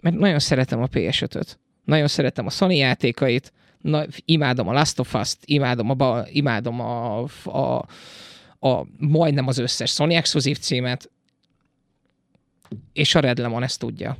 mert 0.00 0.16
nagyon 0.16 0.38
szeretem 0.38 0.82
a 0.82 0.86
PS5-öt. 0.86 1.58
Nagyon 1.84 2.08
szeretem 2.08 2.46
a 2.46 2.50
Sony 2.50 2.72
játékait, 2.72 3.52
na, 3.80 4.04
imádom 4.24 4.68
a 4.68 4.72
Last 4.72 4.98
of 4.98 5.14
Us-t, 5.14 5.38
imádom 5.44 5.90
a, 5.90 5.94
ba- 5.94 6.28
imádom 6.30 6.80
a, 6.80 7.24
a, 7.44 7.86
a, 8.58 8.86
majdnem 8.98 9.46
az 9.46 9.58
összes 9.58 9.90
Sony 9.90 10.14
exkluzív 10.14 10.58
címet, 10.58 11.10
és 12.92 13.14
a 13.14 13.20
Red 13.20 13.38
Lemon 13.38 13.62
ezt 13.62 13.78
tudja. 13.78 14.16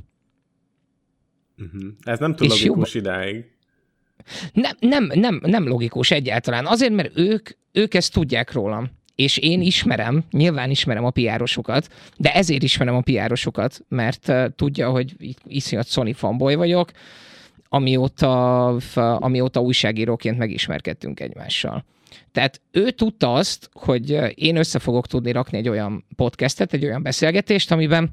Uh-huh. 1.57 1.81
Ez 2.01 2.19
nem 2.19 2.35
túl 2.35 2.47
És 2.47 2.65
logikus 2.65 2.93
idáig. 2.93 3.51
Nem, 4.53 4.75
nem, 4.79 5.11
nem, 5.13 5.41
nem 5.45 5.67
logikus 5.67 6.11
egyáltalán. 6.11 6.65
Azért, 6.65 6.93
mert 6.93 7.17
ők, 7.17 7.49
ők 7.71 7.93
ezt 7.93 8.13
tudják 8.13 8.51
rólam. 8.51 8.89
És 9.15 9.37
én 9.37 9.61
ismerem, 9.61 10.23
nyilván 10.31 10.69
ismerem 10.69 11.05
a 11.05 11.09
piárosokat, 11.09 11.87
de 12.17 12.33
ezért 12.33 12.63
ismerem 12.63 12.95
a 12.95 13.01
piárosokat, 13.01 13.85
mert 13.87 14.33
tudja, 14.55 14.89
hogy 14.89 15.15
iszonyat 15.47 15.87
Sony 15.87 16.13
fanboy 16.13 16.55
vagyok, 16.55 16.91
amióta, 17.69 18.65
amióta 18.95 19.61
újságíróként 19.61 20.37
megismerkedtünk 20.37 21.19
egymással. 21.19 21.85
Tehát 22.31 22.61
ő 22.71 22.91
tudta 22.91 23.33
azt, 23.33 23.69
hogy 23.73 24.19
én 24.35 24.55
össze 24.55 24.79
fogok 24.79 25.07
tudni 25.07 25.31
rakni 25.31 25.57
egy 25.57 25.69
olyan 25.69 26.05
podcastet, 26.15 26.73
egy 26.73 26.85
olyan 26.85 27.03
beszélgetést, 27.03 27.71
amiben 27.71 28.11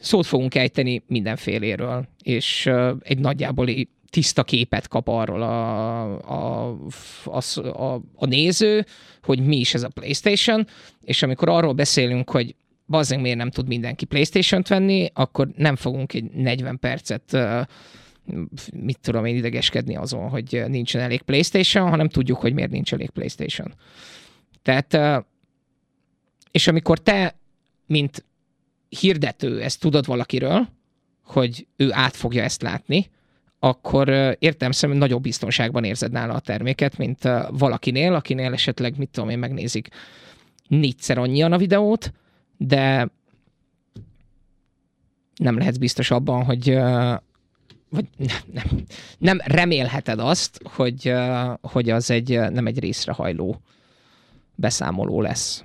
szót 0.00 0.26
fogunk 0.26 0.54
ejteni 0.54 1.02
mindenféléről, 1.06 2.08
és 2.22 2.70
egy 3.00 3.18
nagyjából 3.18 3.68
tiszta 4.12 4.44
képet 4.44 4.88
kap 4.88 5.08
arról 5.08 5.42
a, 5.42 6.02
a, 6.30 6.76
a, 7.24 7.60
a, 7.68 8.00
a 8.14 8.26
néző, 8.26 8.86
hogy 9.22 9.40
mi 9.40 9.56
is 9.56 9.74
ez 9.74 9.82
a 9.82 9.88
PlayStation, 9.88 10.66
és 11.00 11.22
amikor 11.22 11.48
arról 11.48 11.72
beszélünk, 11.72 12.30
hogy 12.30 12.54
bazzeg 12.86 13.20
miért 13.20 13.36
nem 13.36 13.50
tud 13.50 13.66
mindenki 13.66 14.04
PlayStation-t 14.04 14.68
venni, 14.68 15.10
akkor 15.14 15.48
nem 15.56 15.76
fogunk 15.76 16.12
egy 16.14 16.30
40 16.30 16.78
percet 16.78 17.36
mit 18.74 18.98
tudom 19.00 19.24
én 19.24 19.36
idegeskedni 19.36 19.96
azon, 19.96 20.28
hogy 20.28 20.62
nincsen 20.68 21.00
elég 21.00 21.22
PlayStation, 21.22 21.88
hanem 21.88 22.08
tudjuk, 22.08 22.38
hogy 22.38 22.52
miért 22.52 22.70
nincs 22.70 22.92
elég 22.92 23.10
PlayStation. 23.10 23.74
Tehát, 24.62 25.24
és 26.50 26.66
amikor 26.66 26.98
te, 26.98 27.34
mint 27.86 28.24
hirdető, 28.88 29.62
ezt 29.62 29.80
tudod 29.80 30.06
valakiről, 30.06 30.68
hogy 31.24 31.66
ő 31.76 31.88
át 31.92 32.16
fogja 32.16 32.42
ezt 32.42 32.62
látni, 32.62 33.10
akkor 33.64 34.36
értem 34.38 34.70
szerint 34.70 34.98
nagyobb 34.98 35.22
biztonságban 35.22 35.84
érzed 35.84 36.12
nála 36.12 36.34
a 36.34 36.40
terméket, 36.40 36.96
mint 36.96 37.28
valakinél, 37.50 38.14
akinél 38.14 38.52
esetleg, 38.52 38.98
mit 38.98 39.10
tudom 39.10 39.28
én, 39.28 39.38
megnézik 39.38 39.88
négyszer 40.68 41.18
annyian 41.18 41.52
a 41.52 41.58
videót, 41.58 42.12
de 42.56 43.10
nem 45.36 45.58
lehetsz 45.58 45.76
biztos 45.76 46.10
abban, 46.10 46.44
hogy 46.44 46.78
vagy 47.90 48.08
nem, 48.16 48.36
nem, 48.58 48.84
nem 49.18 49.40
remélheted 49.44 50.18
azt, 50.18 50.60
hogy, 50.64 51.12
hogy 51.60 51.90
az 51.90 52.10
egy 52.10 52.38
nem 52.38 52.66
egy 52.66 52.78
részrehajló 52.78 53.62
beszámoló 54.54 55.20
lesz. 55.20 55.64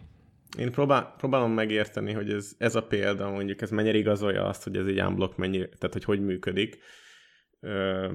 Én 0.57 0.71
próbál, 0.71 1.13
próbálom 1.17 1.51
megérteni, 1.51 2.13
hogy 2.13 2.29
ez, 2.29 2.51
ez 2.57 2.75
a 2.75 2.83
példa, 2.83 3.29
mondjuk 3.29 3.61
ez 3.61 3.69
mennyire 3.69 3.97
igazolja 3.97 4.45
azt, 4.45 4.63
hogy 4.63 4.75
ez 4.75 4.85
egy 4.85 5.01
unblock 5.01 5.37
mennyi, 5.37 5.57
tehát 5.57 5.93
hogy 5.93 6.03
hogy 6.03 6.25
működik. 6.25 6.77
Ö, 7.59 8.07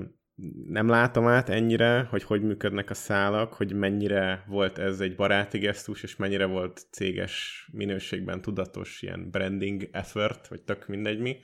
nem 0.66 0.88
látom 0.88 1.26
át 1.26 1.48
ennyire, 1.48 2.06
hogy 2.10 2.22
hogy 2.22 2.42
működnek 2.42 2.90
a 2.90 2.94
szálak, 2.94 3.52
hogy 3.52 3.72
mennyire 3.72 4.44
volt 4.46 4.78
ez 4.78 5.00
egy 5.00 5.14
baráti 5.14 5.58
gesztus, 5.58 6.02
és 6.02 6.16
mennyire 6.16 6.44
volt 6.44 6.86
céges 6.90 7.68
minőségben 7.72 8.40
tudatos 8.40 9.02
ilyen 9.02 9.30
branding 9.30 9.88
effort, 9.92 10.48
vagy 10.48 10.62
tök 10.62 10.86
mindegy 10.86 11.18
mi. 11.18 11.36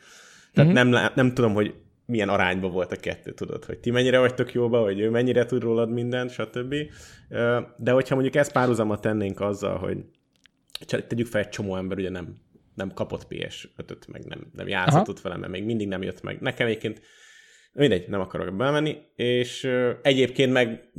Tehát 0.53 0.73
mm-hmm. 0.73 0.89
nem, 0.89 1.13
nem 1.15 1.35
tudom, 1.35 1.55
hogy 1.55 1.75
milyen 2.07 2.29
arányban 2.29 2.71
volt 2.71 2.93
a 2.93 2.97
kettő, 2.97 3.33
tudod, 3.33 3.65
hogy 3.65 3.79
ti 3.79 3.91
mennyire 3.91 4.19
vagytok 4.19 4.53
jóba, 4.53 4.83
hogy 4.83 5.01
ő 5.01 5.11
mennyire 5.11 5.45
tud 5.45 5.63
rólad 5.63 5.91
mindent, 5.91 6.31
stb. 6.31 6.75
De 7.77 7.91
hogyha 7.91 8.15
mondjuk 8.15 8.37
ezt 8.37 8.53
párhuzamot 8.53 9.01
tennénk 9.01 9.41
azzal, 9.41 9.79
hogy 9.79 10.05
tegyük 10.87 11.27
fel 11.27 11.41
egy 11.41 11.49
csomó 11.49 11.77
ember 11.77 11.99
ugye 11.99 12.11
nem, 12.11 12.37
nem 12.75 12.93
kapott 12.93 13.27
PS5-öt, 13.31 14.09
meg 14.09 14.25
nem, 14.25 14.51
nem 14.53 14.69
játszhatott 14.69 15.21
vele, 15.21 15.37
mert 15.37 15.53
még 15.53 15.65
mindig 15.65 15.89
nem 15.89 16.03
jött 16.03 16.23
meg. 16.23 16.41
Nekem 16.41 16.67
egyébként 16.67 17.01
mindegy, 17.79 18.09
nem 18.09 18.21
akarok 18.21 18.57
belemenni, 18.57 18.97
és 19.15 19.69
egyébként 20.03 20.53
meg 20.53 20.91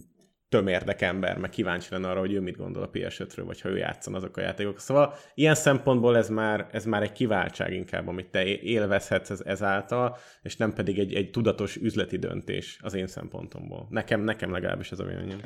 tömérdek 0.49 1.01
ember, 1.01 1.37
meg 1.37 1.49
kíváncsi 1.49 1.87
lenne 1.91 2.09
arra, 2.09 2.19
hogy 2.19 2.33
ő 2.33 2.39
mit 2.39 2.57
gondol 2.57 2.83
a 2.83 2.89
PS5-ről, 2.89 3.43
vagy 3.45 3.61
ha 3.61 3.69
ő 3.69 3.77
játszon 3.77 4.15
azok 4.15 4.37
a 4.37 4.41
játékok. 4.41 4.79
Szóval 4.79 5.13
ilyen 5.33 5.55
szempontból 5.55 6.17
ez 6.17 6.29
már, 6.29 6.67
ez 6.71 6.85
már 6.85 7.01
egy 7.01 7.11
kiváltság 7.11 7.73
inkább, 7.73 8.07
amit 8.07 8.27
te 8.27 8.45
élvezhetsz 8.45 9.29
ez, 9.29 9.41
ezáltal, 9.45 10.17
és 10.41 10.57
nem 10.57 10.73
pedig 10.73 10.99
egy, 10.99 11.13
egy 11.13 11.31
tudatos 11.31 11.75
üzleti 11.75 12.17
döntés 12.17 12.79
az 12.81 12.93
én 12.93 13.07
szempontomból. 13.07 13.87
Nekem, 13.89 14.21
nekem 14.21 14.51
legalábbis 14.51 14.91
ez 14.91 14.99
a 14.99 15.03
véleményem. 15.03 15.41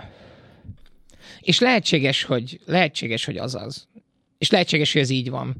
És 1.40 1.60
lehetséges, 1.60 2.24
hogy, 2.24 2.60
lehetséges, 2.66 3.26
hogy 3.26 3.38
az 3.38 3.56
az. 3.56 3.88
És 4.38 4.52
lehetséges, 4.52 4.94
hogy 4.94 5.02
ez 5.02 5.10
így 5.10 5.30
van. 5.30 5.56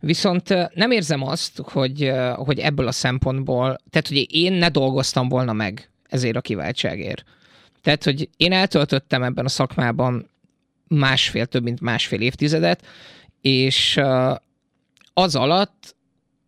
Viszont 0.00 0.74
nem 0.74 0.90
érzem 0.90 1.22
azt, 1.22 1.60
hogy, 1.62 2.12
hogy 2.34 2.58
ebből 2.58 2.86
a 2.86 2.92
szempontból, 2.92 3.78
tehát 3.90 4.08
hogy 4.08 4.26
én 4.34 4.52
ne 4.52 4.68
dolgoztam 4.68 5.28
volna 5.28 5.52
meg 5.52 5.90
ezért 6.08 6.36
a 6.36 6.40
kiváltságért 6.40 7.24
tehát, 7.88 8.04
hogy 8.04 8.28
én 8.36 8.52
eltöltöttem 8.52 9.22
ebben 9.22 9.44
a 9.44 9.48
szakmában 9.48 10.30
másfél, 10.88 11.46
több 11.46 11.62
mint 11.62 11.80
másfél 11.80 12.20
évtizedet, 12.20 12.86
és 13.40 14.00
az 15.12 15.34
alatt 15.34 15.96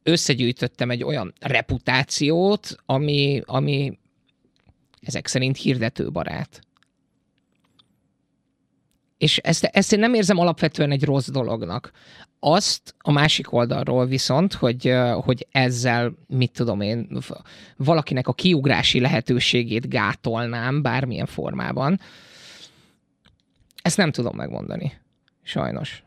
összegyűjtöttem 0.03 0.91
egy 0.91 1.03
olyan 1.03 1.33
reputációt, 1.41 2.77
ami, 2.87 3.43
ami 3.45 3.99
ezek 5.01 5.27
szerint 5.27 5.57
hirdetőbarát. 5.57 6.61
És 9.21 9.39
ezt, 9.39 9.64
ezt 9.64 9.93
én 9.93 9.99
nem 9.99 10.14
érzem 10.14 10.39
alapvetően 10.39 10.91
egy 10.91 11.05
rossz 11.05 11.29
dolognak. 11.29 11.91
Azt 12.39 12.95
a 12.99 13.12
másik 13.12 13.53
oldalról 13.53 14.07
viszont, 14.07 14.53
hogy, 14.53 14.95
hogy 15.25 15.47
ezzel, 15.51 16.12
mit 16.27 16.53
tudom 16.53 16.81
én, 16.81 17.18
valakinek 17.77 18.29
a 18.29 18.33
kiugrási 18.33 19.01
lehetőségét 19.01 19.89
gátolnám 19.89 20.83
bármilyen 20.83 21.27
formában, 21.27 22.01
ezt 23.83 23.97
nem 23.97 24.12
tudom 24.12 24.37
megmondani. 24.37 24.93
Sajnos. 25.43 26.03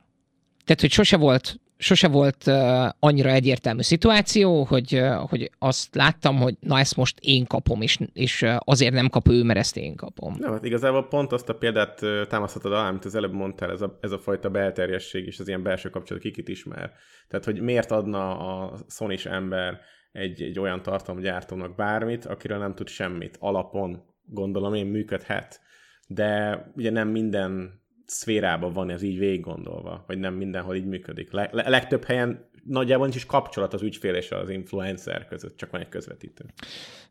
Tehát, 0.65 0.81
hogy 0.81 0.91
sose 0.91 1.17
volt 1.17 1.59
sose 1.83 2.07
volt 2.07 2.43
uh, 2.47 2.89
annyira 2.99 3.29
egyértelmű 3.29 3.81
szituáció, 3.81 4.63
hogy, 4.63 4.95
uh, 4.95 5.29
hogy 5.29 5.51
azt 5.59 5.95
láttam, 5.95 6.37
hogy 6.37 6.55
na 6.59 6.79
ezt 6.79 6.95
most 6.95 7.17
én 7.21 7.45
kapom, 7.45 7.81
és, 7.81 7.97
és 8.13 8.41
uh, 8.41 8.55
azért 8.59 8.93
nem 8.93 9.09
kap 9.09 9.27
ő, 9.27 9.43
mert 9.43 9.59
ezt 9.59 9.77
én 9.77 9.95
kapom. 9.95 10.35
Nem, 10.39 10.51
hát 10.51 10.65
igazából 10.65 11.07
pont 11.07 11.31
azt 11.31 11.49
a 11.49 11.55
példát 11.55 12.01
uh, 12.01 12.27
támaszthatod 12.27 12.71
alá, 12.71 12.87
amit 12.87 13.05
az 13.05 13.15
előbb 13.15 13.33
mondtál, 13.33 13.71
ez 13.71 13.81
a, 13.81 13.97
ez 14.01 14.11
a 14.11 14.19
fajta 14.19 14.49
belterjesség 14.49 15.25
és 15.25 15.39
az 15.39 15.47
ilyen 15.47 15.63
belső 15.63 15.89
kapcsolat 15.89 16.23
kikit 16.23 16.47
ismer. 16.47 16.91
Tehát, 17.27 17.45
hogy 17.45 17.61
miért 17.61 17.91
adna 17.91 18.37
a 18.39 18.77
sony 18.87 19.17
ember 19.23 19.79
egy, 20.11 20.41
egy 20.41 20.59
olyan 20.59 20.81
tartalomgyártónak 20.81 21.75
bármit, 21.75 22.25
akiről 22.25 22.57
nem 22.57 22.75
tud 22.75 22.87
semmit. 22.87 23.37
Alapon 23.39 24.03
gondolom 24.25 24.73
én 24.73 24.85
működhet. 24.85 25.61
De 26.07 26.59
ugye 26.75 26.91
nem 26.91 27.07
minden 27.07 27.81
szférában 28.05 28.73
van 28.73 28.89
ez 28.89 29.01
így 29.01 29.17
végig 29.17 29.41
gondolva, 29.41 30.03
vagy 30.07 30.17
nem 30.17 30.33
mindenhol 30.33 30.75
így 30.75 30.85
működik. 30.85 31.31
Le- 31.31 31.49
le- 31.51 31.69
legtöbb 31.69 32.03
helyen 32.03 32.49
nagyjából 32.63 33.05
nincs 33.05 33.17
is 33.17 33.25
kapcsolat 33.25 33.73
az 33.73 33.81
ügyfél 33.81 34.13
és 34.13 34.31
az 34.31 34.49
influencer 34.49 35.27
között, 35.27 35.57
csak 35.57 35.71
van 35.71 35.81
egy 35.81 35.89
közvetítő. 35.89 36.45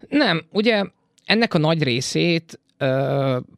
Nem, 0.09 0.43
ugye 0.51 0.84
ennek 1.24 1.55
a 1.55 1.59
nagy 1.59 1.82
részét 1.82 2.61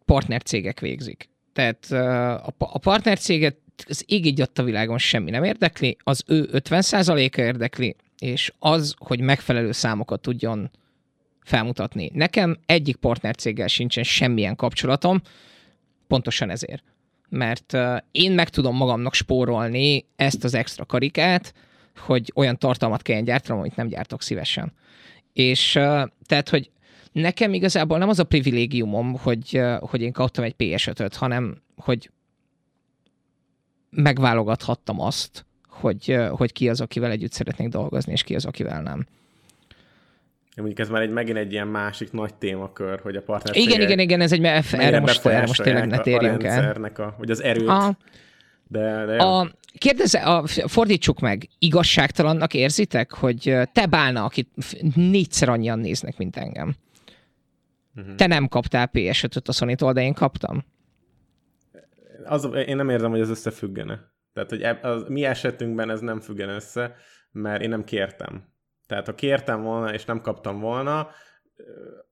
partnercégek 0.04 0.80
végzik. 0.80 1.28
Tehát 1.52 1.86
ö, 1.90 1.96
a, 1.96 2.54
a 2.58 2.78
partnercéget 2.78 3.56
az 3.88 4.04
ég 4.06 4.48
a 4.54 4.62
világon 4.62 4.98
semmi 4.98 5.30
nem 5.30 5.44
érdekli, 5.44 5.96
az 6.02 6.22
ő 6.26 6.48
50%-a 6.52 7.40
érdekli, 7.40 7.96
és 8.18 8.52
az, 8.58 8.94
hogy 8.98 9.20
megfelelő 9.20 9.72
számokat 9.72 10.20
tudjon 10.20 10.70
felmutatni. 11.42 12.10
Nekem 12.12 12.58
egyik 12.66 12.96
partnercéggel 12.96 13.66
sincsen 13.66 14.04
semmilyen 14.04 14.56
kapcsolatom, 14.56 15.22
pontosan 16.06 16.50
ezért 16.50 16.93
mert 17.34 17.76
én 18.10 18.32
meg 18.32 18.48
tudom 18.48 18.76
magamnak 18.76 19.14
spórolni 19.14 20.06
ezt 20.16 20.44
az 20.44 20.54
extra 20.54 20.84
karikát, 20.84 21.54
hogy 21.98 22.32
olyan 22.34 22.58
tartalmat 22.58 23.02
kelljen 23.02 23.24
gyártanom, 23.24 23.60
amit 23.60 23.76
nem 23.76 23.88
gyártok 23.88 24.22
szívesen. 24.22 24.72
És 25.32 25.72
tehát, 26.26 26.48
hogy 26.48 26.70
nekem 27.12 27.54
igazából 27.54 27.98
nem 27.98 28.08
az 28.08 28.18
a 28.18 28.24
privilégiumom, 28.24 29.16
hogy, 29.18 29.60
hogy 29.80 30.02
én 30.02 30.12
kaptam 30.12 30.44
egy 30.44 30.54
PS5-öt, 30.58 31.14
hanem 31.14 31.62
hogy 31.76 32.10
megválogathattam 33.90 35.00
azt, 35.00 35.46
hogy, 35.68 36.16
hogy 36.30 36.52
ki 36.52 36.68
az, 36.68 36.80
akivel 36.80 37.10
együtt 37.10 37.32
szeretnék 37.32 37.68
dolgozni, 37.68 38.12
és 38.12 38.22
ki 38.22 38.34
az, 38.34 38.44
akivel 38.44 38.82
nem. 38.82 39.06
Mondjuk 40.56 40.78
ez 40.78 40.88
már 40.88 41.02
egy, 41.02 41.10
megint 41.10 41.38
egy 41.38 41.52
ilyen 41.52 41.68
másik 41.68 42.12
nagy 42.12 42.34
témakör, 42.34 43.00
hogy 43.00 43.16
a 43.16 43.22
partner 43.22 43.56
Igen, 43.56 43.80
igen, 43.80 43.98
igen, 43.98 44.20
ez 44.20 44.32
egy, 44.32 44.44
erre 44.44 45.00
most, 45.00 45.26
erre 45.26 45.46
most 45.46 45.62
tényleg 45.62 45.86
ne 45.86 45.98
térjünk 45.98 46.42
a, 46.42 46.46
a 46.46 46.50
el. 46.50 46.90
A, 46.94 47.14
vagy 47.18 47.30
az 47.30 47.42
erőt. 47.42 47.68
A, 47.68 47.96
de, 48.68 49.04
de 49.04 49.16
a, 49.16 49.50
kérdezze, 49.78 50.18
a, 50.18 50.46
fordítsuk 50.46 51.20
meg, 51.20 51.48
igazságtalannak 51.58 52.54
érzitek, 52.54 53.12
hogy 53.12 53.56
te 53.72 53.86
bálna, 53.86 54.24
akit 54.24 54.48
négyszer 54.94 55.48
annyian 55.48 55.78
néznek, 55.78 56.16
mint 56.16 56.36
engem. 56.36 56.74
Uh-huh. 57.96 58.14
Te 58.14 58.26
nem 58.26 58.48
kaptál 58.48 58.90
PS5-öt 58.92 59.48
a 59.48 59.52
sony 59.52 59.74
de 59.92 60.02
én 60.02 60.14
kaptam. 60.14 60.64
Az, 62.24 62.48
én 62.66 62.76
nem 62.76 62.90
érzem, 62.90 63.10
hogy 63.10 63.20
ez 63.20 63.30
összefüggene. 63.30 64.12
Tehát, 64.32 64.50
hogy 64.50 64.62
az, 64.82 65.04
mi 65.08 65.24
esetünkben 65.24 65.90
ez 65.90 66.00
nem 66.00 66.20
függen 66.20 66.48
össze, 66.48 66.96
mert 67.32 67.62
én 67.62 67.68
nem 67.68 67.84
kértem. 67.84 68.53
Tehát 68.86 69.06
ha 69.06 69.14
kértem 69.14 69.62
volna, 69.62 69.92
és 69.92 70.04
nem 70.04 70.20
kaptam 70.20 70.60
volna, 70.60 71.08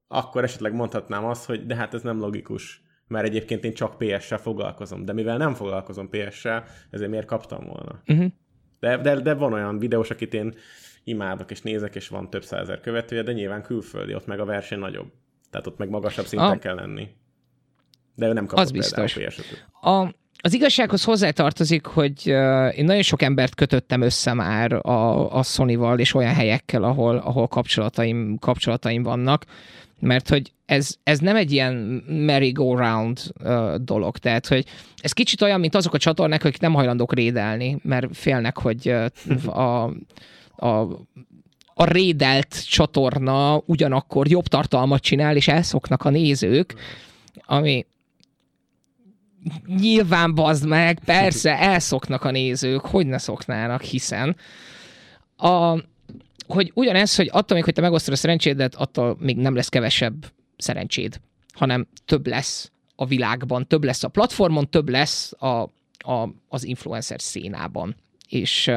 akkor 0.08 0.44
esetleg 0.44 0.74
mondhatnám 0.74 1.24
azt, 1.24 1.46
hogy 1.46 1.66
de 1.66 1.74
hát 1.74 1.94
ez 1.94 2.02
nem 2.02 2.18
logikus, 2.18 2.82
mert 3.06 3.26
egyébként 3.26 3.64
én 3.64 3.72
csak 3.72 3.98
PS-sel 3.98 4.38
foglalkozom. 4.38 5.04
De 5.04 5.12
mivel 5.12 5.36
nem 5.36 5.54
foglalkozom 5.54 6.08
PS-sel, 6.08 6.64
ezért 6.90 7.10
miért 7.10 7.26
kaptam 7.26 7.64
volna? 7.64 8.02
Uh-huh. 8.06 8.30
De, 8.80 8.96
de, 8.96 9.20
de 9.20 9.34
van 9.34 9.52
olyan 9.52 9.78
videós, 9.78 10.10
akit 10.10 10.34
én 10.34 10.54
imádok 11.04 11.50
és 11.50 11.62
nézek, 11.62 11.94
és 11.94 12.08
van 12.08 12.30
több 12.30 12.44
százer 12.44 12.80
követője, 12.80 13.22
de 13.22 13.32
nyilván 13.32 13.62
külföldi, 13.62 14.14
ott 14.14 14.26
meg 14.26 14.40
a 14.40 14.44
verseny 14.44 14.78
nagyobb. 14.78 15.12
Tehát 15.50 15.66
ott 15.66 15.78
meg 15.78 15.88
magasabb 15.88 16.24
szinten 16.24 16.50
ah. 16.50 16.58
kell 16.58 16.74
lenni. 16.74 17.08
De 18.14 18.26
ő 18.26 18.32
nem 18.32 18.46
kapott 18.46 18.64
Az 18.64 18.70
biztos. 18.70 19.16
PS5-öt. 19.18 19.66
A, 19.80 20.14
az 20.44 20.54
igazsághoz 20.54 21.04
hozzátartozik, 21.04 21.86
hogy 21.86 22.26
én 22.76 22.84
nagyon 22.84 23.02
sok 23.02 23.22
embert 23.22 23.54
kötöttem 23.54 24.00
össze 24.00 24.32
már 24.32 24.72
a, 24.72 25.32
a 25.36 25.42
Sony-val 25.42 25.98
és 25.98 26.14
olyan 26.14 26.34
helyekkel, 26.34 26.82
ahol, 26.82 27.16
ahol 27.16 27.48
kapcsolataim, 27.48 28.38
kapcsolataim 28.38 29.02
vannak, 29.02 29.44
mert 30.00 30.28
hogy 30.28 30.52
ez, 30.66 30.94
ez 31.02 31.18
nem 31.18 31.36
egy 31.36 31.52
ilyen 31.52 31.74
merry-go-round 32.06 33.20
uh, 33.44 33.74
dolog, 33.74 34.18
tehát 34.18 34.46
hogy 34.46 34.66
ez 34.96 35.12
kicsit 35.12 35.42
olyan, 35.42 35.60
mint 35.60 35.74
azok 35.74 35.94
a 35.94 35.98
csatornák, 35.98 36.44
akik 36.44 36.60
nem 36.60 36.74
hajlandók 36.74 37.14
rédelni, 37.14 37.78
mert 37.82 38.16
félnek, 38.16 38.58
hogy 38.58 38.94
uh, 39.46 39.58
a, 39.58 39.92
a 40.66 40.88
a 41.74 41.84
rédelt 41.84 42.68
csatorna 42.68 43.62
ugyanakkor 43.66 44.28
jobb 44.28 44.46
tartalmat 44.46 45.02
csinál, 45.02 45.36
és 45.36 45.48
elszoknak 45.48 46.04
a 46.04 46.10
nézők, 46.10 46.74
ami 47.46 47.86
nyilván 49.66 50.34
bazd 50.34 50.66
meg, 50.66 51.00
persze, 51.04 51.58
elszoknak 51.58 52.24
a 52.24 52.30
nézők, 52.30 52.80
hogy 52.80 53.06
ne 53.06 53.18
szoknának, 53.18 53.82
hiszen 53.82 54.36
a, 55.36 55.78
hogy 56.46 56.70
ugyanez, 56.74 57.16
hogy 57.16 57.28
attól 57.32 57.56
még, 57.56 57.64
hogy 57.64 57.74
te 57.74 57.80
megosztod 57.80 58.14
a 58.14 58.16
szerencsédet, 58.16 58.74
attól 58.74 59.16
még 59.20 59.36
nem 59.36 59.54
lesz 59.54 59.68
kevesebb 59.68 60.32
szerencséd, 60.56 61.20
hanem 61.52 61.88
több 62.04 62.26
lesz 62.26 62.70
a 62.96 63.06
világban, 63.06 63.66
több 63.66 63.84
lesz 63.84 64.02
a 64.02 64.08
platformon, 64.08 64.70
több 64.70 64.88
lesz 64.88 65.32
a, 65.38 65.62
a, 65.98 66.28
az 66.48 66.64
influencer 66.64 67.20
szénában. 67.20 67.96
És, 68.28 68.70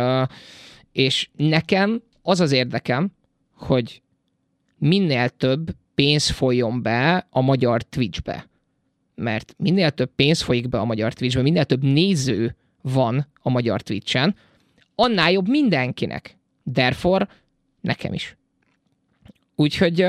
és 0.91 1.29
nekem 1.35 2.01
az 2.21 2.39
az 2.39 2.51
érdekem, 2.51 3.11
hogy 3.53 4.01
minél 4.77 5.29
több 5.29 5.75
pénz 5.95 6.29
folyjon 6.29 6.81
be 6.81 7.27
a 7.29 7.41
magyar 7.41 7.81
Twitchbe. 7.81 8.49
Mert 9.15 9.55
minél 9.57 9.91
több 9.91 10.11
pénz 10.15 10.41
folyik 10.41 10.69
be 10.69 10.79
a 10.79 10.85
magyar 10.85 11.13
Twitchbe, 11.13 11.41
minél 11.41 11.65
több 11.65 11.83
néző 11.83 12.55
van 12.81 13.27
a 13.41 13.49
magyar 13.49 13.81
Twitchen, 13.81 14.35
annál 14.95 15.31
jobb 15.31 15.47
mindenkinek. 15.47 16.37
Therefore, 16.73 17.27
nekem 17.81 18.13
is. 18.13 18.37
Úgyhogy, 19.55 20.07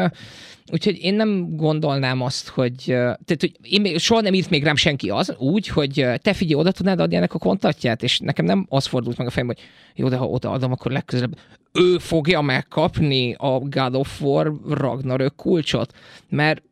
úgyhogy 0.72 0.98
én 1.02 1.14
nem 1.14 1.56
gondolnám 1.56 2.20
azt, 2.22 2.48
hogy, 2.48 2.82
tehát, 2.84 3.36
hogy 3.40 3.56
én 3.62 3.80
még, 3.80 3.98
soha 3.98 4.20
nem 4.20 4.34
írt 4.34 4.50
még 4.50 4.62
rám 4.62 4.76
senki 4.76 5.10
az, 5.10 5.34
úgy, 5.38 5.68
hogy 5.68 6.06
te 6.22 6.32
figyelj, 6.32 6.60
oda 6.60 6.72
tudnád 6.72 7.00
adni 7.00 7.16
ennek 7.16 7.34
a 7.34 7.38
kontaktját, 7.38 8.02
és 8.02 8.18
nekem 8.18 8.44
nem 8.44 8.66
az 8.68 8.86
fordult 8.86 9.16
meg 9.16 9.26
a 9.26 9.30
fejembe, 9.30 9.54
hogy 9.56 9.64
jó, 9.94 10.08
de 10.08 10.16
ha 10.16 10.26
odaadom, 10.26 10.72
akkor 10.72 10.92
legközelebb 10.92 11.38
ő 11.72 11.98
fogja 11.98 12.40
megkapni 12.40 13.34
a 13.38 13.58
God 13.58 13.94
of 13.94 14.20
War 14.20 14.52
Ragnarök 14.68 15.36
kulcsot, 15.36 15.92
mert 16.28 16.62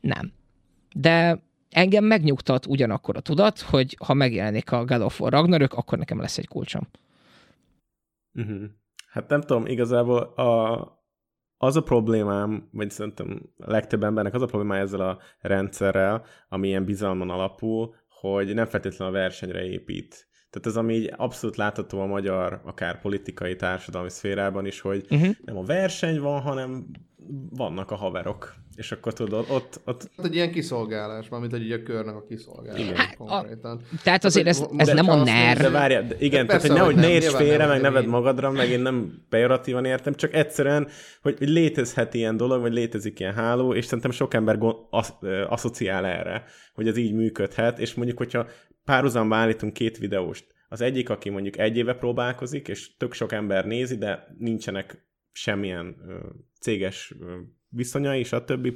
nem. 0.00 0.32
De 0.98 1.42
engem 1.70 2.04
megnyugtat 2.04 2.66
ugyanakkor 2.66 3.16
a 3.16 3.20
tudat, 3.20 3.60
hogy 3.60 3.96
ha 4.04 4.14
megjelenik 4.14 4.72
a 4.72 4.84
God 4.84 5.00
of 5.00 5.20
War 5.20 5.32
Ragnarök, 5.32 5.72
akkor 5.72 5.98
nekem 5.98 6.20
lesz 6.20 6.38
egy 6.38 6.48
kulcsom. 6.48 6.88
Uh-huh. 8.34 8.62
Hát 9.10 9.28
nem 9.28 9.40
tudom, 9.40 9.66
igazából 9.66 10.18
a, 10.22 10.80
az 11.56 11.76
a 11.76 11.82
problémám, 11.82 12.68
vagy 12.72 12.90
szerintem 12.90 13.42
a 13.58 13.70
legtöbb 13.70 14.02
embernek 14.02 14.34
az 14.34 14.42
a 14.42 14.46
problémája 14.46 14.82
ezzel 14.82 15.00
a 15.00 15.18
rendszerrel, 15.40 16.24
ami 16.48 16.68
ilyen 16.68 16.84
bizalmon 16.84 17.30
alapul, 17.30 17.94
hogy 18.08 18.54
nem 18.54 18.66
feltétlenül 18.66 19.14
a 19.14 19.18
versenyre 19.18 19.64
épít. 19.64 20.28
Tehát 20.56 20.78
ez 20.78 20.84
ami 20.84 20.94
így 20.94 21.12
abszolút 21.16 21.56
látható 21.56 22.00
a 22.00 22.06
magyar, 22.06 22.60
akár 22.64 23.00
politikai, 23.00 23.56
társadalmi 23.56 24.10
szférában 24.10 24.66
is, 24.66 24.80
hogy 24.80 25.06
uh-huh. 25.10 25.34
nem 25.44 25.56
a 25.56 25.62
verseny 25.62 26.20
van, 26.20 26.40
hanem 26.40 26.86
vannak 27.50 27.90
a 27.90 27.94
haverok. 27.94 28.54
És 28.74 28.92
akkor 28.92 29.12
tudod, 29.12 29.46
ott... 29.50 29.80
ott... 29.84 30.10
Hát 30.16 30.26
egy 30.26 30.34
ilyen 30.34 30.50
kiszolgálás, 30.50 31.28
mármint 31.28 31.52
hogy 31.52 31.72
a 31.72 31.82
körnek 31.82 32.14
a 32.14 32.24
kiszolgálás 32.28 32.80
Igen. 32.80 32.96
Hát, 32.96 33.16
konkrétan. 33.16 33.80
Tehát 34.02 34.24
azért 34.24 34.46
ez, 34.46 34.64
ez 34.76 34.86
De 34.86 34.94
nem 34.94 35.08
a 35.08 35.24
NER. 35.24 35.56
De 35.56 35.70
várjál, 35.70 36.06
de 36.06 36.16
igen, 36.18 36.46
Persze, 36.46 36.68
tehát 36.68 36.84
hogy 36.84 36.94
nehogy 36.94 36.94
hogy 36.94 37.02
ne 37.02 37.08
nem, 37.08 37.10
érts 37.10 37.34
félre, 37.34 37.56
nem, 37.56 37.68
meg 37.68 37.80
neved 37.80 38.06
magadra, 38.06 38.50
meg 38.50 38.68
én 38.68 38.80
nem 38.80 39.26
pejoratívan 39.28 39.84
értem, 39.84 40.14
csak 40.14 40.34
egyszerűen, 40.34 40.88
hogy, 41.22 41.36
létezhet 41.40 42.14
ilyen 42.14 42.36
dolog, 42.36 42.60
vagy 42.60 42.72
létezik 42.72 43.20
ilyen 43.20 43.34
háló, 43.34 43.74
és 43.74 43.84
szerintem 43.84 44.10
sok 44.10 44.34
ember 44.34 44.58
gon- 44.58 44.86
asz- 44.90 45.22
asszociál 45.48 46.06
erre, 46.06 46.44
hogy 46.74 46.88
ez 46.88 46.96
így 46.96 47.14
működhet, 47.14 47.78
és 47.78 47.94
mondjuk, 47.94 48.18
hogyha 48.18 48.46
párhuzamba 48.86 49.36
állítunk 49.36 49.72
két 49.72 49.98
videóst, 49.98 50.54
az 50.68 50.80
egyik, 50.80 51.10
aki 51.10 51.28
mondjuk 51.28 51.58
egy 51.58 51.76
éve 51.76 51.94
próbálkozik, 51.94 52.68
és 52.68 52.96
tök 52.96 53.12
sok 53.12 53.32
ember 53.32 53.66
nézi, 53.66 53.96
de 53.96 54.34
nincsenek 54.38 55.06
semmilyen 55.32 55.96
ö, 56.08 56.18
céges 56.60 57.14
ö, 57.20 57.36
viszonyai, 57.68 58.22
stb. 58.22 58.68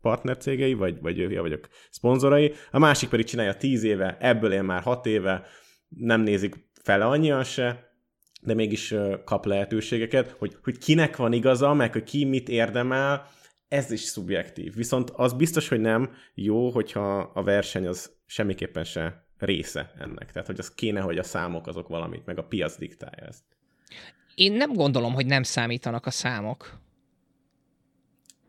partnercégei, 0.00 0.74
vagy, 0.74 1.00
vagy, 1.00 1.18
ja, 1.18 1.42
vagy 1.42 1.52
a 1.52 1.58
szponzorai. 1.90 2.52
A 2.70 2.78
másik 2.78 3.08
pedig 3.08 3.26
csinálja 3.26 3.56
10 3.56 3.82
éve, 3.82 4.16
ebből 4.20 4.52
él 4.52 4.62
már 4.62 4.82
6 4.82 5.06
éve, 5.06 5.46
nem 5.88 6.20
nézik 6.20 6.54
fele 6.82 7.04
annyian 7.04 7.44
se, 7.44 7.92
de 8.42 8.54
mégis 8.54 8.94
kap 9.24 9.44
lehetőségeket, 9.44 10.30
hogy, 10.30 10.56
hogy 10.62 10.78
kinek 10.78 11.16
van 11.16 11.32
igaza, 11.32 11.74
meg 11.74 11.92
hogy 11.92 12.04
ki 12.04 12.24
mit 12.24 12.48
érdemel, 12.48 13.26
ez 13.68 13.90
is 13.90 14.00
szubjektív. 14.00 14.74
Viszont 14.74 15.10
az 15.10 15.32
biztos, 15.32 15.68
hogy 15.68 15.80
nem 15.80 16.10
jó, 16.34 16.70
hogyha 16.70 17.18
a 17.18 17.42
verseny 17.42 17.86
az 17.86 18.16
semmiképpen 18.26 18.84
se 18.84 19.23
része 19.44 19.92
ennek. 19.98 20.32
Tehát, 20.32 20.46
hogy 20.46 20.58
az 20.58 20.74
kéne, 20.74 21.00
hogy 21.00 21.18
a 21.18 21.22
számok 21.22 21.66
azok 21.66 21.88
valamit, 21.88 22.26
meg 22.26 22.38
a 22.38 22.44
piac 22.44 22.76
diktálja 22.78 23.26
ezt. 23.26 23.42
Én 24.34 24.52
nem 24.52 24.72
gondolom, 24.72 25.12
hogy 25.12 25.26
nem 25.26 25.42
számítanak 25.42 26.06
a 26.06 26.10
számok. 26.10 26.82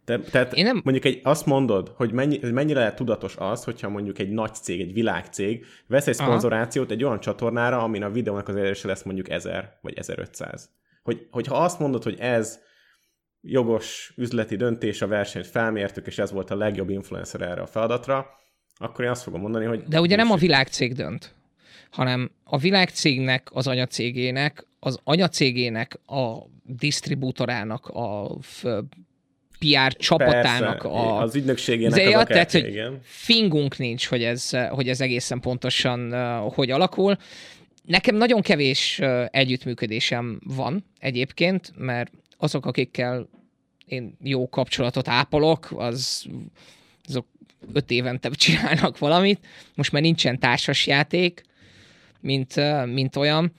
Te, 0.05 0.19
tehát 0.19 0.53
Én 0.53 0.63
nem- 0.63 0.81
mondjuk 0.83 1.05
egy, 1.05 1.19
azt 1.23 1.45
mondod, 1.45 1.93
hogy, 1.95 2.11
mennyi, 2.11 2.39
mennyire 2.51 2.93
tudatos 2.93 3.35
az, 3.37 3.63
hogyha 3.63 3.89
mondjuk 3.89 4.19
egy 4.19 4.29
nagy 4.29 4.53
cég, 4.53 4.81
egy 4.81 4.93
világcég 4.93 5.65
vesz 5.87 6.07
egy 6.07 6.13
szponzorációt 6.13 6.91
egy 6.91 7.03
olyan 7.03 7.19
csatornára, 7.19 7.83
amin 7.83 8.03
a 8.03 8.09
videónak 8.09 8.47
az 8.47 8.55
elérése 8.55 8.87
lesz 8.87 9.03
mondjuk 9.03 9.29
1000 9.29 9.77
vagy 9.81 9.93
1500. 9.97 10.69
Hogy, 11.03 11.27
hogyha 11.31 11.63
azt 11.63 11.79
mondod, 11.79 12.03
hogy 12.03 12.19
ez 12.19 12.59
jogos 13.41 14.13
üzleti 14.17 14.55
döntés, 14.55 15.01
a 15.01 15.07
versenyt 15.07 15.47
felmértük, 15.47 16.07
és 16.07 16.17
ez 16.17 16.31
volt 16.31 16.49
a 16.51 16.55
legjobb 16.55 16.89
influencer 16.89 17.41
erre 17.41 17.61
a 17.61 17.65
feladatra, 17.65 18.27
akkor 18.77 19.05
én 19.05 19.11
azt 19.11 19.23
fogom 19.23 19.41
mondani, 19.41 19.65
hogy... 19.65 19.83
De 19.83 20.01
ugye 20.01 20.15
nem 20.15 20.31
a 20.31 20.35
világcég 20.35 20.93
dönt, 20.93 21.33
hanem 21.89 22.31
a 22.43 22.57
világcégnek, 22.57 23.49
az 23.51 23.67
anyacégének, 23.67 24.65
az 24.79 24.99
anyacégének, 25.03 25.99
a 26.05 26.37
disztribútorának, 26.63 27.87
a 27.87 28.37
PR 29.59 29.95
csapatának, 29.97 30.81
Persze, 30.81 30.97
a, 30.97 31.21
az 31.21 31.35
ügynökségének 31.35 31.93
de 31.95 32.07
az 32.07 32.13
akár, 32.13 32.27
tehát, 32.27 32.51
hogy 32.51 32.67
igen. 32.67 32.99
fingunk 33.01 33.77
nincs, 33.77 34.07
hogy 34.07 34.23
ez, 34.23 34.49
hogy 34.69 34.89
ez 34.89 35.01
egészen 35.01 35.39
pontosan 35.39 36.13
uh, 36.13 36.53
hogy 36.53 36.71
alakul. 36.71 37.17
Nekem 37.83 38.15
nagyon 38.15 38.41
kevés 38.41 38.99
uh, 39.01 39.25
együttműködésem 39.31 40.39
van 40.43 40.85
egyébként, 40.99 41.73
mert 41.77 42.11
azok, 42.37 42.65
akikkel 42.65 43.29
én 43.85 44.17
jó 44.23 44.49
kapcsolatot 44.49 45.07
ápolok, 45.07 45.73
az, 45.75 46.25
azok 47.07 47.25
öt 47.73 47.91
évente 47.91 48.29
csinálnak 48.29 48.97
valamit. 48.97 49.47
Most 49.75 49.91
már 49.91 50.01
nincsen 50.01 50.39
társasjáték, 50.39 51.41
mint, 52.19 52.55
mint 52.85 53.15
olyan. 53.15 53.51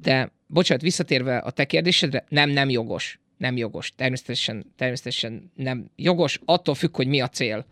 De 0.00 0.32
bocsánat, 0.46 0.82
visszatérve 0.82 1.38
a 1.38 1.50
te 1.50 1.64
kérdésedre, 1.64 2.24
nem, 2.28 2.50
nem 2.50 2.70
jogos. 2.70 3.18
Nem 3.36 3.56
jogos. 3.56 3.92
Természetesen, 3.96 4.72
természetesen 4.76 5.50
nem 5.54 5.90
jogos. 5.96 6.40
Attól 6.44 6.74
függ, 6.74 6.96
hogy 6.96 7.06
mi 7.06 7.20
a 7.20 7.28
cél. 7.28 7.66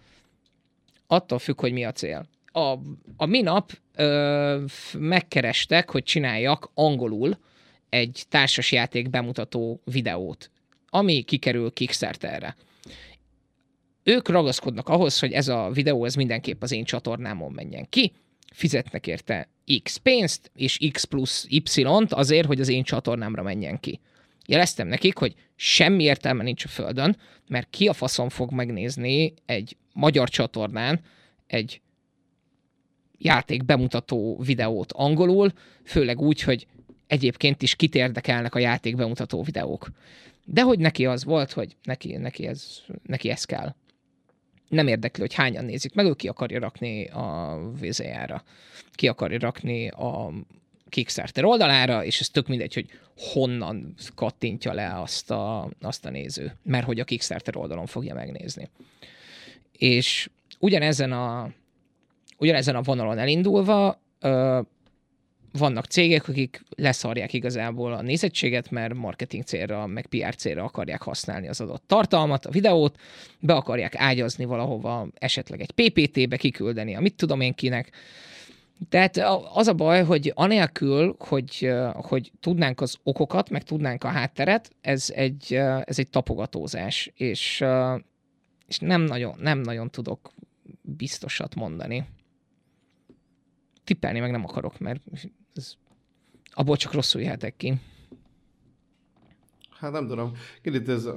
Attól 1.06 1.38
függ, 1.38 1.60
hogy 1.60 1.72
mi 1.72 1.84
a 1.84 1.92
cél. 1.92 2.26
A, 2.52 2.78
a 3.16 3.26
minap 3.26 3.72
ö, 3.94 4.64
megkerestek, 4.98 5.90
hogy 5.90 6.02
csináljak 6.02 6.70
angolul 6.74 7.38
egy 7.88 8.24
társasjáték 8.28 9.10
bemutató 9.10 9.80
videót, 9.84 10.50
ami 10.88 11.22
kikerül 11.22 11.72
Kickstarterre. 11.72 12.56
Ők 14.02 14.28
ragaszkodnak 14.28 14.88
ahhoz, 14.88 15.18
hogy 15.18 15.32
ez 15.32 15.48
a 15.48 15.70
videó 15.70 16.04
ez 16.04 16.14
mindenképp 16.14 16.62
az 16.62 16.72
én 16.72 16.84
csatornámon 16.84 17.52
menjen 17.52 17.86
ki, 17.88 18.12
fizetnek 18.52 19.06
érte 19.06 19.48
X 19.82 19.96
pénzt, 19.96 20.50
és 20.54 20.78
X 20.92 21.04
plusz 21.04 21.46
Y-t 21.48 22.12
azért, 22.12 22.46
hogy 22.46 22.60
az 22.60 22.68
én 22.68 22.82
csatornámra 22.82 23.42
menjen 23.42 23.80
ki. 23.80 24.00
Jeleztem 24.46 24.88
nekik, 24.88 25.18
hogy 25.18 25.34
semmi 25.56 26.02
értelme 26.02 26.42
nincs 26.42 26.64
a 26.64 26.68
Földön, 26.68 27.16
mert 27.48 27.70
ki 27.70 27.88
a 27.88 27.92
faszom 27.92 28.28
fog 28.28 28.52
megnézni 28.52 29.34
egy 29.46 29.76
magyar 29.92 30.28
csatornán 30.28 31.00
egy 31.46 31.80
játék 33.18 33.64
bemutató 33.64 34.38
videót 34.44 34.92
angolul, 34.92 35.52
főleg 35.84 36.20
úgy, 36.20 36.40
hogy 36.40 36.66
egyébként 37.06 37.62
is 37.62 37.76
kit 37.76 37.94
érdekelnek 37.94 38.54
a 38.54 38.58
játék 38.58 38.96
bemutató 38.96 39.42
videók. 39.42 39.90
De 40.44 40.62
hogy 40.62 40.78
neki 40.78 41.06
az 41.06 41.24
volt, 41.24 41.52
hogy 41.52 41.76
neki, 41.82 42.16
neki, 42.16 42.46
ez, 42.46 42.82
neki 43.06 43.30
ez 43.30 43.44
kell. 43.44 43.74
Nem 44.72 44.86
érdekli, 44.86 45.20
hogy 45.20 45.34
hányan 45.34 45.64
nézik 45.64 45.94
meg, 45.94 46.06
ő 46.06 46.14
ki 46.14 46.28
akarja 46.28 46.60
rakni 46.60 47.06
a 47.06 47.58
VZR-ra. 47.80 48.42
Ki 48.92 49.08
akarja 49.08 49.38
rakni 49.38 49.88
a 49.88 50.32
Kickstarter 50.88 51.44
oldalára, 51.44 52.04
és 52.04 52.20
ez 52.20 52.28
tök 52.28 52.48
mindegy, 52.48 52.74
hogy 52.74 52.88
honnan 53.16 53.94
kattintja 54.14 54.72
le 54.72 55.00
azt 55.00 55.30
a, 55.30 55.70
azt 55.80 56.04
a 56.04 56.10
néző, 56.10 56.56
mert 56.62 56.86
hogy 56.86 57.00
a 57.00 57.04
Kickstarter 57.04 57.56
oldalon 57.56 57.86
fogja 57.86 58.14
megnézni. 58.14 58.68
És 59.72 60.30
ugyanezen 60.58 61.12
a 61.12 61.50
ugyanezen 62.38 62.76
a 62.76 62.82
vonalon 62.82 63.18
elindulva, 63.18 64.00
vannak 65.58 65.84
cégek, 65.84 66.28
akik 66.28 66.62
leszarják 66.76 67.32
igazából 67.32 67.92
a 67.92 68.02
nézettséget, 68.02 68.70
mert 68.70 68.94
marketing 68.94 69.42
célra, 69.44 69.86
meg 69.86 70.06
PR 70.06 70.34
célra 70.34 70.64
akarják 70.64 71.02
használni 71.02 71.48
az 71.48 71.60
adott 71.60 71.84
tartalmat, 71.86 72.46
a 72.46 72.50
videót, 72.50 73.00
be 73.40 73.54
akarják 73.54 73.94
ágyazni 73.96 74.44
valahova, 74.44 75.08
esetleg 75.14 75.60
egy 75.60 75.70
PPT-be 75.70 76.36
kiküldeni, 76.36 76.96
amit 76.96 77.14
tudom 77.14 77.40
én 77.40 77.54
kinek. 77.54 77.90
Tehát 78.88 79.16
az 79.52 79.66
a 79.66 79.74
baj, 79.74 80.04
hogy 80.04 80.32
anélkül, 80.34 81.16
hogy, 81.18 81.72
hogy 81.92 82.32
tudnánk 82.40 82.80
az 82.80 82.96
okokat, 83.02 83.50
meg 83.50 83.62
tudnánk 83.62 84.04
a 84.04 84.08
hátteret, 84.08 84.70
ez 84.80 85.10
egy, 85.14 85.54
ez 85.84 85.98
egy 85.98 86.08
tapogatózás, 86.08 87.12
és, 87.14 87.64
és 88.66 88.78
nem, 88.78 89.02
nagyon, 89.02 89.34
nem 89.38 89.58
nagyon 89.58 89.90
tudok 89.90 90.32
biztosat 90.80 91.54
mondani. 91.54 92.04
Tippelni 93.84 94.20
meg 94.20 94.30
nem 94.30 94.44
akarok, 94.44 94.78
mert 94.78 95.02
ez, 95.54 95.74
abból 96.50 96.76
csak 96.76 96.92
rosszul 96.92 97.20
jöhetek 97.20 97.56
ki. 97.56 97.80
Hát 99.70 99.92
nem 99.92 100.06
tudom. 100.06 100.32
Kicsit 100.62 100.88
ez, 100.88 101.08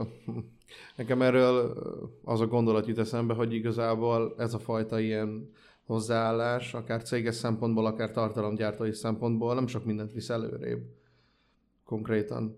nekem 0.96 1.22
erről 1.22 1.78
az 2.24 2.42
a 2.42 2.48
gondolat 2.48 2.88
jut 2.88 2.98
eszembe, 2.98 3.34
hogy 3.34 3.54
igazából 3.54 4.36
ez 4.38 4.54
a 4.54 4.60
fajta 4.60 5.00
ilyen 5.00 5.50
hozzáállás, 5.86 6.74
akár 6.74 7.04
céges 7.04 7.36
szempontból, 7.36 7.86
akár 7.86 8.12
tartalomgyártói 8.12 8.94
szempontból 8.94 9.56
nem 9.56 9.68
sok 9.68 9.86
mindent 9.86 10.14
visz 10.14 10.30
előrébb. 10.30 10.82
Konkrétan. 11.84 12.58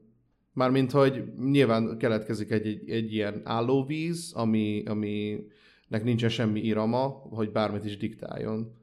Mármint, 0.53 0.91
hogy 0.91 1.33
nyilván 1.33 1.97
keletkezik 1.97 2.51
egy, 2.51 2.67
egy, 2.67 2.89
egy 2.89 3.13
ilyen 3.13 3.41
állóvíz, 3.43 4.31
ami, 4.35 4.83
aminek 4.85 6.03
nincsen 6.03 6.29
semmi 6.29 6.59
irama, 6.59 7.07
hogy 7.29 7.51
bármit 7.51 7.85
is 7.85 7.97
diktáljon. 7.97 8.75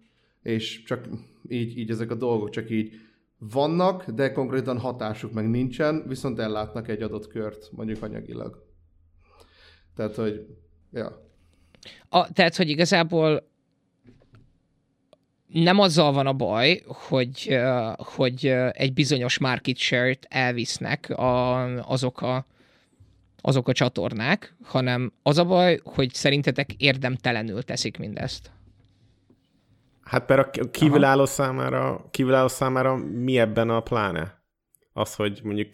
És 0.43 0.83
csak 0.83 1.09
így, 1.49 1.79
így 1.79 1.91
ezek 1.91 2.11
a 2.11 2.15
dolgok 2.15 2.51
csak 2.51 2.71
így 2.71 2.93
vannak, 3.39 4.11
de 4.11 4.33
konkrétan 4.33 4.79
hatásuk 4.79 5.33
meg 5.33 5.51
nincsen, 5.51 6.05
viszont 6.07 6.39
ellátnak 6.39 6.89
egy 6.89 7.03
adott 7.03 7.27
kört, 7.27 7.71
mondjuk 7.73 8.03
anyagilag. 8.03 8.63
Tehát, 9.97 10.15
hogy, 10.15 10.47
ja. 10.93 11.23
A, 12.09 12.33
tehát, 12.33 12.57
hogy 12.57 12.69
igazából 12.69 13.49
nem 15.47 15.79
azzal 15.79 16.13
van 16.13 16.27
a 16.27 16.33
baj, 16.33 16.83
hogy, 16.87 17.59
hogy 17.97 18.47
egy 18.71 18.93
bizonyos 18.93 19.39
market 19.39 19.77
share-t 19.77 20.27
elvisznek 20.29 21.11
a, 21.11 21.65
azok, 21.91 22.21
a, 22.23 22.47
azok 23.41 23.69
a 23.69 23.73
csatornák, 23.73 24.57
hanem 24.63 25.13
az 25.23 25.39
a 25.39 25.45
baj, 25.45 25.81
hogy 25.85 26.15
szerintetek 26.15 26.73
érdemtelenül 26.73 27.63
teszik 27.63 27.99
mindezt. 27.99 28.51
Hát 30.05 30.27
per 30.27 30.39
a 30.39 30.51
kívülálló 30.71 31.25
számára, 31.25 32.09
kívülálló 32.11 32.49
számára 32.49 32.97
mi 32.97 33.39
ebben 33.39 33.71
a 33.71 33.81
pláne? 33.81 34.43
Az, 34.93 35.15
hogy 35.15 35.41
mondjuk 35.45 35.69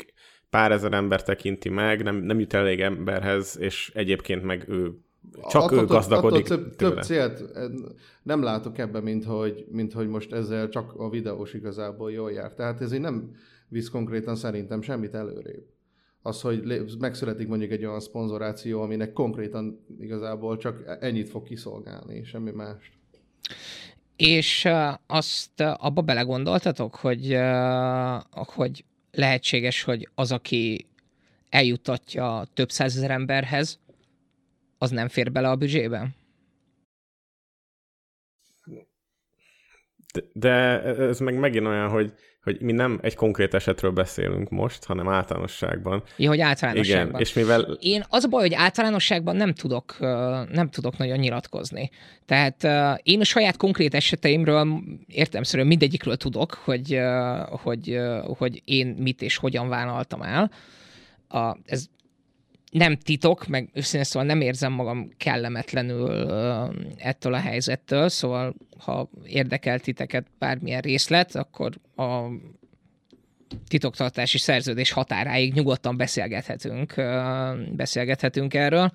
pár 0.50 0.72
ezer 0.72 0.92
ember 0.92 1.22
tekinti 1.22 1.68
meg, 1.68 2.02
nem, 2.02 2.16
nem 2.16 2.40
jut 2.40 2.52
elég 2.52 2.80
emberhez, 2.80 3.58
és 3.58 3.90
egyébként 3.94 4.42
meg 4.42 4.68
ő 4.68 4.94
csak 5.48 5.62
attól, 5.62 5.78
ő 5.78 5.84
gazdagodik 5.84 6.44
attól 6.44 6.56
több, 6.56 6.76
több 6.76 7.02
célt 7.02 7.56
eh, 7.56 7.64
nem 8.22 8.42
látok 8.42 8.78
ebben, 8.78 9.02
mint 9.02 9.24
hogy, 9.24 9.66
mint 9.70 9.92
hogy 9.92 10.08
most 10.08 10.32
ezzel 10.32 10.68
csak 10.68 10.94
a 10.96 11.10
videós 11.10 11.54
igazából 11.54 12.12
jól 12.12 12.32
jár. 12.32 12.54
Tehát 12.54 12.80
ez 12.80 12.92
így 12.92 13.00
nem 13.00 13.34
visz 13.68 13.88
konkrétan 13.88 14.36
szerintem 14.36 14.82
semmit 14.82 15.14
előrébb. 15.14 15.64
Az, 16.22 16.40
hogy 16.40 16.82
megszületik 16.98 17.48
mondjuk 17.48 17.70
egy 17.70 17.84
olyan 17.84 18.00
szponzoráció, 18.00 18.82
aminek 18.82 19.12
konkrétan 19.12 19.84
igazából 19.98 20.56
csak 20.56 20.96
ennyit 21.00 21.28
fog 21.28 21.42
kiszolgálni, 21.42 22.24
semmi 22.24 22.50
mást. 22.50 22.92
És 24.20 24.68
azt 25.06 25.60
abba 25.60 26.02
belegondoltatok, 26.02 26.94
hogy, 26.94 27.38
hogy 28.30 28.84
lehetséges, 29.10 29.82
hogy 29.82 30.08
az, 30.14 30.32
aki 30.32 30.86
eljutatja 31.48 32.44
több 32.54 32.70
százezer 32.70 33.10
emberhez, 33.10 33.78
az 34.78 34.90
nem 34.90 35.08
fér 35.08 35.32
bele 35.32 35.48
a 35.48 35.56
büdzsébe? 35.56 36.08
De, 40.12 40.22
de 40.32 40.50
ez 40.82 41.20
meg 41.20 41.38
megint 41.38 41.66
olyan, 41.66 41.88
hogy, 41.88 42.14
hogy 42.42 42.60
mi 42.60 42.72
nem 42.72 42.98
egy 43.02 43.14
konkrét 43.14 43.54
esetről 43.54 43.90
beszélünk 43.90 44.48
most, 44.48 44.84
hanem 44.84 45.08
általánosságban. 45.08 46.02
Ja, 46.16 46.28
hogy 46.28 46.40
általánosságban. 46.40 47.08
Igen, 47.08 47.20
és 47.20 47.32
mivel... 47.32 47.60
Én 47.80 48.04
az 48.08 48.24
a 48.24 48.28
baj, 48.28 48.40
hogy 48.40 48.54
általánosságban 48.54 49.36
nem 49.36 49.52
tudok, 49.52 49.96
nem 50.52 50.68
tudok 50.70 50.96
nagyon 50.96 51.18
nyilatkozni. 51.18 51.90
Tehát 52.26 52.64
én 53.02 53.20
a 53.20 53.24
saját 53.24 53.56
konkrét 53.56 53.94
eseteimről 53.94 54.82
értelmszerűen 55.06 55.68
mindegyikről 55.68 56.16
tudok, 56.16 56.54
hogy, 56.64 57.00
hogy, 57.48 57.98
hogy 58.38 58.62
én 58.64 58.86
mit 58.86 59.22
és 59.22 59.36
hogyan 59.36 59.68
vállaltam 59.68 60.22
el. 60.22 60.50
A, 61.28 61.56
ez 61.66 61.84
nem 62.70 62.96
titok, 62.96 63.46
meg 63.46 63.70
őszintén 63.72 64.04
szóval 64.04 64.28
nem 64.28 64.40
érzem 64.40 64.72
magam 64.72 65.10
kellemetlenül 65.16 66.30
ettől 66.96 67.34
a 67.34 67.38
helyzettől, 67.38 68.08
szóval 68.08 68.54
ha 68.78 69.08
érdekel 69.24 69.80
titeket 69.80 70.26
bármilyen 70.38 70.80
részlet, 70.80 71.34
akkor 71.34 71.72
a 71.96 72.28
titoktartási 73.68 74.38
szerződés 74.38 74.92
határáig 74.92 75.52
nyugodtan 75.52 75.96
beszélgethetünk, 75.96 76.94
beszélgethetünk 77.72 78.54
erről. 78.54 78.92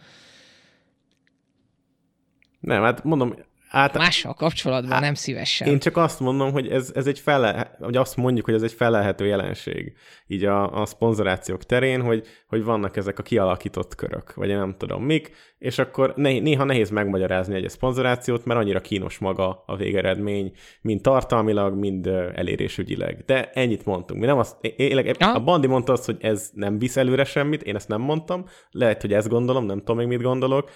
Nem, 2.59 2.83
hát 2.83 3.03
mondom, 3.03 3.35
át... 3.75 3.97
Mással 3.97 4.33
kapcsolatban 4.33 4.91
át... 4.91 5.01
nem 5.01 5.13
szívesen. 5.13 5.67
Én 5.67 5.79
csak 5.79 5.97
azt 5.97 6.19
mondom, 6.19 6.51
hogy 6.51 6.67
ez, 6.67 6.91
ez 6.95 7.07
egy 7.07 7.19
fele, 7.19 7.75
hogy 7.79 7.97
azt 7.97 8.15
mondjuk, 8.15 8.45
hogy 8.45 8.53
ez 8.53 8.61
egy 8.61 8.71
felelhető 8.71 9.25
jelenség 9.25 9.93
így 10.27 10.45
a, 10.45 10.81
a 10.81 10.85
szponzorációk 10.85 11.63
terén, 11.63 12.01
hogy, 12.01 12.27
hogy 12.47 12.63
vannak 12.63 12.97
ezek 12.97 13.19
a 13.19 13.23
kialakított 13.23 13.95
körök, 13.95 14.33
vagy 14.33 14.49
én 14.49 14.57
nem 14.57 14.75
tudom 14.77 15.03
mik, 15.03 15.31
és 15.57 15.79
akkor 15.79 16.13
ne, 16.15 16.39
néha 16.39 16.63
nehéz 16.63 16.89
megmagyarázni 16.89 17.55
egy 17.55 17.69
szponzorációt, 17.69 18.45
mert 18.45 18.59
annyira 18.59 18.81
kínos 18.81 19.17
maga 19.17 19.63
a 19.65 19.75
végeredmény, 19.75 20.51
mind 20.81 21.01
tartalmilag, 21.01 21.73
mind 21.73 22.07
elérésügyileg. 22.33 23.23
De 23.25 23.49
ennyit 23.53 23.85
mondtunk. 23.85 24.19
Mi 24.19 24.25
nem 24.25 24.37
azt, 24.37 24.55
éleg, 24.61 25.15
a 25.19 25.39
Bandi 25.39 25.67
mondta 25.67 25.93
azt, 25.93 26.05
hogy 26.05 26.17
ez 26.19 26.49
nem 26.53 26.77
visz 26.79 26.97
előre 26.97 27.23
semmit, 27.23 27.63
én 27.63 27.75
ezt 27.75 27.87
nem 27.87 28.01
mondtam, 28.01 28.45
lehet, 28.71 29.01
hogy 29.01 29.13
ezt 29.13 29.29
gondolom, 29.29 29.65
nem 29.65 29.77
tudom 29.77 29.97
még 29.97 30.07
mit 30.07 30.21
gondolok. 30.21 30.69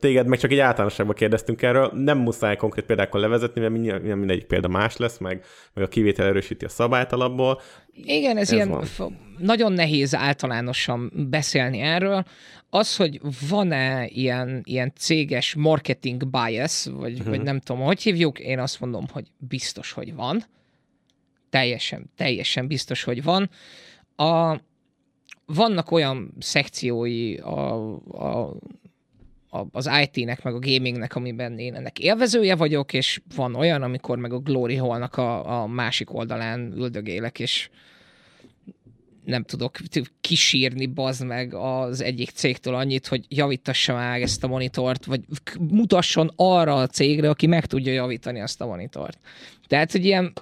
Téged 0.00 0.26
meg 0.26 0.38
csak 0.38 0.50
egy 0.50 0.58
általánosságban 0.58 1.14
kérdeztünk 1.14 1.62
erről, 1.62 1.90
nem 1.94 2.18
muszáj 2.18 2.56
konkrét 2.56 2.84
példákkal 2.84 3.20
levezetni, 3.20 3.60
mert 3.60 3.72
minden, 3.72 4.18
mindegyik 4.18 4.44
példa 4.44 4.68
más 4.68 4.96
lesz, 4.96 5.18
meg, 5.18 5.44
meg 5.74 5.84
a 5.84 5.88
kivétel 5.88 6.26
erősíti 6.26 6.64
a 6.64 6.68
szabályt 6.68 7.12
alapból. 7.12 7.60
Igen, 7.92 8.36
ez, 8.36 8.42
ez 8.42 8.52
ilyen 8.52 8.68
van. 8.96 9.18
nagyon 9.38 9.72
nehéz 9.72 10.14
általánosan 10.14 11.12
beszélni 11.30 11.78
erről. 11.78 12.24
Az, 12.70 12.96
hogy 12.96 13.20
van-e 13.48 14.06
ilyen, 14.06 14.60
ilyen 14.64 14.92
céges 14.96 15.54
marketing 15.54 16.28
bias, 16.28 16.86
vagy, 16.92 17.12
uh-huh. 17.12 17.28
vagy 17.28 17.42
nem 17.42 17.60
tudom, 17.60 17.82
hogy 17.82 18.02
hívjuk, 18.02 18.38
én 18.38 18.58
azt 18.58 18.80
mondom, 18.80 19.04
hogy 19.12 19.26
biztos, 19.38 19.92
hogy 19.92 20.14
van. 20.14 20.44
Teljesen, 21.50 22.10
teljesen 22.16 22.66
biztos, 22.66 23.02
hogy 23.02 23.22
van. 23.22 23.50
A, 24.16 24.60
vannak 25.46 25.90
olyan 25.90 26.34
szekciói 26.38 27.36
a, 27.36 27.92
a 27.94 28.56
az 29.72 29.90
IT-nek, 30.02 30.42
meg 30.42 30.54
a 30.54 30.58
gamingnek, 30.58 31.16
amiben 31.16 31.58
én 31.58 31.74
ennek 31.74 31.98
élvezője 31.98 32.56
vagyok, 32.56 32.92
és 32.92 33.20
van 33.36 33.54
olyan, 33.54 33.82
amikor 33.82 34.18
meg 34.18 34.32
a 34.32 34.38
Glory 34.38 34.76
Hall-nak 34.76 35.16
a, 35.16 35.62
a 35.62 35.66
másik 35.66 36.14
oldalán 36.14 36.72
üldögélek, 36.76 37.38
és 37.38 37.70
nem 39.24 39.42
tudok 39.42 39.78
kisírni, 40.20 40.86
bazd 40.86 41.26
meg 41.26 41.54
az 41.54 42.00
egyik 42.00 42.30
cégtől 42.30 42.74
annyit, 42.74 43.06
hogy 43.06 43.24
javítassa 43.28 43.94
meg 43.94 44.22
ezt 44.22 44.44
a 44.44 44.48
monitort, 44.48 45.04
vagy 45.04 45.20
mutasson 45.58 46.32
arra 46.36 46.76
a 46.76 46.86
cégre, 46.86 47.28
aki 47.28 47.46
meg 47.46 47.66
tudja 47.66 47.92
javítani 47.92 48.40
azt 48.40 48.60
a 48.60 48.66
monitort. 48.66 49.18
Tehát, 49.66 49.92
hogy 49.92 50.04
ilyen 50.04 50.32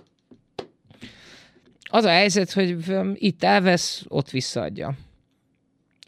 az 1.94 2.04
a 2.04 2.08
helyzet, 2.08 2.52
hogy 2.52 2.76
itt 3.14 3.42
elvesz, 3.42 4.04
ott 4.08 4.30
visszaadja. 4.30 4.96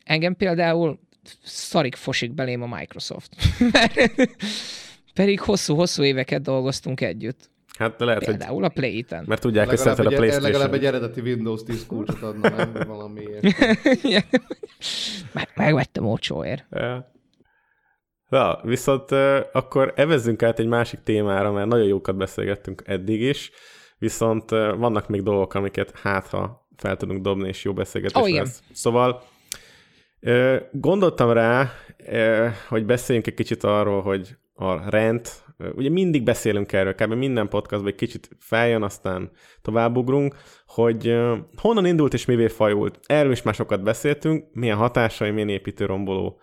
Engem 0.04 0.36
például 0.36 0.98
szarik 1.42 1.96
fosik 1.96 2.32
belém 2.32 2.62
a 2.62 2.76
Microsoft. 2.76 3.36
Pedig 5.14 5.40
hosszú-hosszú 5.40 6.02
éveket 6.02 6.42
dolgoztunk 6.42 7.00
együtt. 7.00 7.50
Hát 7.78 8.00
lehet, 8.00 8.24
Például 8.24 8.54
hogy... 8.54 8.64
a 8.64 8.68
play 8.68 9.06
Mert 9.24 9.40
tudják, 9.40 9.68
hogy 9.68 9.78
szereted 9.78 10.06
a 10.06 10.08
PlayStation. 10.08 10.42
Legalább 10.42 10.74
egy 10.74 10.84
eredeti 10.84 11.20
Windows 11.20 11.62
10 11.62 11.86
kulcsot 11.86 12.22
adna 12.22 12.50
meg, 12.56 12.86
valamiért. 12.96 13.42
meg, 15.32 15.48
megvettem 15.54 16.06
olcsóért. 16.06 16.66
Ja. 16.70 17.12
Ja, 18.30 18.60
viszont 18.62 19.10
akkor 19.52 19.92
evezzünk 19.96 20.42
át 20.42 20.58
egy 20.58 20.66
másik 20.66 21.00
témára, 21.02 21.52
mert 21.52 21.68
nagyon 21.68 21.86
jókat 21.86 22.16
beszélgettünk 22.16 22.82
eddig 22.86 23.20
is, 23.20 23.50
viszont 23.98 24.50
vannak 24.50 25.08
még 25.08 25.22
dolgok, 25.22 25.54
amiket 25.54 25.98
hát, 25.98 26.26
ha 26.26 26.68
fel 26.76 26.96
tudunk 26.96 27.22
dobni, 27.22 27.48
és 27.48 27.64
jó 27.64 27.72
beszélgetés 27.72 28.22
oh, 28.22 28.28
lesz. 28.28 28.32
Igen. 28.32 28.46
Szóval 28.72 29.22
Gondoltam 30.72 31.30
rá, 31.30 31.70
hogy 32.68 32.84
beszéljünk 32.84 33.26
egy 33.26 33.34
kicsit 33.34 33.64
arról, 33.64 34.02
hogy 34.02 34.36
a 34.54 34.90
rent 34.90 35.44
ugye 35.74 35.90
mindig 35.90 36.22
beszélünk 36.22 36.72
erről, 36.72 36.94
kb. 36.94 37.12
minden 37.12 37.48
podcastban 37.48 37.90
egy 37.90 37.98
kicsit 37.98 38.28
feljön, 38.38 38.82
aztán 38.82 39.30
továbbugrunk, 39.62 40.34
hogy 40.66 41.20
honnan 41.56 41.86
indult 41.86 42.14
és 42.14 42.24
mivé 42.24 42.48
fajult. 42.48 42.98
Erről 43.06 43.32
is 43.32 43.42
már 43.42 43.54
sokat 43.54 43.82
beszéltünk, 43.82 44.44
milyen 44.52 44.76
hatásai, 44.76 45.30
milyen 45.30 45.48
építőromboló 45.48 46.40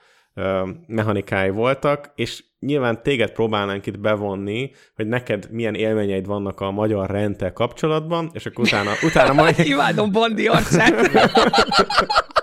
mechanikái 0.87 1.49
voltak, 1.49 2.11
és 2.15 2.43
nyilván 2.59 3.03
téged 3.03 3.31
próbálnánk 3.31 3.85
itt 3.85 3.99
bevonni, 3.99 4.71
hogy 4.95 5.07
neked 5.07 5.47
milyen 5.51 5.75
élményeid 5.75 6.25
vannak 6.25 6.59
a 6.59 6.71
magyar 6.71 7.09
rendtel 7.09 7.53
kapcsolatban, 7.53 8.29
és 8.33 8.45
akkor 8.45 8.65
utána, 8.65 8.91
utána 9.03 9.33
majd... 9.41 9.59
Imádom 9.59 10.11
Bondi 10.11 10.47
arcát! 10.47 10.93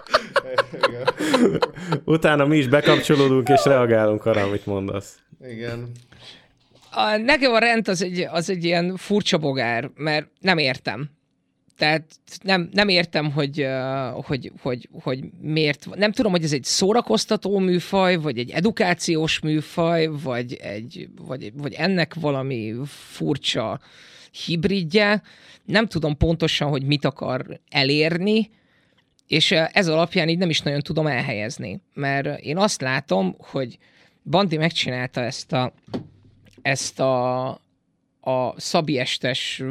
utána 2.05 2.47
mi 2.47 2.57
is 2.57 2.69
bekapcsolódunk, 2.69 3.49
és 3.49 3.65
reagálunk 3.65 4.27
arra, 4.27 4.43
amit 4.43 4.67
mondasz. 4.67 5.19
Igen. 5.49 5.91
A, 6.91 7.17
nekem 7.17 7.53
a 7.53 7.59
rend 7.59 7.89
az 7.89 8.03
egy, 8.03 8.21
az 8.31 8.51
egy 8.51 8.65
ilyen 8.65 8.97
furcsa 8.97 9.39
bogár, 9.39 9.91
mert 9.95 10.27
nem 10.41 10.59
értem. 10.59 11.11
Tehát 11.79 12.05
nem, 12.43 12.69
nem 12.73 12.89
értem, 12.89 13.33
hogy, 13.33 13.67
hogy, 14.13 14.53
hogy, 14.63 14.89
hogy 15.03 15.25
miért. 15.41 15.87
Nem 15.95 16.13
tudom, 16.13 16.33
hogy 16.33 16.45
ez 16.45 16.53
egy 16.53 16.65
szórakoztató 16.65 17.59
műfaj, 17.59 18.17
vagy 18.17 18.39
egy 18.39 18.51
edukációs 18.51 19.41
műfaj, 19.41 20.07
vagy, 20.23 20.55
egy, 20.55 21.09
vagy, 21.27 21.53
vagy 21.57 21.73
ennek 21.73 22.15
valami 22.15 22.75
furcsa 22.87 23.81
hibridje. 24.45 25.23
Nem 25.65 25.87
tudom 25.87 26.17
pontosan, 26.17 26.69
hogy 26.69 26.83
mit 26.83 27.05
akar 27.05 27.61
elérni, 27.71 28.51
és 29.29 29.51
ez 29.51 29.89
alapján 29.89 30.29
így 30.29 30.39
nem 30.39 30.51
is 30.51 30.61
nagyon 30.61 30.81
tudom 30.81 31.07
elhelyezni. 31.07 31.81
Mert 31.95 32.41
én 32.41 32.57
azt 32.57 32.81
látom, 32.81 33.35
hogy 33.39 33.79
Bandi 34.23 34.57
megcsinálta 34.57 35.21
ezt 35.21 35.53
a, 35.53 35.73
ezt 36.63 37.01
a, 37.01 37.49
a 38.21 38.55
Szabi 38.57 38.99
Estes 38.99 39.63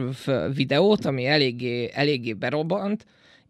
videót, 0.53 1.05
ami 1.05 1.25
eléggé, 1.25 1.91
eléggé 1.93 2.33
berobbant, 2.33 3.05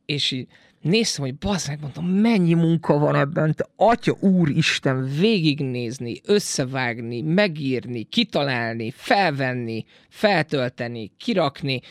és 0.05 0.32
így 0.32 0.47
néztem, 0.82 1.24
hogy 1.26 1.36
bazzák, 1.36 1.80
mondtam, 1.80 2.05
mennyi 2.05 2.53
munka 2.53 2.97
van 2.97 3.16
ebben, 3.16 3.55
te 3.55 3.66
atya 3.76 4.18
úristen, 4.20 5.10
végignézni, 5.20 6.22
összevágni, 6.26 7.22
megírni, 7.22 8.03
kitalálni, 8.03 8.91
felvenni, 8.91 9.86
feltölteni, 10.10 11.12
kirakni, 11.18 11.82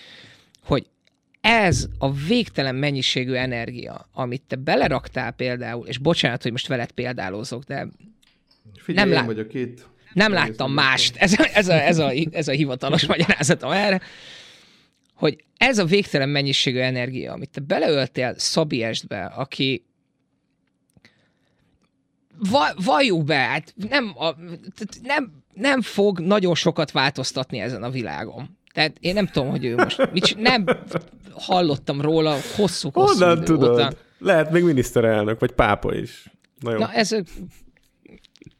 hogy 0.64 0.86
ez 1.46 1.88
a 1.98 2.12
végtelen 2.12 2.74
mennyiségű 2.74 3.32
energia, 3.32 4.08
amit 4.12 4.42
te 4.42 4.56
beleraktál 4.56 5.32
például, 5.32 5.86
és 5.86 5.98
bocsánat, 5.98 6.42
hogy 6.42 6.50
most 6.52 6.66
veled 6.66 6.90
példálózok, 6.90 7.62
de 7.62 7.88
Figyelj, 8.74 9.08
Nem 9.08 9.08
nem 9.08 9.26
lá- 9.26 9.26
vagyok 9.36 9.54
itt. 9.54 9.86
nem 10.12 10.32
láttam 10.32 10.72
mást. 10.72 11.16
Ez 11.16 11.32
a, 11.32 11.48
ez, 11.52 11.68
a, 11.68 11.82
ez, 11.82 11.98
a, 11.98 12.12
ez 12.30 12.48
a 12.48 12.52
hivatalos 12.52 13.06
magyarázatom 13.16 13.70
erre, 13.70 14.00
hogy 15.14 15.44
ez 15.56 15.78
a 15.78 15.84
végtelen 15.84 16.28
mennyiségű 16.28 16.78
energia, 16.78 17.32
amit 17.32 17.50
te 17.50 17.60
beleöltél 17.60 18.34
Szabi 18.36 18.82
Estbe, 18.82 19.24
aki 19.24 19.84
va, 22.50 22.74
valljuk 22.84 23.24
be, 23.24 23.36
hát 23.36 23.74
nem, 23.88 24.12
a, 24.16 24.34
nem, 25.02 25.32
nem 25.54 25.82
fog 25.82 26.20
nagyon 26.20 26.54
sokat 26.54 26.90
változtatni 26.90 27.58
ezen 27.58 27.82
a 27.82 27.90
világon. 27.90 28.58
Tehát 28.76 28.96
én 29.00 29.14
nem 29.14 29.26
tudom, 29.26 29.50
hogy 29.50 29.64
ő 29.64 29.74
most 29.74 30.12
mit, 30.12 30.36
nem 30.38 30.64
hallottam 31.32 32.00
róla 32.00 32.36
hosszú, 32.56 32.90
hosszú 32.92 33.18
Honnan 33.18 33.36
idő 33.36 33.44
tudod? 33.44 33.70
óta. 33.70 33.92
Lehet 34.18 34.50
még 34.50 34.62
miniszterelnök, 34.62 35.40
vagy 35.40 35.52
pápa 35.52 35.94
is. 35.94 36.30
Na 36.60 36.70
jó. 36.70 36.78
Na 36.78 36.92
ez... 36.92 37.16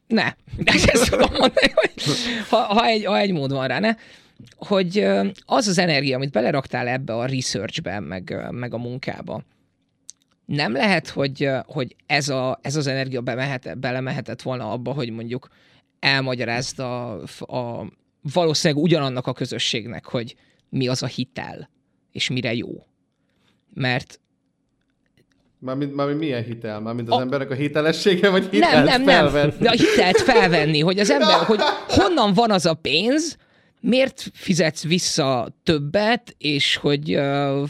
Ne. 0.07 0.35
Ezt 0.64 1.11
tudom 1.11 1.31
mondani, 1.31 1.73
hogy 1.75 1.93
ha, 2.49 2.57
ha, 2.57 2.85
egy, 2.85 3.05
ha 3.05 3.19
egy 3.19 3.33
mód 3.33 3.53
van 3.53 3.67
rá, 3.67 3.79
ne? 3.79 3.95
Hogy 4.57 5.07
az 5.47 5.67
az 5.67 5.79
energia, 5.79 6.17
amit 6.17 6.31
beleraktál 6.31 6.89
ebbe 6.89 7.14
a 7.14 7.27
researchbe, 7.27 8.01
meg, 8.01 8.47
meg 8.51 8.75
a 8.75 8.79
munkába, 8.79 9.43
nem 10.45 10.73
lehet, 10.73 11.09
hogy, 11.09 11.51
hogy 11.67 11.97
ez, 12.07 12.29
a, 12.29 12.59
ez 12.62 12.77
az 12.77 12.87
energia 12.87 13.21
bemehet, 13.21 13.79
belemehetett 13.79 14.43
volna 14.43 14.71
abba, 14.71 14.93
hogy 14.93 15.11
mondjuk 15.11 15.49
elmagyarázd 16.01 16.79
a, 16.79 17.23
a 17.39 17.87
valószínűleg 18.33 18.83
ugyanannak 18.83 19.27
a 19.27 19.33
közösségnek, 19.33 20.05
hogy 20.05 20.37
mi 20.68 20.89
az 20.89 21.03
a 21.03 21.07
hitel, 21.07 21.70
és 22.12 22.29
mire 22.31 22.55
jó. 22.55 22.87
Mert 23.74 24.20
Mármint, 25.59 25.95
mármint 25.95 26.18
milyen 26.18 26.43
hitel? 26.45 26.81
Mármint 26.81 27.09
az 27.09 27.16
A- 27.16 27.20
emberek 27.20 27.51
a 27.51 27.55
hitelessége, 27.55 28.29
vagy 28.31 28.49
hitelt 28.51 28.72
nem, 28.72 28.85
nem, 28.85 29.03
nem. 29.03 29.29
felvenni? 29.29 29.55
De 29.62 29.68
a 29.68 29.72
hitelt 29.72 30.20
felvenni, 30.20 30.81
hogy 30.81 30.99
az 30.99 31.11
ember, 31.11 31.37
hogy 31.45 31.61
honnan 31.89 32.33
van 32.35 32.51
az 32.51 32.66
a 32.66 32.74
pénz, 32.74 33.37
miért 33.81 34.31
fizetsz 34.33 34.83
vissza 34.85 35.57
többet, 35.62 36.35
és 36.39 36.77
hogy, 36.77 37.20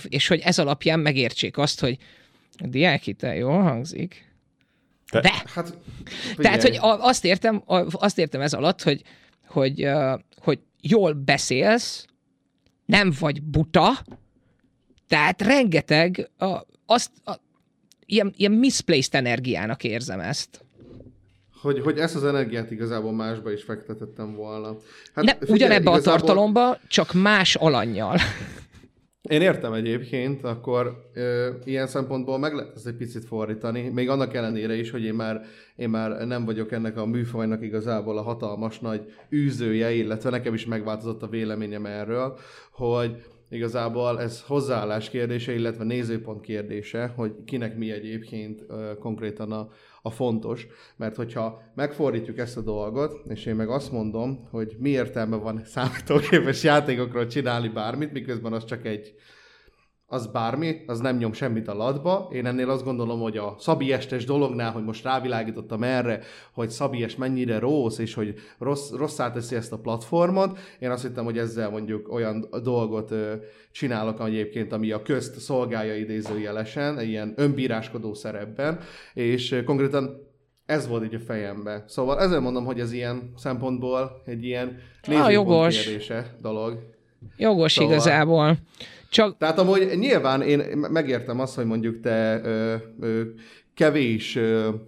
és 0.02 0.28
hogy 0.28 0.40
ez 0.40 0.58
alapján 0.58 1.00
megértsék 1.00 1.58
azt, 1.58 1.80
hogy 1.80 1.96
a 2.58 2.66
diákhitel 2.66 3.34
jól 3.36 3.62
hangzik. 3.62 4.34
De- 5.12 5.20
De. 5.20 5.32
Hát, 5.54 5.78
Tehát, 6.36 6.62
hogy 6.62 6.78
azt 6.80 7.24
értem, 7.24 7.62
azt 7.90 8.18
értem 8.18 8.40
ez 8.40 8.52
alatt, 8.52 8.82
hogy, 8.82 9.02
hogy 9.46 9.88
jól 10.88 11.12
beszélsz, 11.12 12.06
nem 12.86 13.12
vagy 13.18 13.42
buta, 13.42 13.90
tehát 15.08 15.42
rengeteg, 15.42 16.30
a, 16.38 16.46
azt, 16.86 17.10
a, 17.24 17.32
ilyen, 18.06 18.32
ilyen 18.36 18.52
misplaced 18.52 19.14
energiának 19.14 19.84
érzem 19.84 20.20
ezt. 20.20 20.64
Hogy, 21.60 21.80
hogy 21.80 21.98
ezt 21.98 22.14
az 22.14 22.24
energiát 22.24 22.70
igazából 22.70 23.12
másba 23.12 23.52
is 23.52 23.62
fektetettem 23.62 24.34
volna. 24.34 24.76
Hát 25.14 25.24
Ne, 25.24 25.32
figyelj, 25.32 25.52
ugyanebbe 25.52 25.90
a 25.90 25.94
igazából 25.94 26.18
tartalomba, 26.18 26.78
csak 26.88 27.12
más 27.12 27.54
alanyjal. 27.54 28.18
Én 29.28 29.40
értem 29.40 29.72
egyébként, 29.72 30.44
akkor 30.44 31.08
ö, 31.14 31.48
ilyen 31.64 31.86
szempontból 31.86 32.38
meg 32.38 32.54
lehet 32.54 32.74
ezt 32.74 32.86
egy 32.86 32.94
picit 32.96 33.24
fordítani, 33.24 33.88
még 33.88 34.08
annak 34.08 34.34
ellenére 34.34 34.74
is, 34.74 34.90
hogy 34.90 35.04
én 35.04 35.14
már, 35.14 35.44
én 35.76 35.88
már 35.88 36.26
nem 36.26 36.44
vagyok 36.44 36.72
ennek 36.72 36.96
a 36.96 37.06
műfajnak 37.06 37.62
igazából 37.62 38.18
a 38.18 38.22
hatalmas 38.22 38.78
nagy 38.78 39.12
űzője, 39.32 39.92
illetve 39.92 40.30
nekem 40.30 40.54
is 40.54 40.66
megváltozott 40.66 41.22
a 41.22 41.28
véleményem 41.28 41.86
erről, 41.86 42.38
hogy 42.70 43.24
igazából 43.50 44.20
ez 44.20 44.42
hozzáállás 44.46 45.10
kérdése, 45.10 45.52
illetve 45.54 45.84
nézőpont 45.84 46.40
kérdése, 46.40 47.12
hogy 47.16 47.32
kinek 47.44 47.76
mi 47.76 47.90
egyébként 47.90 48.64
ö, 48.68 48.92
konkrétan 48.98 49.52
a, 49.52 49.68
a 50.06 50.10
fontos. 50.10 50.66
Mert 50.96 51.16
hogyha 51.16 51.62
megfordítjuk 51.74 52.38
ezt 52.38 52.56
a 52.56 52.60
dolgot, 52.60 53.22
és 53.28 53.46
én 53.46 53.54
meg 53.54 53.68
azt 53.68 53.92
mondom, 53.92 54.48
hogy 54.50 54.76
mi 54.78 54.88
értelme 54.90 55.36
van 55.36 55.62
számítógépes 55.64 56.62
játékokról 56.62 57.26
csinálni 57.26 57.68
bármit, 57.68 58.12
miközben 58.12 58.52
az 58.52 58.64
csak 58.64 58.86
egy 58.86 59.14
az 60.08 60.26
bármi, 60.26 60.82
az 60.86 61.00
nem 61.00 61.16
nyom 61.16 61.32
semmit 61.32 61.68
a 61.68 61.74
latba. 61.74 62.28
Én 62.32 62.46
ennél 62.46 62.70
azt 62.70 62.84
gondolom, 62.84 63.20
hogy 63.20 63.36
a 63.36 63.54
Szabi 63.58 63.92
Estes 63.92 64.24
dolognál, 64.24 64.70
hogy 64.72 64.84
most 64.84 65.04
rávilágítottam 65.04 65.82
erre, 65.82 66.20
hogy 66.52 66.70
Szabi 66.70 67.02
Es 67.02 67.16
mennyire 67.16 67.58
rossz, 67.58 67.98
és 67.98 68.14
hogy 68.14 68.34
rossz, 68.58 68.90
rosszá 68.90 69.32
teszi 69.32 69.56
ezt 69.56 69.72
a 69.72 69.78
platformot, 69.78 70.58
én 70.78 70.90
azt 70.90 71.02
hittem, 71.02 71.24
hogy 71.24 71.38
ezzel 71.38 71.70
mondjuk 71.70 72.12
olyan 72.12 72.48
dolgot 72.62 73.10
ö, 73.10 73.32
csinálok 73.72 74.20
egyébként, 74.20 74.72
ami 74.72 74.90
a 74.90 75.02
közt 75.02 75.38
szolgálja 75.40 75.96
idézőjelesen, 75.96 76.98
egy 76.98 77.08
ilyen 77.08 77.32
önbíráskodó 77.36 78.14
szerepben, 78.14 78.78
és 79.14 79.62
konkrétan 79.64 80.24
ez 80.66 80.88
volt 80.88 81.04
így 81.04 81.14
a 81.14 81.18
fejembe. 81.20 81.84
Szóval 81.86 82.20
ezzel 82.20 82.40
mondom, 82.40 82.64
hogy 82.64 82.80
ez 82.80 82.92
ilyen 82.92 83.32
szempontból 83.36 84.22
egy 84.24 84.44
ilyen 84.44 84.78
nézőpont 85.06 85.32
jogos. 85.32 85.84
kérdése 85.84 86.36
dolog. 86.40 86.78
Jogos 87.36 87.72
Szóval- 87.72 87.92
igazából. 87.92 88.56
Csak 89.10 89.36
Tehát 89.38 89.58
amúgy 89.58 89.92
nyilván 89.98 90.42
én 90.42 90.58
megértem 90.90 91.40
azt, 91.40 91.54
hogy 91.54 91.64
mondjuk 91.66 92.00
te 92.00 92.40
ö, 92.44 92.74
ö, 93.00 93.22
kevés 93.74 94.38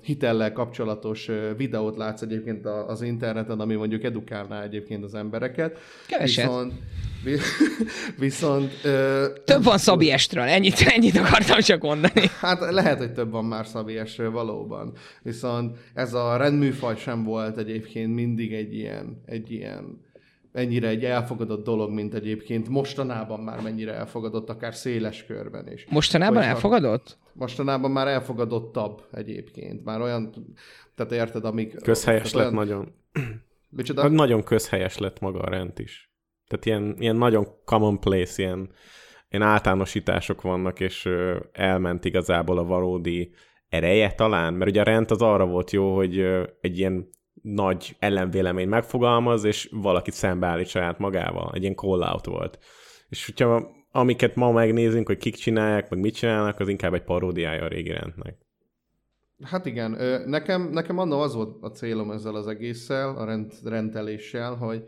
hitellel 0.03 0.53
kapcsolatos 0.53 1.29
videót 1.57 1.97
látsz 1.97 2.23
egyébként 2.23 2.67
a- 2.67 2.89
az 2.89 3.03
interneten, 3.03 3.61
ami 3.61 3.75
mondjuk 3.75 4.05
edukálná 4.05 4.63
egyébként 4.63 5.05
az 5.05 5.15
embereket. 5.15 5.79
Keveset. 6.07 6.45
Viszont, 6.45 6.73
vi- 7.25 7.41
viszont 8.27 8.73
ö, 8.85 9.27
több 9.45 9.63
van 9.65 9.79
Szabi 9.79 10.11
Estről, 10.11 10.43
ennyit, 10.45 10.81
ennyit 10.81 11.17
akartam 11.17 11.61
csak 11.61 11.83
mondani. 11.83 12.31
Hát 12.41 12.71
lehet, 12.73 12.99
hogy 12.99 13.13
több 13.13 13.31
van 13.31 13.45
már 13.45 13.67
Szabiesről 13.67 14.31
valóban. 14.31 14.93
Viszont 15.23 15.77
ez 15.95 16.15
a 16.15 16.37
rendműfaj 16.37 16.97
sem 16.97 17.25
volt 17.25 17.57
egyébként 17.59 18.15
mindig 18.15 18.53
egy 18.53 18.75
ilyen, 18.75 19.23
egy 19.27 19.51
ilyen 19.51 20.07
ennyire 20.53 20.89
egy 20.89 21.05
elfogadott 21.05 21.65
dolog, 21.65 21.91
mint 21.91 22.15
egyébként 22.15 22.69
mostanában 22.69 23.41
már 23.41 23.61
mennyire 23.63 23.93
elfogadott, 23.93 24.49
akár 24.49 24.75
széles 24.75 25.25
körben 25.27 25.73
is. 25.73 25.87
Mostanában 25.91 26.37
Hogyha- 26.37 26.51
elfogadott? 26.51 27.19
Mostanában 27.33 27.91
már 27.91 28.07
elfogadottabb 28.07 29.03
egyébként. 29.13 29.85
Már 29.85 30.01
olyan, 30.01 30.35
tehát 30.95 31.13
érted, 31.13 31.45
amik... 31.45 31.83
Közhelyes 31.83 32.33
lett 32.33 32.43
olyan, 32.43 32.55
nagyon. 32.55 32.93
Micsoda? 33.69 34.03
Meg 34.03 34.13
nagyon 34.13 34.43
közhelyes 34.43 34.99
lett 34.99 35.21
maga 35.21 35.39
a 35.39 35.49
rend 35.51 35.73
is. 35.81 36.13
Tehát 36.49 36.67
ilyen, 36.67 36.97
ilyen 36.99 37.17
nagyon 37.17 37.47
commonplace, 37.65 38.43
ilyen, 38.43 38.71
ilyen 39.29 39.49
általánosítások 39.49 40.43
vannak, 40.43 40.81
és 40.81 41.09
elment 41.53 42.05
igazából 42.05 42.59
a 42.59 42.65
valódi 42.65 43.31
ereje 43.69 44.13
talán, 44.13 44.55
mert 44.55 44.71
ugye 44.71 44.81
a 44.81 44.85
rend 44.85 45.11
az 45.11 45.23
arra 45.23 45.47
volt 45.47 45.71
jó, 45.71 45.97
hogy 45.97 46.19
egy 46.61 46.79
ilyen 46.79 47.09
nagy 47.55 47.97
ellenvélemény 47.99 48.69
megfogalmaz, 48.69 49.45
és 49.45 49.69
valakit 49.73 50.15
szembeállít 50.15 50.69
saját 50.69 50.99
magával. 50.99 51.51
Egy 51.55 51.63
ilyen 51.63 51.75
call-out 51.75 52.27
volt. 52.27 52.59
És 53.09 53.27
hogyha 53.27 53.77
amiket 53.91 54.35
ma 54.35 54.53
megnézünk, 54.53 55.07
hogy 55.07 55.19
kik 55.19 55.35
csinálják, 55.35 55.91
meg 55.91 56.01
mit 56.01 56.15
csinálnak, 56.15 56.61
az 56.61 56.69
inkább 56.69 56.95
egy 56.95 57.03
paródiája 57.03 57.65
a 57.65 57.69
régi 57.69 57.91
rendnek. 57.91 58.37
Hát 59.43 59.67
igen, 59.67 59.91
nekem, 60.27 60.63
nekem 60.63 60.99
annól 60.99 61.23
az 61.23 61.35
volt 61.35 61.57
a 61.61 61.71
célom 61.71 62.11
ezzel 62.11 62.35
az 62.35 62.47
egésszel, 62.47 63.17
a 63.17 63.25
rend, 63.25 63.53
rendeléssel, 63.65 64.55
hogy, 64.55 64.85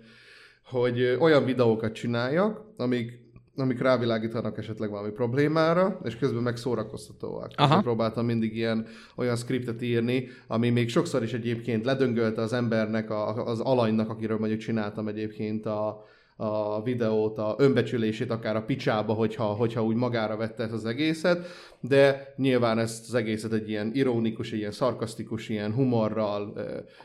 hogy 0.64 1.16
olyan 1.20 1.44
videókat 1.44 1.92
csináljak, 1.92 2.74
amik, 2.76 3.29
amik 3.56 3.80
rávilágítanak 3.80 4.58
esetleg 4.58 4.90
valami 4.90 5.10
problémára, 5.10 6.00
és 6.04 6.16
közben 6.16 6.42
meg 6.42 6.56
szórakoztatóak. 6.56 7.50
Aha. 7.56 7.80
próbáltam 7.80 8.26
mindig 8.26 8.56
ilyen 8.56 8.86
olyan 9.16 9.36
skriptet 9.36 9.82
írni, 9.82 10.28
ami 10.46 10.70
még 10.70 10.88
sokszor 10.88 11.22
is 11.22 11.32
egyébként 11.32 11.84
ledöngölte 11.84 12.40
az 12.40 12.52
embernek, 12.52 13.10
a, 13.10 13.46
az 13.46 13.60
alanynak, 13.60 14.08
akiről 14.10 14.38
mondjuk 14.38 14.60
csináltam 14.60 15.08
egyébként 15.08 15.66
a, 15.66 16.04
a 16.42 16.82
videót, 16.82 17.38
a 17.38 17.54
önbecsülését 17.58 18.30
akár 18.30 18.56
a 18.56 18.62
picsába, 18.62 19.12
hogyha, 19.12 19.44
hogyha 19.44 19.84
úgy 19.84 19.96
magára 19.96 20.36
vette 20.36 20.62
ezt 20.62 20.72
az 20.72 20.84
egészet, 20.84 21.46
de 21.80 22.34
nyilván 22.36 22.78
ezt 22.78 23.08
az 23.08 23.14
egészet 23.14 23.52
egy 23.52 23.68
ilyen 23.68 23.90
ironikus, 23.94 24.52
egy 24.52 24.58
ilyen 24.58 24.70
szarkasztikus, 24.70 25.48
ilyen 25.48 25.72
humorral 25.72 26.52
ö, 26.56 26.62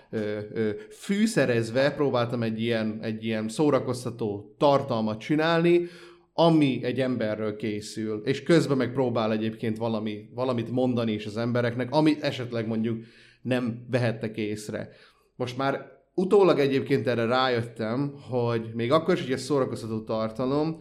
ö, 0.10 0.40
ö, 0.54 0.70
fűszerezve 0.90 1.92
próbáltam 1.92 2.44
egy 2.44 2.62
ilyen, 2.62 3.00
egy 3.02 3.24
ilyen 3.24 3.48
szórakoztató 3.48 4.56
tartalmat 4.58 5.20
csinálni, 5.20 5.88
ami 6.38 6.80
egy 6.84 6.99
emberről 6.99 7.56
készül, 7.56 8.22
és 8.26 8.44
közben 8.44 8.78
meg 8.78 8.91
próbál 8.94 9.32
egyébként 9.32 9.78
valami, 9.78 10.30
valamit 10.34 10.72
mondani 10.72 11.12
is 11.12 11.26
az 11.26 11.38
embereknek, 11.38 11.91
amit 11.91 12.24
esetleg 12.24 12.68
mondjuk 12.68 13.03
nem 13.41 13.86
vehettek 13.91 14.38
észre. 14.38 14.90
Most 15.36 15.57
már 15.57 15.86
utólag 16.14 16.60
egyébként 16.60 17.07
erre 17.07 17.26
rájöttem, 17.26 18.14
hogy 18.30 18.72
még 18.74 18.91
akkor 18.91 19.14
is, 19.14 19.22
hogy 19.22 19.32
ez 19.32 19.41
szórakoztató 19.41 20.03
tartalom, 20.03 20.78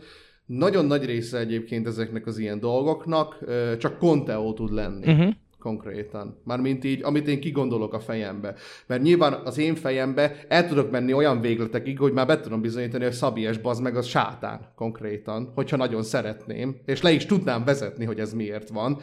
nagyon 0.47 0.85
nagy 0.87 1.05
része 1.05 1.39
egyébként 1.39 1.87
ezeknek 1.87 2.27
az 2.27 2.39
ilyen 2.39 2.61
dolgoknak 2.61 3.45
csak 3.79 3.99
konteó 3.99 4.53
tud 4.53 4.73
lenni. 4.73 5.13
Uh-huh 5.13 5.35
konkrétan. 5.65 6.41
Mármint 6.45 6.85
így, 6.85 7.03
amit 7.03 7.29
én 7.29 7.41
kigondolok 7.41 7.95
a 7.95 8.01
fejembe. 8.01 8.55
Mert 8.87 9.03
nyilván 9.03 9.33
az 9.33 9.59
én 9.59 9.75
fejembe 9.75 10.45
el 10.49 10.69
tudok 10.69 10.91
menni 10.91 11.13
olyan 11.13 11.41
végletekig, 11.41 11.99
hogy 11.99 12.13
már 12.13 12.27
be 12.27 12.41
tudom 12.41 12.61
bizonyítani, 12.61 13.05
hogy 13.05 13.13
Szabi 13.13 13.41
és 13.41 13.59
meg 13.83 13.97
az 13.97 14.07
sátán 14.07 14.73
konkrétan, 14.77 15.53
hogyha 15.55 15.77
nagyon 15.77 16.03
szeretném, 16.03 16.77
és 16.85 17.03
le 17.03 17.11
is 17.11 17.27
tudnám 17.27 17.65
vezetni, 17.65 18.05
hogy 18.05 18.21
ez 18.21 18.33
miért 18.33 18.69
van. 18.69 19.01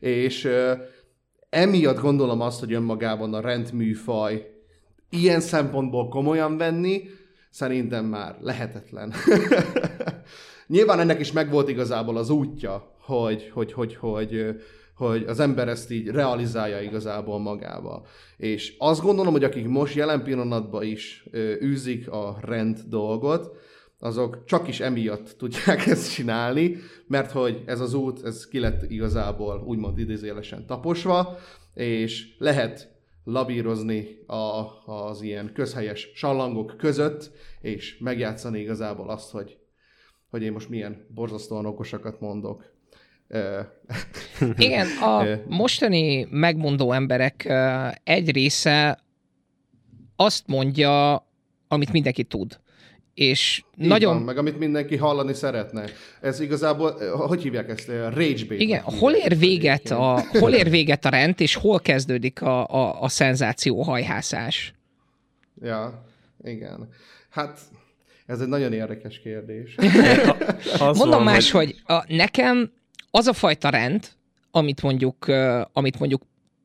És 0.00 0.44
uh, 0.44 0.70
emiatt 1.50 2.00
gondolom 2.00 2.40
azt, 2.40 2.60
hogy 2.60 2.72
önmagában 2.72 3.34
a 3.34 3.40
rendműfaj 3.40 4.50
ilyen 5.10 5.40
szempontból 5.40 6.08
komolyan 6.08 6.56
venni, 6.56 7.02
szerintem 7.50 8.04
már 8.04 8.36
lehetetlen. 8.40 9.12
Nyilván 10.66 11.00
ennek 11.00 11.20
is 11.20 11.32
megvolt 11.32 11.68
igazából 11.68 12.16
az 12.16 12.30
útja, 12.30 12.96
hogy, 13.00 13.50
hogy, 13.54 13.72
hogy, 13.72 13.96
hogy, 13.96 14.56
hogy 14.94 15.24
az 15.24 15.40
ember 15.40 15.68
ezt 15.68 15.90
így 15.90 16.08
realizálja 16.08 16.80
igazából 16.80 17.38
magába. 17.38 18.06
És 18.36 18.74
azt 18.78 19.02
gondolom, 19.02 19.32
hogy 19.32 19.44
akik 19.44 19.66
most 19.66 19.94
jelen 19.94 20.22
pillanatban 20.22 20.82
is 20.82 21.28
űzik 21.62 22.10
a 22.10 22.38
rend 22.40 22.78
dolgot, 22.88 23.56
azok 23.98 24.44
csak 24.44 24.68
is 24.68 24.80
emiatt 24.80 25.34
tudják 25.38 25.86
ezt 25.86 26.12
csinálni, 26.14 26.76
mert 27.06 27.30
hogy 27.30 27.62
ez 27.66 27.80
az 27.80 27.94
út, 27.94 28.24
ez 28.24 28.48
ki 28.48 28.58
lett 28.58 28.90
igazából 28.90 29.62
úgymond 29.66 29.98
idézélesen 29.98 30.66
taposva, 30.66 31.36
és 31.74 32.34
lehet 32.38 32.92
labírozni 33.24 34.18
a, 34.26 34.66
az 34.92 35.22
ilyen 35.22 35.52
közhelyes 35.54 36.10
sallangok 36.14 36.76
között, 36.76 37.30
és 37.60 37.98
megjátszani 37.98 38.60
igazából 38.60 39.08
azt, 39.08 39.30
hogy, 39.30 39.58
hogy 40.30 40.42
én 40.42 40.52
most 40.52 40.68
milyen 40.68 41.06
borzasztóan 41.14 41.66
okosakat 41.66 42.20
mondok. 42.20 42.73
Igen, 44.56 44.86
a 45.00 45.24
mostani 45.48 46.26
megmondó 46.30 46.92
emberek 46.92 47.52
egy 48.04 48.30
része 48.30 48.98
azt 50.16 50.46
mondja, 50.46 51.14
amit 51.68 51.92
mindenki 51.92 52.24
tud 52.24 52.58
és 53.14 53.64
Így 53.78 53.88
nagyon... 53.88 54.14
Van, 54.14 54.22
meg 54.22 54.38
amit 54.38 54.58
mindenki 54.58 54.96
hallani 54.96 55.34
szeretne. 55.34 55.84
Ez 56.20 56.40
igazából, 56.40 57.16
hogy 57.16 57.42
hívják 57.42 57.68
ezt? 57.68 57.88
Rage 57.88 58.44
bait. 58.48 58.60
Igen, 58.60 58.82
hol 58.82 59.12
ér, 59.12 59.38
véget 59.38 59.90
a, 59.90 60.22
hol 60.30 60.52
ér 60.52 60.70
véget 60.70 61.04
a 61.04 61.08
rend, 61.08 61.34
és 61.40 61.54
hol 61.54 61.80
kezdődik 61.80 62.42
a, 62.42 62.68
a, 62.68 63.02
a 63.02 63.08
szenzáció 63.08 63.82
hajhászás? 63.82 64.74
Ja, 65.62 66.04
igen. 66.44 66.88
Hát 67.30 67.60
ez 68.26 68.40
egy 68.40 68.48
nagyon 68.48 68.72
érdekes 68.72 69.20
kérdés. 69.20 69.74
Mondom 70.78 71.08
van, 71.08 71.22
más, 71.22 71.50
hogy... 71.50 71.82
hogy 71.86 71.96
a, 71.96 72.04
nekem 72.08 72.72
az 73.16 73.26
a 73.26 73.32
fajta 73.32 73.68
rend, 73.68 74.08
amit 74.50 74.82
mondjuk, 74.82 75.26
amit 75.72 75.98
mondjuk 75.98 76.22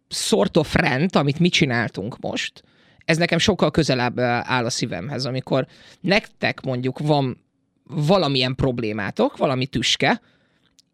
sort 0.09 0.57
of 0.57 0.75
rend, 0.75 1.15
amit 1.15 1.39
mi 1.39 1.49
csináltunk 1.49 2.19
most, 2.19 2.63
ez 3.05 3.17
nekem 3.17 3.37
sokkal 3.37 3.71
közelebb 3.71 4.19
áll 4.19 4.65
a 4.65 4.69
szívemhez, 4.69 5.25
amikor 5.25 5.67
nektek 6.01 6.61
mondjuk 6.61 6.99
van 6.99 7.43
valamilyen 7.83 8.55
problémátok, 8.55 9.37
valami 9.37 9.65
tüske, 9.65 10.21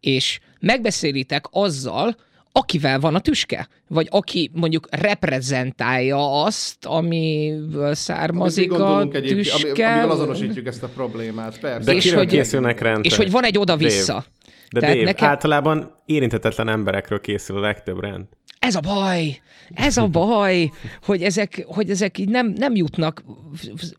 és 0.00 0.40
megbeszélitek 0.60 1.44
azzal, 1.50 2.16
akivel 2.52 3.00
van 3.00 3.14
a 3.14 3.20
tüske, 3.20 3.68
vagy 3.88 4.06
aki 4.10 4.50
mondjuk 4.54 4.88
reprezentálja 4.90 6.42
azt, 6.42 6.84
amiből 6.84 7.94
származik 7.94 8.72
a 8.72 9.08
tüske. 9.08 9.92
Amivel 9.92 10.10
azonosítjuk 10.10 10.66
ezt 10.66 10.82
a 10.82 10.88
problémát, 10.88 11.58
persze. 11.58 11.90
De 11.90 11.96
és 11.96 12.12
hogy, 12.12 12.26
készülnek 12.26 12.80
rendek? 12.80 13.04
És 13.04 13.16
hogy 13.16 13.30
van 13.30 13.44
egy 13.44 13.58
oda-vissza. 13.58 14.24
De 14.70 14.80
Tehát 14.80 14.94
Dave, 14.94 15.06
nekem... 15.06 15.28
általában 15.28 16.02
érintetetlen 16.06 16.68
emberekről 16.68 17.20
készül 17.20 17.56
a 17.56 17.60
legtöbb 17.60 18.00
rend 18.00 18.24
ez 18.66 18.74
a 18.74 18.80
baj, 18.80 19.40
ez 19.74 19.96
a 19.96 20.06
baj, 20.06 20.70
hogy 21.04 21.22
ezek, 21.22 21.64
hogy 21.66 21.90
ezek 21.90 22.18
így 22.18 22.28
nem, 22.28 22.46
nem 22.46 22.74
jutnak, 22.74 23.24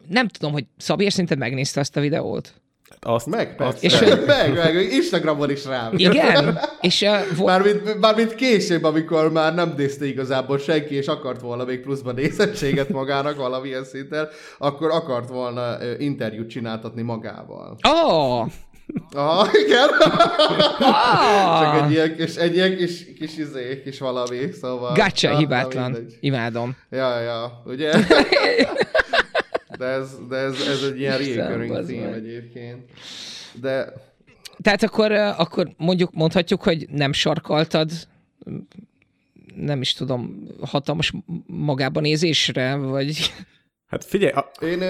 nem 0.08 0.28
tudom, 0.28 0.52
hogy 0.52 0.66
Szabér 0.78 1.12
szerinted 1.12 1.38
megnézte 1.38 1.80
azt 1.80 1.98
a 1.98 2.00
videót? 2.00 2.54
Azt 3.00 3.26
meg, 3.26 3.56
persze. 3.56 3.78
És, 3.80 4.00
meg, 4.00 4.26
meg, 4.26 4.54
meg, 4.54 4.92
Instagramon 4.92 5.50
is 5.50 5.66
rám. 5.66 5.94
Igen? 5.96 6.60
És, 6.82 7.02
uh, 7.02 7.46
mármint, 7.46 8.00
mármint 8.00 8.36
később, 8.36 8.84
amikor 8.84 9.32
már 9.32 9.56
nem 9.56 9.74
nézte 9.78 10.06
igazából 10.06 10.58
senki, 10.58 10.96
és 10.96 11.08
akart 11.08 11.42
volna 11.42 11.66
még 11.66 11.80
pluszban 11.80 12.14
nézettséget 12.16 12.90
magának 12.90 13.36
valamilyen 13.36 13.84
szinten, 13.84 14.28
akkor 14.58 14.92
akart 14.92 15.30
volna 15.30 15.78
uh, 15.78 16.02
interjút 16.02 16.50
csináltatni 16.50 17.02
magával. 17.02 17.78
Oh! 17.88 18.48
Aha, 19.12 19.50
igen. 19.66 19.90
Ah. 20.80 21.62
Csak 21.62 21.84
egy 21.84 21.92
ilyen 21.92 22.16
kis, 22.16 22.36
egy 22.36 22.56
ilyen 22.56 22.78
kis, 22.78 23.06
kis 23.20 23.38
izé, 23.38 23.82
kis 23.84 24.00
valami, 24.00 24.52
szóval... 24.62 24.94
Gotcha, 24.94 25.32
na, 25.32 25.38
hibátlan. 25.38 25.98
Imádom. 26.20 26.76
Ja, 26.90 27.20
ja, 27.20 27.62
ugye? 27.66 27.92
de 29.80 29.86
ez, 29.86 30.10
de 30.30 30.36
ez, 30.36 30.54
ez 30.68 30.84
egy 30.92 31.00
ilyen 31.00 31.18
recurring 31.18 31.86
theme 31.86 32.14
egyébként. 32.14 32.90
De... 33.62 33.94
Tehát 34.62 34.84
akkor, 34.84 35.12
akkor 35.12 35.70
mondjuk 35.78 36.14
mondhatjuk, 36.14 36.64
hogy 36.64 36.88
nem 36.90 37.14
sarkaltad 37.14 37.92
nem 39.56 39.82
is 39.82 39.94
tudom, 39.94 40.48
hatalmas 40.62 41.14
magában 41.46 42.04
nézésre, 42.04 42.76
vagy... 42.76 43.34
Hát 43.88 44.04
figyelj... 44.04 44.32
A... 44.32 44.52
Én 44.62 44.84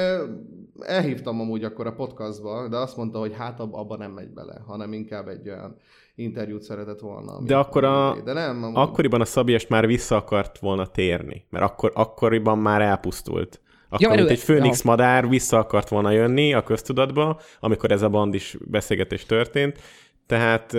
elhívtam 0.80 1.40
amúgy 1.40 1.64
akkor 1.64 1.88
a 1.88 1.94
podcastba, 1.94 2.68
de 2.68 2.78
azt 2.78 2.98
mondta, 2.98 3.20
hogy 3.20 3.34
hát 3.38 3.60
abba 3.60 3.98
nem 3.98 4.12
megy 4.12 4.30
bele, 4.30 4.62
hanem 4.68 4.94
inkább 4.94 5.28
egy 5.28 5.50
olyan 5.50 5.76
interjút 6.16 6.62
szeretett 6.62 7.00
volna. 7.00 7.42
De 7.42 7.56
akkor 7.56 7.84
a, 7.84 8.18
de 8.24 8.34
nem, 8.34 8.64
amúgy... 8.64 8.78
akkoriban 8.78 9.22
a 9.22 9.26
Szabiest 9.26 9.70
már 9.70 9.88
vissza 9.88 10.16
akart 10.16 10.60
volna 10.60 10.86
térni, 10.86 11.46
mert 11.50 11.66
akkor, 11.66 11.92
akkoriban 11.94 12.58
már 12.58 12.82
elpusztult. 12.82 13.62
Akkor, 13.90 14.08
ja, 14.08 14.16
mint 14.16 14.30
egy 14.30 14.40
főnix 14.40 14.84
ja. 14.84 14.90
madár 14.90 15.30
vissza 15.30 15.58
akart 15.58 15.90
volna 15.90 16.12
jönni 16.12 16.54
a 16.54 16.64
köztudatba, 16.64 17.40
amikor 17.60 17.92
ez 17.92 18.02
a 18.02 18.10
band 18.10 18.34
is 18.34 18.58
beszélgetés 18.66 19.26
történt. 19.26 19.80
Tehát... 20.26 20.72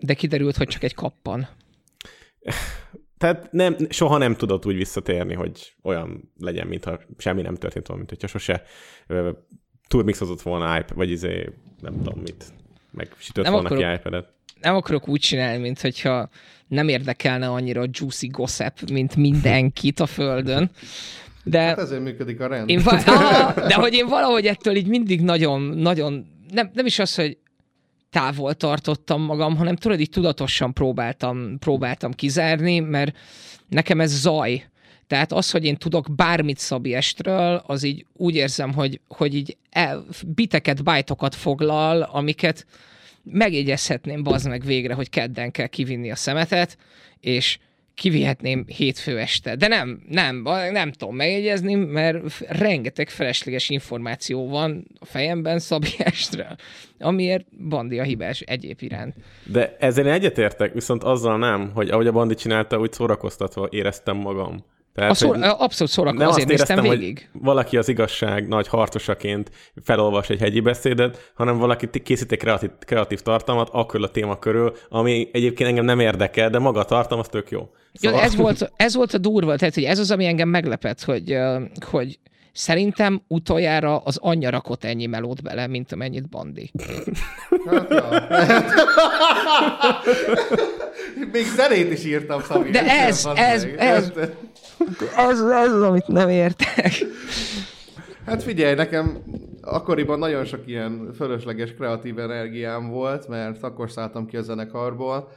De 0.00 0.14
kiderült, 0.16 0.56
hogy 0.56 0.68
csak 0.68 0.82
egy 0.82 0.94
kappan. 0.94 1.48
Tehát 3.18 3.52
nem, 3.52 3.76
soha 3.88 4.18
nem 4.18 4.34
tudott 4.34 4.66
úgy 4.66 4.76
visszatérni, 4.76 5.34
hogy 5.34 5.74
olyan 5.82 6.32
legyen, 6.38 6.66
mintha 6.66 7.00
semmi 7.18 7.42
nem 7.42 7.54
történt 7.54 7.86
volna, 7.86 8.04
mint 8.06 8.20
hogyha 8.20 8.38
sose 8.38 8.62
turmixozott 9.88 10.42
volna 10.42 10.78
iPad, 10.78 10.96
vagy 10.96 11.10
izé, 11.10 11.48
nem 11.80 12.02
tudom 12.02 12.20
mit, 12.20 12.44
meg 12.90 13.08
sütött 13.18 13.44
nem 13.44 13.52
volna 13.52 13.68
akarok, 13.68 13.84
ki 13.84 13.92
iPad-et. 13.94 14.28
Nem 14.60 14.74
akarok 14.74 15.08
úgy 15.08 15.20
csinálni, 15.20 15.62
mint 15.62 15.80
hogyha 15.80 16.28
nem 16.68 16.88
érdekelne 16.88 17.48
annyira 17.48 17.80
a 17.80 17.88
juicy 17.90 18.26
gossip, 18.26 18.90
mint 18.90 19.16
mindenkit 19.16 20.00
a 20.00 20.06
földön. 20.06 20.70
De 21.44 21.60
hát 21.60 21.78
ezért 21.78 22.02
működik 22.02 22.40
a 22.40 22.46
rend. 22.46 22.68
Én, 22.70 22.80
ah, 22.86 23.54
de 23.54 23.74
hogy 23.74 23.94
én 23.94 24.06
valahogy 24.06 24.46
ettől 24.46 24.76
így 24.76 24.86
mindig 24.86 25.20
nagyon, 25.20 25.60
nagyon, 25.62 26.26
nem, 26.52 26.70
nem 26.72 26.86
is 26.86 26.98
az, 26.98 27.14
hogy 27.14 27.38
távol 28.14 28.54
tartottam 28.54 29.22
magam, 29.22 29.56
hanem 29.56 29.76
tudod, 29.76 30.00
így 30.00 30.10
tudatosan 30.10 30.72
próbáltam, 30.72 31.58
próbáltam 31.58 32.12
kizárni, 32.12 32.78
mert 32.78 33.16
nekem 33.68 34.00
ez 34.00 34.20
zaj. 34.20 34.64
Tehát 35.06 35.32
az, 35.32 35.50
hogy 35.50 35.64
én 35.64 35.76
tudok 35.76 36.14
bármit 36.14 36.58
Szabi 36.58 36.94
Estről, 36.94 37.62
az 37.66 37.82
így 37.82 38.06
úgy 38.12 38.34
érzem, 38.34 38.72
hogy, 38.72 39.00
hogy 39.08 39.34
így 39.34 39.56
biteket, 40.26 40.84
bájtokat 40.84 41.34
foglal, 41.34 42.02
amiket 42.02 42.66
megjegyezhetném 43.22 44.22
bazd 44.22 44.48
meg 44.48 44.64
végre, 44.64 44.94
hogy 44.94 45.10
kedden 45.10 45.50
kell 45.50 45.66
kivinni 45.66 46.10
a 46.10 46.16
szemetet, 46.16 46.78
és 47.20 47.58
kivihetném 47.94 48.64
hétfő 48.66 49.18
este. 49.18 49.56
De 49.56 49.68
nem, 49.68 50.02
nem, 50.08 50.42
nem 50.70 50.92
tudom 50.92 51.16
megjegyezni, 51.16 51.74
mert 51.74 52.38
rengeteg 52.38 53.08
felesleges 53.08 53.70
információ 53.70 54.48
van 54.48 54.86
a 55.00 55.04
fejemben 55.04 55.58
Szabi 55.58 55.88
Estre, 55.98 56.56
amiért 56.98 57.46
Bandi 57.68 57.98
a 57.98 58.02
hibás 58.02 58.40
egyéb 58.40 58.78
iránt. 58.80 59.14
De 59.44 59.76
ezzel 59.78 60.06
én 60.06 60.12
egyetértek, 60.12 60.72
viszont 60.72 61.02
azzal 61.02 61.38
nem, 61.38 61.70
hogy 61.74 61.90
ahogy 61.90 62.06
a 62.06 62.12
Bandi 62.12 62.34
csinálta, 62.34 62.78
úgy 62.78 62.92
szórakoztatva 62.92 63.68
éreztem 63.70 64.16
magam. 64.16 64.64
Tehát, 64.94 65.10
a 65.10 65.14
szor, 65.14 65.36
abszolút 65.40 65.92
szórakozó, 65.92 66.28
azért 66.28 66.50
éreztem, 66.50 66.76
néztem 66.76 66.98
végig. 66.98 67.28
Hogy 67.32 67.40
valaki 67.42 67.76
az 67.76 67.88
igazság 67.88 68.48
nagy 68.48 68.68
harcosaként 68.68 69.50
felolvas 69.82 70.30
egy 70.30 70.40
hegyi 70.40 70.60
beszédet, 70.60 71.32
hanem 71.34 71.58
valaki 71.58 71.88
készít 72.02 72.32
egy 72.32 72.38
kreatív, 72.38 72.70
kreatív 72.78 73.20
tartalmat 73.20 73.68
akkor 73.72 74.02
a 74.02 74.10
téma 74.10 74.38
körül, 74.38 74.76
ami 74.88 75.28
egyébként 75.32 75.68
engem 75.68 75.84
nem 75.84 76.00
érdekel, 76.00 76.50
de 76.50 76.58
maga 76.58 76.80
a 76.80 76.84
tartalom 76.84 77.20
az 77.20 77.28
tök 77.28 77.50
jó. 77.50 77.70
Szóval... 77.92 78.18
Ja, 78.18 78.24
ez, 78.24 78.36
volt, 78.36 78.72
ez 78.76 78.94
volt 78.94 79.14
a 79.14 79.18
durva, 79.18 79.56
tehát 79.56 79.74
hogy 79.74 79.84
ez 79.84 79.98
az, 79.98 80.10
ami 80.10 80.26
engem 80.26 80.48
meglepett, 80.48 81.02
hogy, 81.02 81.36
hogy 81.90 82.18
Szerintem 82.56 83.22
utoljára 83.28 83.98
az 83.98 84.18
anyja 84.20 84.50
rakott 84.50 84.84
ennyi 84.84 85.06
melót 85.06 85.42
bele, 85.42 85.66
mint 85.66 85.92
amennyit 85.92 86.28
Bandi. 86.28 86.70
Hát. 87.66 87.90
Még 91.32 91.44
zenét 91.44 91.92
is 91.92 92.04
írtam, 92.04 92.42
Szabi. 92.42 92.70
De 92.70 92.80
ez, 92.80 93.26
ez, 93.34 93.66
ez, 93.76 94.12
ez, 94.16 94.28
ez, 95.16 95.40
ez, 95.40 95.72
amit 95.72 96.06
nem 96.06 96.28
értek. 96.28 96.92
Hát 98.26 98.42
figyelj, 98.42 98.74
nekem 98.74 99.22
akkoriban 99.60 100.18
nagyon 100.18 100.44
sok 100.44 100.60
ilyen 100.66 101.10
fölösleges 101.16 101.74
kreatív 101.74 102.18
energiám 102.18 102.88
volt, 102.88 103.28
mert 103.28 103.62
akkor 103.62 103.90
szálltam 103.90 104.26
ki 104.26 104.36
a 104.36 104.42
zenekarból, 104.42 105.28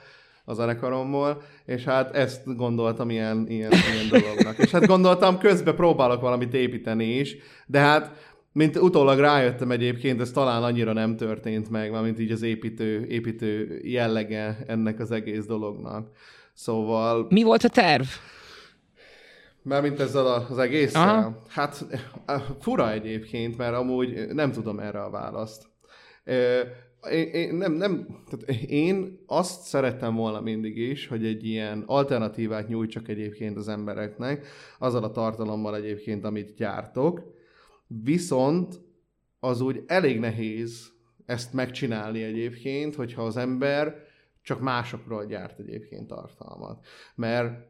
a 0.45 0.53
zenekaromból, 0.53 1.41
és 1.65 1.83
hát 1.83 2.15
ezt 2.15 2.55
gondoltam 2.55 3.09
ilyen, 3.09 3.45
ilyen, 3.47 3.71
ilyen 3.71 4.07
dolognak. 4.09 4.57
És 4.57 4.71
hát 4.71 4.85
gondoltam, 4.85 5.37
közben 5.37 5.75
próbálok 5.75 6.21
valamit 6.21 6.53
építeni 6.53 7.05
is, 7.05 7.35
de 7.65 7.79
hát 7.79 8.11
mint 8.57 8.77
utólag 8.77 9.19
rájöttem 9.19 9.71
egyébként, 9.71 10.21
ez 10.21 10.31
talán 10.31 10.63
annyira 10.63 10.93
nem 10.93 11.15
történt 11.15 11.69
meg, 11.69 12.01
mint 12.01 12.19
így 12.19 12.31
az 12.31 12.41
építő, 12.41 13.05
építő 13.05 13.79
jellege 13.83 14.57
ennek 14.67 14.99
az 14.99 15.11
egész 15.11 15.45
dolognak. 15.45 16.09
Szóval... 16.53 17.27
Mi 17.29 17.43
volt 17.43 17.63
a 17.63 17.69
terv? 17.69 18.05
Mert 19.61 19.81
mint 19.81 19.99
ezzel 19.99 20.25
az 20.25 20.57
egésszel? 20.57 21.41
Hát 21.47 21.85
fura 22.59 22.91
egyébként, 22.91 23.57
mert 23.57 23.75
amúgy 23.75 24.27
nem 24.33 24.51
tudom 24.51 24.79
erre 24.79 25.03
a 25.03 25.09
választ. 25.09 25.63
Én, 27.11 27.27
én, 27.27 27.55
nem, 27.55 27.73
nem, 27.73 28.07
tehát 28.29 28.61
én 28.61 29.23
azt 29.25 29.61
szerettem 29.61 30.15
volna 30.15 30.41
mindig 30.41 30.77
is, 30.77 31.07
hogy 31.07 31.25
egy 31.25 31.45
ilyen 31.45 31.83
alternatívát 31.85 32.67
nyújtsak 32.67 33.07
egyébként 33.07 33.57
az 33.57 33.67
embereknek, 33.67 34.47
azzal 34.79 35.03
a 35.03 35.11
tartalommal 35.11 35.75
egyébként, 35.75 36.25
amit 36.25 36.55
gyártok, 36.55 37.35
viszont 37.87 38.81
az 39.39 39.61
úgy 39.61 39.83
elég 39.87 40.19
nehéz 40.19 40.91
ezt 41.25 41.53
megcsinálni 41.53 42.23
egyébként, 42.23 42.95
hogyha 42.95 43.23
az 43.23 43.37
ember 43.37 44.05
csak 44.41 44.59
másokról 44.59 45.25
gyárt 45.25 45.59
egyébként 45.59 46.07
tartalmat. 46.07 46.85
Mert 47.15 47.67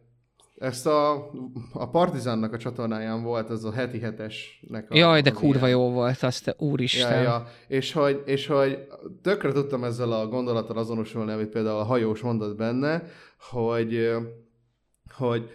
ezt 0.57 0.87
a, 0.87 1.31
a 1.73 1.89
Partizánnak 1.89 2.53
a 2.53 2.57
csatornáján 2.57 3.23
volt 3.23 3.49
ez 3.49 3.63
a 3.63 3.71
heti 3.71 3.99
hetesnek. 3.99 4.91
A, 4.91 4.97
Jaj, 4.97 5.21
de 5.21 5.31
kurva 5.31 5.67
ilyen. 5.67 5.79
jó 5.79 5.91
volt, 5.91 6.23
azt 6.23 6.55
úristen. 6.57 7.21
Ja, 7.21 7.21
ja. 7.21 7.47
És, 7.67 7.91
hogy, 7.91 8.21
és 8.25 8.47
hogy 8.47 8.87
tökre 9.21 9.51
tudtam 9.51 9.83
ezzel 9.83 10.11
a 10.11 10.27
gondolattal 10.27 10.77
azonosulni, 10.77 11.31
amit 11.31 11.49
például 11.49 11.79
a 11.79 11.83
hajós 11.83 12.21
mondott 12.21 12.57
benne, 12.57 13.03
hogy, 13.39 14.09
hogy 15.13 15.49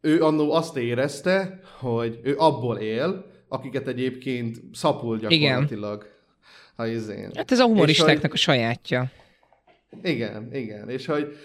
ő 0.00 0.22
annó 0.22 0.52
azt 0.52 0.76
érezte, 0.76 1.60
hogy 1.78 2.20
ő 2.22 2.34
abból 2.38 2.76
él, 2.76 3.29
akiket 3.50 3.88
egyébként 3.88 4.60
szapul 4.72 5.18
gyakorlatilag. 5.18 6.02
Igen. 6.02 6.18
Ha 6.76 6.86
izén. 6.86 7.30
Hát 7.34 7.50
ez 7.50 7.58
a 7.58 7.64
humoristáknak 7.64 8.20
hogy, 8.20 8.30
a 8.32 8.36
sajátja. 8.36 9.10
Igen, 10.02 10.54
igen. 10.54 10.88
És 10.88 11.06
hogy 11.06 11.36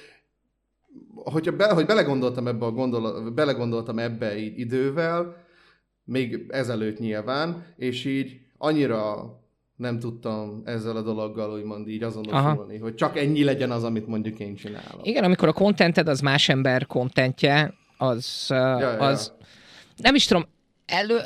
hogyha 1.13 1.51
be, 1.51 1.73
hogy 1.73 1.85
belegondoltam 1.85 2.47
ebbe 2.47 2.65
a 2.65 2.71
gondolat, 2.71 3.33
belegondoltam 3.33 3.99
ebbe 3.99 4.37
így 4.37 4.59
idővel, 4.59 5.43
még 6.03 6.45
ezelőtt 6.49 6.99
nyilván, 6.99 7.65
és 7.77 8.05
így 8.05 8.39
annyira 8.57 9.33
nem 9.75 9.99
tudtam 9.99 10.61
ezzel 10.65 10.95
a 10.95 11.01
dologgal 11.01 11.57
úgymond 11.57 11.87
így 11.87 12.03
azonosulni, 12.03 12.75
Aha. 12.75 12.83
hogy 12.83 12.95
csak 12.95 13.17
ennyi 13.17 13.43
legyen 13.43 13.71
az, 13.71 13.83
amit 13.83 14.07
mondjuk 14.07 14.39
én 14.39 14.55
csinálok. 14.55 14.99
Igen, 15.07 15.23
amikor 15.23 15.47
a 15.47 15.53
contented 15.53 16.07
az 16.07 16.19
más 16.19 16.49
ember 16.49 16.85
kontentje, 16.85 17.73
az, 17.97 18.45
ja, 18.49 18.77
az 18.77 19.33
ja. 19.39 19.45
nem 19.97 20.15
is 20.15 20.25
tudom, 20.25 20.45
elő, 20.85 21.19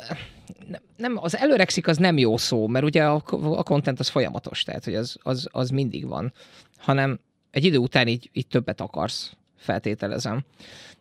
nem, 0.96 1.16
az 1.20 1.36
előrekszik 1.36 1.86
az 1.86 1.96
nem 1.96 2.18
jó 2.18 2.36
szó, 2.36 2.66
mert 2.66 2.84
ugye 2.84 3.04
a, 3.04 3.22
a 3.30 3.62
content 3.62 4.00
az 4.00 4.08
folyamatos, 4.08 4.62
tehát 4.62 4.84
hogy 4.84 4.94
az, 4.94 5.16
az, 5.22 5.48
az 5.50 5.70
mindig 5.70 6.06
van, 6.06 6.32
hanem 6.78 7.20
egy 7.50 7.64
idő 7.64 7.76
után 7.76 8.08
így, 8.08 8.30
így 8.32 8.46
többet 8.46 8.80
akarsz 8.80 9.32
feltételezem. 9.56 10.44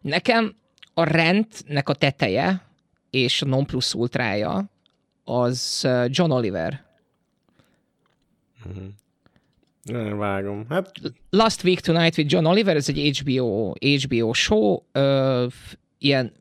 Nekem 0.02 0.56
a 0.94 1.04
rendnek 1.04 1.90
a 1.90 1.94
teteje 1.94 2.62
és 3.10 3.42
a 3.42 3.46
non 3.46 3.66
plus 3.66 3.94
ultrája 3.94 4.70
az 5.24 5.82
uh, 5.86 6.06
John 6.10 6.32
Oliver. 6.32 6.84
Mm-hmm. 8.70 8.88
Nem 9.84 10.18
vágom. 10.18 10.66
Hát... 10.70 10.92
Last 11.30 11.64
Week 11.64 11.80
Tonight 11.80 12.18
with 12.18 12.34
John 12.34 12.46
Oliver, 12.46 12.76
ez 12.76 12.90
egy 12.90 13.18
HBO, 13.18 13.74
HBO 13.80 14.34
show, 14.34 14.82
ilyen 16.00 16.32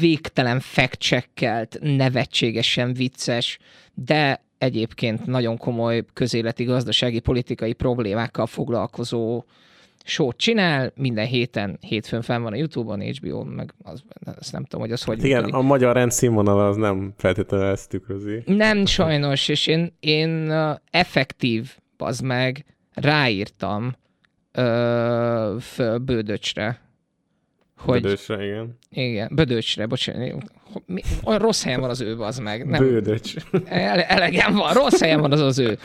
végtelen 0.00 0.60
fact 0.60 1.78
nevetségesen 1.80 2.92
vicces, 2.92 3.58
de 3.94 4.44
egyébként 4.58 5.26
nagyon 5.26 5.56
komoly 5.56 6.04
közéleti, 6.12 6.64
gazdasági, 6.64 7.20
politikai 7.20 7.72
problémákkal 7.72 8.46
foglalkozó 8.46 9.44
sót 10.04 10.36
csinál, 10.36 10.92
minden 10.96 11.26
héten, 11.26 11.78
hétfőn 11.80 12.22
fenn 12.22 12.42
van 12.42 12.52
a 12.52 12.56
Youtube-on, 12.56 13.00
HBO, 13.00 13.44
meg 13.44 13.74
az, 13.82 14.02
azt 14.38 14.52
nem 14.52 14.62
tudom, 14.62 14.80
hogy 14.80 14.92
az 14.92 15.02
hogy 15.02 15.24
Igen, 15.24 15.36
működik. 15.36 15.54
a 15.54 15.62
magyar 15.62 15.94
rendszínvonal 15.94 16.66
az 16.66 16.76
nem 16.76 17.12
feltétlenül 17.16 17.66
ezt 17.66 17.88
tükrözi. 17.88 18.42
Nem, 18.46 18.86
sajnos, 18.86 19.48
és 19.48 19.66
én, 19.66 19.96
én 20.00 20.52
effektív, 20.90 21.76
az 21.96 22.20
meg, 22.20 22.64
ráírtam 22.94 23.94
uh, 24.58 25.60
föl 25.60 25.98
Bődöcsre. 25.98 26.85
Hogy, 27.76 28.02
Bödöcsre, 28.02 28.44
igen. 28.44 28.78
Igen, 28.90 29.28
Bödöcsre, 29.34 29.86
bocsánat. 29.86 30.42
Mi, 30.86 31.02
olyan 31.24 31.40
rossz 31.40 31.64
helyen 31.64 31.80
van 31.80 31.90
az 31.90 32.00
ő, 32.00 32.20
az 32.20 32.38
meg. 32.38 32.66
Nem, 32.66 32.82
Bődöcs. 32.82 33.34
Ele, 33.64 34.08
elegem 34.08 34.54
van, 34.54 34.72
rossz 34.72 35.00
helyen 35.00 35.20
van 35.20 35.32
az 35.32 35.40
az 35.40 35.58
ő. 35.58 35.78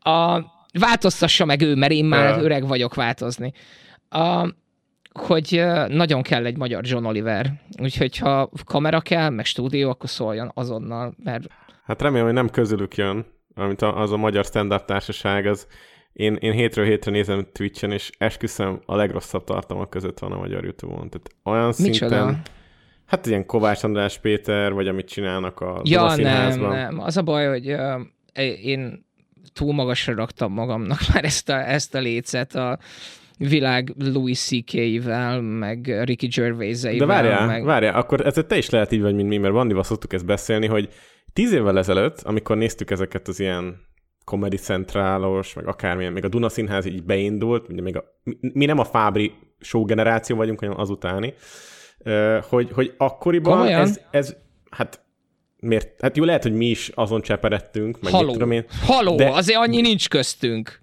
A, 0.00 0.40
változtassa 0.78 1.44
meg 1.44 1.60
ő, 1.60 1.74
mert 1.74 1.92
én 1.92 2.04
már 2.04 2.36
ja. 2.36 2.42
öreg 2.44 2.66
vagyok 2.66 2.94
változni. 2.94 3.52
A, 4.08 4.48
hogy 5.12 5.64
nagyon 5.88 6.22
kell 6.22 6.44
egy 6.44 6.56
magyar 6.56 6.84
John 6.84 7.04
Oliver. 7.04 7.52
Úgyhogy 7.82 8.16
ha 8.16 8.50
kamera 8.64 9.00
kell, 9.00 9.30
meg 9.30 9.44
stúdió, 9.44 9.90
akkor 9.90 10.08
szóljon 10.08 10.50
azonnal, 10.54 11.14
mert... 11.24 11.46
Hát 11.84 12.02
remélem, 12.02 12.24
hogy 12.24 12.34
nem 12.34 12.50
közülük 12.50 12.96
jön, 12.96 13.26
amit 13.54 13.82
az 13.82 14.12
a 14.12 14.16
magyar 14.16 14.44
stand-up 14.44 14.84
társaság, 14.84 15.46
az 15.46 15.66
én, 16.12 16.34
én 16.34 16.52
hétről 16.52 16.84
hétre 16.84 17.10
nézem 17.10 17.46
Twitch-en, 17.52 17.92
és 17.92 18.10
esküszöm, 18.18 18.80
a 18.86 18.96
legrosszabb 18.96 19.44
tartalmak 19.44 19.90
között 19.90 20.18
van 20.18 20.32
a 20.32 20.38
magyar 20.38 20.64
YouTube-on. 20.64 21.08
Tehát 21.10 21.30
olyan 21.44 21.74
Micsoda? 21.78 22.16
szinten... 22.16 22.42
Hát 23.06 23.26
ilyen 23.26 23.46
Kovács 23.46 23.82
András 23.82 24.18
Péter, 24.18 24.72
vagy 24.72 24.88
amit 24.88 25.08
csinálnak 25.08 25.60
a 25.60 25.80
Ja, 25.84 26.16
nem, 26.16 26.60
nem. 26.60 27.00
Az 27.00 27.16
a 27.16 27.22
baj, 27.22 27.46
hogy 27.46 27.72
uh, 27.72 28.00
én 28.62 29.06
túl 29.52 29.72
magasra 29.72 30.14
raktam 30.14 30.52
magamnak 30.52 30.98
már 31.12 31.24
ezt 31.24 31.48
a, 31.48 31.70
ezt 31.70 31.94
a 31.94 31.98
lécet 31.98 32.54
a 32.54 32.78
világ 33.38 33.92
Louis 33.98 34.38
C.K.-vel, 34.38 35.40
meg 35.40 36.02
Ricky 36.04 36.26
gervais 36.26 36.80
De 36.80 37.06
várjál, 37.06 37.46
meg... 37.46 37.64
várjál, 37.64 37.94
akkor 37.94 38.26
ez 38.26 38.44
te 38.46 38.56
is 38.56 38.70
lehet 38.70 38.92
így 38.92 39.00
vagy, 39.00 39.14
mint 39.14 39.28
mi, 39.28 39.36
mert 39.36 39.54
Vandival 39.54 39.82
szoktuk 39.82 40.12
ezt 40.12 40.26
beszélni, 40.26 40.66
hogy 40.66 40.88
tíz 41.32 41.52
évvel 41.52 41.78
ezelőtt, 41.78 42.20
amikor 42.20 42.56
néztük 42.56 42.90
ezeket 42.90 43.28
az 43.28 43.40
ilyen 43.40 43.87
Comedy 44.28 44.56
Centrálos, 44.56 45.54
meg 45.54 45.66
akármilyen, 45.66 46.12
még 46.12 46.24
a 46.24 46.28
Duna 46.28 46.48
Színház 46.48 46.86
így 46.86 47.02
beindult, 47.02 47.68
ugye 47.68 47.82
még 47.82 47.96
a, 47.96 48.04
mi 48.40 48.64
nem 48.64 48.78
a 48.78 48.84
Fábri 48.84 49.32
show 49.60 49.84
generáció 49.84 50.36
vagyunk, 50.36 50.60
hanem 50.60 50.80
azutáni, 50.80 51.34
hogy, 52.48 52.70
hogy 52.72 52.94
akkoriban 52.96 53.66
ez, 53.66 54.00
ez, 54.10 54.36
hát 54.70 55.00
miért, 55.60 56.00
hát 56.00 56.16
jó, 56.16 56.24
lehet, 56.24 56.42
hogy 56.42 56.54
mi 56.54 56.66
is 56.66 56.90
azon 56.94 57.20
cseperedtünk, 57.20 58.00
meg 58.00 58.12
Haló, 58.12 58.32
tudom 58.32 58.50
én. 58.50 58.64
haló, 58.82 59.16
de- 59.16 59.30
azért 59.30 59.58
annyi 59.58 59.80
nincs 59.80 60.08
köztünk. 60.08 60.80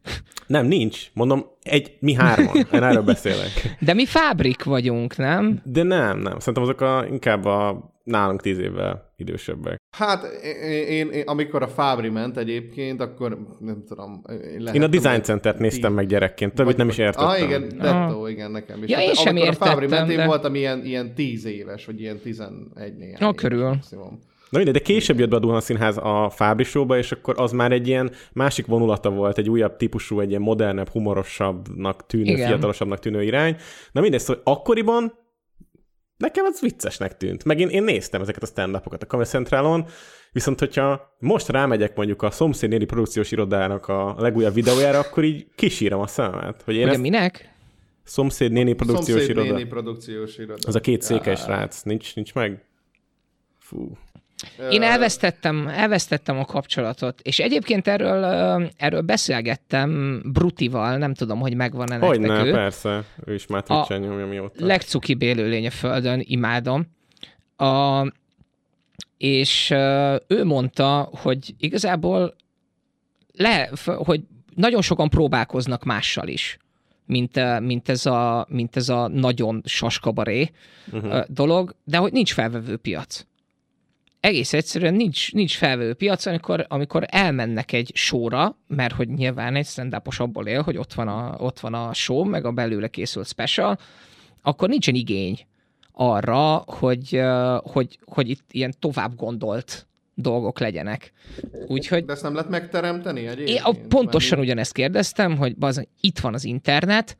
Nem, 0.47 0.65
nincs. 0.65 1.09
Mondom, 1.13 1.45
egy, 1.61 1.97
mi 1.99 2.13
hárman. 2.13 2.55
Én 2.55 2.83
erről 2.83 3.01
beszélek. 3.13 3.75
De 3.79 3.93
mi 3.93 4.05
fábrik 4.05 4.63
vagyunk, 4.63 5.17
nem? 5.17 5.61
De 5.63 5.83
nem, 5.83 6.19
nem. 6.19 6.39
Szerintem 6.39 6.63
azok 6.63 6.81
a, 6.81 7.05
inkább 7.09 7.45
a 7.45 7.91
nálunk 8.03 8.41
tíz 8.41 8.59
évvel 8.59 9.04
idősebbek. 9.17 9.77
Hát 9.97 10.23
én, 10.43 10.83
én, 10.87 11.09
én, 11.09 11.23
amikor 11.25 11.61
a 11.61 11.67
Fábri 11.67 12.09
ment 12.09 12.37
egyébként, 12.37 13.01
akkor 13.01 13.37
nem 13.59 13.83
tudom. 13.87 14.21
Én, 14.57 14.67
Én 14.73 14.81
a 14.81 14.87
Design 14.87 15.21
Centert 15.21 15.59
néztem 15.59 15.93
meg 15.93 16.05
gyerekként, 16.07 16.53
többit 16.53 16.77
nem 16.77 16.87
is 16.89 16.97
értettem. 16.97 17.27
Ah, 17.27 17.41
igen, 17.41 17.67
Dettó, 17.77 18.27
igen, 18.27 18.51
nekem 18.51 18.83
is. 18.83 18.89
Ja, 18.89 18.97
Hát 18.97 19.05
én 19.05 19.13
sem 19.13 19.35
amikor 19.35 19.49
a 19.49 19.53
Fábri 19.53 19.83
értettem, 19.83 19.99
ment, 19.99 20.11
én 20.11 20.17
de- 20.17 20.25
voltam 20.25 20.55
ilyen, 20.55 20.85
ilyen 20.85 21.13
10 21.15 21.45
éves, 21.45 21.85
vagy 21.85 22.01
ilyen 22.01 22.19
11 22.19 22.95
néhány 22.97 23.15
éves 23.21 23.35
körül. 23.35 23.67
maximum. 23.67 24.19
Na 24.49 24.57
mindegy, 24.57 24.73
de 24.77 24.79
később 24.93 25.19
jött 25.19 25.29
be 25.29 25.35
a 25.35 25.39
Duhan 25.39 25.61
Színház 25.61 25.97
a 25.97 26.29
Fábri 26.29 26.63
Show-ba, 26.63 26.97
és 26.97 27.11
akkor 27.11 27.33
az 27.37 27.51
már 27.51 27.71
egy 27.71 27.87
ilyen 27.87 28.11
másik 28.33 28.65
vonulata 28.65 29.09
volt, 29.09 29.37
egy 29.37 29.49
újabb 29.49 29.75
típusú, 29.77 30.19
egy 30.19 30.29
ilyen 30.29 30.41
modernebb, 30.41 30.89
humorosabbnak 30.89 32.05
tűnő. 32.05 32.31
Igen. 32.31 32.47
fiatalosabbnak 32.47 32.99
tűnő 32.99 33.23
irány. 33.23 33.55
Na 33.91 34.01
mindegy, 34.01 34.19
szóval 34.19 34.41
akkoriban 34.45 35.13
nekem 36.17 36.45
az 36.45 36.59
viccesnek 36.61 37.17
tűnt. 37.17 37.43
Meg 37.43 37.59
én, 37.59 37.69
én 37.69 37.83
néztem 37.83 38.21
ezeket 38.21 38.43
a 38.43 38.45
stand-upokat 38.45 39.03
a 39.03 39.05
Comedy 39.05 39.29
Centralon, 39.29 39.85
viszont 40.31 40.59
hogyha 40.59 41.15
most 41.19 41.49
rámegyek 41.49 41.95
mondjuk 41.95 42.21
a 42.21 42.31
szomszédnéli 42.31 42.85
produkciós 42.85 43.31
irodának 43.31 43.87
a 43.87 44.15
legújabb 44.17 44.53
videójára, 44.53 44.99
akkor 44.99 45.23
így 45.23 45.47
kisírom 45.55 46.01
a 46.01 46.07
szememet, 46.07 46.61
hogy 46.61 46.75
én 46.75 46.81
Ugye 46.83 46.91
ezt 46.91 47.01
minek? 47.01 47.53
szomszédnéni 48.03 48.73
produkciós 48.73 49.17
Szomszéd 49.19 49.29
iroda. 49.29 49.53
néni 49.53 49.67
produkciós 49.69 50.37
iroda. 50.37 50.67
Az 50.67 50.75
a 50.75 50.79
két 50.79 51.01
székes 51.01 51.39
srác, 51.39 51.81
nincs, 51.81 52.15
nincs 52.15 52.33
meg? 52.33 52.65
Fú. 53.59 53.97
Én 54.69 54.81
elvesztettem, 54.81 55.67
elvesztettem 55.67 56.39
a 56.39 56.45
kapcsolatot, 56.45 57.21
és 57.21 57.39
egyébként 57.39 57.87
erről, 57.87 58.23
erről 58.77 59.01
beszélgettem 59.01 60.21
Brutival, 60.25 60.97
nem 60.97 61.13
tudom, 61.13 61.39
hogy 61.39 61.55
megvan-e 61.55 61.97
nektek 61.97 62.19
ne, 62.19 62.45
ő. 62.45 62.51
persze. 62.51 63.03
Ő 63.25 63.33
is 63.33 63.47
már 63.47 63.63
Twitch-en 63.63 63.99
nyomja 63.99 64.25
mióta. 64.25 64.65
legcukibb 64.65 65.21
élőlény 65.21 65.67
a 65.67 65.71
földön, 65.71 66.21
imádom. 66.23 66.85
A, 67.57 68.05
és 69.17 69.71
ő 70.27 70.43
mondta, 70.43 71.09
hogy 71.21 71.55
igazából 71.57 72.35
le, 73.33 73.69
hogy 73.85 74.23
nagyon 74.55 74.81
sokan 74.81 75.09
próbálkoznak 75.09 75.83
mással 75.83 76.27
is, 76.27 76.57
mint, 77.05 77.59
mint, 77.59 77.89
ez, 77.89 78.05
a, 78.05 78.45
mint 78.49 78.75
ez 78.75 78.89
a 78.89 79.07
nagyon 79.07 79.61
saskabaré 79.65 80.51
uh-huh. 80.91 81.23
dolog, 81.27 81.75
de 81.83 81.97
hogy 81.97 82.11
nincs 82.11 82.33
felvevő 82.33 82.77
piac. 82.77 83.25
Egész 84.25 84.53
egyszerűen 84.53 84.93
nincs, 84.93 85.33
nincs 85.33 85.57
felvevő 85.57 85.93
piac, 85.93 86.25
amikor, 86.25 86.65
amikor 86.67 87.05
elmennek 87.07 87.71
egy 87.71 87.91
sóra, 87.93 88.57
mert 88.67 88.93
hogy 88.93 89.09
nyilván 89.09 89.55
egy 89.55 89.65
stand 89.65 89.97
abból 90.17 90.47
él, 90.47 90.61
hogy 90.61 90.77
ott 90.77 90.93
van, 90.93 91.07
a, 91.07 91.35
ott 91.37 91.59
van 91.59 91.73
a 91.73 91.93
show, 91.93 92.23
meg 92.23 92.45
a 92.45 92.51
belőle 92.51 92.87
készült 92.87 93.27
special, 93.27 93.77
akkor 94.41 94.69
nincsen 94.69 94.95
igény 94.95 95.39
arra, 95.91 96.63
hogy, 96.67 97.21
hogy, 97.63 97.99
hogy 98.05 98.29
itt 98.29 98.45
ilyen 98.51 98.73
tovább 98.79 99.15
gondolt 99.15 99.87
dolgok 100.13 100.59
legyenek. 100.59 101.11
Úgyhogy 101.67 102.05
De 102.05 102.13
ezt 102.13 102.23
nem 102.23 102.33
lehet 102.33 102.49
megteremteni 102.49 103.19
én 103.19 103.29
egyébként? 103.29 103.59
a, 103.63 103.75
pontosan 103.87 104.39
ugyanezt 104.39 104.73
kérdeztem, 104.73 105.37
hogy 105.37 105.55
bazd, 105.55 105.87
itt 106.01 106.19
van 106.19 106.33
az 106.33 106.43
internet, 106.43 107.17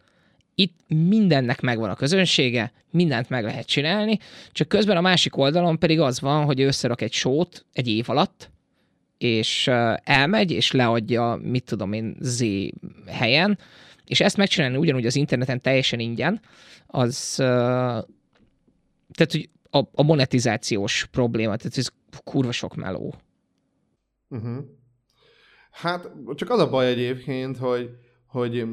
itt 0.55 0.79
mindennek 0.87 1.61
megvan 1.61 1.89
a 1.89 1.95
közönsége, 1.95 2.71
mindent 2.89 3.29
meg 3.29 3.43
lehet 3.43 3.65
csinálni, 3.65 4.19
csak 4.51 4.67
közben 4.67 4.97
a 4.97 5.01
másik 5.01 5.37
oldalon 5.37 5.79
pedig 5.79 5.99
az 5.99 6.19
van, 6.19 6.45
hogy 6.45 6.61
összerak 6.61 7.01
egy 7.01 7.13
sót 7.13 7.65
egy 7.73 7.87
év 7.87 8.09
alatt, 8.09 8.51
és 9.17 9.67
elmegy, 10.03 10.51
és 10.51 10.71
leadja, 10.71 11.39
mit 11.41 11.63
tudom 11.63 11.93
én, 11.93 12.15
Z 12.19 12.43
helyen, 13.07 13.57
és 14.05 14.19
ezt 14.19 14.37
megcsinálni 14.37 14.77
ugyanúgy 14.77 15.05
az 15.05 15.15
interneten 15.15 15.61
teljesen 15.61 15.99
ingyen, 15.99 16.41
az, 16.87 17.33
tehát, 17.35 19.31
hogy 19.31 19.49
a, 19.69 19.79
a 19.93 20.03
monetizációs 20.03 21.07
probléma, 21.11 21.55
tehát 21.55 21.77
ez 21.77 21.87
kurva 22.23 22.51
sok 22.51 22.75
meló. 22.75 23.15
Uh-huh. 24.29 24.65
Hát 25.71 26.09
csak 26.35 26.49
az 26.49 26.59
a 26.59 26.69
baj 26.69 26.87
egyébként, 26.87 27.57
hogy, 27.57 27.89
hogy 28.27 28.67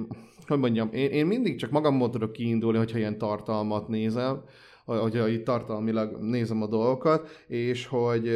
hogy 0.49 0.59
mondjam, 0.59 0.89
én, 0.93 1.11
én 1.11 1.27
mindig 1.27 1.59
csak 1.59 1.71
magamból 1.71 2.11
tudok 2.11 2.33
kiindulni, 2.33 2.79
hogyha 2.79 2.99
ilyen 2.99 3.19
tartalmat 3.19 3.89
nézem, 3.89 4.43
hogyha 4.85 5.29
itt 5.29 5.45
tartalmilag 5.45 6.21
nézem 6.21 6.63
a 6.63 6.67
dolgokat, 6.67 7.29
és 7.47 7.87
hogy 7.87 8.31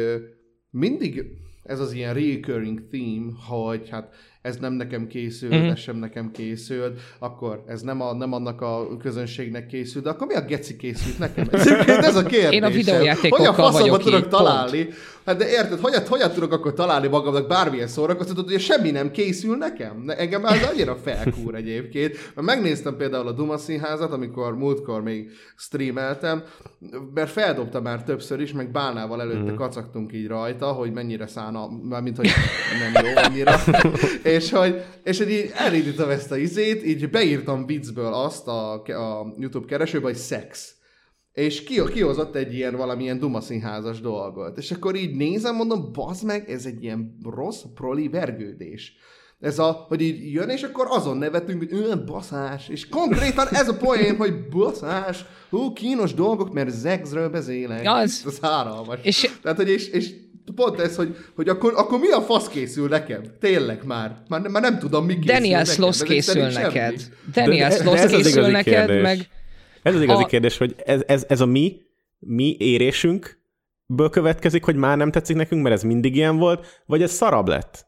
mindig 0.69 1.23
ez 1.63 1.79
az 1.79 1.93
ilyen 1.93 2.13
recurring 2.13 2.87
theme, 2.89 3.31
hogy 3.47 3.89
hát 3.89 4.13
ez 4.47 4.57
nem 4.57 4.73
nekem 4.73 5.07
készült, 5.07 5.51
Mhm. 5.51 5.61
mm-hmm. 5.61 5.71
ez 5.71 5.79
sem 5.79 5.95
nekem 5.95 6.31
készült, 6.31 6.99
akkor 7.19 7.63
ez 7.67 7.81
nem, 7.81 8.01
a, 8.01 8.13
nem 8.13 8.33
annak 8.33 8.61
a 8.61 8.97
közönségnek 8.97 9.67
készült, 9.67 10.03
de 10.03 10.09
akkor 10.09 10.27
mi 10.27 10.33
a 10.33 10.41
geci 10.41 10.75
készült 10.75 11.19
nekem? 11.19 11.47
Ez, 11.57 11.67
ez 11.87 12.15
a 12.15 12.23
kérdés. 12.23 12.51
Én 12.51 12.63
a 12.63 12.69
videójátékokkal 12.69 13.53
Hogyan 13.53 13.71
vagyok 13.71 14.01
tudok 14.03 14.19
így, 14.19 14.27
találni? 14.27 14.89
Hát 15.25 15.37
de 15.37 15.49
érted, 15.49 15.79
hogyan, 15.79 16.07
hogyan 16.07 16.31
tudok 16.31 16.51
akkor 16.51 16.73
találni 16.73 17.07
magamnak 17.07 17.47
bármilyen 17.47 17.87
szórakoztatót, 17.87 18.51
hogy 18.51 18.59
semmi 18.59 18.91
nem 18.91 19.11
készül 19.11 19.57
nekem? 19.57 20.01
Ne, 20.05 20.17
engem 20.17 20.45
ez 20.45 20.69
annyira 20.71 20.95
felkúr 20.95 21.55
egyébként. 21.55 22.31
Mert 22.35 22.47
megnéztem 22.47 22.97
például 22.97 23.27
a 23.27 23.31
Duma 23.31 23.57
színházat, 23.57 24.11
amikor 24.11 24.57
múltkor 24.57 25.01
még 25.03 25.31
streameltem, 25.55 26.43
mert 27.13 27.29
feldobta 27.29 27.81
már 27.81 28.03
többször 28.03 28.41
is, 28.41 28.51
meg 28.51 28.71
bálnával 28.71 29.21
előtte 29.21 29.51
mm. 29.51 29.55
kacagtunk 29.55 30.13
így 30.13 30.27
rajta, 30.27 30.65
hogy 30.65 30.91
mennyire 30.91 31.27
szána, 31.27 31.67
mármint 31.89 32.17
hogy 32.17 32.29
nem 32.93 33.05
jó 33.05 33.11
annyira. 33.15 33.55
és 34.37 34.51
hogy, 34.51 34.81
és 35.03 35.17
hogy 35.17 35.29
így 35.31 35.51
elindítom 35.53 36.09
ezt 36.09 36.31
a 36.31 36.37
izét, 36.37 36.85
így 36.85 37.09
beírtam 37.09 37.65
viccből 37.65 38.13
azt 38.13 38.47
a, 38.47 38.73
a 38.73 39.33
YouTube 39.37 39.65
keresőbe, 39.67 40.05
hogy 40.05 40.15
szex 40.15 40.71
és 41.33 41.63
ki, 41.63 41.81
kihozott 41.93 42.35
egy 42.35 42.53
ilyen 42.53 42.75
valamilyen 42.75 43.19
Duma 43.19 43.41
színházas 43.41 44.01
dolgot. 44.01 44.57
És 44.57 44.71
akkor 44.71 44.95
így 44.95 45.15
nézem, 45.15 45.55
mondom, 45.55 45.91
bazd 45.93 46.23
meg, 46.25 46.49
ez 46.49 46.65
egy 46.65 46.83
ilyen 46.83 47.17
rossz 47.23 47.61
proli 47.73 48.07
vergődés. 48.07 48.93
Ez 49.39 49.59
a, 49.59 49.71
hogy 49.87 50.01
így 50.01 50.33
jön, 50.33 50.49
és 50.49 50.63
akkor 50.63 50.85
azon 50.89 51.17
nevetünk, 51.17 51.57
hogy 51.59 51.71
ő 51.73 52.03
baszás. 52.05 52.69
És 52.69 52.87
konkrétan 52.87 53.47
ez 53.51 53.67
a 53.69 53.77
poén, 53.77 54.15
hogy 54.15 54.47
baszás, 54.49 55.25
hú, 55.49 55.73
kínos 55.73 56.13
dolgok, 56.13 56.53
mert 56.53 56.69
zegzről 56.69 57.29
beszélek. 57.29 57.81
Az. 57.85 58.23
Ez 58.27 58.39
háralmas. 58.39 58.99
És- 59.03 59.37
Tehát, 59.41 59.57
hogy 59.57 59.69
és, 59.69 59.87
és 59.89 60.13
pont 60.53 60.79
ez, 60.79 60.95
hogy, 60.95 61.15
hogy 61.35 61.49
akkor, 61.49 61.73
akkor 61.75 61.99
mi 61.99 62.11
a 62.11 62.21
fasz 62.21 62.47
készül 62.47 62.87
nekem? 62.87 63.21
Tényleg 63.39 63.81
már. 63.85 64.17
Már, 64.27 64.41
már 64.41 64.61
nem 64.61 64.79
tudom, 64.79 65.05
mi 65.05 65.13
készül 65.13 65.33
Daniel 65.33 65.59
nekem. 65.59 65.73
Sloss 65.73 66.03
készül 66.03 66.47
neked. 66.47 67.09
Daniel 67.31 67.71
Sloss 67.71 68.05
készül 68.05 68.47
neked, 68.47 68.85
kérdés. 68.85 69.01
meg 69.01 69.29
Ez 69.83 69.95
az 69.95 70.01
igazi 70.01 70.23
A- 70.23 70.25
kérdés, 70.25 70.57
hogy 70.57 70.75
ez, 70.85 71.01
ez, 71.07 71.25
ez 71.27 71.41
a 71.41 71.45
mi, 71.45 71.81
mi 72.19 72.55
érésünkből 72.59 74.09
következik, 74.11 74.63
hogy 74.63 74.75
már 74.75 74.97
nem 74.97 75.11
tetszik 75.11 75.35
nekünk, 75.35 75.63
mert 75.63 75.75
ez 75.75 75.83
mindig 75.83 76.15
ilyen 76.15 76.37
volt, 76.37 76.81
vagy 76.85 77.01
ez 77.01 77.11
szarabb 77.11 77.47
lett? 77.47 77.87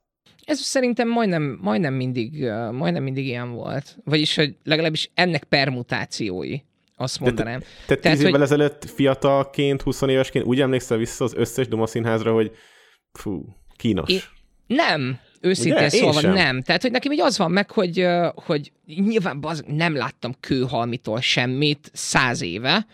ez 0.49 0.59
szerintem 0.59 1.09
majdnem, 1.09 1.59
majdnem, 1.61 1.93
mindig, 1.93 2.43
majdnem 2.71 3.03
mindig 3.03 3.25
ilyen 3.25 3.51
volt. 3.51 3.97
Vagyis, 4.03 4.35
hogy 4.35 4.55
legalábbis 4.63 5.11
ennek 5.13 5.43
permutációi, 5.43 6.57
azt 6.99 7.19
mondanám. 7.19 7.59
Te 7.59 7.95
Tehát, 7.95 8.01
tíz 8.17 8.19
évvel 8.19 8.31
hogy- 8.31 8.41
ezelőtt 8.41 8.85
fiatalként, 8.95 9.81
20 9.81 10.01
évesként 10.01 10.45
úgy 10.45 10.61
emlékszel 10.61 10.97
vissza 10.97 11.23
az 11.23 11.33
összes 11.35 11.67
Duma 11.67 11.87
színházra, 11.87 12.33
hogy 12.33 12.51
fú, 13.11 13.45
kínos. 13.75 14.09
Én- 14.09 14.21
Nem, 14.67 15.19
őszintén 15.41 15.73
Ugye? 15.73 15.89
Szólva 15.89 16.19
sem. 16.19 16.33
nem. 16.33 16.61
Tehát, 16.61 16.81
hogy 16.81 16.91
nekem 16.91 17.11
így 17.11 17.21
az 17.21 17.37
van 17.37 17.51
meg, 17.51 17.71
hogy, 17.71 18.05
hogy 18.35 18.71
nyilván 18.85 19.41
baz, 19.41 19.63
nem 19.67 19.95
láttam 19.95 20.35
kőhalmitól 20.39 21.21
semmit 21.21 21.89
száz 21.93 22.41
éve, 22.41 22.85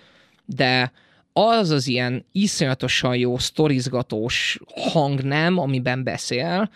de 0.45 0.91
az 1.33 1.69
az 1.69 1.87
ilyen 1.87 2.25
iszonyatosan 2.31 3.15
jó, 3.15 3.37
sztorizgatós 3.37 4.59
hang 4.75 5.21
nem, 5.21 5.57
amiben 5.57 6.03
beszél, 6.03 6.69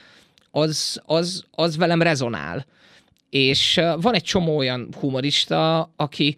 az, 0.51 1.01
az, 1.05 1.45
az 1.51 1.77
velem 1.77 2.01
rezonál. 2.01 2.65
És 3.29 3.81
van 4.01 4.13
egy 4.13 4.23
csomó 4.23 4.57
olyan 4.57 4.87
humorista, 4.99 5.91
aki, 5.95 6.37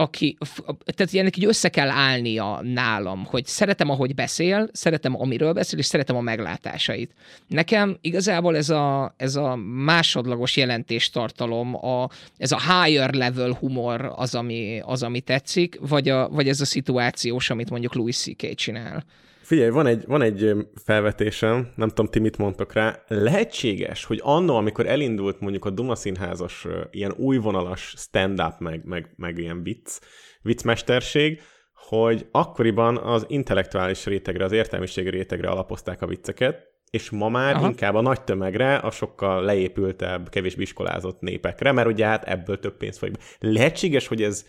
aki, 0.00 0.36
tehát 0.84 1.12
ilyenek 1.12 1.36
így 1.36 1.44
össze 1.44 1.68
kell 1.68 1.90
állnia 1.90 2.60
nálam, 2.62 3.24
hogy 3.24 3.46
szeretem, 3.46 3.90
ahogy 3.90 4.14
beszél, 4.14 4.68
szeretem, 4.72 5.20
amiről 5.20 5.52
beszél, 5.52 5.78
és 5.78 5.86
szeretem 5.86 6.16
a 6.16 6.20
meglátásait. 6.20 7.14
Nekem 7.46 7.96
igazából 8.00 8.56
ez 8.56 8.70
a, 8.70 9.14
ez 9.16 9.36
a 9.36 9.56
másodlagos 9.84 10.56
jelentéstartalom, 10.56 11.74
a, 11.74 12.08
ez 12.36 12.52
a 12.52 12.60
higher 12.60 13.14
level 13.14 13.50
humor 13.52 14.12
az, 14.16 14.34
ami, 14.34 14.80
az, 14.84 15.02
ami 15.02 15.20
tetszik, 15.20 15.78
vagy, 15.80 16.08
a, 16.08 16.28
vagy 16.28 16.48
ez 16.48 16.60
a 16.60 16.64
szituációs, 16.64 17.50
amit 17.50 17.70
mondjuk 17.70 17.94
Louis 17.94 18.16
C.K. 18.16 18.54
csinál. 18.54 19.04
Figyelj, 19.50 19.70
van 19.70 19.86
egy, 19.86 20.04
van 20.06 20.22
egy 20.22 20.56
felvetésem, 20.84 21.72
nem 21.76 21.88
tudom, 21.88 22.06
ti 22.06 22.18
mit 22.18 22.38
mondtok 22.38 22.72
rá. 22.72 23.02
Lehetséges, 23.08 24.04
hogy 24.04 24.20
annó, 24.22 24.56
amikor 24.56 24.86
elindult 24.86 25.40
mondjuk 25.40 25.64
a 25.64 25.70
Duma 25.70 25.94
színházas 25.94 26.66
ilyen 26.90 27.14
újvonalas 27.16 27.94
stand-up, 27.96 28.58
meg, 28.58 28.84
meg, 28.84 29.12
meg 29.16 29.38
ilyen 29.38 29.62
vicc, 29.62 29.98
viccmesterség, 30.42 31.40
hogy 31.74 32.26
akkoriban 32.30 32.96
az 32.96 33.24
intellektuális 33.28 34.06
rétegre, 34.06 34.44
az 34.44 34.52
értelmiségi 34.52 35.10
rétegre 35.10 35.48
alapozták 35.48 36.02
a 36.02 36.06
vicceket, 36.06 36.66
és 36.90 37.10
ma 37.10 37.28
már 37.28 37.54
Aha. 37.54 37.66
inkább 37.66 37.94
a 37.94 38.00
nagy 38.00 38.22
tömegre, 38.22 38.74
a 38.74 38.90
sokkal 38.90 39.44
leépültebb, 39.44 40.28
kevésbé 40.28 40.62
iskolázott 40.62 41.20
népekre, 41.20 41.72
mert 41.72 41.88
ugye 41.88 42.06
hát 42.06 42.24
ebből 42.24 42.58
több 42.58 42.76
pénz 42.76 42.98
folyik. 42.98 43.14
Lehetséges, 43.38 44.06
hogy 44.06 44.22
ez 44.22 44.46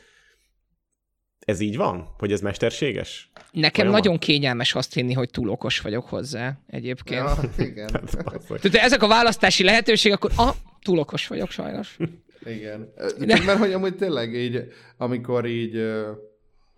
ez 1.45 1.59
így 1.59 1.77
van? 1.77 2.13
Hogy 2.17 2.31
ez 2.31 2.41
mesterséges? 2.41 3.31
Nekem 3.51 3.85
Olyan 3.85 3.97
nagyon 3.97 4.11
van? 4.11 4.19
kényelmes 4.19 4.75
azt 4.75 4.93
hinni, 4.93 5.13
hogy 5.13 5.29
túl 5.29 5.49
okos 5.49 5.79
vagyok 5.79 6.05
hozzá 6.05 6.59
egyébként. 6.67 7.21
Ja, 7.57 7.65
igen. 7.65 7.87
Tehát 8.47 8.75
ezek 8.75 9.03
a 9.03 9.07
választási 9.07 9.63
lehetőség, 9.63 10.11
akkor 10.11 10.31
ah, 10.35 10.55
túl 10.81 10.99
okos 10.99 11.27
vagyok 11.27 11.49
sajnos. 11.49 11.97
Igen. 12.45 12.93
De... 13.19 13.41
Mert 13.45 13.59
hogy 13.59 13.73
amúgy 13.73 13.95
tényleg 13.95 14.33
így, 14.33 14.67
amikor 14.97 15.45
így, 15.45 15.91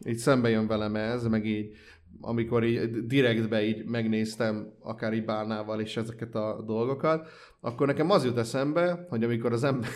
így 0.06 0.18
szembe 0.18 0.50
jön 0.50 0.68
velem 0.68 0.96
ez, 0.96 1.28
meg 1.28 1.46
így 1.46 1.76
amikor 2.22 2.64
így 2.64 3.06
direktbe 3.08 3.64
így 3.64 3.86
megnéztem, 3.86 4.74
akár 4.80 5.14
így 5.14 5.26
bálnával 5.26 5.80
is 5.80 5.98
ezeket 5.98 6.36
a 6.36 6.64
dolgokat, 6.66 7.28
akkor 7.62 7.88
nekem 7.88 8.10
az 8.10 8.26
jut 8.26 8.38
eszembe, 8.38 9.06
hogy 9.10 9.24
amikor 9.24 9.54
az 9.54 9.64
ember 9.64 9.90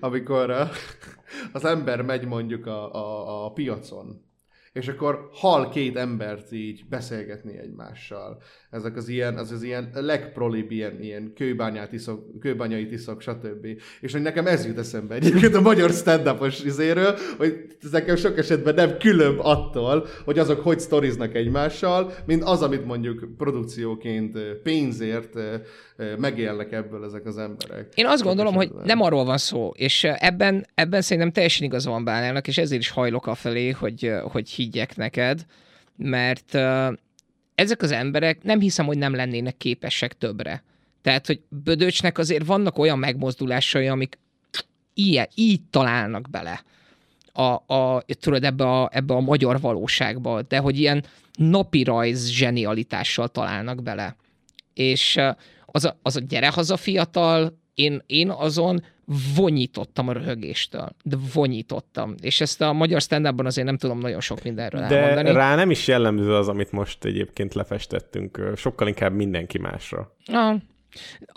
amikor 0.00 0.50
az 1.52 1.64
ember 1.64 2.02
megy 2.02 2.26
mondjuk 2.26 2.66
a, 2.66 2.94
a, 2.94 3.44
a 3.44 3.52
piacon, 3.52 4.29
és 4.72 4.88
akkor 4.88 5.28
hal 5.32 5.68
két 5.68 5.96
embert 5.96 6.52
így 6.52 6.82
beszélgetni 6.88 7.58
egymással. 7.58 8.42
Ezek 8.70 8.96
az 8.96 9.08
ilyen, 9.08 9.36
az 9.36 9.50
az 9.50 9.62
ilyen 9.62 9.90
legprolibb 9.94 10.70
ilyen, 10.70 11.02
ilyen 11.02 11.32
kőbányát 11.34 11.92
iszok, 11.92 12.40
kőbányai 12.40 12.92
iszok, 12.92 13.20
stb. 13.20 13.66
És 14.00 14.12
hogy 14.12 14.22
nekem 14.22 14.46
ez 14.46 14.66
jut 14.66 14.78
eszembe 14.78 15.14
egyébként 15.14 15.54
a 15.54 15.60
magyar 15.60 15.90
stand-upos 15.90 16.62
izéről, 16.62 17.16
hogy 17.36 17.76
ez 17.82 17.90
nekem 17.90 18.16
sok 18.16 18.38
esetben 18.38 18.74
nem 18.74 18.96
különb 18.98 19.38
attól, 19.42 20.06
hogy 20.24 20.38
azok 20.38 20.60
hogy 20.60 20.80
sztoriznak 20.80 21.34
egymással, 21.34 22.12
mint 22.26 22.42
az, 22.42 22.62
amit 22.62 22.84
mondjuk 22.84 23.36
produkcióként 23.36 24.38
pénzért 24.62 25.38
megélnek 26.18 26.72
ebből 26.72 27.04
ezek 27.04 27.26
az 27.26 27.38
emberek. 27.38 27.92
Én 27.94 28.06
azt 28.06 28.22
gondolom, 28.22 28.54
hogy 28.54 28.70
nem 28.84 29.00
arról 29.00 29.24
van 29.24 29.38
szó, 29.38 29.72
és 29.74 30.04
ebben, 30.04 30.66
ebben 30.74 31.00
szerintem 31.00 31.32
teljesen 31.32 31.66
igaz 31.66 31.86
van 31.86 32.04
Bálának, 32.04 32.48
és 32.48 32.58
ezért 32.58 32.80
is 32.80 32.90
hajlok 32.90 33.26
a 33.26 33.34
felé, 33.34 33.70
hogy, 33.70 34.12
hogy 34.22 34.48
higgyek 34.60 34.96
neked, 34.96 35.46
mert 35.96 36.54
ezek 37.54 37.82
az 37.82 37.90
emberek 37.90 38.42
nem 38.42 38.60
hiszem, 38.60 38.86
hogy 38.86 38.98
nem 38.98 39.14
lennének 39.14 39.56
képesek 39.56 40.18
többre. 40.18 40.62
Tehát, 41.02 41.26
hogy 41.26 41.40
Bödöcsnek 41.48 42.18
azért 42.18 42.46
vannak 42.46 42.78
olyan 42.78 42.98
megmozdulásai, 42.98 43.86
amik 43.86 44.18
ilyen, 44.94 45.28
így 45.34 45.60
találnak 45.70 46.30
bele 46.30 46.64
a, 47.32 47.74
a, 47.74 48.04
tudod, 48.20 48.44
ebbe 48.44 48.64
a, 48.64 48.88
ebbe 48.92 49.14
a 49.14 49.20
magyar 49.20 49.60
valóságba, 49.60 50.42
de 50.42 50.58
hogy 50.58 50.78
ilyen 50.78 51.04
napi 51.34 51.82
rajz 51.82 52.28
zsenialitással 52.28 53.28
találnak 53.28 53.82
bele. 53.82 54.16
És 54.74 55.20
az 55.66 55.84
a, 55.84 55.98
az 56.02 56.16
a 56.16 56.20
gyere 56.20 56.48
haza 56.48 56.76
fiatal, 56.76 57.58
én, 57.74 58.02
én 58.06 58.30
azon 58.30 58.84
vonyítottam 59.34 60.08
a 60.08 60.12
röhögéstől. 60.12 60.88
De 61.02 61.16
vonyítottam. 61.34 62.14
És 62.20 62.40
ezt 62.40 62.60
a 62.60 62.72
magyar 62.72 63.00
stand 63.00 63.40
azért 63.44 63.66
nem 63.66 63.76
tudom 63.76 63.98
nagyon 63.98 64.20
sok 64.20 64.42
mindenről 64.42 64.80
De 64.86 64.98
elmondani. 64.98 65.32
rá 65.32 65.54
nem 65.54 65.70
is 65.70 65.86
jellemző 65.86 66.34
az, 66.34 66.48
amit 66.48 66.72
most 66.72 67.04
egyébként 67.04 67.54
lefestettünk. 67.54 68.52
Sokkal 68.56 68.88
inkább 68.88 69.12
mindenki 69.12 69.58
másra. 69.58 70.16
A, 70.24 70.54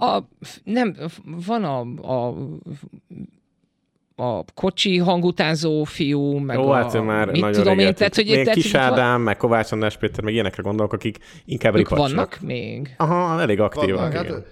a, 0.05 0.27
nem, 0.63 0.95
van 1.23 1.63
a, 1.63 1.79
a 2.17 2.35
a 4.15 4.43
kocsi 4.53 4.97
hangutánzó 4.97 5.83
fiú, 5.83 6.37
meg 6.37 6.57
Jó, 6.57 6.69
a, 6.69 6.73
hát 6.73 7.03
már 7.03 7.31
mit 7.31 7.41
nagyon 7.41 7.61
tudom 7.61 7.79
én, 7.79 7.93
tehát, 7.93 8.15
hogy, 8.15 8.25
tehát, 8.25 8.53
Kis 8.53 8.73
Ádám, 8.73 9.21
meg 9.21 9.37
Kovács 9.37 9.71
András 9.71 9.97
Péter, 9.97 10.23
meg 10.23 10.33
ilyenekre 10.33 10.61
gondolok, 10.61 10.93
akik 10.93 11.17
inkább 11.45 11.75
ők 11.75 11.89
vannak 11.89 12.39
még? 12.41 12.93
Aha, 12.97 13.41
elég 13.41 13.59
aktívak. 13.59 14.13
Vannak, 14.13 14.27
hát, 14.27 14.45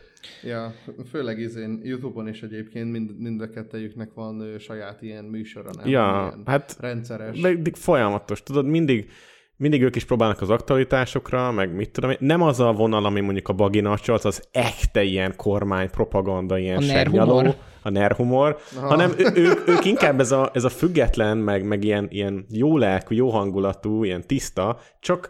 Ja, 0.44 0.74
főleg 1.10 1.40
izén 1.40 1.80
Youtube-on 1.84 2.28
is 2.28 2.42
egyébként 2.42 2.92
mind, 2.92 3.20
mind 3.20 3.42
a 3.42 3.50
kettejüknek 3.50 4.14
van 4.14 4.40
ö, 4.40 4.58
saját 4.58 5.02
ilyen 5.02 5.24
műsora, 5.24 5.70
nem? 5.78 5.88
Ja, 5.88 6.28
ilyen 6.30 6.42
hát 6.46 6.78
rendszeres. 6.80 7.40
De 7.40 7.58
folyamatos, 7.74 8.44
tudod, 8.44 8.66
mindig, 8.66 9.10
mindig 9.56 9.82
ők 9.82 9.96
is 9.96 10.06
próbálnak 10.06 10.42
az 10.42 10.50
aktualitásokra, 10.50 11.52
meg 11.52 11.76
mit 11.76 11.92
tudom 11.92 12.12
nem 12.20 12.42
az 12.42 12.60
a 12.60 12.72
vonal, 12.72 13.06
ami 13.06 13.20
mondjuk 13.20 13.48
a 13.48 13.54
bagina 13.54 13.92
az 13.92 14.26
az 14.26 14.48
echte 14.52 15.04
ilyen 15.04 15.36
kormány 15.36 15.90
propaganda, 15.90 16.58
ilyen 16.58 16.78
a 16.78 17.56
a 17.82 17.90
nerhumor, 17.90 18.58
Aha. 18.76 18.88
hanem 18.88 19.14
ő, 19.18 19.32
ők, 19.36 19.68
ők 19.68 19.86
inkább 19.86 20.20
ez 20.20 20.32
a, 20.32 20.52
ez 20.54 20.64
a 20.64 20.70
független, 20.70 21.38
meg, 21.38 21.64
meg 21.64 21.84
ilyen, 21.84 22.08
ilyen 22.10 22.46
jó 22.50 22.78
lelkű, 22.78 23.16
jó 23.16 23.30
hangulatú, 23.30 24.04
ilyen 24.04 24.28
tiszta, 24.28 24.80
csak 25.00 25.30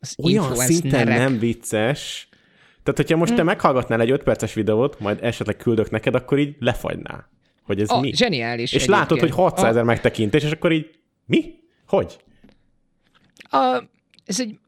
az 0.00 0.14
olyan 0.22 0.54
szinten 0.54 1.04
nerek. 1.04 1.18
nem 1.18 1.38
vicces, 1.38 2.27
tehát, 2.92 3.08
hogyha 3.08 3.16
most 3.16 3.34
te 3.34 3.40
hm. 3.40 3.46
meghallgatnál 3.46 4.00
egy 4.00 4.10
5 4.10 4.22
perces 4.22 4.54
videót, 4.54 5.00
majd 5.00 5.18
esetleg 5.22 5.56
küldök 5.56 5.90
neked, 5.90 6.14
akkor 6.14 6.38
így 6.38 6.56
lefagynál. 6.58 7.28
Hogy 7.62 7.80
ez 7.80 7.90
oh, 7.90 8.00
mi? 8.00 8.12
Zseniális. 8.14 8.72
És 8.72 8.82
egyébként. 8.82 8.98
látod, 8.98 9.18
hogy 9.18 9.30
600 9.30 9.64
ezer 9.64 9.82
megtekintés, 9.82 10.44
és 10.44 10.50
akkor 10.50 10.72
így 10.72 10.90
mi? 11.26 11.54
Hogy? 11.86 12.16
A, 13.50 13.82
ez 14.24 14.40
egy, 14.40 14.58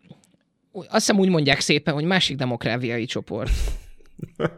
azt 0.73 0.89
hiszem 0.93 1.19
úgy 1.19 1.29
mondják 1.29 1.61
szépen, 1.61 1.95
hogy 1.95 2.05
másik 2.05 2.37
demokráviai 2.37 3.05
csoport. 3.05 3.51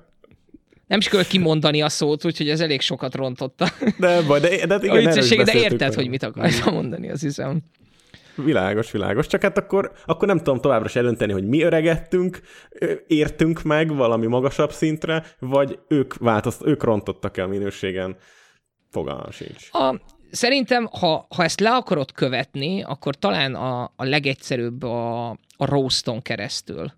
Nem 0.86 0.98
is 0.98 1.08
kell 1.08 1.24
kimondani 1.24 1.82
a 1.82 1.88
szót, 1.88 2.24
úgyhogy 2.24 2.48
ez 2.48 2.60
elég 2.60 2.80
sokat 2.80 3.14
rontotta. 3.14 3.68
De, 3.98 4.22
de, 4.22 4.40
de, 4.66 4.78
de, 4.78 5.00
igen, 5.00 5.44
de 5.44 5.54
érted, 5.54 5.94
hogy 5.94 6.08
mit 6.08 6.22
akarsz 6.22 6.64
mondani, 6.64 7.10
az 7.10 7.20
hiszem. 7.20 7.62
Világos, 8.34 8.90
világos. 8.90 9.26
Csak 9.26 9.42
hát 9.42 9.58
akkor, 9.58 9.92
akkor 10.06 10.28
nem 10.28 10.38
tudom 10.38 10.60
továbbra 10.60 10.86
is 10.86 10.96
elönteni, 10.96 11.32
hogy 11.32 11.46
mi 11.46 11.62
öregettünk, 11.62 12.40
értünk 13.06 13.62
meg 13.62 13.96
valami 13.96 14.26
magasabb 14.26 14.72
szintre, 14.72 15.24
vagy 15.38 15.78
ők 15.88 16.14
változt, 16.16 16.66
ők 16.66 16.82
rontottak 16.82 17.36
el 17.36 17.46
minőségen. 17.46 18.16
Fogalmam 18.90 19.30
sincs. 19.30 19.68
A, 19.72 20.00
szerintem, 20.30 20.88
ha, 21.00 21.26
ha 21.36 21.42
ezt 21.42 21.60
le 21.60 21.70
akarod 21.70 22.12
követni, 22.12 22.82
akkor 22.82 23.14
talán 23.14 23.54
a, 23.54 23.82
a 23.96 24.04
legegyszerűbb 24.04 24.82
a, 24.82 25.28
a 25.56 25.64
roaston 25.64 26.22
keresztül. 26.22 26.92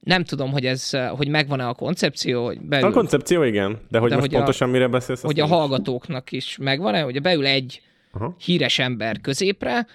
Nem 0.00 0.24
tudom, 0.24 0.50
hogy 0.50 0.66
ez, 0.66 0.90
hogy 0.90 1.28
megvan-e 1.28 1.68
a 1.68 1.74
koncepció. 1.74 2.44
Hogy 2.44 2.60
beül, 2.60 2.86
a 2.86 2.90
koncepció 2.90 3.42
igen, 3.42 3.78
de 3.90 3.98
hogy 3.98 4.08
de 4.08 4.16
most 4.16 4.28
hogy 4.28 4.36
pontosan 4.36 4.68
a, 4.68 4.72
mire 4.72 4.88
beszélsz? 4.88 5.22
Hogy 5.22 5.40
a 5.40 5.46
hallgatóknak 5.46 6.32
is 6.32 6.56
megvan-e, 6.60 7.00
hogy 7.00 7.22
beül 7.22 7.46
egy 7.46 7.82
Aha. 8.12 8.36
híres 8.44 8.78
ember 8.78 9.20
középre, 9.20 9.86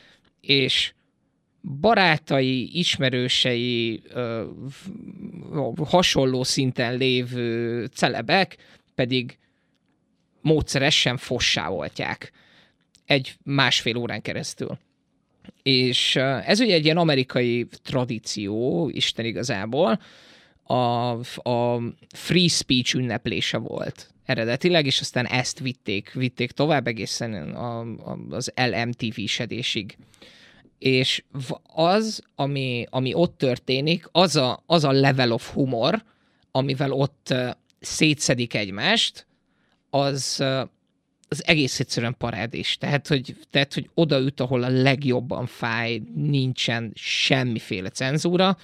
és 0.42 0.94
barátai, 1.80 2.78
ismerősei, 2.78 4.02
ö, 4.10 4.44
hasonló 5.86 6.44
szinten 6.44 6.98
lévő 6.98 7.86
celebek 7.86 8.58
pedig 8.96 9.38
módszeresen 10.42 11.18
fossávoltják 11.18 12.32
egy 13.06 13.36
másfél 13.44 13.96
órán 13.96 14.22
keresztül. 14.22 14.78
És 15.64 16.16
ez 16.46 16.60
ugye 16.60 16.74
egy 16.74 16.86
ilyen 16.86 16.98
amerikai 16.98 17.68
tradíció, 17.84 18.90
Isten 18.94 19.26
igazából, 19.26 20.00
a, 20.68 21.10
a 21.50 21.82
free 22.16 22.48
speech 22.48 22.96
ünneplése 22.96 23.58
volt 23.58 24.10
eredetileg, 24.26 24.86
és 24.86 25.00
aztán 25.00 25.26
ezt 25.26 25.60
vitték, 25.60 26.12
vitték 26.14 26.52
tovább 26.52 26.88
egészen 26.88 27.34
a, 27.56 27.80
a, 27.80 28.18
az 28.30 28.52
LMTV-sedésig. 28.56 29.98
És 30.80 31.24
az, 31.74 32.22
ami, 32.36 32.86
ami 32.90 33.14
ott 33.14 33.38
történik, 33.38 34.08
az 34.12 34.36
a, 34.36 34.64
az 34.66 34.84
a 34.84 34.92
level 34.92 35.32
of 35.32 35.54
humor, 35.54 36.04
amivel 36.52 36.92
ott 36.92 37.34
szétszedik 37.80 38.54
egymást, 38.54 39.28
az, 39.90 40.44
az 41.28 41.44
egész 41.46 41.80
egyszerűen 41.80 42.16
parádés. 42.18 42.78
Tehát 42.78 43.08
hogy, 43.08 43.36
tehát, 43.50 43.74
hogy 43.74 43.90
odaüt, 43.94 44.40
ahol 44.40 44.64
a 44.64 44.70
legjobban 44.70 45.46
fáj, 45.46 46.02
nincsen 46.16 46.92
semmiféle 46.96 47.90
cenzúra, 47.90 48.58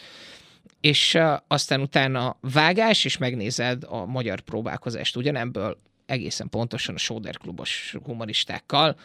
és 0.84 1.18
aztán 1.48 1.82
utána 1.82 2.38
vágás, 2.42 3.06
és 3.06 3.18
megnézed 3.18 3.84
a 3.88 4.06
magyar 4.06 4.40
próbálkozást 4.40 5.16
ugyanemből 5.16 5.78
egészen 6.06 6.50
pontosan 6.50 6.96
a 6.96 6.98
Soder 6.98 7.38
klubos 7.38 7.96
humoristákkal, 8.04 8.96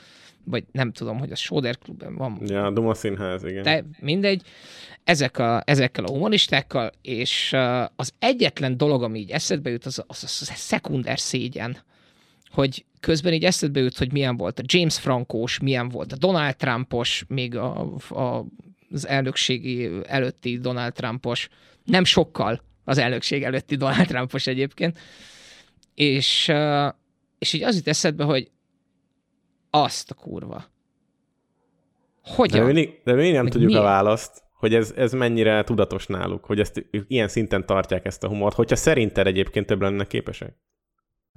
vagy 0.45 0.65
nem 0.73 0.93
tudom, 0.93 1.19
hogy 1.19 1.33
a 1.33 1.37
Soder 1.37 1.79
klubban 1.79 2.15
van. 2.15 2.41
Ja, 2.47 2.65
a 2.65 2.71
Duma 2.71 2.95
Színház, 2.95 3.45
igen. 3.45 3.63
De 3.63 3.85
mindegy, 4.01 4.43
ezek 5.05 5.39
a, 5.39 5.63
ezekkel 5.65 6.05
a 6.05 6.11
humoristákkal, 6.11 6.93
és 7.03 7.57
az 7.97 8.13
egyetlen 8.19 8.77
dolog, 8.77 9.03
ami 9.03 9.19
így 9.19 9.31
eszedbe 9.31 9.71
jut, 9.71 9.87
az, 9.87 10.05
az, 10.07 10.23
az 10.23 10.49
a 10.53 10.55
szekunder 10.55 11.19
szégyen, 11.19 11.77
hogy 12.51 12.85
közben 13.01 13.33
így 13.33 13.45
eszedbe 13.45 13.81
jut, 13.81 13.99
hogy 13.99 14.13
milyen 14.13 14.37
volt 14.37 14.59
a 14.59 14.63
James 14.67 14.99
Frankós, 14.99 15.59
milyen 15.59 15.89
volt 15.89 16.13
a 16.13 16.17
Donald 16.17 16.57
Trumpos, 16.57 17.25
még 17.29 17.57
a, 17.57 17.81
a 18.11 18.45
az 18.91 19.07
elnökségi 19.07 19.91
előtti 20.07 20.59
Donald 20.59 20.93
Trumpos, 20.93 21.49
nem 21.85 22.05
sokkal 22.05 22.63
az 22.85 22.99
elnökség 22.99 23.43
előtti 23.43 23.77
Donald 23.77 24.07
Trumpos 24.07 24.47
egyébként, 24.47 24.99
és, 25.95 26.53
és 27.39 27.53
így 27.53 27.63
az 27.63 27.77
itt 27.77 27.89
eszedbe, 27.89 28.25
hogy 28.25 28.51
azt 29.71 30.11
a 30.11 30.15
kurva. 30.15 30.57
De 32.23 32.35
Hogyan? 32.35 32.65
mindig, 32.65 33.01
de 33.05 33.13
mindig 33.13 33.33
nem 33.33 33.43
Meg 33.43 33.53
tudjuk 33.53 33.71
miért? 33.71 33.85
a 33.85 33.87
választ, 33.87 34.43
hogy 34.55 34.75
ez, 34.75 34.93
ez 34.97 35.13
mennyire 35.13 35.65
tudatos 35.65 36.07
náluk, 36.07 36.45
hogy 36.45 36.61
ezt 36.61 36.87
ilyen 37.07 37.29
szinten 37.29 37.67
tartják 37.67 38.05
ezt 38.07 38.25
a 38.25 38.29
humort, 38.29 38.55
hogyha 38.55 38.77
szerinted 38.77 39.27
egyébként 39.27 39.67
több 39.67 39.81
lenne 39.81 40.05
képesek. 40.05 40.57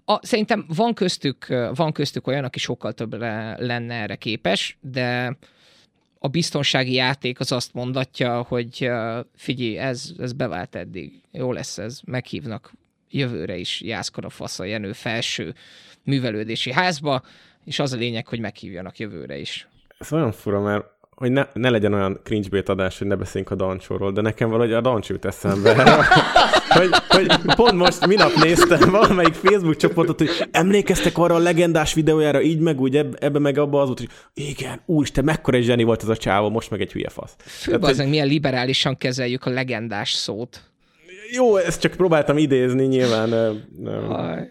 A, 0.05 0.25
szerintem 0.25 0.65
van 0.75 0.93
köztük, 0.93 1.47
van 1.75 1.91
köztük 1.91 2.27
olyan, 2.27 2.43
aki 2.43 2.59
sokkal 2.59 2.93
többre 2.93 3.55
lenne 3.59 3.93
erre 3.93 4.15
képes, 4.15 4.77
de 4.81 5.37
a 6.23 6.27
biztonsági 6.27 6.93
játék 6.93 7.39
az 7.39 7.51
azt 7.51 7.73
mondatja, 7.73 8.41
hogy 8.41 8.89
figyelj, 9.35 9.77
ez, 9.77 10.11
ez 10.17 10.33
bevált 10.33 10.75
eddig, 10.75 11.21
jó 11.31 11.51
lesz 11.51 11.77
ez, 11.77 11.99
meghívnak 12.05 12.73
jövőre 13.09 13.57
is 13.57 13.81
Jászkor 13.81 14.25
a 14.25 14.29
Fasza 14.29 14.63
Jenő 14.63 14.93
felső 14.93 15.53
művelődési 16.03 16.71
házba, 16.71 17.23
és 17.65 17.79
az 17.79 17.93
a 17.93 17.97
lényeg, 17.97 18.27
hogy 18.27 18.39
meghívjanak 18.39 18.99
jövőre 18.99 19.37
is. 19.37 19.67
Ez 19.97 20.13
olyan 20.13 20.31
fura, 20.31 20.61
mert 20.61 20.85
hogy 21.21 21.31
ne, 21.31 21.47
ne 21.53 21.69
legyen 21.69 21.93
olyan 21.93 22.19
cringe 22.23 22.63
adás, 22.65 22.97
hogy 22.97 23.07
ne 23.07 23.15
beszéljünk 23.15 23.51
a 23.51 23.55
Dancsóról, 23.55 24.11
de 24.11 24.21
nekem 24.21 24.49
valahogy 24.49 24.73
a 24.73 24.81
Dancs 24.81 25.07
jut 25.07 25.25
eszembe. 25.25 25.75
hogy, 26.77 26.89
hogy 27.07 27.27
pont 27.55 27.71
most 27.71 28.07
minap 28.07 28.33
néztem 28.33 28.89
valamelyik 28.89 29.33
Facebook 29.33 29.75
csoportot, 29.75 30.17
hogy 30.17 30.47
emlékeztek 30.51 31.17
arra 31.17 31.35
a 31.35 31.39
legendás 31.39 31.93
videójára, 31.93 32.41
így 32.41 32.59
meg 32.59 32.81
úgy, 32.81 32.97
ebbe, 32.97 33.17
ebbe 33.19 33.39
meg 33.39 33.57
abba 33.57 33.81
az 33.81 33.85
volt, 33.85 33.99
hogy 33.99 34.09
igen, 34.33 34.81
úristen, 34.85 35.23
mekkora 35.23 35.57
egy 35.57 35.63
zseni 35.63 35.83
volt 35.83 36.01
ez 36.03 36.09
a 36.09 36.17
csávó, 36.17 36.49
most 36.49 36.69
meg 36.69 36.81
egy 36.81 36.91
hülye 36.91 37.09
fasz. 37.09 37.35
Fő 37.37 37.77
Tehát, 37.77 37.99
az, 37.99 38.07
milyen 38.07 38.27
liberálisan 38.27 38.97
kezeljük 38.97 39.45
a 39.45 39.49
legendás 39.49 40.11
szót. 40.11 40.70
Jó, 41.33 41.55
ezt 41.55 41.81
csak 41.81 41.91
próbáltam 41.91 42.37
idézni 42.37 42.85
nyilván, 42.85 43.29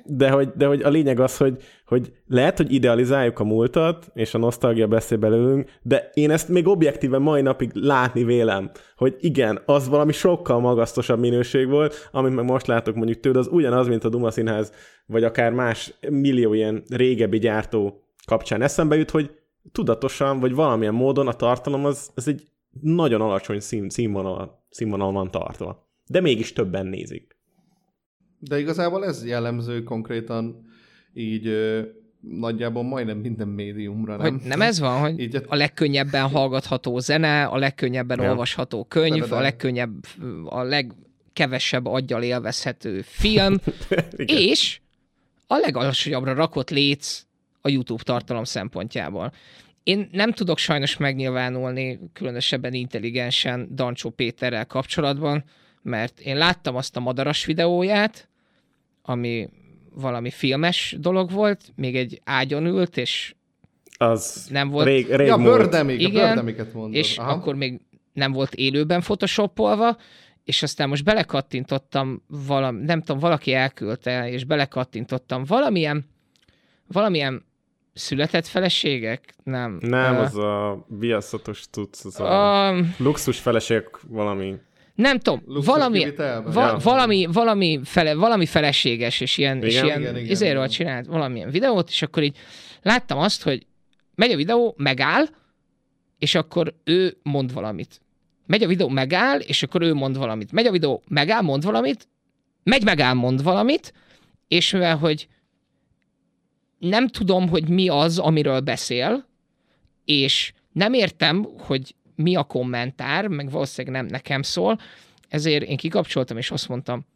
de 0.05 0.31
hogy, 0.31 0.49
de 0.57 0.67
hogy 0.67 0.83
a 0.83 0.89
lényeg 0.89 1.21
az, 1.21 1.37
hogy, 1.37 1.63
hogy 1.87 2.13
lehet, 2.27 2.57
hogy 2.57 2.73
idealizáljuk 2.73 3.39
a 3.39 3.45
múltat, 3.45 4.11
és 4.15 4.35
a 4.35 4.39
nosztalgia 4.39 4.87
beszél 4.87 5.19
belőlünk, 5.19 5.71
de 5.83 6.11
én 6.15 6.31
ezt 6.31 6.49
még 6.49 6.67
objektíven 6.67 7.23
mai 7.23 7.43
napig 7.43 7.71
látni 7.75 8.25
vélem, 8.25 8.71
hogy 8.97 9.17
igen, 9.21 9.63
az 9.67 9.89
valami 9.89 10.13
sokkal 10.13 10.61
magasztosabb 10.61 11.19
minőség 11.19 11.69
volt, 11.69 12.09
amit 12.13 12.35
meg 12.35 12.45
most 12.45 12.67
látok 12.67 12.95
mondjuk 12.95 13.21
tőled, 13.21 13.39
az 13.39 13.49
ugyanaz, 13.51 13.89
mint 13.89 14.05
a 14.05 14.09
Duma 14.09 14.31
Színház, 14.31 14.73
vagy 15.07 15.25
akár 15.25 15.53
más 15.53 15.95
millió 16.09 16.53
ilyen 16.53 16.83
régebbi 16.89 17.39
gyártó 17.39 18.05
kapcsán 18.27 18.63
eszembe 18.63 18.97
jut, 18.97 19.11
hogy 19.11 19.31
tudatosan, 19.73 20.41
vagy 20.41 20.55
valamilyen 20.55 20.95
módon 20.95 21.29
a 21.29 21.33
tartalom 21.33 21.85
az, 21.85 22.11
az 22.15 22.29
egy 22.29 22.43
nagyon 22.81 23.21
alacsony 23.21 23.61
szín, 23.61 23.89
színvonal, 23.89 24.65
színvonal 24.71 25.13
van 25.13 25.31
tartva. 25.31 25.90
De 26.11 26.21
mégis 26.21 26.53
többen 26.53 26.87
nézik. 26.87 27.37
De 28.39 28.59
igazából 28.59 29.05
ez 29.05 29.27
jellemző 29.27 29.83
konkrétan 29.83 30.65
így 31.15 31.47
ö, 31.47 31.83
nagyjából 32.21 32.83
majdnem 32.83 33.19
minden 33.19 33.49
médiumra, 33.49 34.17
nem? 34.17 34.33
Hogy 34.39 34.49
nem 34.49 34.61
ez 34.63 34.79
van, 34.79 35.01
hogy 35.01 35.21
Így 35.21 35.35
a- 35.47 35.55
legkönnyebben 35.55 36.29
hallgatható 36.29 36.99
zene, 36.99 37.45
a 37.45 37.57
legkönnyebben 37.57 38.21
Ja. 38.23 38.29
olvasható 38.29 38.85
könyv, 38.85 39.13
Szeretem. 39.15 39.39
a 39.39 39.41
legkönnyebb, 39.41 40.05
a 40.45 40.63
legkevesebb 40.63 41.87
aggyal 41.87 42.23
élvezhető 42.23 43.03
film, 43.03 43.57
és 44.47 44.81
a 45.47 45.57
legalacsonyabbra 45.57 46.33
rakott 46.35 46.71
léc 46.71 47.23
a 47.61 47.69
YouTube 47.69 48.03
tartalom 48.03 48.45
szempontjából. 48.45 49.33
Én 49.83 50.09
nem 50.13 50.33
tudok 50.33 50.59
sajnos 50.59 50.97
megnyilvánulni 50.97 52.01
különösebben 52.13 52.73
intelligensen 52.73 53.69
Dancsó 53.75 54.11
Péterrel 54.11 54.67
kapcsolatban, 54.67 55.45
mert 55.83 56.21
én 56.21 56.37
láttam 56.37 56.77
azt 56.77 56.97
a 56.97 57.01
madaras 57.01 57.45
videóját, 57.45 58.29
ami 59.03 59.49
valami 59.95 60.31
filmes 60.31 60.97
dolog 60.99 61.31
volt, 61.31 61.73
még 61.77 61.97
egy 61.97 62.21
ágyon 62.25 62.67
ült, 62.67 62.97
és 62.97 63.35
Az 63.99 64.47
Nem 64.51 64.69
volt- 64.69 64.87
Rég, 64.87 65.11
rég 65.15 65.27
Ja, 65.27 65.37
bördemik, 65.37 65.99
a 65.99 66.03
Igen, 66.09 66.27
bördemiket 66.27 66.73
mondod. 66.73 66.95
és 66.95 67.19
akkor 67.19 67.55
még 67.55 67.81
nem 68.13 68.33
volt 68.33 68.55
élőben 68.55 69.01
photoshopolva, 69.01 69.97
és 70.45 70.63
aztán 70.63 70.89
most 70.89 71.05
belekattintottam, 71.05 72.23
valami, 72.27 72.85
nem 72.85 73.01
tudom, 73.01 73.19
valaki 73.21 73.53
elküldte, 73.53 74.31
és 74.31 74.45
belekattintottam 74.45 75.45
valamilyen, 75.45 76.05
valamilyen 76.87 77.45
született 77.93 78.47
feleségek? 78.47 79.35
Nem. 79.45 79.79
Nem, 79.81 80.15
Ö, 80.15 80.19
az 80.19 80.37
a 80.37 80.85
viaszatos 80.89 81.65
tudsz, 81.71 82.05
az 82.05 82.21
a 82.21 82.69
a, 82.69 82.75
luxus 82.99 83.39
feleségek 83.39 83.89
valami. 84.09 84.55
Nem 85.01 85.19
tudom, 85.19 85.43
valami, 85.47 86.13
va, 86.17 86.67
Ja. 86.67 86.79
valami, 86.83 87.27
valami, 87.33 87.81
fele, 87.85 88.15
valami 88.15 88.47
feleséges, 88.47 89.21
és 89.21 89.39
ilyen, 89.39 89.63
és 89.63 89.73
Igen? 89.73 89.85
ilyen 89.85 90.01
Igen, 90.01 90.17
igen, 90.17 90.31
izéről 90.31 90.57
igen. 90.57 90.69
csinált 90.69 91.07
valamilyen 91.07 91.51
videót, 91.51 91.89
és 91.89 92.03
akkor 92.03 92.23
így 92.23 92.37
láttam 92.83 93.19
azt, 93.19 93.43
hogy 93.43 93.67
megy 94.15 94.31
a 94.31 94.37
videó, 94.37 94.75
megáll, 94.77 95.25
és 96.19 96.35
akkor 96.35 96.75
ő 96.85 97.17
mond 97.23 97.53
valamit. 97.53 98.01
Megy 98.47 98.63
a 98.63 98.67
videó, 98.67 98.89
megáll, 98.89 99.39
és 99.39 99.63
akkor 99.63 99.83
ő 99.83 99.95
mond 99.95 100.17
valamit. 100.19 100.53
Megy 100.53 100.67
a 100.67 100.71
videó, 100.71 101.03
megáll, 101.09 101.43
mond 101.43 101.65
valamit, 101.65 102.09
megy, 102.63 102.85
megáll, 102.85 103.15
mond 103.15 103.43
valamit, 103.43 103.93
és 104.49 104.73
mivel, 104.73 104.97
hogy 104.97 105.29
nem 106.79 107.09
tudom, 107.09 107.49
hogy 107.49 107.69
mi 107.69 107.89
az, 107.89 108.19
amiről 108.19 108.61
beszél, 108.61 109.27
és 110.05 110.53
nem 110.73 110.93
értem, 110.93 111.47
hogy 111.59 111.95
mi 112.23 112.37
a 112.37 112.43
kommentár, 112.43 113.27
meg 113.27 113.51
valószínűleg 113.51 114.03
nem 114.03 114.11
nekem 114.11 114.43
szól, 114.43 114.81
ezért 115.29 115.63
én 115.63 115.77
kikapcsoltam, 115.77 116.37
és 116.37 116.51
azt 116.51 116.69
mondtam, 116.69 117.07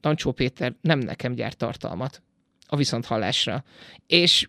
Tancsó 0.00 0.32
Péter 0.32 0.74
nem 0.80 0.98
nekem 0.98 1.34
gyárt 1.34 1.56
tartalmat 1.56 2.22
a 2.66 2.76
viszont 2.76 3.04
hallásra. 3.04 3.64
És 4.06 4.48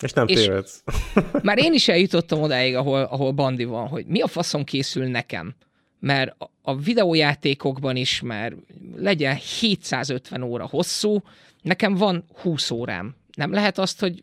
És 0.00 0.12
nem 0.12 0.26
És- 0.26 0.44
tévedsz. 0.44 0.82
már 1.42 1.58
én 1.58 1.72
is 1.72 1.88
eljutottam 1.88 2.42
odáig, 2.42 2.74
ahol, 2.74 3.02
ahol 3.02 3.32
Bandi 3.32 3.64
van, 3.64 3.88
hogy 3.88 4.06
mi 4.06 4.20
a 4.20 4.26
faszom 4.26 4.64
készül 4.64 5.06
nekem. 5.06 5.54
Mert 5.98 6.34
a, 6.38 6.50
a 6.62 6.76
videójátékokban 6.76 7.96
is 7.96 8.20
már 8.20 8.54
legyen 8.96 9.36
750 9.36 10.42
óra 10.42 10.66
hosszú, 10.66 11.22
nekem 11.62 11.94
van 11.94 12.24
20 12.34 12.70
órám. 12.70 13.14
Nem 13.34 13.52
lehet 13.52 13.78
azt, 13.78 14.00
hogy 14.00 14.22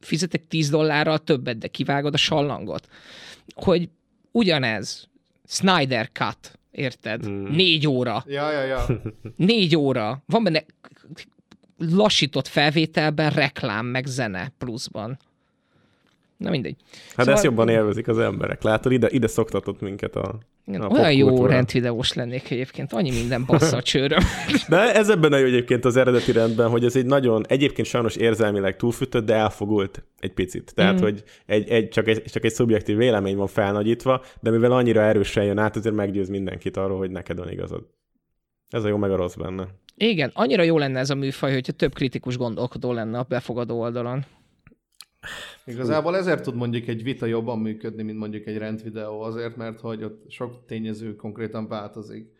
fizetek 0.00 0.46
10 0.48 0.70
dollárral 0.70 1.18
többet, 1.18 1.58
de 1.58 1.68
kivágod 1.68 2.14
a 2.14 2.16
sallangot. 2.16 2.88
Hogy 3.54 3.88
ugyanez, 4.32 5.08
Snyder 5.46 6.10
Cut, 6.12 6.58
érted? 6.70 7.24
Hmm. 7.24 7.50
Négy 7.50 7.86
óra. 7.86 8.24
Ja, 8.26 8.50
ja, 8.50 8.64
ja. 8.64 8.86
Négy 9.36 9.76
óra. 9.76 10.22
Van 10.26 10.44
benne 10.44 10.64
lassított 11.78 12.46
felvételben 12.46 13.30
reklám, 13.30 13.86
meg 13.86 14.06
zene 14.06 14.52
pluszban. 14.58 15.18
Na 16.36 16.50
mindegy. 16.50 16.76
Hát 16.90 17.16
szóval... 17.16 17.34
ezt 17.34 17.44
jobban 17.44 17.68
élvezik 17.68 18.08
az 18.08 18.18
emberek. 18.18 18.62
Látod, 18.62 18.92
ide, 18.92 19.08
ide 19.10 19.26
szoktatott 19.26 19.80
minket 19.80 20.16
a, 20.16 20.38
Igen, 20.66 20.80
a 20.80 20.88
olyan 20.88 21.12
jó 21.12 21.46
rendvideós 21.46 22.12
lennék 22.12 22.50
egyébként, 22.50 22.92
annyi 22.92 23.10
minden 23.10 23.44
bassza 23.46 23.76
a 23.76 23.82
csőröm. 23.82 24.22
De 24.68 24.94
ez 24.94 25.08
ebben 25.08 25.32
a 25.32 25.36
jó 25.36 25.46
egyébként 25.46 25.84
az 25.84 25.96
eredeti 25.96 26.32
rendben, 26.32 26.68
hogy 26.68 26.84
ez 26.84 26.96
egy 26.96 27.06
nagyon, 27.06 27.44
egyébként 27.48 27.88
sajnos 27.88 28.16
érzelmileg 28.16 28.76
túlfűtött, 28.76 29.24
de 29.24 29.34
elfogult 29.34 30.04
egy 30.18 30.32
picit. 30.32 30.72
Tehát, 30.74 31.00
mm. 31.00 31.02
hogy 31.02 31.22
egy, 31.46 31.68
egy, 31.68 31.88
csak, 31.88 32.08
egy, 32.08 32.22
csak 32.22 32.44
egy 32.44 32.52
szubjektív 32.52 32.96
vélemény 32.96 33.36
van 33.36 33.46
felnagyítva, 33.46 34.22
de 34.40 34.50
mivel 34.50 34.72
annyira 34.72 35.00
erősen 35.00 35.44
jön 35.44 35.58
át, 35.58 35.76
azért 35.76 35.94
meggyőz 35.94 36.28
mindenkit 36.28 36.76
arról, 36.76 36.98
hogy 36.98 37.10
neked 37.10 37.38
van 37.38 37.50
igazad. 37.50 37.86
Ez 38.68 38.84
a 38.84 38.88
jó 38.88 38.96
meg 38.96 39.10
a 39.10 39.16
rossz 39.16 39.34
benne. 39.34 39.66
Igen, 39.96 40.30
annyira 40.34 40.62
jó 40.62 40.78
lenne 40.78 40.98
ez 40.98 41.10
a 41.10 41.14
műfaj, 41.14 41.52
hogyha 41.52 41.72
több 41.72 41.94
kritikus 41.94 42.36
gondolkodó 42.36 42.92
lenne 42.92 43.18
a 43.18 43.26
befogadó 43.28 43.80
oldalon. 43.80 44.24
Igazából 45.64 46.16
ezért 46.16 46.42
tud 46.42 46.54
mondjuk 46.54 46.86
egy 46.86 47.02
vita 47.02 47.26
jobban 47.26 47.58
működni, 47.58 48.02
mint 48.02 48.18
mondjuk 48.18 48.46
egy 48.46 48.56
rendvideó, 48.56 49.20
azért, 49.20 49.56
mert 49.56 49.80
hogy 49.80 50.02
ott 50.02 50.30
sok 50.30 50.66
tényező 50.66 51.16
konkrétan 51.16 51.68
változik 51.68 52.30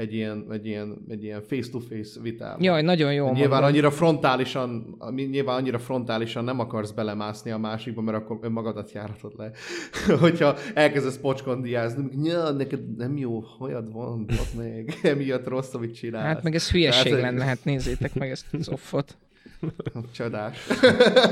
egy 0.00 0.14
ilyen, 0.14 0.46
egy 0.50 0.66
ilyen, 0.66 1.04
egy 1.08 1.22
ilyen 1.22 1.42
face-to-face 1.42 2.20
vitában. 2.20 2.62
Jaj, 2.62 2.82
nagyon 2.82 3.12
jó. 3.12 3.24
Nyilván 3.32 3.48
mondod. 3.48 3.68
annyira 3.68 3.90
frontálisan, 3.90 4.96
nyilván 5.14 5.56
annyira 5.56 5.78
frontálisan 5.78 6.44
nem 6.44 6.60
akarsz 6.60 6.90
belemászni 6.90 7.50
a 7.50 7.58
másikba, 7.58 8.00
mert 8.00 8.16
akkor 8.16 8.38
önmagadat 8.42 8.92
járatod 8.92 9.32
le. 9.36 9.50
Hogyha 10.20 10.56
elkezdesz 10.74 11.18
pocskondiázni, 11.18 12.08
ja, 12.22 12.50
neked 12.50 12.96
nem 12.96 13.16
jó, 13.16 13.38
hajad 13.40 13.92
van, 13.92 14.26
ott 14.30 14.54
még, 14.64 14.98
emiatt 15.02 15.46
rossz, 15.46 15.74
amit 15.74 15.94
csinálsz. 15.94 16.26
Hát 16.26 16.42
meg 16.42 16.54
ez 16.54 16.70
hülyeség 16.70 17.12
Tehát, 17.12 17.20
lenne, 17.20 17.44
hát 17.44 17.64
nézzétek 17.64 18.14
meg 18.14 18.30
ezt 18.30 18.46
az 18.52 18.68
offot. 18.68 19.16
Csodás. 20.16 20.66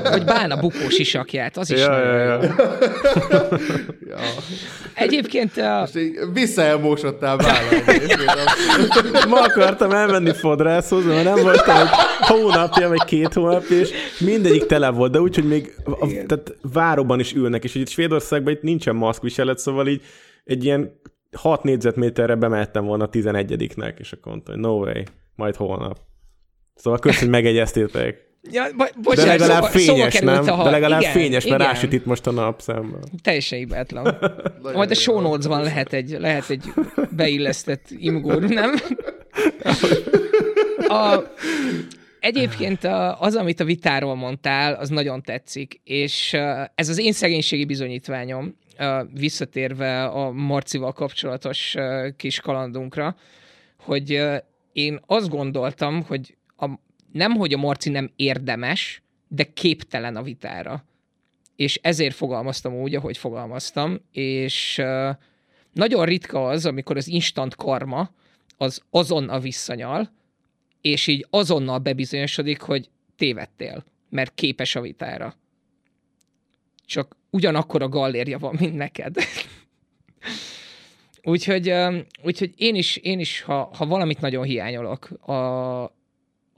Vagy 0.03 0.25
Bálna 0.25 0.59
bukós 0.59 0.97
isakját, 0.97 1.57
az 1.57 1.71
is 1.71 1.79
Ja, 1.79 1.89
nagyon 1.89 2.13
ja, 2.15 2.23
ja. 2.23 2.41
ja. 4.09 4.17
Egyébként 4.93 5.57
uh, 5.57 5.79
Most 5.79 5.95
így 5.95 6.19
visszaelmósodtál 6.33 7.37
vállalni. 7.37 8.13
Ma 9.29 9.41
akartam 9.41 9.91
elmenni 9.91 10.33
fodrászhoz, 10.33 11.05
mert 11.05 11.23
nem 11.23 11.43
voltam 11.43 11.77
egy 11.77 11.87
hónapja, 12.19 12.87
vagy 12.87 13.03
két 13.03 13.33
hónapja, 13.33 13.77
és 13.77 13.89
mindegyik 14.19 14.65
tele 14.65 14.89
volt, 14.89 15.11
de 15.11 15.21
úgy, 15.21 15.35
hogy 15.35 15.47
még 15.47 15.75
a, 15.85 16.07
tehát 16.07 16.55
váróban 16.73 17.19
is 17.19 17.33
ülnek, 17.33 17.63
és 17.63 17.71
hogy 17.71 17.81
itt 17.81 17.89
Svédországban 17.89 18.53
itt 18.53 18.61
nincsen 18.61 18.95
maszkviselet, 18.95 19.57
szóval 19.57 19.87
így 19.87 20.01
egy 20.43 20.63
ilyen 20.63 21.01
6 21.37 21.63
négyzetméterre 21.63 22.35
bemehettem 22.35 22.85
volna 22.85 23.03
a 23.03 23.09
11-nek, 23.09 23.99
és 23.99 24.11
akkor 24.11 24.31
mondtam, 24.31 24.53
hogy 24.53 24.63
no 24.63 24.71
way, 24.71 25.03
majd 25.35 25.55
holnap. 25.55 26.08
Szóval 26.79 26.99
köszönöm, 26.99 27.33
hogy 27.33 27.43
megegyeztétek. 27.43 28.27
Ja, 28.51 28.63
bo- 28.77 28.93
De 28.93 28.99
bocsánat, 29.01 29.39
legalább 29.39 29.63
szóba, 29.63 29.79
szóba 29.79 29.95
fényes, 29.97 30.13
került 30.13 30.31
nem? 30.31 30.53
a 30.53 30.55
hal. 30.55 30.63
De 30.63 30.69
legalább 30.69 31.01
igen, 31.01 31.13
fényes, 31.13 31.45
mert 31.45 31.61
igen. 31.61 31.73
rásüt 31.73 31.93
itt 31.93 32.05
most 32.05 32.27
a 32.27 32.31
nap 32.31 32.61
szemben. 32.61 33.03
Teljesen 33.21 33.57
hibátlan. 33.57 34.17
Majd 34.73 34.91
a 34.91 34.93
show 34.93 35.19
notes-ban 35.19 35.63
lehet 35.63 35.93
egy, 35.93 36.15
lehet 36.19 36.49
egy 36.49 36.63
beillesztett 37.11 37.85
imgur, 37.97 38.43
nem? 38.43 38.73
A, 40.87 41.23
egyébként 42.19 42.83
az, 43.19 43.35
amit 43.35 43.59
a 43.59 43.63
vitáról 43.63 44.15
mondtál, 44.15 44.73
az 44.73 44.89
nagyon 44.89 45.21
tetszik, 45.21 45.81
és 45.83 46.33
ez 46.75 46.89
az 46.89 46.99
én 46.99 47.11
szegénységi 47.11 47.65
bizonyítványom, 47.65 48.55
visszatérve 49.13 50.03
a 50.03 50.31
Marcival 50.31 50.91
kapcsolatos 50.91 51.75
kis 52.17 52.39
kalandunkra, 52.39 53.15
hogy 53.77 54.21
én 54.73 54.99
azt 55.05 55.29
gondoltam, 55.29 56.03
hogy 56.07 56.37
a, 56.59 56.79
nem, 57.11 57.31
hogy 57.31 57.53
a 57.53 57.57
Marci 57.57 57.89
nem 57.89 58.11
érdemes, 58.15 59.01
de 59.27 59.43
képtelen 59.43 60.15
a 60.15 60.23
vitára. 60.23 60.83
És 61.55 61.79
ezért 61.81 62.15
fogalmaztam 62.15 62.73
úgy, 62.73 62.95
ahogy 62.95 63.17
fogalmaztam, 63.17 63.99
és 64.11 64.81
nagyon 65.73 66.05
ritka 66.05 66.47
az, 66.47 66.65
amikor 66.65 66.97
az 66.97 67.07
instant 67.07 67.55
karma 67.55 68.11
az 68.57 68.81
azonnal 68.89 69.39
visszanyal, 69.39 70.11
és 70.81 71.07
így 71.07 71.27
azonnal 71.29 71.77
bebizonyosodik, 71.77 72.61
hogy 72.61 72.89
tévedtél, 73.15 73.83
mert 74.09 74.33
képes 74.35 74.75
a 74.75 74.81
vitára. 74.81 75.35
Csak 76.85 77.15
ugyanakkor 77.29 77.81
a 77.81 77.89
gallérja 77.89 78.37
van, 78.37 78.55
mint 78.59 78.75
neked. 78.75 79.15
úgyhogy, 81.23 81.73
úgyhogy 82.23 82.53
én 82.55 82.75
is, 82.75 82.95
én 82.95 83.19
is 83.19 83.41
ha, 83.41 83.69
ha 83.73 83.85
valamit 83.85 84.21
nagyon 84.21 84.43
hiányolok 84.43 85.11
a, 85.11 85.33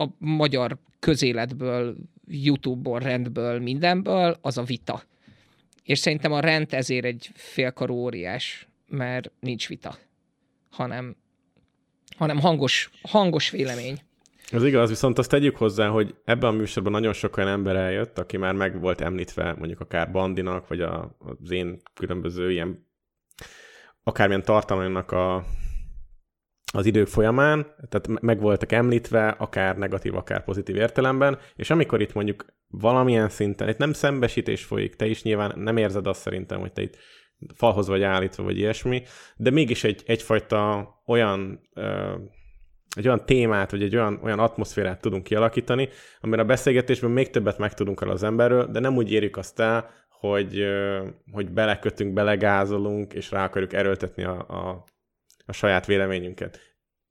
a 0.01 0.15
magyar 0.17 0.77
közéletből, 0.99 1.95
YouTube-ból, 2.27 2.99
rendből, 2.99 3.59
mindenből, 3.59 4.37
az 4.41 4.57
a 4.57 4.63
vita. 4.63 5.03
És 5.83 5.99
szerintem 5.99 6.31
a 6.31 6.39
rend 6.39 6.73
ezért 6.73 7.05
egy 7.05 7.29
félkarú 7.33 7.93
óriás, 7.95 8.67
mert 8.87 9.31
nincs 9.39 9.67
vita, 9.67 9.95
hanem, 10.69 11.15
hanem 12.17 12.39
hangos, 12.39 12.89
hangos 13.01 13.49
vélemény. 13.49 14.01
Az 14.51 14.63
igaz, 14.63 14.89
viszont 14.89 15.17
azt 15.17 15.29
tegyük 15.29 15.57
hozzá, 15.57 15.87
hogy 15.87 16.15
ebben 16.25 16.49
a 16.49 16.57
műsorban 16.57 16.91
nagyon 16.91 17.13
sok 17.13 17.37
olyan 17.37 17.49
ember 17.49 17.75
eljött, 17.75 18.19
aki 18.19 18.37
már 18.37 18.53
meg 18.53 18.79
volt 18.79 19.01
említve, 19.01 19.55
mondjuk 19.57 19.79
akár 19.79 20.11
Bandinak, 20.11 20.67
vagy 20.67 20.81
a, 20.81 21.15
az 21.19 21.51
én 21.51 21.81
különböző 21.93 22.51
ilyen 22.51 22.87
akármilyen 24.03 24.43
tartalmainak 24.43 25.11
a, 25.11 25.45
az 26.73 26.85
idők 26.85 27.07
folyamán, 27.07 27.65
tehát 27.89 28.07
me- 28.07 28.21
meg 28.21 28.39
voltak 28.39 28.71
említve, 28.71 29.27
akár 29.27 29.77
negatív, 29.77 30.15
akár 30.15 30.43
pozitív 30.43 30.75
értelemben, 30.75 31.37
és 31.55 31.69
amikor 31.69 32.01
itt 32.01 32.13
mondjuk 32.13 32.45
valamilyen 32.67 33.29
szinten, 33.29 33.69
itt 33.69 33.77
nem 33.77 33.93
szembesítés 33.93 34.63
folyik, 34.63 34.95
te 34.95 35.05
is 35.05 35.23
nyilván 35.23 35.59
nem 35.59 35.77
érzed 35.77 36.07
azt 36.07 36.21
szerintem, 36.21 36.59
hogy 36.59 36.73
te 36.73 36.81
itt 36.81 36.97
falhoz 37.55 37.87
vagy 37.87 38.03
állítva, 38.03 38.43
vagy 38.43 38.57
ilyesmi, 38.57 39.03
de 39.35 39.49
mégis 39.49 39.83
egy, 39.83 40.03
egyfajta 40.05 40.89
olyan 41.05 41.69
egy 42.95 43.05
olyan 43.05 43.25
témát, 43.25 43.71
vagy 43.71 43.83
egy 43.83 43.95
olyan, 43.95 44.19
olyan 44.23 44.39
atmoszférát 44.39 45.01
tudunk 45.01 45.23
kialakítani, 45.23 45.89
amire 46.21 46.41
a 46.41 46.45
beszélgetésben 46.45 47.11
még 47.11 47.29
többet 47.29 47.57
megtudunk 47.57 48.01
el 48.01 48.09
az 48.09 48.23
emberről, 48.23 48.65
de 48.65 48.79
nem 48.79 48.95
úgy 48.95 49.11
érjük 49.11 49.37
azt 49.37 49.59
el, 49.59 49.89
hogy, 50.09 50.63
hogy 51.31 51.49
belekötünk, 51.49 52.13
belegázolunk, 52.13 53.13
és 53.13 53.31
rá 53.31 53.45
akarjuk 53.45 53.73
erőltetni 53.73 54.23
a, 54.23 54.37
a, 54.47 54.83
a 55.51 55.53
saját 55.53 55.85
véleményünket. 55.85 56.59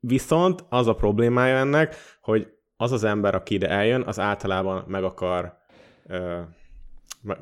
Viszont 0.00 0.64
az 0.68 0.86
a 0.86 0.94
problémája 0.94 1.56
ennek, 1.56 1.96
hogy 2.20 2.48
az 2.76 2.92
az 2.92 3.04
ember, 3.04 3.34
aki 3.34 3.54
ide 3.54 3.68
eljön, 3.68 4.02
az 4.02 4.18
általában 4.18 4.84
meg 4.86 5.04
akar... 5.04 5.58
Ö, 6.06 6.40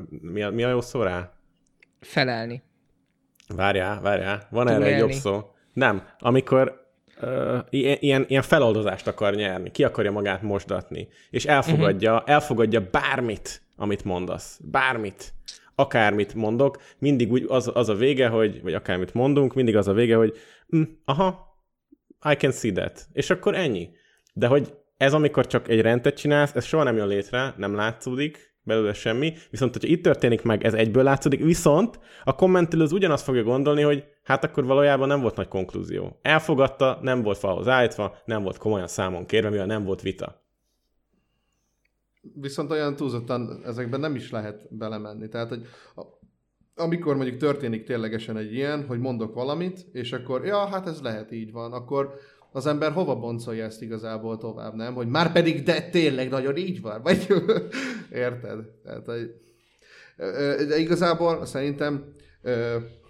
mi, 0.09 0.43
a, 0.43 0.51
mi 0.51 0.63
a 0.63 0.69
jó 0.69 0.81
szó 0.81 1.03
rá? 1.03 1.33
Felelni. 2.01 2.63
Várjál, 3.49 4.01
várjál, 4.01 4.47
van 4.51 4.69
erre 4.69 4.77
egy 4.77 4.83
Túlélni. 4.83 5.01
jobb 5.01 5.21
szó. 5.21 5.51
Nem, 5.73 6.09
amikor 6.19 6.87
uh, 7.23 7.59
ilyen, 7.71 8.25
ilyen 8.29 8.43
feloldozást 8.43 9.07
akar 9.07 9.35
nyerni, 9.35 9.71
ki 9.71 9.85
akarja 9.85 10.11
magát 10.11 10.43
mosdatni, 10.43 11.09
és 11.31 11.45
elfogadja, 11.45 12.15
uh-huh. 12.15 12.31
elfogadja 12.31 12.89
bármit, 12.91 13.63
amit 13.77 14.05
mondasz. 14.05 14.61
Bármit. 14.65 15.33
Akármit 15.75 16.35
mondok, 16.35 16.83
mindig 16.99 17.33
úgy 17.33 17.45
az, 17.49 17.71
az 17.75 17.89
a 17.89 17.95
vége, 17.95 18.29
hogy, 18.29 18.63
vagy 18.63 18.75
akármit 18.75 19.15
mondunk, 19.15 19.55
mindig 19.55 19.77
az 19.77 19.89
a 19.89 19.93
vége, 19.93 20.17
hogy 20.17 20.37
mm, 20.77 20.83
aha, 21.05 21.57
I 22.31 22.35
can 22.35 22.53
see 22.53 22.73
that. 22.73 23.09
És 23.13 23.31
akkor 23.31 23.55
ennyi. 23.55 23.91
De 24.35 24.47
hogy 24.47 24.75
ez, 24.97 25.13
amikor 25.13 25.47
csak 25.47 25.69
egy 25.69 25.81
rendet 25.81 26.17
csinálsz, 26.17 26.55
ez 26.55 26.65
soha 26.65 26.83
nem 26.83 26.97
jön 26.97 27.09
létre, 27.09 27.55
nem 27.57 27.75
látszódik 27.75 28.49
belőle 28.63 28.93
semmi, 28.93 29.35
viszont 29.51 29.73
hogyha 29.73 29.89
itt 29.89 30.03
történik 30.03 30.43
meg, 30.43 30.65
ez 30.65 30.75
egyből 30.75 31.03
látszódik, 31.03 31.45
viszont 31.45 31.99
a 32.25 32.35
kommentelő 32.35 32.83
az 32.83 32.93
ugyanazt 32.93 33.25
fogja 33.25 33.43
gondolni, 33.43 33.83
hogy 33.83 34.05
hát 34.23 34.45
akkor 34.45 34.65
valójában 34.65 35.09
nem 35.09 35.21
volt 35.21 35.37
nagy 35.37 35.49
konklúzió. 35.49 36.19
Elfogadta, 36.23 36.99
nem 37.03 37.23
volt 37.23 37.39
falhoz 37.39 37.69
állítva, 37.69 38.17
nem 38.25 38.43
volt 38.43 38.59
komolyan 38.59 38.87
számon 38.87 39.27
kérve, 39.27 39.51
mivel 39.51 39.67
nem 39.67 39.85
volt 39.85 40.03
vita. 40.03 40.43
Viszont 42.35 42.71
olyan 42.71 42.97
túlzottan 42.97 43.61
ezekben 43.65 44.01
nem 44.01 44.15
is 44.15 44.31
lehet 44.31 44.77
belemenni. 44.77 45.29
Tehát, 45.29 45.49
hogy 45.49 45.67
amikor 46.79 47.17
mondjuk 47.17 47.37
történik 47.37 47.85
ténylegesen 47.85 48.37
egy 48.37 48.53
ilyen, 48.53 48.87
hogy 48.87 48.99
mondok 48.99 49.35
valamit, 49.35 49.87
és 49.93 50.13
akkor, 50.13 50.45
ja, 50.45 50.67
hát 50.67 50.87
ez 50.87 51.01
lehet 51.01 51.33
így 51.33 51.53
van, 51.53 51.73
akkor 51.73 52.15
az 52.53 52.67
ember 52.67 52.93
hova 52.93 53.17
boncolja 53.17 53.65
ezt 53.65 53.83
igazából 53.83 54.39
tovább, 54.39 54.75
nem? 54.75 54.95
Hogy 54.95 55.09
már 55.09 55.33
pedig, 55.33 55.63
de 55.63 55.81
tényleg 55.81 56.29
nagyon 56.29 56.57
így 56.57 56.81
van, 56.81 57.03
vagy 57.03 57.27
érted? 58.13 58.65
Tehát, 58.85 59.05
hogy, 59.07 59.35
de 60.69 60.79
igazából 60.79 61.47
szerintem 61.47 62.05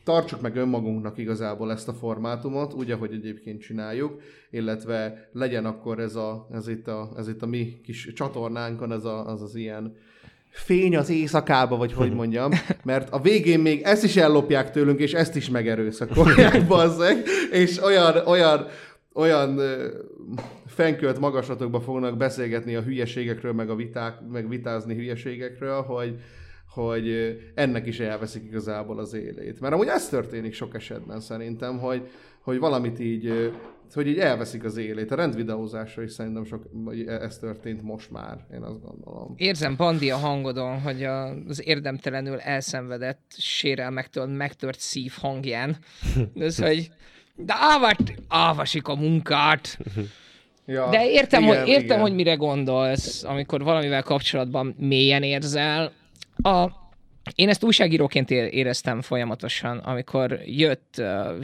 tartsuk 0.05 0.41
meg 0.41 0.57
önmagunknak 0.57 1.19
igazából 1.19 1.73
ezt 1.73 1.89
a 1.89 1.93
formátumot, 1.93 2.75
úgy, 2.75 2.91
ahogy 2.91 3.13
egyébként 3.13 3.61
csináljuk, 3.61 4.21
illetve 4.51 5.29
legyen 5.33 5.65
akkor 5.65 5.99
ez, 5.99 6.15
a, 6.15 6.49
ez, 6.53 6.69
itt, 6.69 6.89
a, 6.89 7.11
ez 7.17 7.29
itt 7.29 7.43
a 7.43 7.47
mi 7.47 7.81
kis 7.83 8.13
csatornánkon, 8.13 8.93
ez 8.93 9.05
a, 9.05 9.27
az 9.27 9.43
az 9.43 9.55
ilyen 9.55 9.97
fény 10.51 10.97
az 10.97 11.11
éjszakába, 11.11 11.77
vagy 11.77 11.93
hogy 11.93 12.13
mondjam, 12.21 12.51
mert 12.85 13.11
a 13.11 13.21
végén 13.21 13.61
még 13.61 13.81
ezt 13.83 14.05
is 14.05 14.17
ellopják 14.17 14.71
tőlünk, 14.71 15.01
és 15.01 15.13
ezt 15.13 15.37
is 15.37 15.51
megerőszakolják, 15.51 16.67
bazzeg, 16.77 17.23
és 17.51 17.83
olyan, 17.83 18.17
olyan, 18.27 18.67
olyan 19.13 19.61
fenkölt 20.67 21.19
magaslatokba 21.19 21.81
fognak 21.81 22.17
beszélgetni 22.17 22.75
a 22.75 22.83
hülyeségekről, 22.83 23.53
meg, 23.53 23.71
a 23.71 23.75
viták, 23.75 24.15
meg 24.33 24.49
vitázni 24.49 24.95
hülyeségekről, 24.95 25.83
hogy, 25.83 26.21
hogy 26.71 27.37
ennek 27.55 27.87
is 27.87 28.01
elveszik 28.01 28.45
igazából 28.45 28.99
az 28.99 29.15
élét. 29.15 29.61
Mert 29.61 29.75
amúgy 29.75 29.87
ez 29.87 30.09
történik 30.09 30.55
sok 30.55 30.75
esetben 30.75 31.21
szerintem, 31.21 31.79
hogy, 31.79 32.09
hogy 32.41 32.59
valamit 32.59 33.01
így, 33.01 33.53
hogy 33.95 34.07
így 34.07 34.19
elveszik 34.19 34.65
az 34.65 34.77
élét. 34.77 35.11
A 35.11 35.15
rendvideózásra 35.15 36.03
is 36.03 36.13
szerintem 36.13 36.45
sok, 36.45 36.65
vagy 36.73 37.07
ez 37.07 37.39
történt 37.39 37.83
most 37.83 38.11
már, 38.11 38.47
én 38.55 38.63
azt 38.63 38.83
gondolom. 38.83 39.35
Érzem, 39.37 39.77
Bandi, 39.77 40.11
a 40.11 40.17
hangodon, 40.17 40.81
hogy 40.81 41.05
a- 41.05 41.35
az 41.49 41.67
érdemtelenül 41.67 42.39
elszenvedett 42.39 43.35
sérelmektől 43.37 44.27
megtört 44.27 44.81
szív 44.81 45.13
hangján. 45.21 45.77
Ez, 46.39 46.59
hogy 46.59 46.91
de 47.37 47.55
ávat, 47.57 48.13
ávasik 48.29 48.89
a 48.89 48.95
munkát. 48.95 49.79
Ja, 50.67 50.89
De 50.91 51.11
értem, 51.11 51.43
igen, 51.43 51.59
hogy, 51.59 51.69
értem 51.69 51.85
igen. 51.85 52.01
hogy 52.01 52.15
mire 52.15 52.35
gondolsz, 52.35 53.25
amikor 53.25 53.63
valamivel 53.63 54.03
kapcsolatban 54.03 54.75
mélyen 54.79 55.23
érzel. 55.23 55.93
A, 56.43 56.67
én 57.35 57.49
ezt 57.49 57.65
újságíróként 57.65 58.31
éreztem 58.31 59.01
folyamatosan, 59.01 59.79
amikor 59.79 60.41
jött 60.45 60.95
uh, 60.99 61.41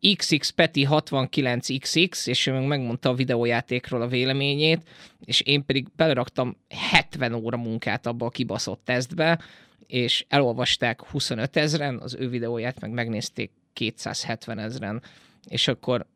XX 0.00 0.50
Peti 0.50 0.86
69XX, 0.90 2.28
és 2.28 2.46
ő 2.46 2.52
meg 2.52 2.66
megmondta 2.66 3.08
a 3.08 3.14
videójátékról 3.14 4.02
a 4.02 4.08
véleményét, 4.08 4.88
és 5.24 5.40
én 5.40 5.64
pedig 5.64 5.86
beleraktam 5.96 6.56
70 6.68 7.34
óra 7.34 7.56
munkát 7.56 8.06
abba 8.06 8.26
a 8.26 8.30
kibaszott 8.30 8.84
tesztbe, 8.84 9.40
és 9.86 10.24
elolvasták 10.28 11.02
25 11.02 11.56
ezeren, 11.56 11.98
az 11.98 12.14
ő 12.14 12.28
videóját 12.28 12.80
meg 12.80 12.90
megnézték 12.90 13.50
270 13.72 14.58
ezeren, 14.58 15.02
és 15.48 15.68
akkor 15.68 16.06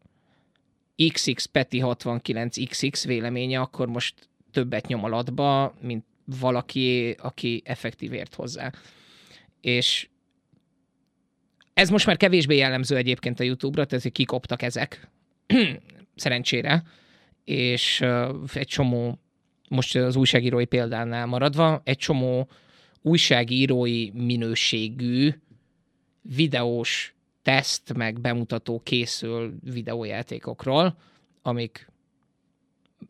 XX 1.12 1.44
Peti 1.44 1.80
69XX 1.84 3.02
véleménye 3.06 3.60
akkor 3.60 3.88
most 3.88 4.14
többet 4.50 4.86
nyom 4.86 5.04
alatba, 5.04 5.74
mint 5.80 6.04
valaki, 6.24 7.16
aki 7.18 7.62
effektív 7.64 8.12
ért 8.12 8.34
hozzá. 8.34 8.72
És 9.60 10.08
ez 11.74 11.88
most 11.88 12.06
már 12.06 12.16
kevésbé 12.16 12.56
jellemző 12.56 12.96
egyébként 12.96 13.40
a 13.40 13.44
YouTube-ra, 13.44 13.84
tehát 13.84 14.08
kikoptak 14.12 14.62
ezek, 14.62 15.08
szerencsére, 16.14 16.82
és 17.44 18.00
egy 18.54 18.66
csomó, 18.66 19.18
most 19.68 19.96
az 19.96 20.16
újságírói 20.16 20.64
példánál 20.64 21.26
maradva, 21.26 21.80
egy 21.84 21.96
csomó 21.96 22.48
újságírói 23.02 24.10
minőségű 24.10 25.34
videós 26.22 27.14
teszt, 27.42 27.94
meg 27.94 28.20
bemutató 28.20 28.80
készül 28.84 29.54
videójátékokról, 29.64 30.96
amik 31.42 31.90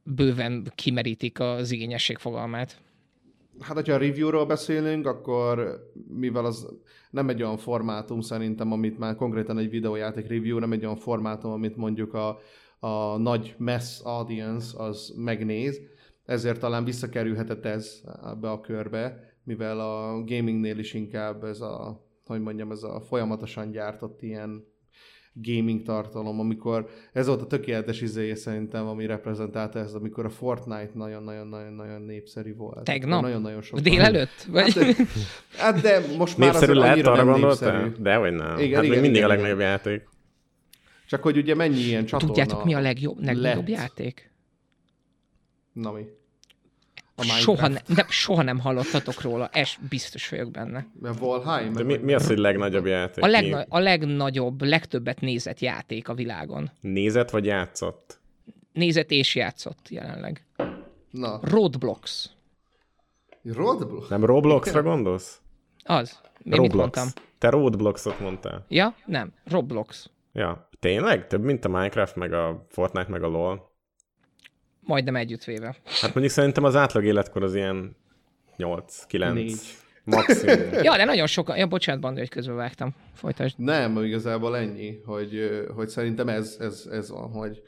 bőven 0.02 0.72
kimerítik 0.74 1.40
az 1.40 1.70
igényesség 1.70 2.18
fogalmát. 2.18 2.80
Hát, 3.60 3.74
hogyha 3.74 3.94
a 3.94 3.98
review-ról 3.98 4.46
beszélünk, 4.46 5.06
akkor 5.06 5.80
mivel 6.08 6.44
az 6.44 6.68
nem 7.10 7.28
egy 7.28 7.42
olyan 7.42 7.56
formátum 7.56 8.20
szerintem, 8.20 8.72
amit 8.72 8.98
már 8.98 9.14
konkrétan 9.14 9.58
egy 9.58 9.70
videójáték 9.70 10.28
review, 10.28 10.58
nem 10.58 10.72
egy 10.72 10.84
olyan 10.84 10.96
formátum, 10.96 11.50
amit 11.50 11.76
mondjuk 11.76 12.14
a, 12.14 12.38
a 12.78 13.16
nagy 13.16 13.54
mass 13.58 14.00
audience 14.02 14.82
az 14.82 15.14
megnéz, 15.16 15.80
ezért 16.24 16.60
talán 16.60 16.84
visszakerülhetett 16.84 17.64
ez 17.64 18.00
ebbe 18.24 18.50
a 18.50 18.60
körbe, 18.60 19.34
mivel 19.44 19.80
a 19.80 20.24
gamingnél 20.24 20.78
is 20.78 20.94
inkább 20.94 21.44
ez 21.44 21.60
a, 21.60 22.04
hogy 22.26 22.40
mondjam, 22.40 22.70
ez 22.70 22.82
a 22.82 23.00
folyamatosan 23.00 23.70
gyártott 23.70 24.22
ilyen 24.22 24.64
gaming 25.32 25.82
tartalom, 25.82 26.40
amikor 26.40 26.88
ez 27.12 27.26
volt 27.26 27.42
a 27.42 27.46
tökéletes 27.46 28.00
izéje 28.00 28.34
szerintem, 28.34 28.86
ami 28.86 29.06
reprezentálta 29.06 29.78
ezt, 29.78 29.94
amikor 29.94 30.24
a 30.24 30.30
Fortnite 30.30 30.90
nagyon-nagyon-nagyon 30.94 32.02
népszerű 32.02 32.54
volt. 32.54 32.84
Tegnap? 32.84 33.22
Nagyon-nagyon 33.22 33.62
sok. 33.62 33.78
Délelőtt? 33.78 34.46
Vagy? 34.48 34.74
Hát, 35.56 35.74
hát 35.74 35.80
de 35.80 36.16
most 36.16 36.38
már 36.38 36.52
Népszerű 36.52 36.72
azért 36.72 36.86
lehet, 36.86 37.06
arra 37.06 37.24
gondoltál? 37.24 37.92
De 37.98 38.16
vagy 38.16 38.32
nem. 38.32 38.58
Igen, 38.58 38.72
hát 38.72 38.80
még 38.80 38.90
igen, 38.90 39.02
mindig 39.02 39.10
igen, 39.10 39.12
a 39.12 39.14
igen. 39.16 39.28
legnagyobb 39.28 39.60
játék. 39.60 40.08
Csak 41.06 41.22
hogy 41.22 41.36
ugye 41.36 41.54
mennyi 41.54 41.78
ilyen 41.78 42.04
csatorna 42.04 42.34
Tudjátok, 42.34 42.64
mi 42.64 42.74
a 42.74 42.80
legjobb, 42.80 43.22
legnagyobb 43.22 43.68
lett. 43.68 43.78
játék? 43.78 44.30
Na 45.72 45.92
mi? 45.92 46.06
A 47.20 47.22
Soha, 47.22 47.66
Minecraft. 47.68 47.88
ne, 47.88 47.94
de 47.94 48.06
soha 48.08 48.42
nem 48.42 48.58
hallottatok 48.58 49.20
róla, 49.20 49.48
es, 49.52 49.78
biztos 49.88 50.28
vagyok 50.28 50.50
benne. 50.50 50.86
A 51.02 51.12
Valheim? 51.18 51.72
De 51.72 51.82
mi, 51.82 51.96
mi 51.96 52.12
az, 52.14 52.26
hogy 52.26 52.38
legnagyobb 52.38 52.86
játék? 52.86 53.24
A, 53.24 53.26
legna, 53.26 53.64
a 53.68 53.78
legnagyobb, 53.78 54.62
legtöbbet 54.62 55.20
nézett 55.20 55.60
játék 55.60 56.08
a 56.08 56.14
világon. 56.14 56.70
Nézett 56.80 57.30
vagy 57.30 57.44
játszott? 57.44 58.18
Nézett 58.72 59.10
és 59.10 59.34
játszott 59.34 59.88
jelenleg. 59.88 60.44
Na, 61.10 61.38
Roadblocks. 61.42 62.30
Roadblock? 63.54 64.08
Nem 64.08 64.24
Robloxra 64.24 64.82
gondolsz? 64.82 65.40
Az. 65.84 66.20
Én 66.44 66.60
mit 66.60 66.72
mondtam? 66.72 67.08
Te 67.38 67.48
Robloxot 67.48 68.20
mondtál. 68.20 68.64
Ja? 68.68 68.94
Nem. 69.06 69.32
Roblox. 69.44 70.10
Ja. 70.32 70.68
Tényleg? 70.80 71.26
Több, 71.26 71.42
mint 71.42 71.64
a 71.64 71.68
Minecraft, 71.68 72.16
meg 72.16 72.32
a 72.32 72.66
Fortnite, 72.68 73.10
meg 73.10 73.22
a 73.22 73.26
LoL? 73.28 73.69
Majdnem 74.90 75.16
együttvéve. 75.16 75.76
Hát 75.84 76.14
mondjuk 76.14 76.30
szerintem 76.30 76.64
az 76.64 76.76
átlag 76.76 77.04
életkor 77.04 77.42
az 77.42 77.54
ilyen 77.54 77.96
8, 78.56 79.04
9, 79.06 79.34
Négy. 79.34 79.60
maximum. 80.04 80.72
Ja, 80.82 80.96
de 80.96 81.04
nagyon 81.04 81.26
sokan... 81.26 81.56
Ja, 81.56 81.66
bocsánat, 81.66 82.00
Bandi, 82.00 82.18
hogy 82.18 82.28
közbevágtam. 82.28 82.94
Folytasd. 83.14 83.58
Nem, 83.58 84.04
igazából 84.04 84.56
ennyi, 84.56 85.00
hogy, 85.04 85.50
hogy 85.74 85.88
szerintem 85.88 86.28
ez, 86.28 86.56
ez, 86.60 86.88
ez 86.92 87.10
van, 87.10 87.30
hogy, 87.30 87.62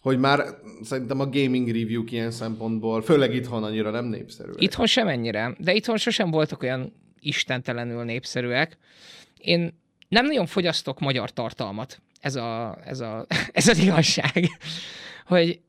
hogy 0.00 0.18
már 0.18 0.44
szerintem 0.82 1.20
a 1.20 1.28
gaming 1.28 1.66
review 1.66 2.04
ilyen 2.06 2.30
szempontból, 2.30 3.02
főleg 3.02 3.34
itthon 3.34 3.64
annyira 3.64 3.90
nem 3.90 4.04
népszerű. 4.04 4.50
Itthon 4.56 4.86
sem 4.86 5.08
ennyire, 5.08 5.54
de 5.58 5.74
itthon 5.74 5.96
sosem 5.96 6.30
voltak 6.30 6.62
olyan 6.62 6.92
istentelenül 7.20 8.04
népszerűek. 8.04 8.78
Én 9.38 9.80
nem 10.08 10.26
nagyon 10.26 10.46
fogyasztok 10.46 11.00
magyar 11.00 11.30
tartalmat. 11.30 12.00
Ez, 12.20 12.36
a, 12.36 12.78
ez, 12.84 13.00
a, 13.00 13.26
ez 13.52 13.68
az 13.68 13.78
igazság. 13.78 14.48
Hogy 15.26 15.60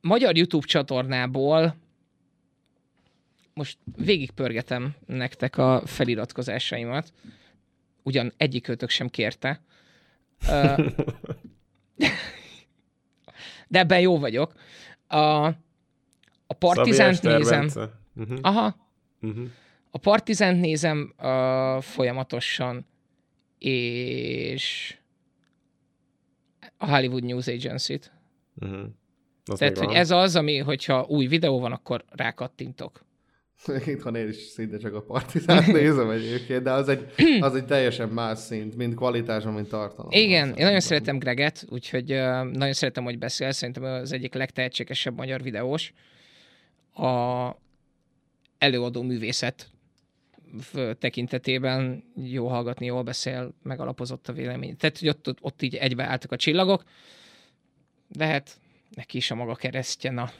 magyar 0.00 0.36
YouTube 0.36 0.66
csatornából 0.66 1.76
most 3.54 3.78
végigpörgetem 3.96 4.94
nektek 5.06 5.56
a 5.56 5.82
feliratkozásaimat. 5.86 7.12
Ugyan 8.02 8.32
egyikőtök 8.36 8.90
sem 8.90 9.08
kérte. 9.08 9.60
De 13.68 13.78
ebben 13.78 14.00
jó 14.00 14.18
vagyok. 14.18 14.52
A, 15.06 15.16
a 16.46 16.54
Partizánt 16.58 17.22
nézem. 17.22 17.68
Uh-huh. 18.14 18.38
Aha, 18.40 18.88
Uh-huh. 19.22 19.48
a 19.90 19.98
Partizánt 19.98 20.60
nézem 20.60 21.14
uh, 21.18 21.82
folyamatosan, 21.82 22.86
és 23.58 24.96
a 26.76 26.86
Hollywood 26.90 27.24
News 27.24 27.46
Agency-t. 27.46 28.12
Uh-huh. 28.60 28.86
Az 29.44 29.58
Tehát, 29.58 29.78
hogy 29.78 29.86
van. 29.86 29.96
ez 29.96 30.10
az, 30.10 30.36
ami, 30.36 30.58
hogyha 30.58 31.04
új 31.08 31.26
videó 31.26 31.60
van, 31.60 31.72
akkor 31.72 32.04
rákattintok. 32.08 33.04
Itthon 33.86 34.14
én 34.14 34.28
is 34.28 34.36
szinte 34.36 34.78
csak 34.78 34.94
a 34.94 35.02
partizát 35.02 35.66
nézem 35.72 36.10
egyébként, 36.10 36.62
de 36.62 36.70
az 36.70 36.88
egy, 36.88 37.06
az 37.40 37.54
egy 37.54 37.64
teljesen 37.64 38.08
más 38.08 38.38
szint, 38.38 38.76
mint 38.76 38.94
kvalitáson, 38.94 39.52
mint 39.52 39.68
tartalom. 39.68 40.10
Igen, 40.10 40.54
én 40.54 40.64
nagyon 40.64 40.80
szeretem 40.80 41.18
Greget, 41.18 41.64
úgyhogy 41.68 42.12
uh, 42.12 42.18
nagyon 42.44 42.72
szeretem, 42.72 43.04
hogy 43.04 43.18
beszél. 43.18 43.52
Szerintem 43.52 43.82
az 43.84 44.12
egyik 44.12 44.34
legtehetségesebb 44.34 45.16
magyar 45.16 45.42
videós. 45.42 45.92
A 46.94 47.50
előadó 48.58 49.02
művészet 49.02 49.70
tekintetében 50.98 52.04
jó 52.24 52.48
hallgatni, 52.48 52.86
jól 52.86 53.02
beszél, 53.02 53.54
megalapozott 53.62 54.28
a 54.28 54.32
vélemény. 54.32 54.76
Tehát, 54.76 54.98
hogy 54.98 55.08
ott, 55.08 55.28
ott, 55.28 55.38
ott 55.40 55.62
így 55.62 55.74
egybeálltak 55.74 56.32
a 56.32 56.36
csillagok, 56.36 56.84
de 58.08 58.26
hát 58.26 58.59
neki 58.96 59.16
is 59.16 59.30
a 59.30 59.34
maga 59.34 59.54
keresztje, 59.54 60.10
na. 60.10 60.30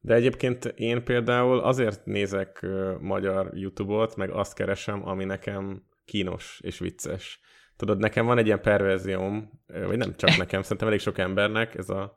De 0.00 0.14
egyébként 0.14 0.64
én 0.64 1.04
például 1.04 1.58
azért 1.58 2.04
nézek 2.04 2.66
magyar 3.00 3.50
YouTube-ot, 3.54 4.16
meg 4.16 4.30
azt 4.30 4.54
keresem, 4.54 5.08
ami 5.08 5.24
nekem 5.24 5.82
kínos 6.04 6.60
és 6.62 6.78
vicces. 6.78 7.40
Tudod, 7.76 7.98
nekem 7.98 8.26
van 8.26 8.38
egy 8.38 8.46
ilyen 8.46 8.60
perverzióm, 8.60 9.50
vagy 9.66 9.96
nem 9.96 10.14
csak 10.16 10.36
nekem, 10.36 10.62
szerintem 10.62 10.88
elég 10.88 11.00
sok 11.00 11.18
embernek, 11.18 11.74
ez 11.74 11.88
a 11.88 12.16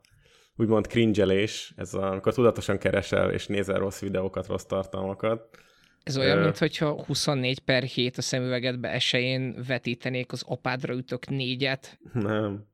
úgymond 0.56 0.86
cringelés, 0.86 1.72
ez 1.76 1.94
a, 1.94 2.10
amikor 2.10 2.34
tudatosan 2.34 2.78
keresel 2.78 3.30
és 3.30 3.46
nézel 3.46 3.78
rossz 3.78 4.00
videókat, 4.00 4.46
rossz 4.46 4.64
tartalmakat. 4.64 5.58
Ez 6.02 6.18
olyan, 6.18 6.38
Ö. 6.38 6.42
mint 6.42 6.58
hogyha 6.58 7.04
24 7.04 7.58
per 7.58 7.82
7 7.82 8.18
a 8.18 8.22
szemüvegedbe 8.22 8.88
esején 8.88 9.64
vetítenék 9.66 10.32
az 10.32 10.42
apádra 10.46 10.94
ütök 10.94 11.28
négyet. 11.28 11.98
Nem. 12.12 12.69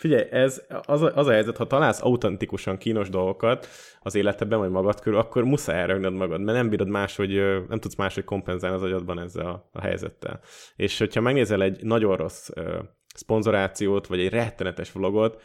Figyelj, 0.00 0.26
ez 0.30 0.62
az 0.86 1.02
a, 1.02 1.16
az 1.16 1.26
a 1.26 1.32
helyzet, 1.32 1.56
ha 1.56 1.66
találsz 1.66 2.02
autentikusan 2.02 2.76
kínos 2.76 3.08
dolgokat 3.08 3.66
az 4.00 4.14
életedben, 4.14 4.58
vagy 4.58 4.70
magad 4.70 5.00
körül, 5.00 5.18
akkor 5.18 5.44
muszáj 5.44 5.80
elragnod 5.80 6.12
magad, 6.12 6.40
mert 6.40 6.58
nem 6.58 6.68
bírod 6.68 6.88
máshogy, 6.88 7.34
ö, 7.34 7.60
nem 7.68 7.80
tudsz 7.80 7.94
máshogy 7.94 8.24
kompenzálni 8.24 8.76
az 8.76 8.82
agyadban 8.82 9.18
ezzel 9.18 9.46
a, 9.46 9.68
a 9.72 9.80
helyzettel. 9.80 10.40
És 10.76 10.98
hogyha 10.98 11.20
megnézel 11.20 11.62
egy 11.62 11.84
nagyon 11.84 12.16
rossz 12.16 12.48
ö, 12.54 12.78
szponzorációt, 13.14 14.06
vagy 14.06 14.20
egy 14.20 14.28
rettenetes 14.28 14.92
vlogot, 14.92 15.42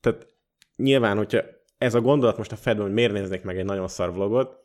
tehát 0.00 0.26
nyilván, 0.76 1.16
hogyha 1.16 1.40
ez 1.78 1.94
a 1.94 2.00
gondolat 2.00 2.36
most 2.36 2.52
a 2.52 2.56
fedben, 2.56 2.84
hogy 2.84 2.94
miért 2.94 3.12
néznék 3.12 3.42
meg 3.42 3.58
egy 3.58 3.64
nagyon 3.64 3.88
szar 3.88 4.12
vlogot, 4.12 4.58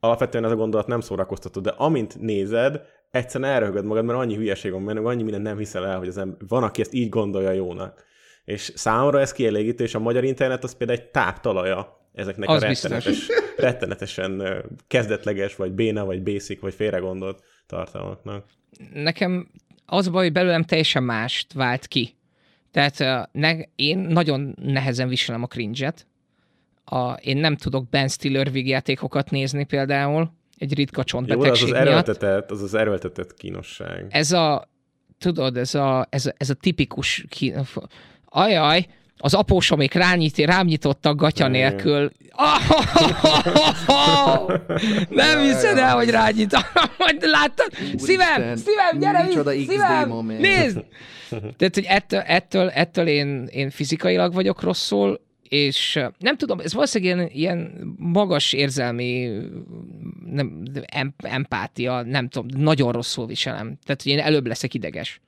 alapvetően 0.00 0.44
ez 0.44 0.50
a 0.50 0.56
gondolat 0.56 0.86
nem 0.86 1.00
szórakoztató, 1.00 1.60
de 1.60 1.70
amint 1.70 2.18
nézed, 2.20 2.82
egyszerűen 3.10 3.50
elröhögöd 3.50 3.84
magad, 3.84 4.04
mert 4.04 4.18
annyi 4.18 4.36
hülyeség 4.36 4.72
van 4.72 4.84
benne, 4.84 5.00
annyi 5.00 5.22
minden 5.22 5.42
nem 5.42 5.58
hiszel 5.58 5.86
el, 5.86 5.98
hogy 5.98 6.08
az 6.08 6.18
ember, 6.18 6.38
van, 6.48 6.62
aki 6.62 6.80
ezt 6.80 6.94
így 6.94 7.08
gondolja 7.08 7.50
jónak. 7.50 8.06
És 8.48 8.72
számomra 8.74 9.20
ez 9.20 9.32
kielégítő, 9.32 9.84
és 9.84 9.94
a 9.94 9.98
magyar 9.98 10.24
internet 10.24 10.64
az 10.64 10.76
például 10.76 10.98
egy 10.98 11.04
táptalaja 11.04 12.08
ezeknek 12.12 12.48
Az 12.48 12.62
a 12.62 12.66
rettenetes, 12.66 13.28
rettenetesen 13.56 14.62
kezdetleges, 14.86 15.56
vagy 15.56 15.72
béna, 15.72 16.04
vagy 16.04 16.22
basic, 16.22 16.60
vagy 16.60 16.74
félregondolt 16.74 17.42
tartalmaknak. 17.66 18.44
nekem 18.92 19.48
az 19.86 20.08
baj, 20.08 20.22
hogy 20.22 20.32
belőlem 20.32 20.62
teljesen 20.62 21.02
mást 21.02 21.52
vált 21.52 21.86
ki. 21.86 22.16
Tehát 22.70 23.28
ne, 23.32 23.52
én 23.76 23.98
nagyon 23.98 24.54
nehezen 24.62 25.08
viselem 25.08 25.42
a 25.42 25.46
cringe-et. 25.46 26.06
A, 26.84 27.12
én 27.12 27.36
nem 27.36 27.56
tudok 27.56 27.88
Ben 27.88 28.08
Stiller 28.08 28.50
vígjátékokat 28.50 29.30
nézni 29.30 29.64
például, 29.64 30.32
egy 30.56 30.74
ritka 30.74 31.04
Jó, 31.12 31.20
de 31.20 31.34
az 31.34 31.36
csontbetegség 31.36 31.64
az 31.64 31.70
miatt. 31.70 31.86
erőltetett, 31.86 32.50
az 32.50 32.62
az 32.62 32.74
erőltetett 32.74 33.34
kínosság. 33.34 34.06
Ez 34.08 34.32
a, 34.32 34.68
tudod, 35.18 35.56
ez 35.56 35.74
a, 35.74 36.06
ez 36.10 36.26
a, 36.26 36.32
ez 36.36 36.50
a 36.50 36.54
tipikus, 36.54 37.24
ki, 37.28 37.54
ajaj, 38.28 38.86
az 39.16 39.34
apósomék 39.34 39.94
rányít, 39.94 40.38
rám 40.38 40.66
nyitottak 40.66 41.16
gatya 41.16 41.48
nélkül. 41.48 42.10
Nem 45.08 45.40
hiszed 45.40 45.78
el, 45.78 45.94
hogy 45.94 46.10
rányít. 46.10 46.52
Láttad? 47.20 47.70
Szívem, 47.96 48.56
szívem, 48.56 48.98
gyere 48.98 49.26
itt, 49.54 49.68
szívem, 49.70 50.26
nézd! 50.26 50.84
Tehát, 51.58 51.74
hogy 51.74 51.86
ettől, 51.88 52.20
ettől, 52.20 52.68
ettől 52.68 53.06
én, 53.06 53.48
én 53.50 53.70
fizikailag 53.70 54.34
vagyok 54.34 54.62
rosszul, 54.62 55.20
és 55.48 56.00
nem 56.18 56.36
tudom, 56.36 56.60
ez 56.60 56.74
valószínűleg 56.74 57.16
ilyen, 57.16 57.30
ilyen 57.32 57.94
magas 57.98 58.52
érzelmi 58.52 59.30
nem, 60.26 60.62
em, 60.86 61.14
empátia, 61.16 62.02
nem 62.02 62.28
tudom, 62.28 62.62
nagyon 62.62 62.92
rosszul 62.92 63.26
viselem. 63.26 63.78
Tehát, 63.84 64.02
hogy 64.02 64.12
én 64.12 64.18
előbb 64.18 64.46
leszek 64.46 64.74
ideges, 64.74 65.20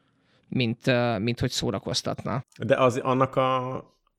mint, 0.51 0.87
mint 1.19 1.41
hogy 1.41 1.51
szórakoztatna. 1.51 2.45
De 2.59 2.77
az 2.77 2.97
annak 2.97 3.37
a, 3.37 3.77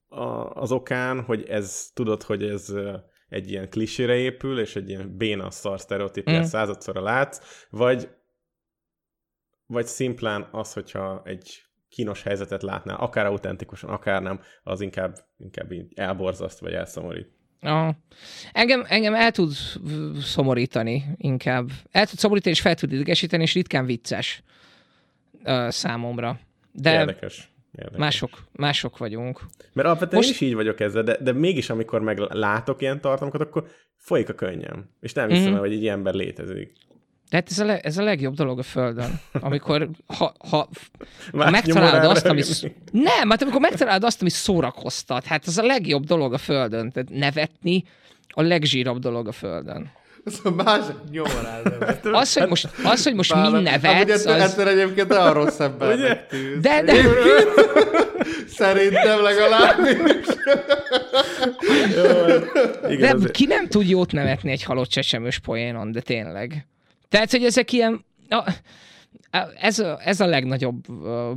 a, 0.07 0.49
az 0.53 0.71
okán, 0.71 1.21
hogy 1.23 1.49
ez, 1.49 1.89
tudod, 1.93 2.23
hogy 2.23 2.43
ez 2.43 2.73
egy 3.29 3.49
ilyen 3.49 3.69
klisére 3.69 4.15
épül, 4.15 4.59
és 4.59 4.75
egy 4.75 4.89
ilyen 4.89 5.17
béna 5.17 5.51
szar 5.51 5.79
sztereotípiát 5.79 6.41
mm. 6.41 6.47
századszorra 6.47 7.01
látsz, 7.01 7.65
vagy, 7.69 8.09
vagy 9.65 9.85
szimplán 9.85 10.47
az, 10.51 10.73
hogyha 10.73 11.21
egy 11.25 11.61
kínos 11.89 12.23
helyzetet 12.23 12.61
látnál, 12.61 12.95
akár 12.95 13.25
autentikusan, 13.25 13.89
akár 13.89 14.21
nem, 14.21 14.39
az 14.63 14.81
inkább, 14.81 15.15
inkább 15.37 15.71
így 15.71 15.91
elborzaszt, 15.95 16.59
vagy 16.59 16.73
elszomorít. 16.73 17.27
Aha. 17.61 17.95
Engem, 18.51 18.85
engem 18.87 19.13
el 19.13 19.31
tud 19.31 19.51
szomorítani 20.21 21.03
inkább. 21.17 21.69
El 21.91 22.05
tud 22.05 22.19
szomorítani, 22.19 22.55
és 22.55 22.61
fel 22.61 22.75
tud 22.75 22.91
idegesíteni, 22.91 23.43
és 23.43 23.53
ritkán 23.53 23.85
vicces 23.85 24.43
uh, 25.43 25.69
számomra. 25.69 26.39
De 26.71 26.93
Érdekes. 26.99 27.51
Érdekes. 27.77 27.99
mások, 27.99 28.43
mások 28.51 28.97
vagyunk. 28.97 29.39
Mert 29.73 29.87
alapvetően 29.87 30.21
Most- 30.21 30.33
is 30.33 30.41
így 30.41 30.53
vagyok 30.53 30.79
ezzel, 30.79 31.03
de, 31.03 31.17
de 31.21 31.31
mégis 31.33 31.69
amikor 31.69 32.01
meg 32.01 32.17
látok 32.19 32.81
ilyen 32.81 33.01
tartalmakat, 33.01 33.41
akkor 33.41 33.67
folyik 33.95 34.29
a 34.29 34.33
könnyem. 34.33 34.89
És 34.99 35.13
nem 35.13 35.29
hiszem, 35.29 35.43
Mhm. 35.45 35.53
mm. 35.53 35.59
hogy 35.59 35.71
egy 35.73 35.81
ilyen 35.81 35.95
ember 35.97 36.13
létezik. 36.13 36.71
De 37.29 37.37
hát 37.37 37.47
ez 37.49 37.59
a, 37.59 37.65
le, 37.65 37.79
ez 37.79 37.97
a 37.97 38.03
legjobb 38.03 38.33
dolog 38.33 38.59
a 38.59 38.63
Földön. 38.63 39.19
Amikor, 39.33 39.89
ha, 40.05 40.33
ha, 40.49 40.69
ha 41.31 41.49
megtalálod 41.49 42.09
azt, 42.11 42.25
ami... 42.25 42.41
röhögni. 42.41 42.75
Nem, 42.91 43.29
hát 43.29 43.41
amikor 43.41 43.61
megtalálod 43.61 44.03
azt, 44.03 44.21
ami 44.21 44.29
szórakoztat, 44.29 45.25
hát 45.25 45.47
ez 45.47 45.57
a 45.57 45.63
legjobb 45.63 46.03
dolog 46.03 46.33
a 46.33 46.37
Földön. 46.37 46.91
Tehát 46.91 47.09
nevetni 47.09 47.83
a 48.27 48.41
legzsírabb 48.41 48.99
dolog 48.99 49.27
a 49.27 49.31
Földön. 49.31 49.91
Ez 50.25 50.39
a 50.43 50.49
másik 50.49 50.95
nyomorán. 51.11 51.61
Az, 52.03 52.33
hogy 52.33 52.47
most, 52.47 52.69
az, 52.83 53.03
hogy 53.03 53.13
most 53.13 53.33
mi 53.33 53.39
Amúgy 53.39 53.61
nevetsz, 53.61 54.25
ettől, 54.25 54.33
az... 54.33 54.41
ettől 54.41 54.67
egyébként 54.67 55.11
olyan 55.11 55.33
rossz 55.33 55.59
embernek 55.59 56.27
tűz. 56.27 56.61
De, 56.61 56.81
de, 56.83 56.93
Szerintem 58.47 59.21
legalábbis. 59.21 59.95
De 62.99 63.13
azért- 63.13 63.31
ki 63.31 63.45
nem 63.45 63.67
tud 63.67 63.89
jót 63.89 64.11
nevetni 64.11 64.51
egy 64.51 64.63
halott 64.63 64.89
csecsemős 64.89 65.39
poénon, 65.39 65.91
de 65.91 66.01
tényleg. 66.01 66.67
Tehát, 67.09 67.31
hogy 67.31 67.43
ezek 67.43 67.71
ilyen... 67.71 68.05
A, 68.29 68.51
ez, 69.59 69.79
a, 69.79 69.99
ez 70.03 70.19
a 70.19 70.25
legnagyobb 70.25 70.87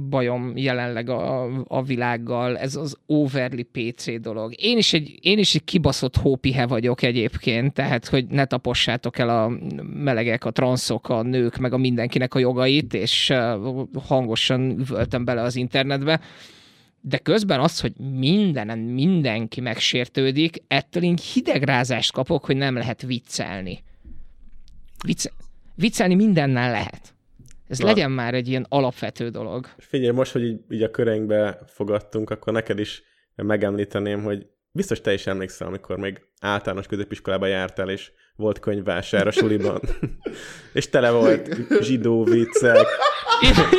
bajom 0.08 0.56
jelenleg 0.56 1.08
a, 1.08 1.48
a 1.68 1.82
világgal, 1.82 2.58
ez 2.58 2.76
az 2.76 2.96
overly 3.06 3.62
PC 3.62 4.20
dolog. 4.20 4.54
Én 4.56 4.78
is 4.78 4.92
egy, 4.92 5.18
én 5.20 5.38
is 5.38 5.54
egy 5.54 5.64
kibaszott 5.64 6.16
hópihe 6.16 6.66
vagyok 6.66 7.02
egyébként, 7.02 7.72
tehát, 7.72 8.06
hogy 8.06 8.26
ne 8.26 8.44
tapossátok 8.44 9.18
el 9.18 9.28
a 9.28 9.48
melegek, 9.82 10.44
a 10.44 10.50
transzok, 10.50 11.08
a 11.08 11.22
nők, 11.22 11.56
meg 11.56 11.72
a 11.72 11.76
mindenkinek 11.76 12.34
a 12.34 12.38
jogait, 12.38 12.94
és 12.94 13.32
hangosan 14.06 14.78
üvöltem 14.78 15.24
bele 15.24 15.42
az 15.42 15.56
internetbe. 15.56 16.20
De 17.00 17.18
közben 17.18 17.60
az, 17.60 17.80
hogy 17.80 17.92
mindenen 17.96 18.78
mindenki 18.78 19.60
megsértődik, 19.60 20.62
ettől 20.68 21.02
én 21.02 21.18
hidegrázást 21.32 22.12
kapok, 22.12 22.44
hogy 22.44 22.56
nem 22.56 22.74
lehet 22.74 23.02
viccelni. 23.02 23.82
Vicce, 25.04 25.30
viccelni 25.74 26.14
mindennel 26.14 26.70
lehet. 26.70 27.13
Ez 27.68 27.78
Na. 27.78 27.86
legyen 27.86 28.10
már 28.10 28.34
egy 28.34 28.48
ilyen 28.48 28.66
alapvető 28.68 29.28
dolog. 29.28 29.66
Figyelj, 29.78 30.12
most, 30.12 30.32
hogy 30.32 30.44
így, 30.44 30.60
így 30.70 30.82
a 30.82 30.90
köreinkbe 30.90 31.58
fogadtunk, 31.66 32.30
akkor 32.30 32.52
neked 32.52 32.78
is 32.78 33.02
megemlíteném, 33.34 34.22
hogy 34.22 34.46
biztos 34.70 35.00
te 35.00 35.12
is 35.12 35.26
emlékszel, 35.26 35.66
amikor 35.66 35.96
még 35.96 36.20
általános 36.40 36.86
középiskolába 36.86 37.46
jártál, 37.46 37.90
és 37.90 38.10
volt 38.36 38.58
könyvvásár 38.58 39.26
a 39.26 39.30
suliban. 39.30 39.80
és 40.72 40.88
tele 40.88 41.10
volt 41.10 41.56
zsidó 41.80 42.24
viccek, 42.24 42.86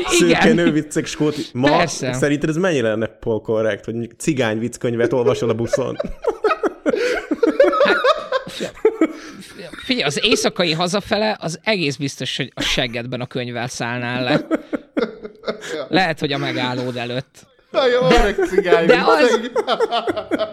szőke 0.08 0.38
Igen. 0.44 0.56
nő 0.56 0.72
viccek, 0.72 1.06
skóti. 1.06 1.42
Ma 1.54 1.78
Persze. 1.78 2.14
szerinted 2.14 2.50
ez 2.50 2.56
mennyire 2.56 2.88
lenne 2.88 3.08
pol 3.08 3.42
korrekt, 3.42 3.86
hogy 3.86 4.10
cigány 4.18 4.60
vicckönyvet 4.60 5.14
olvasol 5.14 5.50
a 5.50 5.54
buszon? 5.54 5.98
Figyelj, 9.86 10.06
az 10.06 10.20
éjszakai 10.24 10.72
hazafele 10.72 11.38
az 11.40 11.60
egész 11.64 11.96
biztos, 11.96 12.38
hogy 12.38 12.52
a 12.56 12.62
seggedben 12.62 13.22
a 13.22 13.26
könyvvel 13.26 13.68
szállnál 13.68 14.24
le. 14.24 14.48
Lehet, 15.90 16.20
hogy 16.20 16.32
a 16.34 16.38
megállód 16.38 16.98
előtt. 16.98 17.48
Nagyon 17.72 18.12
öreg 18.12 18.36
cigány. 18.48 18.86
De 18.86 19.04
az-. 19.06 19.52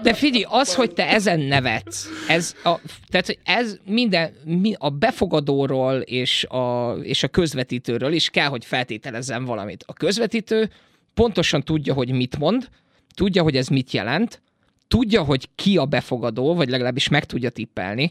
De 0.03 0.15
figyelj, 0.15 0.45
az, 0.49 0.75
hogy 0.75 0.93
te 0.93 1.09
ezen 1.09 1.41
nevetsz, 1.41 2.09
ez 2.29 2.55
a, 2.65 2.75
tehát, 3.09 3.27
hogy 3.27 3.39
ez 3.45 3.77
minden, 3.85 4.33
mi, 4.45 4.75
a 4.79 4.91
befogadóról 4.91 6.01
és 6.01 6.45
a, 6.45 6.93
és 7.03 7.23
a 7.23 7.29
közvetítőről 7.29 8.13
is 8.13 8.29
kell, 8.29 8.49
hogy 8.49 8.65
feltételezzen 8.65 9.45
valamit. 9.45 9.85
A 9.87 9.93
közvetítő 9.93 10.71
pontosan 11.15 11.63
tudja, 11.63 11.95
hogy 11.95 12.13
mit 12.13 12.39
mond, 12.39 12.69
tudja, 13.15 13.43
hogy 13.43 13.57
ez 13.57 13.69
mit 13.69 13.93
jelent, 13.93 14.43
tudja, 14.89 15.23
hogy 15.23 15.49
ki 15.55 15.77
a 15.77 15.85
befogadó, 15.85 16.55
vagy 16.55 16.69
legalábbis 16.69 17.09
meg 17.09 17.25
tudja 17.25 17.51
tippelni, 17.51 18.11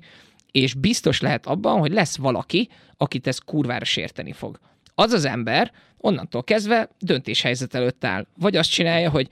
és 0.51 0.73
biztos 0.73 1.21
lehet 1.21 1.45
abban, 1.45 1.79
hogy 1.79 1.91
lesz 1.91 2.17
valaki, 2.17 2.69
akit 2.97 3.27
ez 3.27 3.37
kurvára 3.37 3.85
sérteni 3.85 4.31
fog. 4.31 4.59
Az 4.95 5.11
az 5.11 5.25
ember 5.25 5.71
onnantól 5.97 6.43
kezdve 6.43 6.89
döntéshelyzet 6.99 7.73
előtt 7.73 8.03
áll. 8.03 8.27
Vagy 8.35 8.55
azt 8.55 8.71
csinálja, 8.71 9.09
hogy 9.09 9.29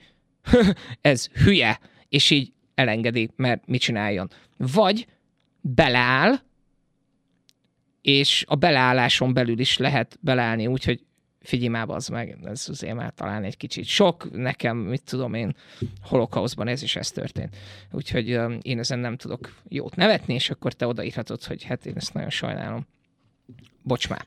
ez 1.00 1.26
hülye, 1.26 1.80
és 2.08 2.30
így 2.30 2.52
elengedi, 2.74 3.30
mert 3.36 3.66
mit 3.66 3.80
csináljon. 3.80 4.30
Vagy 4.56 5.06
beleáll, 5.60 6.34
és 8.02 8.44
a 8.48 8.54
beleálláson 8.54 9.32
belül 9.32 9.58
is 9.58 9.78
lehet 9.78 10.18
beleállni, 10.20 10.66
úgyhogy 10.66 11.00
figyelj 11.40 11.68
már, 11.68 11.88
az 11.88 12.08
meg, 12.08 12.38
ez 12.44 12.66
azért 12.68 12.94
már 12.94 13.12
talán 13.14 13.44
egy 13.44 13.56
kicsit 13.56 13.84
sok, 13.84 14.30
nekem, 14.32 14.76
mit 14.76 15.02
tudom 15.02 15.34
én, 15.34 15.54
holokauszban 16.02 16.68
ez 16.68 16.82
is 16.82 16.96
ez 16.96 17.10
történt. 17.10 17.56
Úgyhogy 17.92 18.30
öm, 18.30 18.58
én 18.62 18.78
ezen 18.78 18.98
nem 18.98 19.16
tudok 19.16 19.52
jót 19.68 19.96
nevetni, 19.96 20.34
és 20.34 20.50
akkor 20.50 20.72
te 20.72 20.86
odaírhatod, 20.86 21.44
hogy 21.44 21.62
hát 21.62 21.86
én 21.86 21.96
ezt 21.96 22.14
nagyon 22.14 22.30
sajnálom. 22.30 22.86
Bocs 23.82 24.08
már. 24.08 24.24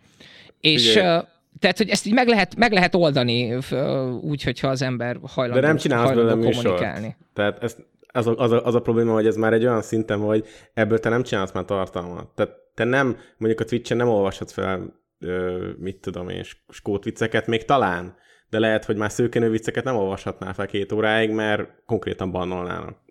És 0.60 0.96
ö, 0.96 1.20
tehát, 1.60 1.78
hogy 1.78 1.90
ezt 1.90 2.06
így 2.06 2.14
meg 2.14 2.28
lehet, 2.28 2.56
meg 2.56 2.72
lehet 2.72 2.96
oldani 2.96 3.52
ö, 3.70 4.10
úgy, 4.10 4.44
hogyha 4.44 4.68
az 4.68 4.82
ember 4.82 5.20
hajlandó, 5.24 5.62
De 5.62 5.68
nem 5.68 5.78
csinálsz 5.78 6.10
belőle 6.10 6.32
kommunikálni. 6.32 7.16
Tehát 7.34 7.64
ez, 7.64 7.76
az, 8.08 8.28
a, 8.28 8.36
az, 8.38 8.52
a, 8.52 8.66
az 8.66 8.76
a 8.76 8.82
probléma, 8.82 9.14
hogy 9.14 9.28
ez 9.28 9.36
már 9.36 9.54
egy 9.54 9.66
olyan 9.66 9.82
szinten, 9.82 10.20
hogy 10.20 10.46
ebből 10.74 11.00
te 11.00 11.10
nem 11.10 11.24
csinálsz 11.24 11.52
már 11.52 11.66
tartalmat. 11.66 12.28
Tehát 12.28 12.54
te 12.74 12.84
nem, 12.84 13.18
mondjuk 13.38 13.62
a 13.62 13.66
Twitch-en 13.66 13.98
nem 13.98 14.08
olvashatsz 14.08 14.54
fel, 14.54 15.02
ö, 15.24 15.70
mit 15.78 15.98
tudom 15.98 16.30
én, 16.30 16.44
skót 16.70 17.04
vicceket, 17.04 17.48
még 17.48 17.66
talán, 17.66 18.16
de 18.50 18.60
lehet, 18.60 18.86
hogy 18.86 18.96
már 18.96 19.12
szőkenő 19.12 19.50
vicceket 19.50 19.84
nem 19.84 19.96
olvashatnál 19.96 20.54
fel 20.54 20.66
két 20.66 20.92
óráig, 20.92 21.32
mert 21.32 21.70
konkrétan 21.86 22.32
bannolnának. 22.32 23.02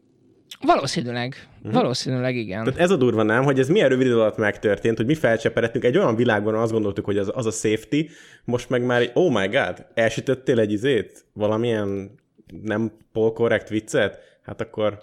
Valószínűleg. 0.61 1.49
Uh-huh. 1.59 1.73
Valószínűleg 1.73 2.37
igen. 2.37 2.65
Tehát 2.65 2.81
ez 2.81 2.91
a 2.91 2.97
durva 2.97 3.23
nem, 3.23 3.45
hogy 3.45 3.59
ez 3.59 3.69
milyen 3.69 3.89
rövid 3.89 4.07
idő 4.07 4.21
alatt 4.21 4.37
megtörtént, 4.37 4.97
hogy 4.97 5.07
mi 5.07 5.15
felcseperedtünk 5.15 5.85
egy 5.85 5.97
olyan 5.97 6.17
világban, 6.17 6.55
azt 6.55 6.73
gondoltuk, 6.73 7.05
hogy 7.05 7.19
az, 7.19 7.31
az 7.35 7.47
a 7.47 7.51
safety, 7.51 8.09
most 8.45 8.69
meg 8.69 8.85
már, 8.85 9.01
egy, 9.01 9.11
oh 9.15 9.33
my 9.33 9.47
god, 9.47 9.87
elsütöttél 9.95 10.61
egy 10.61 10.73
izét? 10.73 11.25
Valamilyen 11.33 12.11
nem 12.63 12.93
polkorrekt 13.13 13.69
viccet? 13.69 14.19
Hát 14.43 14.61
akkor 14.61 14.99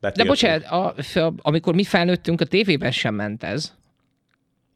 De 0.00 0.24
bocsánat, 0.24 0.64
a, 0.64 0.94
amikor 1.36 1.74
mi 1.74 1.84
felnőttünk, 1.84 2.40
a 2.40 2.44
tévében 2.44 2.90
sem 2.90 3.14
ment 3.14 3.42
ez. 3.42 3.72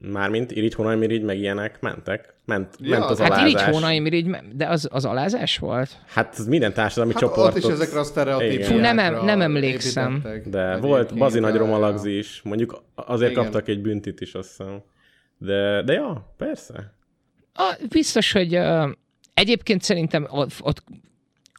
Mármint 0.01 0.51
irigy, 0.51 0.75
honaj, 0.75 0.97
mirigy, 0.97 1.23
meg 1.23 1.39
ilyenek 1.39 1.81
mentek. 1.81 2.35
Ment, 2.45 2.75
Ja, 2.81 2.89
ment 2.91 3.05
az 3.11 3.19
Hát 3.21 3.31
alázás. 3.31 3.51
irigy 3.51 3.63
hónaim, 3.75 4.07
irigy, 4.07 4.37
de 4.55 4.67
az, 4.67 4.89
az 4.93 5.05
alázás 5.05 5.59
volt? 5.59 5.91
Hát 6.07 6.35
ez 6.39 6.47
minden 6.47 6.73
társadalmi 6.73 7.13
Hát 7.13 7.23
csoportot. 7.23 7.65
ott 7.65 7.71
is 7.71 7.75
ezekre 7.75 7.99
a 7.99 8.05
sztereotípiákra 8.05 8.77
nem 8.77 8.99
em- 8.99 9.23
nem 9.23 9.41
emlékszem. 9.41 10.13
építettek. 10.13 10.49
De 10.49 10.59
Egyébként, 10.61 10.79
volt 10.81 11.15
bazi 11.19 11.39
nagy 11.39 11.57
is. 12.05 12.41
Mondjuk 12.45 12.83
azért 12.95 13.31
Igen. 13.31 13.43
kaptak 13.43 13.69
egy 13.69 13.81
büntit 13.81 14.21
is, 14.21 14.35
azt 14.35 14.49
hiszem. 14.49 14.83
De, 15.39 15.83
de 15.83 15.93
ja, 15.93 16.35
persze. 16.37 16.93
A, 17.55 17.77
biztos, 17.89 18.33
hogy 18.33 18.57
uh, 18.57 18.91
egyébként 19.35 19.83
szerintem 19.83 20.27
ott, 20.31 20.51
ott 20.61 20.83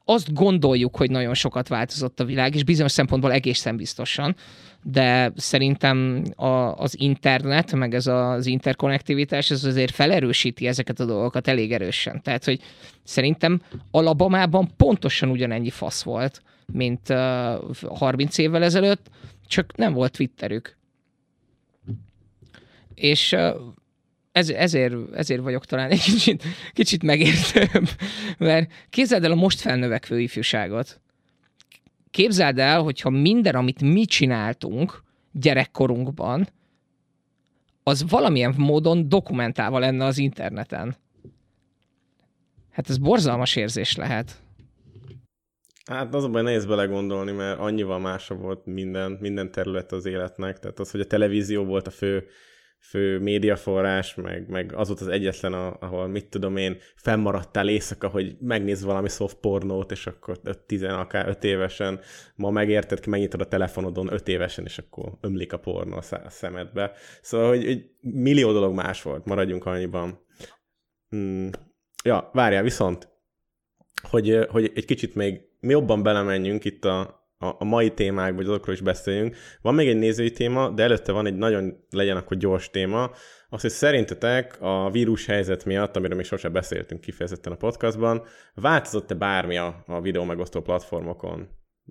azt 0.10 0.34
gondoljuk, 0.34 0.96
hogy 0.96 1.12
nagyon 1.12 1.34
sokat 1.34 1.68
változott 1.68 2.20
a 2.20 2.26
világ, 2.26 2.56
és 2.56 2.64
bizonyos 2.64 2.92
szempontból 2.92 3.32
egészen 3.32 3.76
biztosan, 3.76 4.36
de 4.84 5.32
szerintem 5.36 6.24
a, 6.36 6.46
az 6.78 7.00
internet, 7.00 7.74
meg 7.74 7.94
ez 7.94 8.08
az 8.08 8.46
interkonnektivitás, 8.46 9.52
ez 9.52 9.64
azért 9.64 9.94
felerősíti 9.94 10.68
ezeket 10.68 11.00
a 11.00 11.06
dolgokat 11.06 11.48
elég 11.48 11.72
erősen. 11.72 12.22
Tehát, 12.22 12.46
hogy 12.46 12.62
szerintem 13.04 13.62
Alabamában 13.92 14.70
pontosan 14.78 15.30
ugyanennyi 15.30 15.70
fasz 15.70 16.04
volt, 16.04 16.42
mint 16.74 17.10
uh, 17.10 17.98
30 17.98 18.38
évvel 18.38 18.64
ezelőtt, 18.64 19.10
csak 19.48 19.76
nem 19.76 19.94
volt 19.94 20.12
Twitterük. 20.12 20.78
És 22.94 23.32
uh, 23.32 23.56
ez, 24.32 24.50
ezért, 24.50 25.14
ezért 25.14 25.42
vagyok 25.42 25.66
talán 25.66 25.90
egy 25.90 26.02
kicsit, 26.02 26.44
kicsit 26.74 27.04
megértőbb, 27.04 27.90
mert 28.38 28.72
képzeld 28.90 29.24
el 29.24 29.32
a 29.32 29.36
most 29.36 29.60
felnövekvő 29.60 30.20
ifjúságot. 30.20 31.02
Képzeld 32.12 32.60
el, 32.60 32.82
hogyha 32.82 33.10
minden, 33.10 33.56
amit 33.56 33.82
mi 33.82 34.06
csináltunk 34.06 35.04
gyerekkorunkban, 35.32 36.48
az 37.84 38.10
valamilyen 38.10 38.54
módon 38.58 39.10
dokumentálva 39.10 39.80
lenne 39.80 40.06
az 40.06 40.18
interneten. 40.18 40.96
Hát 42.72 42.90
ez 42.90 42.98
borzalmas 42.98 43.56
érzés 43.56 43.96
lehet. 43.96 44.42
Hát 45.86 46.14
az 46.14 46.24
a 46.24 46.30
baj, 46.30 46.42
nehéz 46.42 46.66
belegondolni, 46.66 47.32
mert 47.32 47.60
annyival 47.60 48.00
másabb 48.00 48.40
volt 48.40 48.66
minden, 48.66 49.18
minden 49.20 49.52
terület 49.52 49.92
az 49.92 50.06
életnek. 50.06 50.60
Tehát 50.60 50.80
az, 50.80 50.92
hogy 50.92 51.00
a 51.00 51.06
televízió 51.06 51.66
volt 51.66 51.88
a 51.88 51.92
fő 51.92 52.28
fő 52.80 53.20
médiaforrás, 53.20 54.16
meg, 54.16 54.50
meg 54.50 54.74
az 54.74 54.88
volt 54.88 55.00
az 55.00 55.08
egyetlen, 55.08 55.54
ahol 55.54 56.08
mit 56.08 56.30
tudom 56.30 56.58
én, 56.58 56.78
fennmaradtál 56.96 57.70
éjszaka, 57.70 58.08
hogy 58.08 58.38
megnéz 58.40 58.84
valami 58.84 59.10
soft 59.10 59.38
pornót, 59.38 59.92
és 59.92 60.08
akkor 60.08 60.40
10, 60.66 60.84
akár 60.84 61.28
5 61.28 61.44
évesen, 61.44 62.00
ma 62.36 62.50
megérted 62.50 63.00
ki, 63.00 63.10
megnyitod 63.10 63.42
a 63.42 63.48
telefonodon 63.48 64.14
5 64.14 64.28
évesen, 64.28 64.66
és 64.66 64.78
akkor 64.78 65.12
ömlik 65.22 65.54
a 65.54 65.60
pornó 65.60 65.98
a 66.10 66.30
szemedbe. 66.30 66.92
Szóval, 67.22 67.48
hogy, 67.48 67.66
hogy 67.66 67.90
millió 68.00 68.52
dolog 68.52 68.74
más 68.74 69.02
volt, 69.02 69.26
maradjunk 69.26 69.66
annyiban. 69.66 70.26
Hmm. 71.10 71.50
Ja, 72.04 72.30
várjál, 72.34 72.64
viszont, 72.64 73.10
hogy, 74.02 74.46
hogy 74.50 74.72
egy 74.76 74.86
kicsit 74.86 75.16
még 75.16 75.42
mi 75.60 75.72
jobban 75.72 76.04
belemenjünk 76.04 76.66
itt 76.66 76.86
a, 76.86 77.19
a, 77.40 77.64
mai 77.64 77.92
témák, 77.94 78.36
vagy 78.36 78.46
azokról 78.46 78.76
is 78.76 78.82
beszéljünk. 78.82 79.36
Van 79.62 79.76
még 79.76 79.88
egy 79.88 79.98
nézői 79.98 80.32
téma, 80.32 80.70
de 80.70 80.84
előtte 80.84 81.12
van 81.12 81.26
egy 81.26 81.36
nagyon 81.36 81.86
legyen 81.90 82.18
akkor 82.18 82.38
gyors 82.38 82.70
téma, 82.70 83.12
az, 83.50 83.62
hogy 83.62 83.70
szerintetek 83.70 84.58
a 84.62 84.90
vírus 84.92 85.26
helyzet 85.26 85.66
miatt, 85.66 85.96
amiről 85.96 86.16
még 86.16 86.26
sosem 86.26 86.52
beszéltünk 86.52 87.02
kifejezetten 87.02 87.52
a 87.52 87.56
podcastban, 87.56 88.24
változott-e 88.54 89.16
bármi 89.16 89.58
a, 89.58 89.84
a 89.88 90.02
videó 90.02 90.24
megosztó 90.24 90.62
platformokon 90.62 91.48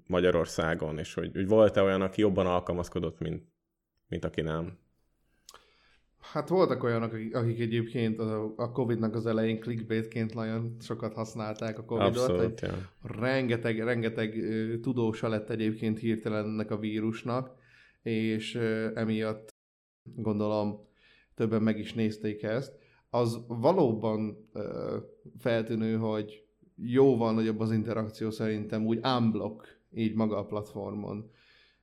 Magyarországon, 0.07 0.99
és 0.99 1.15
hogy, 1.15 1.31
hogy 1.35 1.49
volt-e 1.49 1.83
olyan, 1.83 2.03
aki 2.03 2.21
jobban 2.21 2.47
alkalmazkodott, 2.47 3.19
mint, 3.19 3.43
mint 4.07 4.25
aki 4.25 4.41
nem? 4.41 4.79
Hát 6.33 6.49
voltak 6.49 6.83
olyanok, 6.83 7.13
akik 7.33 7.61
egyébként 7.61 8.19
a 8.57 8.71
Covid-nak 8.73 9.15
az 9.15 9.27
elején 9.27 9.61
clickbaitként 9.61 10.35
nagyon 10.35 10.77
sokat 10.81 11.15
használták 11.15 11.79
a 11.79 11.85
Covid-ot. 11.85 12.17
Abszolút, 12.17 12.61
ja. 12.61 12.91
Rengeteg, 13.03 13.79
rengeteg 13.79 14.43
tudósa 14.81 15.29
lett 15.29 15.51
egyébként 15.51 15.99
hirtelen 15.99 16.45
ennek 16.45 16.71
a 16.71 16.79
vírusnak, 16.79 17.51
és 18.03 18.55
emiatt 18.95 19.55
gondolom 20.15 20.87
többen 21.35 21.63
meg 21.63 21.79
is 21.79 21.95
nézték 21.95 22.43
ezt. 22.43 22.79
Az 23.11 23.39
valóban 23.47 24.51
feltűnő, 25.39 25.97
hogy 25.97 26.45
jóval 26.77 27.35
nagyobb 27.35 27.61
az 27.61 27.73
interakció 27.73 28.31
szerintem 28.31 28.87
úgy 28.87 29.01
unblock 29.19 29.81
így 29.95 30.15
maga 30.15 30.39
a 30.39 30.45
platformon, 30.45 31.31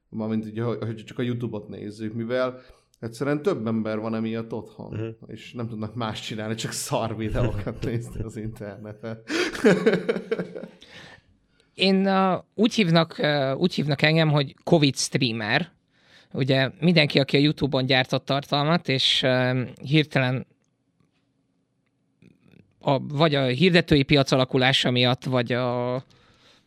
mint 0.09 0.45
ugye, 0.45 0.63
hogy 0.63 1.03
csak 1.05 1.19
a 1.19 1.21
YouTube-ot 1.21 1.67
nézzük, 1.67 2.13
mivel 2.13 2.59
Egyszerűen 2.99 3.41
több 3.41 3.67
ember 3.67 3.99
van 3.99 4.15
emiatt 4.15 4.53
otthon, 4.53 4.93
uh-huh. 4.93 5.15
és 5.27 5.53
nem 5.53 5.67
tudnak 5.67 5.95
más 5.95 6.21
csinálni, 6.21 6.55
csak 6.55 6.71
szar 6.71 7.17
videókat 7.17 7.85
nézni 7.85 8.23
az 8.23 8.37
interneten. 8.37 9.21
Én 11.73 12.07
uh, 12.07 12.43
úgy, 12.53 12.73
hívnak, 12.73 13.15
uh, 13.19 13.59
úgy 13.59 13.73
hívnak 13.73 14.01
engem, 14.01 14.29
hogy 14.29 14.55
Covid 14.63 14.95
streamer. 14.95 15.71
Ugye 16.33 16.71
mindenki, 16.79 17.19
aki 17.19 17.37
a 17.37 17.39
YouTube-on 17.39 17.85
gyártott 17.85 18.25
tartalmat, 18.25 18.89
és 18.89 19.21
uh, 19.23 19.61
hirtelen 19.81 20.45
a, 22.79 22.99
vagy 22.99 23.35
a 23.35 23.45
hirdetői 23.45 24.03
piac 24.03 24.31
alakulása 24.31 24.91
miatt, 24.91 25.23
vagy 25.23 25.51
a, 25.51 26.03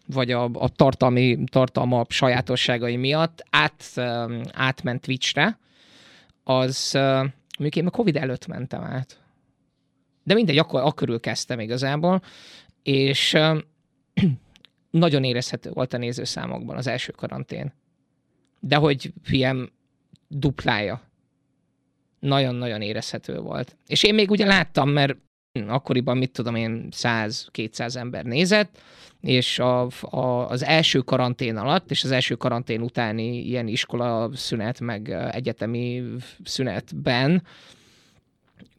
vagy 0.07 0.31
a, 0.31 0.45
a 0.45 0.69
tartalmi, 0.69 1.39
tartalma 1.51 2.05
sajátosságai 2.09 2.97
miatt 2.97 3.45
át, 3.51 3.85
um, 3.97 4.41
átment 4.53 5.01
Twitchre, 5.01 5.59
az 6.49 6.91
mondjuk 7.59 7.77
én 7.77 7.87
a 7.87 7.91
Covid 7.91 8.16
előtt 8.16 8.47
mentem 8.47 8.83
át. 8.83 9.20
De 10.23 10.35
mindegy, 10.35 10.59
akkor, 10.59 10.81
akkor 10.83 11.20
kezdtem 11.20 11.61
igazából, 11.61 12.23
és 12.83 13.37
nagyon 14.91 15.25
érezhető 15.25 15.70
volt 15.70 15.93
a 15.93 15.99
nézőszámokban 15.99 16.77
az 16.77 16.87
első 16.87 17.12
karantén. 17.12 17.73
De 18.61 18.77
hogy 18.77 19.12
fiam 19.23 19.69
duplája. 20.29 21.03
Nagyon-nagyon 22.19 22.83
érezhető 22.83 23.39
volt. 23.39 23.77
És 23.87 24.03
én 24.03 24.15
még 24.15 24.31
ugye 24.31 24.47
láttam, 24.47 24.91
mert 24.91 25.16
akkoriban 25.69 26.17
mit 26.17 26.31
tudom 26.31 26.55
én 26.55 26.89
100-200 26.91 27.97
ember 27.97 28.25
nézett, 28.25 28.81
és 29.21 29.59
a, 29.59 29.89
a, 30.01 30.49
az 30.49 30.65
első 30.65 30.99
karantén 30.99 31.57
alatt, 31.57 31.91
és 31.91 32.05
az 32.05 32.11
első 32.11 32.35
karantén 32.35 32.81
utáni 32.81 33.39
ilyen 33.39 33.67
iskola 33.67 34.31
szünet, 34.35 34.81
meg 34.81 35.11
egyetemi 35.31 36.03
szünetben 36.45 37.43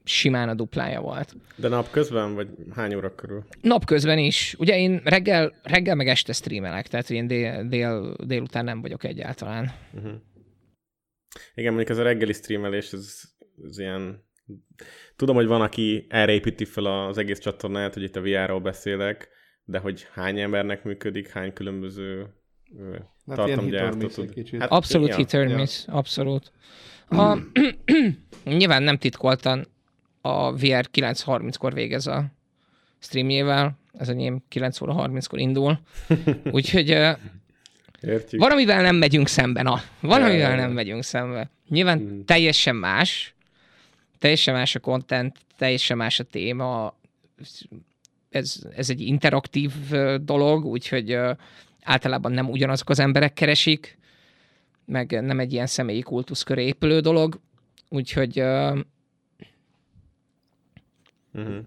simán 0.04 0.50
a 0.50 0.54
duplája 0.54 1.02
volt. 1.02 1.36
De 1.56 1.68
napközben, 1.68 2.34
vagy 2.34 2.48
hány 2.76 2.96
óra 2.96 3.16
körül? 3.16 3.46
Napközben 3.62 4.18
is. 4.18 4.56
Ugye 4.58 4.78
én 4.78 5.02
reggel, 5.04 5.54
reggel 5.64 5.96
meg 5.96 6.08
este 6.08 6.34
streamelek, 6.34 6.88
tehát 6.88 7.10
én 7.10 7.28
dél, 7.28 7.68
dél, 7.68 8.16
délután 8.24 8.64
nem 8.64 8.82
vagyok 8.82 9.04
egyáltalán. 9.04 9.72
Uh-huh. 9.94 10.12
Igen, 11.54 11.74
mondjuk 11.74 11.98
ez 11.98 11.98
a 11.98 12.04
reggeli 12.04 12.34
streamelés, 12.34 12.92
ez, 12.92 13.22
ez 13.70 13.80
ilyen... 13.80 14.28
Tudom, 15.20 15.36
hogy 15.36 15.48
van, 15.48 15.62
aki 15.62 16.06
erre 16.10 16.32
építi 16.32 16.66
fel 16.66 16.86
az 16.86 17.18
egész 17.18 17.40
csatornát, 17.40 17.94
hogy 17.94 18.04
itt 18.04 18.16
a 18.16 18.22
VR-ról 18.22 18.60
beszélek, 18.60 19.30
de 19.66 19.80
hogy 19.80 20.08
hány 20.14 20.40
embernek 20.40 20.84
működik, 20.84 21.28
hány 21.28 21.54
különböző 21.54 22.28
hát 23.28 23.36
tartalomgyártó 23.36 24.08
tud. 24.08 24.60
Hát, 24.60 24.72
abszolút 24.72 25.16
hit 25.16 25.34
or 25.34 25.48
miss, 25.48 25.86
abszolút. 25.88 26.52
A, 27.10 27.38
nyilván 28.58 28.84
nem 28.84 28.98
titkoltan 28.98 29.68
a 30.22 30.52
VR 30.52 30.86
9.30-kor 30.94 31.74
végez 31.74 32.08
a 32.08 32.26
streamjével, 33.00 33.80
ez 33.94 34.10
enyém 34.10 34.44
9 34.48 34.82
óra 34.82 34.96
30-kor 34.98 35.40
indul, 35.40 35.80
úgyhogy 36.52 36.90
Értjük. 38.02 38.42
valamivel 38.42 38.82
nem 38.82 38.96
megyünk 38.96 39.28
szembe, 39.28 39.62
na, 39.62 39.82
valamivel 40.02 40.56
nem 40.56 40.72
megyünk 40.72 41.04
szembe. 41.04 41.52
Nyilván 41.68 41.98
hmm. 41.98 42.26
teljesen 42.26 42.76
más, 42.76 43.34
teljesen 44.20 44.54
más 44.54 44.76
a 44.76 44.80
content, 44.80 45.38
teljesen 45.58 45.98
más 45.98 46.20
a 46.20 46.24
téma, 46.24 46.98
ez, 48.30 48.56
ez 48.76 48.90
egy 48.90 49.02
interaktív 49.02 49.72
dolog, 50.22 50.66
úgyhogy 50.66 51.18
általában 51.84 52.32
nem 52.32 52.50
ugyanazok 52.50 52.90
az 52.90 53.00
emberek 53.00 53.34
keresik, 53.34 53.98
meg 54.86 55.24
nem 55.24 55.40
egy 55.40 55.54
ilyen 55.54 55.68
személyi 55.68 56.02
kultusz 56.02 56.44
köré 56.44 56.66
épülő 56.66 57.00
dolog, 57.00 57.40
úgyhogy 57.90 58.40
uh, 58.40 58.78
uh-huh. 61.34 61.58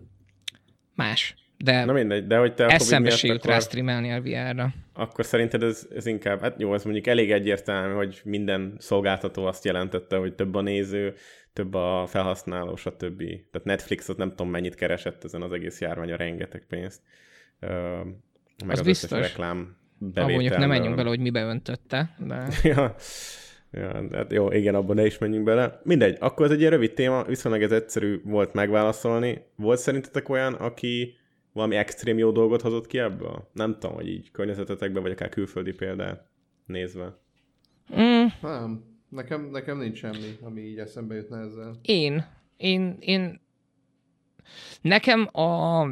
más. 0.94 1.34
De, 1.56 1.84
Na 1.84 1.92
mindegy, 1.92 2.26
de 2.26 2.36
hogy 2.36 2.54
te 2.54 2.66
eszembe 2.66 3.10
se 3.10 3.26
jut 3.26 3.44
rá 3.44 3.58
streamelni 3.58 4.12
a 4.12 4.20
VR-ra. 4.20 4.74
Akkor 4.94 5.24
szerinted 5.24 5.62
ez, 5.62 5.88
ez 5.94 6.06
inkább, 6.06 6.40
hát 6.40 6.60
jó, 6.60 6.74
ez 6.74 6.84
mondjuk 6.84 7.06
elég 7.06 7.32
egyértelmű, 7.32 7.94
hogy 7.94 8.20
minden 8.24 8.74
szolgáltató 8.78 9.44
azt 9.44 9.64
jelentette, 9.64 10.16
hogy 10.16 10.34
több 10.34 10.54
a 10.54 10.60
néző, 10.60 11.14
több 11.52 11.74
a 11.74 12.06
felhasználó, 12.06 12.76
stb. 12.76 13.18
Tehát 13.24 13.64
Netflix 13.64 14.08
az 14.08 14.16
nem 14.16 14.28
tudom 14.28 14.50
mennyit 14.50 14.74
keresett 14.74 15.24
ezen 15.24 15.42
az 15.42 15.52
egész 15.52 15.80
járvány, 15.80 16.12
a 16.12 16.16
rengeteg 16.16 16.64
pénzt. 16.68 17.02
meg 17.60 18.70
az, 18.70 18.78
az 18.78 18.84
biztos. 18.84 19.20
reklám 19.20 19.76
bevétel. 19.98 20.34
Mondjuk 20.34 20.56
nem 20.56 20.68
menjünk 20.68 20.96
bele, 20.96 21.08
hogy 21.08 21.20
mibe 21.20 21.42
öntötte, 21.42 22.16
de... 22.18 22.48
ja. 22.62 22.94
Ja, 23.74 24.08
hát 24.12 24.32
jó, 24.32 24.50
igen, 24.50 24.74
abban 24.74 24.96
ne 24.96 25.06
is 25.06 25.18
menjünk 25.18 25.44
bele. 25.44 25.80
Mindegy, 25.84 26.16
akkor 26.20 26.46
ez 26.46 26.52
egy 26.52 26.58
ilyen 26.58 26.70
rövid 26.70 26.92
téma, 26.92 27.24
viszonylag 27.24 27.62
ez 27.62 27.72
egyszerű 27.72 28.20
volt 28.24 28.52
megválaszolni. 28.52 29.44
Volt 29.56 29.78
szerintetek 29.78 30.28
olyan, 30.28 30.54
aki 30.54 31.16
valami 31.52 31.76
extrém 31.76 32.18
jó 32.18 32.30
dolgot 32.30 32.60
hozott 32.60 32.86
ki 32.86 32.98
ebből? 32.98 33.48
Nem 33.52 33.72
tudom, 33.78 33.94
hogy 33.96 34.08
így 34.08 34.30
környezetetekben, 34.30 35.02
vagy 35.02 35.10
akár 35.10 35.28
külföldi 35.28 35.72
példát 35.72 36.26
nézve. 36.66 37.18
Mm. 37.94 38.24
Nem. 38.40 38.91
Nekem, 39.12 39.48
nekem 39.50 39.78
nincs 39.78 39.98
semmi, 39.98 40.38
ami 40.42 40.60
így 40.60 40.78
eszembe 40.78 41.14
jutna 41.14 41.40
ezzel. 41.40 41.78
Én, 41.82 42.24
én, 42.56 42.96
én, 43.00 43.40
nekem 44.80 45.28
a, 45.32 45.82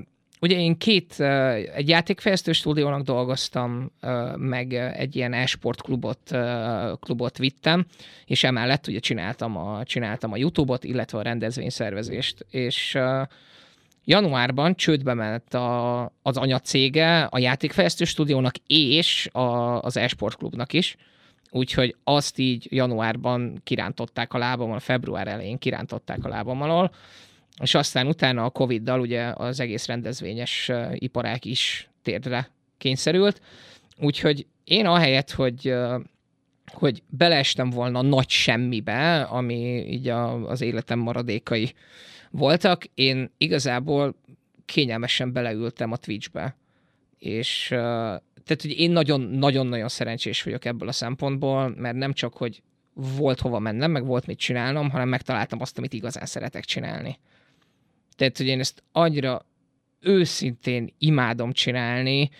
ugye 0.40 0.58
én 0.58 0.78
két, 0.78 1.20
egy 1.74 1.88
játékfejlesztő 1.88 2.52
stúdiónak 2.52 3.02
dolgoztam, 3.02 3.92
meg 4.36 4.74
egy 4.74 5.16
ilyen 5.16 5.32
e-sport 5.32 5.82
klubot, 5.82 6.36
klubot 7.00 7.38
vittem, 7.38 7.86
és 8.26 8.44
emellett 8.44 8.86
ugye 8.86 8.98
csináltam 8.98 9.56
a, 9.56 9.84
csináltam 9.84 10.32
a 10.32 10.36
YouTube-ot, 10.36 10.84
illetve 10.84 11.18
a 11.18 11.22
rendezvényszervezést, 11.22 12.46
és 12.50 12.98
januárban 14.04 14.74
csődbe 14.74 15.14
ment 15.14 15.54
a, 15.54 16.02
az 16.22 16.36
anyacége 16.36 17.22
a 17.22 17.38
játékfejlesztő 17.38 18.04
stúdiónak 18.04 18.54
és 18.66 19.28
a, 19.32 19.80
az 19.82 19.96
e-sport 19.96 20.36
klubnak 20.36 20.72
is, 20.72 20.96
úgyhogy 21.50 21.96
azt 22.04 22.38
így 22.38 22.66
januárban 22.70 23.60
kirántották 23.64 24.32
a 24.32 24.38
lábam, 24.38 24.78
február 24.78 25.28
elején 25.28 25.58
kirántották 25.58 26.24
a 26.24 26.28
lábam 26.28 26.62
alól, 26.62 26.94
és 27.62 27.74
aztán 27.74 28.06
utána 28.06 28.44
a 28.44 28.50
Covid-dal 28.50 29.00
ugye 29.00 29.32
az 29.34 29.60
egész 29.60 29.86
rendezvényes 29.86 30.70
iparák 30.94 31.44
is 31.44 31.88
térdre 32.02 32.50
kényszerült, 32.78 33.40
úgyhogy 33.98 34.46
én 34.64 34.86
ahelyett, 34.86 35.30
hogy 35.30 35.74
hogy 36.72 37.02
beleestem 37.08 37.70
volna 37.70 38.02
nagy 38.02 38.28
semmibe, 38.28 39.22
ami 39.22 39.86
így 39.88 40.08
a, 40.08 40.48
az 40.48 40.60
életem 40.60 40.98
maradékai 40.98 41.72
voltak, 42.30 42.84
én 42.94 43.30
igazából 43.36 44.14
kényelmesen 44.64 45.32
beleültem 45.32 45.92
a 45.92 45.96
Twitchbe, 45.96 46.56
és 47.18 47.74
tehát, 48.50 48.62
hogy 48.64 48.84
én 48.84 48.90
nagyon-nagyon-nagyon 48.90 49.88
szerencsés 49.88 50.42
vagyok 50.42 50.64
ebből 50.64 50.88
a 50.88 50.92
szempontból, 50.92 51.74
mert 51.76 51.96
nem 51.96 52.12
csak, 52.12 52.34
hogy 52.36 52.62
volt 52.94 53.40
hova 53.40 53.58
mennem, 53.58 53.90
meg 53.90 54.04
volt 54.04 54.26
mit 54.26 54.38
csinálnom, 54.38 54.90
hanem 54.90 55.08
megtaláltam 55.08 55.60
azt, 55.60 55.78
amit 55.78 55.92
igazán 55.92 56.26
szeretek 56.26 56.64
csinálni. 56.64 57.18
Tehát, 58.16 58.36
hogy 58.36 58.46
én 58.46 58.58
ezt 58.58 58.82
annyira 58.92 59.46
őszintén 60.00 60.94
imádom 60.98 61.52
csinálni, 61.52 62.30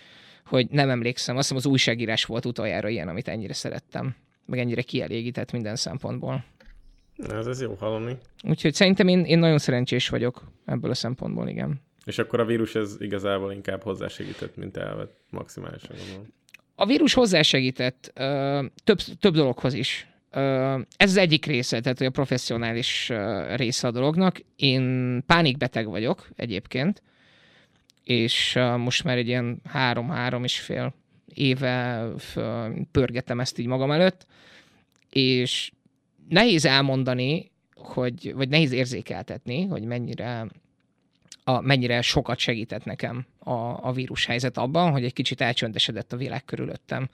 hogy 0.45 0.67
nem 0.69 0.89
emlékszem, 0.89 1.37
azt 1.37 1.43
hiszem 1.43 1.63
az 1.65 1.71
újságírás 1.71 2.25
volt 2.25 2.45
utoljára 2.45 2.89
ilyen, 2.89 3.07
amit 3.07 3.27
ennyire 3.27 3.53
szerettem, 3.53 4.15
meg 4.45 4.59
ennyire 4.59 4.81
kielégített 4.81 5.51
minden 5.51 5.75
szempontból. 5.75 6.45
Na, 7.15 7.35
Ez, 7.35 7.45
ez 7.45 7.61
jó 7.61 7.73
hallani. 7.73 8.17
Úgyhogy 8.43 8.73
szerintem 8.73 9.07
én, 9.07 9.23
én 9.23 9.39
nagyon 9.39 9.57
szerencsés 9.57 10.09
vagyok 10.09 10.51
ebből 10.65 10.91
a 10.91 10.95
szempontból, 10.95 11.47
igen. 11.47 11.81
És 12.05 12.17
akkor 12.17 12.39
a 12.39 12.45
vírus 12.45 12.75
ez 12.75 12.95
igazából 12.99 13.51
inkább 13.51 13.83
hozzásegített, 13.83 14.55
mint 14.55 14.77
elvett 14.77 15.19
maximálisan. 15.29 15.95
A 16.75 16.85
vírus 16.85 17.13
hozzásegített 17.13 18.11
ö, 18.15 18.63
több, 18.83 18.97
több 19.19 19.33
dologhoz 19.33 19.73
is. 19.73 20.07
Ö, 20.31 20.79
ez 20.97 21.09
az 21.09 21.17
egyik 21.17 21.45
része, 21.45 21.79
tehát 21.79 21.97
hogy 21.97 22.07
a 22.07 22.11
professzionális 22.11 23.09
ö, 23.09 23.55
része 23.55 23.87
a 23.87 23.91
dolognak. 23.91 24.41
Én 24.55 25.23
pánikbeteg 25.25 25.87
vagyok 25.87 26.29
egyébként, 26.35 27.01
és 28.03 28.55
ö, 28.55 28.75
most 28.75 29.03
már 29.03 29.17
egy 29.17 29.27
ilyen 29.27 29.61
három-három 29.63 30.43
és 30.43 30.59
fél 30.59 30.93
éve 31.33 32.09
ö, 32.35 32.67
pörgetem 32.91 33.39
ezt 33.39 33.59
így 33.59 33.67
magam 33.67 33.91
előtt, 33.91 34.25
és 35.09 35.71
nehéz 36.29 36.65
elmondani, 36.65 37.51
hogy, 37.75 38.33
vagy 38.35 38.49
nehéz 38.49 38.71
érzékeltetni, 38.71 39.65
hogy 39.65 39.83
mennyire 39.83 40.47
a, 41.55 41.61
mennyire 41.61 42.01
sokat 42.01 42.37
segített 42.37 42.83
nekem 42.83 43.25
a, 43.39 43.87
a 43.87 43.91
vírushelyzet 43.91 44.57
abban, 44.57 44.91
hogy 44.91 45.03
egy 45.03 45.13
kicsit 45.13 45.41
elcsöndesedett 45.41 46.13
a 46.13 46.17
világ 46.17 46.45
körülöttem. 46.45 47.09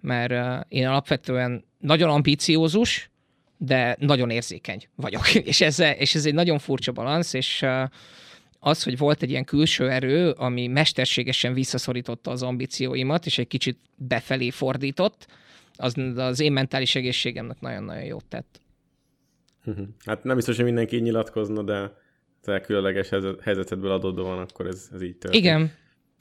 Mert 0.00 0.32
uh, 0.32 0.64
én 0.68 0.86
alapvetően 0.86 1.64
nagyon 1.78 2.10
ambiciózus, 2.10 3.10
de 3.56 3.96
nagyon 3.98 4.30
érzékeny 4.30 4.88
vagyok. 4.94 5.34
és, 5.50 5.60
ez, 5.60 5.78
és 5.78 6.14
ez 6.14 6.26
egy 6.26 6.34
nagyon 6.34 6.58
furcsa 6.58 6.92
balansz, 6.92 7.32
és 7.32 7.62
uh, 7.62 7.82
az, 8.58 8.82
hogy 8.82 8.98
volt 8.98 9.22
egy 9.22 9.30
ilyen 9.30 9.44
külső 9.44 9.90
erő, 9.90 10.30
ami 10.30 10.66
mesterségesen 10.66 11.54
visszaszorította 11.54 12.30
az 12.30 12.42
ambícióimat, 12.42 13.26
és 13.26 13.38
egy 13.38 13.46
kicsit 13.46 13.78
befelé 13.96 14.50
fordított, 14.50 15.26
az 15.76 15.94
az 16.16 16.40
én 16.40 16.52
mentális 16.52 16.94
egészségemnek 16.94 17.60
nagyon-nagyon 17.60 18.04
jót 18.04 18.24
tett. 18.24 18.60
Hát 20.04 20.24
nem 20.24 20.36
biztos, 20.36 20.56
hogy 20.56 20.64
mindenki 20.64 20.96
így 20.96 21.02
nyilatkozna, 21.02 21.62
de 21.62 21.92
te 22.44 22.60
különleges 22.60 23.08
helyzet- 23.08 23.40
helyzetedből 23.40 23.90
adódóan, 23.90 24.38
akkor 24.38 24.66
ez, 24.66 24.88
ez 24.92 25.02
így 25.02 25.16
történt. 25.16 25.44
Igen. 25.44 25.72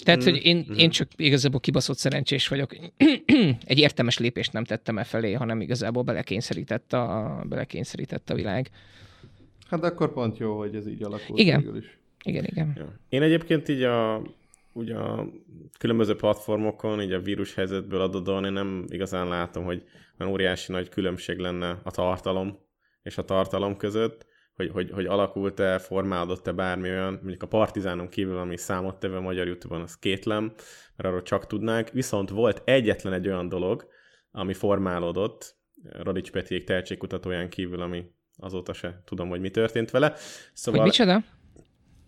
Tehát, 0.04 0.24
hogy 0.24 0.46
én, 0.46 0.66
én 0.78 0.90
csak 0.90 1.08
igazából 1.16 1.60
kibaszott 1.60 1.98
szerencsés 1.98 2.48
vagyok. 2.48 2.76
Egy 3.66 3.80
értelmes 3.80 4.18
lépést 4.18 4.54
nem 4.54 4.64
tettem 4.64 4.98
e 4.98 5.04
felé, 5.04 5.34
hanem 5.34 5.62
igazából 5.62 6.04
belekényszerített 6.04 6.94
a, 6.94 7.44
belekényszerített 7.50 8.30
a 8.30 8.36
világ. 8.36 8.70
Hát 9.70 9.84
akkor 9.84 10.14
pont 10.14 10.38
jó, 10.38 10.58
hogy 10.58 10.76
ez 10.76 10.88
így 10.88 11.04
alakult 11.04 11.40
Igen. 11.40 11.76
is. 11.76 11.98
Igen, 12.24 12.44
igen. 12.44 12.74
Ja. 12.76 13.00
Én 13.10 13.22
egyébként 13.22 13.68
így 13.68 13.82
a, 13.84 14.22
ugye 14.74 14.96
a 14.96 15.30
különböző 15.80 16.16
platformokon, 16.16 17.02
így 17.02 17.12
a 17.12 17.20
vírus 17.20 17.54
helyzetből 17.54 18.02
adódóan 18.02 18.46
én 18.46 18.52
nem 18.52 18.86
igazán 18.88 19.28
látom, 19.28 19.64
hogy 19.64 19.84
olyan 20.20 20.34
óriási 20.34 20.72
nagy 20.72 20.90
különbség 20.90 21.38
lenne 21.38 21.80
a 21.84 21.92
tartalom 21.92 22.58
és 23.04 23.18
a 23.18 23.26
tartalom 23.26 23.78
között, 23.78 24.26
hogy, 24.56 24.70
hogy, 24.74 24.92
hogy 24.92 25.06
alakult-e, 25.06 25.78
formálódott-e 25.78 26.52
bármi 26.52 26.90
olyan, 26.90 27.14
mondjuk 27.14 27.44
a 27.44 27.48
Partizánon 27.48 28.10
kívül, 28.10 28.38
ami 28.38 28.58
számottevő 28.58 29.16
a 29.16 29.22
magyar 29.22 29.48
YouTube-on, 29.48 29.82
az 29.82 29.98
kétlem, 29.98 30.44
mert 30.96 31.10
arról 31.10 31.22
csak 31.22 31.48
tudnánk. 31.48 31.90
Viszont 31.90 32.30
volt 32.30 32.62
egyetlen 32.66 33.14
egy 33.14 33.28
olyan 33.28 33.50
dolog, 33.50 33.88
ami 34.32 34.54
formálódott, 34.54 35.56
Radics 35.92 36.32
Petiék 36.32 36.64
tehetségkutatóján 36.64 37.50
kívül, 37.50 37.82
ami 37.82 38.06
azóta 38.38 38.74
se 38.74 39.02
tudom, 39.06 39.30
hogy 39.30 39.40
mi 39.40 39.50
történt 39.50 39.92
vele. 39.92 40.14
Szóval... 40.54 40.82
Hogy 40.82 40.90
micsoda? 40.90 41.24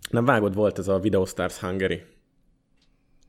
Nem 0.10 0.26
vágod, 0.26 0.54
volt 0.54 0.80
ez 0.80 0.88
a 0.88 1.00
Videostars 1.00 1.60
Hungary 1.60 2.04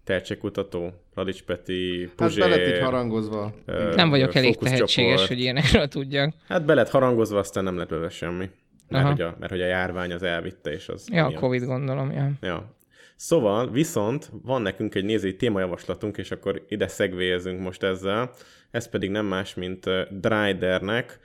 tehetségkutató, 0.04 0.92
Radics 1.14 1.42
Peti, 1.42 2.04
Hát 2.06 2.14
Puzsé, 2.14 2.40
be 2.40 2.46
lett 2.46 2.74
így 2.74 2.82
harangozva. 2.82 3.54
ö, 3.64 3.94
Nem 3.94 4.10
vagyok 4.10 4.34
elég 4.34 4.56
tehetséges, 4.56 5.26
hogy 5.28 5.40
ilyenekről 5.40 5.88
tudjak. 5.88 6.34
Hát 6.48 6.64
be 6.64 6.74
lett 6.74 6.90
harangozva, 6.90 7.38
aztán 7.38 7.64
nem 7.64 7.76
lett 7.76 8.10
semmi. 8.10 8.50
Mert 8.88 9.04
Aha. 9.04 9.12
hogy, 9.12 9.22
a, 9.22 9.36
mert 9.38 9.52
hogy 9.52 9.60
a 9.60 9.66
járvány 9.66 10.12
az 10.12 10.22
elvitte, 10.22 10.72
és 10.72 10.88
az... 10.88 11.08
Ja, 11.12 11.26
a 11.26 11.32
Covid 11.32 11.64
gondolom, 11.64 12.10
ja. 12.10 12.30
Ja. 12.40 12.74
Szóval, 13.16 13.70
viszont 13.70 14.30
van 14.42 14.62
nekünk 14.62 14.94
egy 14.94 15.04
nézői 15.04 15.36
témajavaslatunk, 15.36 16.16
és 16.16 16.30
akkor 16.30 16.64
ide 16.68 16.88
szegvélyezünk 16.88 17.60
most 17.60 17.82
ezzel. 17.82 18.30
Ez 18.70 18.88
pedig 18.88 19.10
nem 19.10 19.26
más, 19.26 19.54
mint 19.54 19.84
Drydernek 20.20 21.18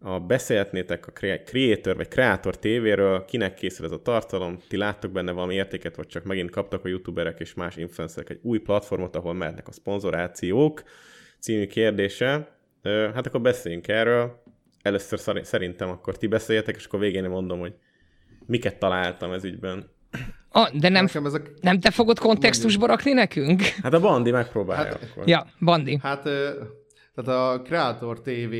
a 0.00 0.20
Beszélhetnétek 0.20 1.06
a 1.06 1.10
Crea- 1.10 1.44
Creator 1.44 1.96
vagy 1.96 2.08
Creator 2.08 2.58
TV-ről, 2.58 3.24
kinek 3.24 3.54
készül 3.54 3.84
ez 3.84 3.92
a 3.92 4.02
tartalom, 4.02 4.58
ti 4.68 4.76
láttok 4.76 5.12
benne 5.12 5.32
valami 5.32 5.54
értéket, 5.54 5.96
vagy 5.96 6.06
csak 6.06 6.24
megint 6.24 6.50
kaptak 6.50 6.84
a 6.84 6.88
youtuberek 6.88 7.40
és 7.40 7.54
más 7.54 7.76
influencerek 7.76 8.30
egy 8.30 8.38
új 8.42 8.58
platformot, 8.58 9.16
ahol 9.16 9.34
mehetnek 9.34 9.68
a 9.68 9.72
szponzorációk, 9.72 10.82
című 11.38 11.66
kérdése. 11.66 12.48
Hát 12.82 13.26
akkor 13.26 13.40
beszéljünk 13.40 13.88
erről. 13.88 14.42
Először 14.88 15.44
szerintem 15.44 15.88
akkor 15.88 16.16
ti 16.16 16.26
beszéljetek, 16.26 16.76
és 16.76 16.84
akkor 16.84 17.00
végén 17.00 17.24
én 17.24 17.30
mondom, 17.30 17.58
hogy 17.58 17.74
miket 18.46 18.78
találtam 18.78 19.32
ez 19.32 19.44
ügyben. 19.44 19.90
Ah, 20.50 20.70
de 20.72 20.88
nem, 20.88 21.04
Nekem 21.04 21.26
ezek, 21.26 21.50
nem 21.60 21.80
te 21.80 21.90
fogod 21.90 22.18
kontextusba 22.18 22.86
rakni 22.86 23.12
nekünk? 23.12 23.62
Hát 23.62 23.94
a 23.94 24.00
Bandi 24.00 24.30
megpróbálja 24.30 24.84
hát, 24.84 25.02
akkor. 25.02 25.28
Ja, 25.28 25.46
Bandi. 25.60 25.98
hát, 26.02 26.22
tehát 27.14 27.40
a 27.40 27.62
Creator 27.62 28.20
TV, 28.20 28.54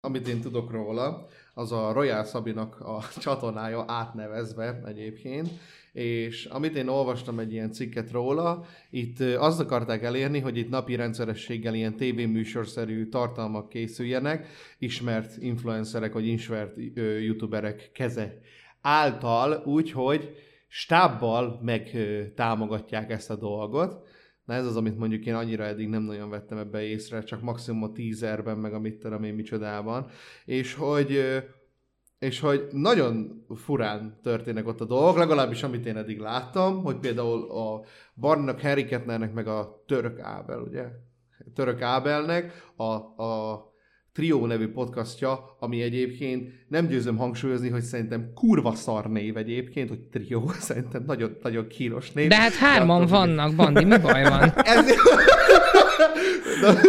amit 0.00 0.28
én 0.28 0.40
tudok 0.40 0.70
róla, 0.70 1.26
az 1.54 1.72
a 1.72 1.92
Royal 1.92 2.24
Szabinak 2.24 2.80
a 2.80 3.02
csatornája 3.18 3.84
átnevezve 3.86 4.80
egyébként, 4.86 5.48
és 5.94 6.44
amit 6.44 6.76
én 6.76 6.88
olvastam 6.88 7.38
egy 7.38 7.52
ilyen 7.52 7.72
cikket 7.72 8.10
róla, 8.10 8.64
itt 8.90 9.20
azt 9.20 9.60
akarták 9.60 10.02
elérni, 10.02 10.38
hogy 10.40 10.56
itt 10.56 10.68
napi 10.68 10.94
rendszerességgel 10.94 11.74
ilyen 11.74 11.96
tévéműsorszerű 11.96 13.08
tartalmak 13.08 13.68
készüljenek, 13.68 14.46
ismert 14.78 15.36
influencerek 15.38 16.12
vagy 16.12 16.26
ismert 16.26 16.76
ö, 16.94 17.18
youtuberek 17.18 17.90
keze 17.92 18.38
által, 18.80 19.62
úgyhogy 19.64 20.34
stábbal 20.68 21.60
meg 21.62 21.90
ö, 21.94 22.22
támogatják 22.34 23.10
ezt 23.10 23.30
a 23.30 23.36
dolgot. 23.36 24.08
Na 24.44 24.54
ez 24.54 24.66
az, 24.66 24.76
amit 24.76 24.98
mondjuk 24.98 25.26
én 25.26 25.34
annyira 25.34 25.64
eddig 25.64 25.88
nem 25.88 26.02
nagyon 26.02 26.30
vettem 26.30 26.58
ebbe 26.58 26.82
észre, 26.82 27.22
csak 27.22 27.42
maximum 27.42 27.82
a 27.82 27.92
teaserben, 27.92 28.58
meg 28.58 28.74
a 28.74 28.80
mit 28.80 28.98
tudom 28.98 29.24
én 29.24 29.34
micsodában. 29.34 30.06
És 30.44 30.74
hogy, 30.74 31.20
és 32.24 32.40
hogy 32.40 32.66
nagyon 32.70 33.44
furán 33.64 34.18
történnek 34.22 34.66
ott 34.66 34.80
a 34.80 34.84
dolgok, 34.84 35.18
legalábbis 35.18 35.62
amit 35.62 35.86
én 35.86 35.96
eddig 35.96 36.18
láttam, 36.18 36.82
hogy 36.82 36.96
például 36.96 37.50
a 37.50 37.84
Barnak, 38.14 38.60
Harry 38.60 38.84
Kettnernek, 38.84 39.32
meg 39.32 39.46
a 39.46 39.84
Török 39.86 40.20
Ábel, 40.20 40.60
ugye? 40.60 40.84
Török 41.54 41.82
Ábelnek 41.82 42.52
a, 42.76 43.22
a 43.24 43.62
Trio 44.12 44.46
nevű 44.46 44.68
podcastja, 44.68 45.56
ami 45.58 45.82
egyébként 45.82 46.50
nem 46.68 46.86
győzöm 46.86 47.16
hangsúlyozni, 47.16 47.68
hogy 47.68 47.82
szerintem 47.82 48.32
kurva 48.34 48.74
szar 48.74 49.06
név 49.06 49.36
egyébként, 49.36 49.88
hogy 49.88 50.00
Trio, 50.00 50.48
szerintem 50.68 51.04
nagyon, 51.06 51.36
nagyon 51.42 51.66
kínos 51.66 52.12
név. 52.12 52.28
De 52.28 52.36
hát 52.36 52.54
hárman 52.54 53.00
függ- 53.00 53.10
vannak, 53.10 53.54
Bandi, 53.54 53.84
mi 53.84 53.98
baj 53.98 54.22
van? 54.22 54.52
Ez... 54.74 54.86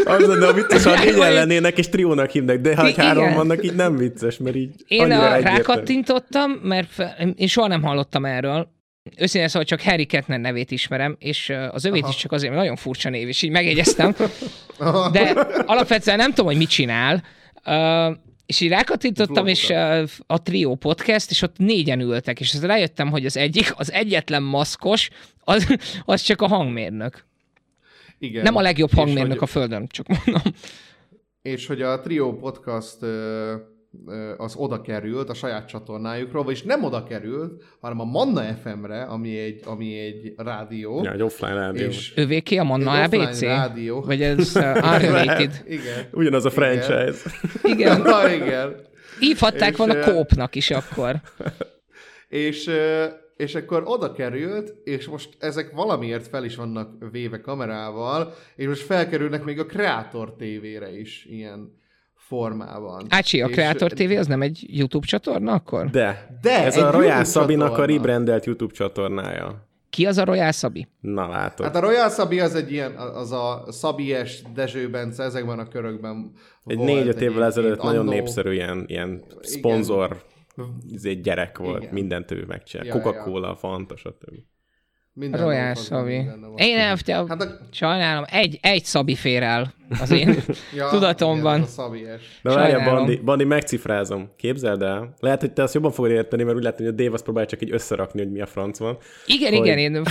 Az 0.05 0.27
lenne 0.27 0.47
a 0.47 0.53
vicces, 0.53 0.83
ha 0.83 1.03
négyen 1.03 1.33
lennének 1.33 1.77
és 1.77 1.89
triónak 1.89 2.29
hívnak, 2.29 2.57
de 2.57 2.75
ha 2.75 2.91
három 2.95 3.33
vannak, 3.33 3.63
így 3.63 3.75
nem 3.75 3.97
vicces, 3.97 4.37
mert 4.37 4.55
így 4.55 4.73
Én 4.87 5.11
a, 5.11 5.37
rákattintottam, 5.37 6.51
mert 6.51 7.03
én 7.35 7.47
soha 7.47 7.67
nem 7.67 7.83
hallottam 7.83 8.25
erről. 8.25 8.73
Őszintén 9.17 9.49
szóval 9.49 9.67
csak 9.67 9.81
Harry 9.81 10.05
Kettner 10.05 10.39
nevét 10.39 10.71
ismerem, 10.71 11.15
és 11.19 11.53
az 11.71 11.85
övét 11.85 12.01
Aha. 12.01 12.11
is 12.11 12.17
csak 12.17 12.31
azért, 12.31 12.49
mert 12.49 12.61
nagyon 12.61 12.77
furcsa 12.77 13.09
név, 13.09 13.27
és 13.27 13.41
így 13.41 13.49
megjegyeztem. 13.49 14.15
Aha. 14.77 15.09
De 15.09 15.29
alapvetően 15.65 16.17
nem 16.17 16.29
tudom, 16.29 16.45
hogy 16.45 16.57
mit 16.57 16.69
csinál. 16.69 17.23
Uh, 17.65 18.17
és 18.45 18.59
így 18.59 18.69
rákattintottam, 18.69 19.47
és 19.47 19.69
uh, 19.69 20.03
a 20.27 20.41
Trio 20.41 20.75
podcast, 20.75 21.29
és 21.29 21.41
ott 21.41 21.57
négyen 21.57 21.99
ültek, 21.99 22.39
és 22.39 22.55
rájöttem, 22.61 23.09
hogy 23.09 23.25
az 23.25 23.37
egyik, 23.37 23.73
az 23.75 23.91
egyetlen 23.91 24.43
maszkos, 24.43 25.09
az, 25.39 25.77
az 26.05 26.21
csak 26.21 26.41
a 26.41 26.47
hangmérnök. 26.47 27.25
Igen. 28.19 28.43
Nem 28.43 28.55
a 28.55 28.61
legjobb 28.61 28.91
hangmérnök 28.93 29.39
hogy- 29.39 29.49
a 29.49 29.51
földön, 29.51 29.87
csak 29.87 30.07
mondom. 30.07 30.41
és 31.41 31.67
hogy 31.67 31.81
a 31.81 31.99
Trio 31.99 32.33
Podcast 32.35 32.97
az 34.37 34.55
oda 34.55 34.81
került 34.81 35.29
a 35.29 35.33
saját 35.33 35.67
csatornájukról, 35.67 36.43
vagyis 36.43 36.63
nem 36.63 36.83
oda 36.83 37.03
került, 37.03 37.63
hanem 37.79 37.99
a 37.99 38.03
Manna 38.03 38.41
FM-re, 38.63 39.01
ami 39.03 39.37
egy, 39.37 39.61
ami 39.65 39.99
egy 39.99 40.33
rádió. 40.37 41.03
Ja, 41.03 41.11
egy 41.11 41.21
offline 41.21 41.53
rádió. 41.53 41.87
és 41.87 42.13
Ővéké 42.15 42.57
a 42.57 42.63
Manna 42.63 42.97
egy 42.97 43.05
offline 43.05 43.23
ABC? 43.25 43.41
rádió. 43.41 44.01
Vagy 44.01 44.21
ez 44.21 44.55
uh, 44.55 44.63
unrelated? 44.63 45.63
Igen. 45.67 46.07
Ugyanaz 46.11 46.45
a 46.45 46.51
Igen. 46.55 46.81
franchise. 46.81 47.29
Igen. 47.73 48.01
Na, 48.01 48.33
igen. 48.33 48.75
Hívhatták 49.19 49.77
volna 49.77 49.99
kópnak 49.99 50.55
is 50.55 50.71
akkor. 50.71 51.15
És, 52.27 52.69
és 53.35 53.55
akkor 53.55 53.83
oda 53.85 54.11
került, 54.11 54.73
és 54.83 55.07
most 55.07 55.29
ezek 55.39 55.71
valamiért 55.71 56.27
fel 56.27 56.43
is 56.43 56.55
vannak 56.55 56.89
véve 57.11 57.41
kamerával, 57.41 58.33
és 58.55 58.65
most 58.67 58.81
felkerülnek 58.81 59.43
még 59.43 59.59
a 59.59 59.65
Creator 59.65 60.33
TV-re 60.33 60.97
is 60.99 61.25
ilyen 61.29 61.77
formában. 62.15 63.05
Ácsi, 63.09 63.41
a 63.41 63.47
És- 63.47 63.53
Creator 63.55 63.91
TV 63.91 64.11
az 64.17 64.27
nem 64.27 64.41
egy 64.41 64.65
YouTube 64.67 65.05
csatorna 65.05 65.53
akkor? 65.53 65.89
De, 65.89 66.37
De, 66.41 66.63
ez 66.63 66.77
a 66.77 66.91
Royal 66.91 67.23
Szabinak 67.23 67.77
a 67.77 67.85
rebrandelt 67.85 68.45
YouTube 68.45 68.73
csatornája. 68.73 69.67
Ki 69.89 70.05
az 70.05 70.17
a 70.17 70.23
Royal 70.25 70.51
Szabi? 70.51 70.87
Na 70.99 71.27
látod. 71.27 71.65
Hát 71.65 71.75
a 71.75 71.79
Royal 71.79 72.09
Szabi 72.09 72.39
az 72.39 72.55
egy 72.55 72.71
ilyen, 72.71 72.91
az 72.95 73.31
a 73.31 73.65
Szabies, 73.67 74.41
Dezső 74.53 74.89
Bence, 74.89 75.23
ezekben 75.23 75.59
a 75.59 75.67
körökben 75.67 76.31
egy 76.65 76.77
volt 76.77 76.89
négy-öt 76.89 77.21
évvel 77.21 77.43
ezelőtt 77.43 77.81
nagyon 77.81 77.99
Annó- 77.99 78.11
népszerű 78.11 78.51
ilyen, 78.53 78.83
ilyen 78.87 79.23
szponzor, 79.41 80.11
ez 80.11 80.17
egy 81.03 81.21
gyerek 81.21 81.57
volt, 81.57 81.81
Igen. 81.81 81.93
mindent 81.93 82.31
ő 82.31 82.43
megcsinál. 82.47 82.85
Ja, 82.85 82.95
ja. 82.95 83.01
Coca-Cola, 83.01 83.55
Fanta, 83.55 83.95
stb. 83.97 84.33
Minden 85.17 85.41
Royal 85.41 85.75
Szabi. 85.75 86.13
Én 86.55 86.75
nem, 86.77 86.95
te, 86.95 87.13
Hát 87.27 87.41
a- 87.41 87.59
sajnálom, 87.71 88.23
egy, 88.27 88.59
egy 88.61 88.83
Szabi 88.85 89.15
fér 89.15 89.43
el 89.43 89.73
az 89.99 90.11
én 90.11 90.35
Ja, 90.75 90.89
tudatomban. 90.93 91.55
igen, 91.55 91.67
Szabies. 91.67 92.39
Na 92.41 92.55
várjál. 92.55 92.89
Bandi, 92.95 93.15
Bandi, 93.17 93.43
megcifrázom. 93.43 94.29
Képzeld 94.37 94.81
el. 94.81 95.13
Lehet, 95.19 95.39
hogy 95.39 95.53
te 95.53 95.63
azt 95.63 95.73
jobban 95.73 95.91
fogod 95.91 96.11
érteni, 96.11 96.43
mert 96.43 96.57
úgy 96.57 96.63
látom, 96.63 96.85
hogy 96.85 96.93
a 96.93 96.97
Dave 96.97 97.13
azt 97.13 97.23
próbálja 97.23 97.49
csak 97.49 97.61
így 97.61 97.71
összerakni, 97.71 98.21
hogy 98.21 98.31
mi 98.31 98.41
a 98.41 98.45
franc 98.45 98.77
van. 98.79 98.97
Igen, 99.25 99.53
Hogy- 99.53 99.65
igen, 99.65 99.77
én 99.77 100.01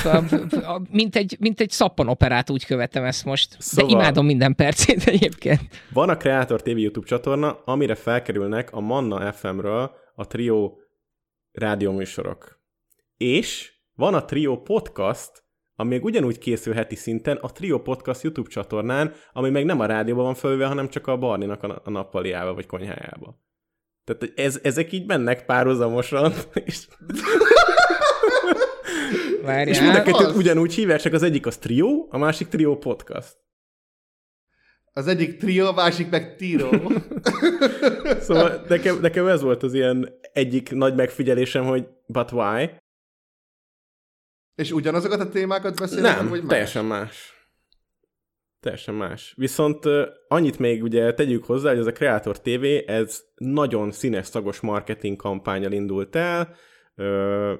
mint 0.91 1.17
egy, 1.17 1.37
mint 1.41 1.61
egy 1.61 1.71
szappanoperát 1.71 2.51
úgy 2.51 2.67
követem 2.67 3.05
ezt 3.05 3.25
most. 3.25 3.51
De 3.51 3.57
Szóval- 3.59 3.91
imádom 3.91 4.27
minden 4.27 4.55
percét 4.55 5.03
egyébként. 5.15 5.61
Van 5.93 6.09
a 6.09 6.17
Creator 6.17 6.63
TV 6.63 6.79
YouTube 6.79 7.07
csatorna, 7.07 7.63
amire 7.65 7.95
felkerülnek 7.95 8.73
a 8.73 8.81
Manna 8.81 9.33
FM-ről 9.33 9.91
a 10.15 10.27
Trio 10.27 10.73
rádióműsorok. 11.53 12.61
És 13.17 13.73
van 13.95 14.15
a 14.15 14.25
Trio 14.25 14.63
Podcast, 14.63 15.45
ami 15.77 15.89
még 15.89 16.05
ugyanúgy 16.05 16.39
készül 16.39 16.75
heti 16.75 16.95
szinten 16.95 17.37
a 17.37 17.53
Trio 17.53 17.83
Podcast 17.83 18.23
YouTube 18.23 18.51
csatornán, 18.51 19.13
ami 19.33 19.51
meg 19.51 19.65
nem 19.65 19.81
a 19.81 19.87
rádióban 19.87 20.25
van 20.25 20.35
fölve, 20.35 20.67
hanem 20.67 20.89
csak 20.89 21.07
a 21.07 21.19
Barninak 21.19 21.63
a, 21.63 21.81
a 21.85 21.91
nappaliába 21.91 22.55
vagy 22.55 22.67
konyhájába. 22.67 23.43
Tehát 24.05 24.39
ez, 24.39 24.61
ezek 24.63 24.93
így 24.93 25.07
mennek 25.07 25.45
párhuzamosan, 25.45 26.33
és, 26.65 26.87
és 29.65 29.81
mind 29.81 29.91
a 29.91 29.93
Várjál. 29.93 30.03
kettőt 30.03 30.37
ugyanúgy 30.37 30.75
hívják, 30.75 31.01
csak 31.01 31.13
az 31.13 31.23
egyik 31.23 31.47
az 31.47 31.57
Trio, 31.57 32.07
a 32.09 32.19
másik 32.19 32.49
Trio 32.49 32.79
Podcast. 32.79 33.44
Az 34.97 35.07
egyik 35.07 35.37
trio, 35.37 35.67
a 35.67 35.73
másik 35.73 36.11
meg 36.11 36.37
tiro. 36.37 36.71
Szóval 38.21 38.65
nekem, 38.69 39.01
nekem 39.01 39.27
ez 39.27 39.43
volt 39.43 39.63
az 39.63 39.75
ilyen 39.75 40.19
egyik 40.33 40.71
nagy 40.71 40.95
megfigyelésem, 40.95 41.65
hogy 41.65 41.87
but 42.07 42.33
why? 42.33 42.71
És 44.55 44.71
ugyanazokat 44.73 45.21
a 45.21 45.29
témákat 45.29 45.79
beszélnek, 45.79 46.17
Nem, 46.17 46.29
vagy 46.29 46.41
más? 46.41 46.49
teljesen 46.49 46.85
más. 46.85 47.33
Teljesen 48.61 48.95
más. 48.95 49.35
Viszont 49.37 49.85
annyit 50.29 50.59
még 50.59 50.83
ugye 50.83 51.15
tegyük 51.15 51.45
hozzá, 51.45 51.69
hogy 51.69 51.79
ez 51.79 51.87
a 51.87 51.93
Creator 51.93 52.41
TV, 52.41 52.65
ez 52.87 53.23
nagyon 53.35 53.91
színes 53.91 54.27
szagos 54.27 54.61
marketing 54.61 55.17
kampányal 55.17 55.73
indult 55.73 56.17
el, 56.17 56.55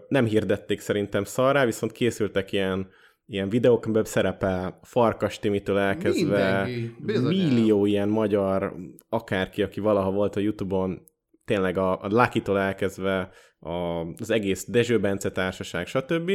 nem 0.09 0.25
hirdették 0.25 0.81
szerintem 0.81 1.25
szarrá, 1.25 1.65
viszont 1.65 1.93
készültek 1.93 2.53
ilyen, 2.53 2.91
ilyen 3.27 3.49
videók, 3.49 3.85
amiben 3.85 4.05
szerepel 4.05 4.79
Farkas 4.83 5.39
Timitől 5.39 5.79
elkezdve 5.79 6.69
millió 6.99 7.87
ilyen 7.87 8.09
magyar, 8.09 8.75
akárki, 9.09 9.63
aki 9.63 9.81
valaha 9.81 10.11
volt 10.11 10.37
a 10.37 10.41
Youtube-on, 10.41 11.03
tényleg 11.45 11.79
a, 11.79 12.03
a 12.03 12.07
Lucky-tól 12.09 12.59
elkezdve 12.59 13.31
a, 13.59 13.71
az 14.19 14.31
egész 14.31 14.65
Dezső 14.69 15.01
Bence 15.01 15.31
társaság, 15.31 15.87
stb. 15.87 16.31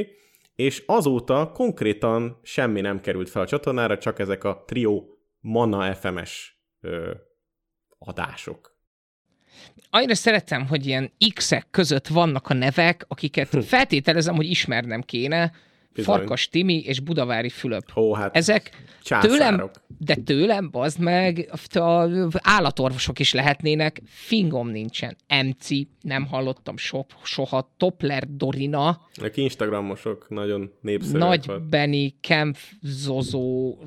És 0.56 0.84
azóta 0.86 1.52
konkrétan 1.54 2.40
semmi 2.44 2.82
nem 2.82 3.00
került 3.02 3.30
fel 3.30 3.42
a 3.42 3.48
csatornára, 3.48 3.98
csak 3.98 4.20
ezek 4.20 4.44
a 4.44 4.64
Trio 4.68 5.04
Mana 5.40 5.94
FM-es 5.94 6.62
ö, 6.82 7.12
adások. 7.98 8.78
Annyira 9.90 10.16
szeretem, 10.16 10.68
hogy 10.68 10.86
ilyen 10.86 11.12
X-ek 11.34 11.68
között 11.72 12.08
vannak 12.08 12.48
a 12.48 12.54
nevek, 12.54 13.06
akiket 13.08 13.64
feltételezem, 13.66 14.36
hogy 14.36 14.50
ismernem 14.50 15.02
kéne. 15.02 15.52
Bizony. 15.94 16.16
Farkas 16.16 16.50
Timi 16.50 16.80
és 16.80 17.00
Budavári 17.00 17.50
Fülöp. 17.50 17.92
Ó, 17.96 18.14
hát 18.14 18.36
Ezek 18.36 18.72
császárok. 19.04 19.38
tőlem, 19.38 19.70
de 19.98 20.16
tőlem, 20.16 20.70
bazd 20.72 21.00
meg, 21.00 21.50
a 21.74 22.08
állatorvosok 22.34 23.20
is 23.20 23.34
lehetnének, 23.34 24.02
fingom 24.06 24.70
nincsen. 24.70 25.16
MC, 25.28 25.68
nem 26.02 26.26
hallottam 26.26 26.78
so, 26.78 27.02
soha, 27.24 27.74
Topler 27.78 28.24
Dorina, 28.28 28.88
A 29.14 29.32
instagramosok 29.34 30.30
nagyon 30.30 30.72
népszerűek. 30.82 31.22
Nagy 31.22 31.46
volt. 31.46 31.70
Benny, 31.70 32.08
Kempf, 32.22 32.72
Zozó, 32.82 33.78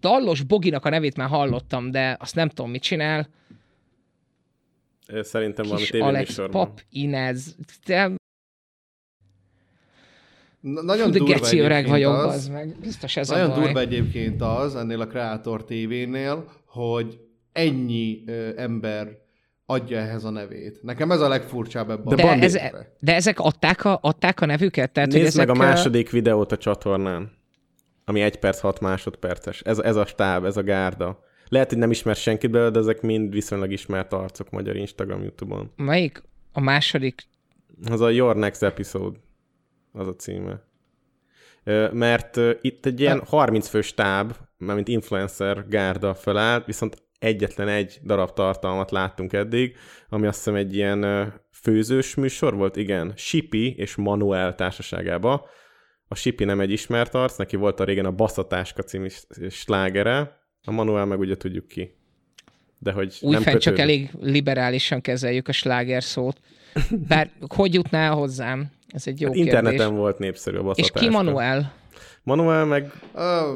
Dallos 0.00 0.42
Boginak 0.42 0.84
a 0.84 0.88
nevét 0.88 1.16
már 1.16 1.28
hallottam, 1.28 1.90
de 1.90 2.16
azt 2.20 2.34
nem 2.34 2.48
tudom, 2.48 2.70
mit 2.70 2.82
csinál. 2.82 3.28
Szerintem 5.20 5.64
valami 5.66 5.84
Kis 5.86 6.00
Alex, 6.00 6.10
tévéműsorban. 6.12 6.66
Pap, 6.66 6.80
Inez, 6.90 7.56
de, 7.86 8.10
Nagyon 10.62 11.10
de 11.10 11.18
durva 11.18 11.34
geci 11.34 11.58
öreg 11.58 11.88
vagyok, 11.88 12.14
az, 12.14 12.34
az 12.34 12.48
meg. 12.48 12.76
Biztos 12.80 13.16
ez 13.16 13.30
a 13.30 13.34
Nagyon 13.34 13.50
baj. 13.50 13.64
durva 13.64 13.80
egyébként 13.80 14.42
az, 14.42 14.76
ennél 14.76 15.00
a 15.00 15.06
Creator 15.06 15.64
TV-nél, 15.64 16.44
hogy 16.66 17.18
ennyi 17.52 18.22
ö, 18.26 18.48
ember 18.56 19.18
adja 19.66 19.98
ehhez 19.98 20.24
a 20.24 20.30
nevét. 20.30 20.82
Nekem 20.82 21.10
ez 21.10 21.20
a 21.20 21.28
legfurcsább 21.28 21.90
ebben. 21.90 22.16
De 22.16 22.22
a 22.22 22.26
Bandi- 22.26 22.44
ez, 22.44 22.58
de 23.00 23.14
ezek 23.14 23.38
adták 23.38 23.84
a, 23.84 23.98
adták 24.02 24.40
a 24.40 24.46
nevüket? 24.46 24.92
Tehát, 24.92 25.12
hogy 25.12 25.22
Nézd 25.22 25.36
meg 25.36 25.48
a 25.48 25.52
ezek, 25.52 25.64
második 25.64 26.10
videót 26.10 26.52
a 26.52 26.56
csatornán, 26.56 27.32
ami 28.04 28.20
1 28.20 28.36
perc 28.36 28.60
6 28.60 28.80
másodperces. 28.80 29.60
Ez, 29.60 29.78
ez 29.78 29.96
a 29.96 30.06
stáb, 30.06 30.44
ez 30.44 30.56
a 30.56 30.62
gárda. 30.62 31.20
Lehet, 31.48 31.68
hogy 31.68 31.78
nem 31.78 31.90
ismer 31.90 32.16
senkit 32.16 32.50
belőle, 32.50 32.70
de 32.70 32.78
ezek 32.78 33.00
mind 33.00 33.32
viszonylag 33.32 33.72
ismert 33.72 34.12
arcok 34.12 34.50
magyar 34.50 34.76
Instagram, 34.76 35.22
Youtube-on. 35.22 35.70
Melyik 35.76 36.22
a 36.52 36.60
második? 36.60 37.22
Az 37.90 38.00
a 38.00 38.10
Your 38.10 38.36
Next 38.36 38.62
Episode, 38.62 39.18
az 39.92 40.08
a 40.08 40.16
címe. 40.16 40.62
Mert 41.92 42.40
itt 42.60 42.86
egy 42.86 43.00
ilyen 43.00 43.22
30 43.26 43.68
fő 43.68 43.80
stáb, 43.80 44.32
mármint 44.56 44.88
influencer 44.88 45.68
gárda 45.68 46.14
felállt, 46.14 46.66
viszont 46.66 47.02
egyetlen 47.18 47.68
egy 47.68 47.98
darab 48.04 48.32
tartalmat 48.32 48.90
láttunk 48.90 49.32
eddig, 49.32 49.76
ami 50.08 50.26
azt 50.26 50.36
hiszem 50.36 50.54
egy 50.54 50.74
ilyen 50.74 51.32
főzős 51.50 52.14
műsor 52.14 52.54
volt, 52.54 52.76
igen, 52.76 53.12
Sipi 53.16 53.74
és 53.74 53.94
Manuel 53.94 54.54
társaságába. 54.54 55.48
A 56.08 56.14
Sipi 56.14 56.44
nem 56.44 56.60
egy 56.60 56.70
ismert 56.70 57.14
arc, 57.14 57.36
neki 57.36 57.56
volt 57.56 57.80
a 57.80 57.84
régen 57.84 58.04
a 58.04 58.10
Baszatáska 58.10 58.82
című 58.82 59.08
slágere, 59.50 60.40
a 60.64 60.70
Manuel 60.70 61.04
meg 61.04 61.18
ugye 61.18 61.36
tudjuk 61.36 61.68
ki. 61.68 61.96
De 62.78 62.92
hogy 62.92 63.18
nem 63.20 63.30
Újfent 63.30 63.60
csak 63.60 63.74
kötődik. 63.74 64.10
elég 64.10 64.10
liberálisan 64.32 65.00
kezeljük 65.00 65.48
a 65.48 65.52
sláger 65.52 66.02
szót. 66.02 66.40
Bár 67.08 67.30
hogy 67.54 67.74
jutnál 67.74 68.14
hozzám? 68.14 68.70
Ez 68.92 69.06
egy 69.06 69.20
jó 69.20 69.26
Hát 69.26 69.36
kérdés. 69.36 69.52
Interneten 69.52 69.94
volt 69.96 70.18
népszerű 70.18 70.56
a 70.56 70.70
És 70.74 70.90
ki 70.90 71.08
Manuel? 71.08 71.72
Manuel 72.22 72.64
meg 72.64 72.92
Ö, 73.14 73.52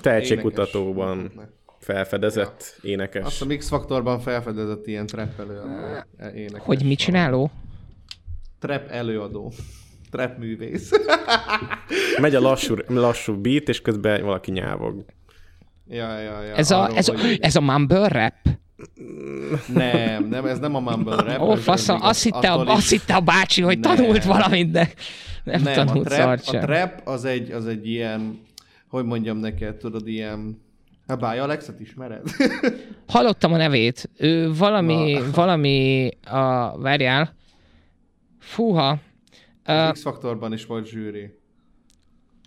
tehetségkutatóban 0.00 1.18
énekes. 1.18 1.44
felfedezett 1.78 2.78
énekes. 2.82 3.24
Azt 3.24 3.42
a 3.42 3.46
X-faktorban 3.56 4.20
felfedezett 4.20 4.86
ilyen 4.86 5.06
trap 5.06 5.38
előadó. 5.40 5.68
e- 6.16 6.32
énekes. 6.34 6.62
Hogy 6.64 6.84
mit 6.84 6.98
csináló? 6.98 7.50
Trap 8.60 8.88
előadó. 8.90 9.52
Trap 10.10 10.38
művész. 10.38 10.90
Megy 12.20 12.34
a 12.34 12.40
lassú, 12.40 12.74
lassú 12.88 13.40
beat, 13.40 13.68
és 13.68 13.80
közben 13.80 14.22
valaki 14.24 14.50
nyávog. 14.50 15.04
ja, 15.88 16.18
ja, 16.18 16.42
ja. 16.42 16.54
Ez 16.54 16.70
a, 16.70 16.82
arról, 16.82 16.96
ez 16.96 17.08
a, 17.08 17.18
hogy- 17.20 17.38
ez 17.40 17.56
a 17.56 17.60
mumble 17.60 18.08
rap? 18.08 18.34
Nem, 19.74 20.28
nem, 20.28 20.46
ez 20.46 20.58
nem 20.58 20.74
a 20.74 20.80
mumble 20.80 21.16
rap. 21.16 21.40
Ó, 21.40 21.54
faszom, 21.54 21.98
azt 22.02 22.22
hitte, 22.22 22.52
a, 22.52 22.66
azt 22.66 22.90
hitte 22.90 23.14
a 23.14 23.20
bácsi, 23.20 23.62
hogy 23.62 23.78
Nem. 23.78 23.96
tanult 23.96 24.24
valamit, 24.24 24.70
de 24.70 24.92
nem, 25.44 25.62
Nem, 25.62 25.72
a 25.72 25.84
tanult 25.84 26.08
trap, 26.08 26.38
szart 26.38 26.62
a 26.62 26.66
trap 26.66 27.00
az 27.08 27.24
egy, 27.24 27.50
az 27.50 27.66
egy 27.66 27.88
ilyen, 27.88 28.40
hogy 28.88 29.04
mondjam 29.04 29.36
neked, 29.36 29.76
tudod, 29.76 30.08
ilyen... 30.08 30.62
Hát 31.08 31.18
Báj 31.18 31.38
Alexet 31.38 31.80
ismered? 31.80 32.22
Hallottam 33.08 33.52
a 33.52 33.56
nevét. 33.56 34.10
Ő 34.18 34.54
valami, 34.54 35.12
Na. 35.12 35.30
valami, 35.34 36.08
a, 36.24 36.78
várjál. 36.78 37.34
Fúha. 38.40 38.98
Az 39.64 39.86
Uh, 39.86 39.92
X-faktorban 39.92 40.52
is 40.52 40.66
volt 40.66 40.86
zsűri. 40.86 41.38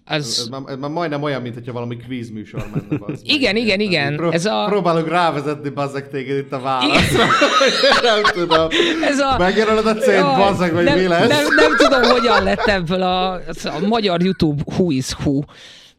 Ez, 0.08 0.26
ez, 0.28 0.38
az, 0.40 0.48
már, 0.48 0.62
ez 0.68 0.78
már 0.78 0.90
majdnem 0.90 1.24
olyan, 1.24 1.42
mint 1.42 1.54
hogyha 1.54 1.72
valami 1.72 1.98
quiz 2.08 2.30
műsor 2.30 2.66
menne. 2.74 3.04
meg. 3.08 3.18
Igen, 3.24 3.56
igen, 3.56 3.80
igen. 3.80 4.16
Pró- 4.16 4.32
Ez 4.32 4.46
a- 4.46 4.66
Próbálok 4.70 5.08
rávezetni 5.10 5.70
bazzeg 5.70 6.10
téged 6.10 6.38
itt 6.38 6.54
a 6.54 6.60
válaszra. 6.60 7.24
nem 8.14 8.24
tudom. 8.34 8.68
ez 9.04 9.20
a... 9.20 9.38
Megjelölöd 9.38 9.86
a 9.86 9.94
célt, 9.96 10.26
Jaj, 10.26 10.36
bazzeg, 10.36 10.74
vagy 10.74 10.84
nem, 10.84 10.98
mi 11.00 11.08
lesz? 11.08 11.28
Nem, 11.28 11.46
nem 11.56 11.76
tudom, 11.78 12.02
hogyan 12.12 12.44
lett 12.44 12.66
ebből 12.66 13.02
a, 13.02 13.34
a 13.64 13.80
magyar 13.88 14.22
YouTube 14.22 14.64
who 14.66 14.92
is 14.92 15.12
who. 15.12 15.42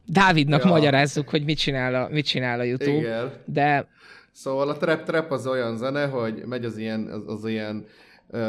Dávidnak 0.06 0.64
Ja. 0.64 0.70
magyarázzuk, 0.70 1.28
hogy 1.28 1.44
mit 1.44 1.58
csinál 1.58 1.94
a, 1.94 2.08
mit 2.10 2.26
csinál 2.26 2.60
a 2.60 2.62
YouTube. 2.62 2.96
Igen. 2.96 3.32
De 3.44 3.88
Szóval 4.32 4.68
a 4.68 4.76
trap 4.76 5.02
trap 5.04 5.32
az 5.32 5.46
olyan 5.46 5.76
zene, 5.76 6.06
hogy 6.06 6.42
megy 6.46 6.64
az 6.64 6.76
ilyen, 6.76 7.06
az, 7.10 7.34
az 7.34 7.46
ilyen 7.50 7.86
uh, 8.28 8.40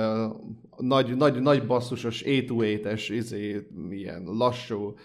nagy, 0.78 1.16
nagy, 1.16 1.42
nagy 1.42 1.66
basszusos 1.66 2.24
8 2.24 2.86
es 2.86 3.10
izé, 3.10 3.68
ilyen 3.92 4.24
lassú 4.38 4.96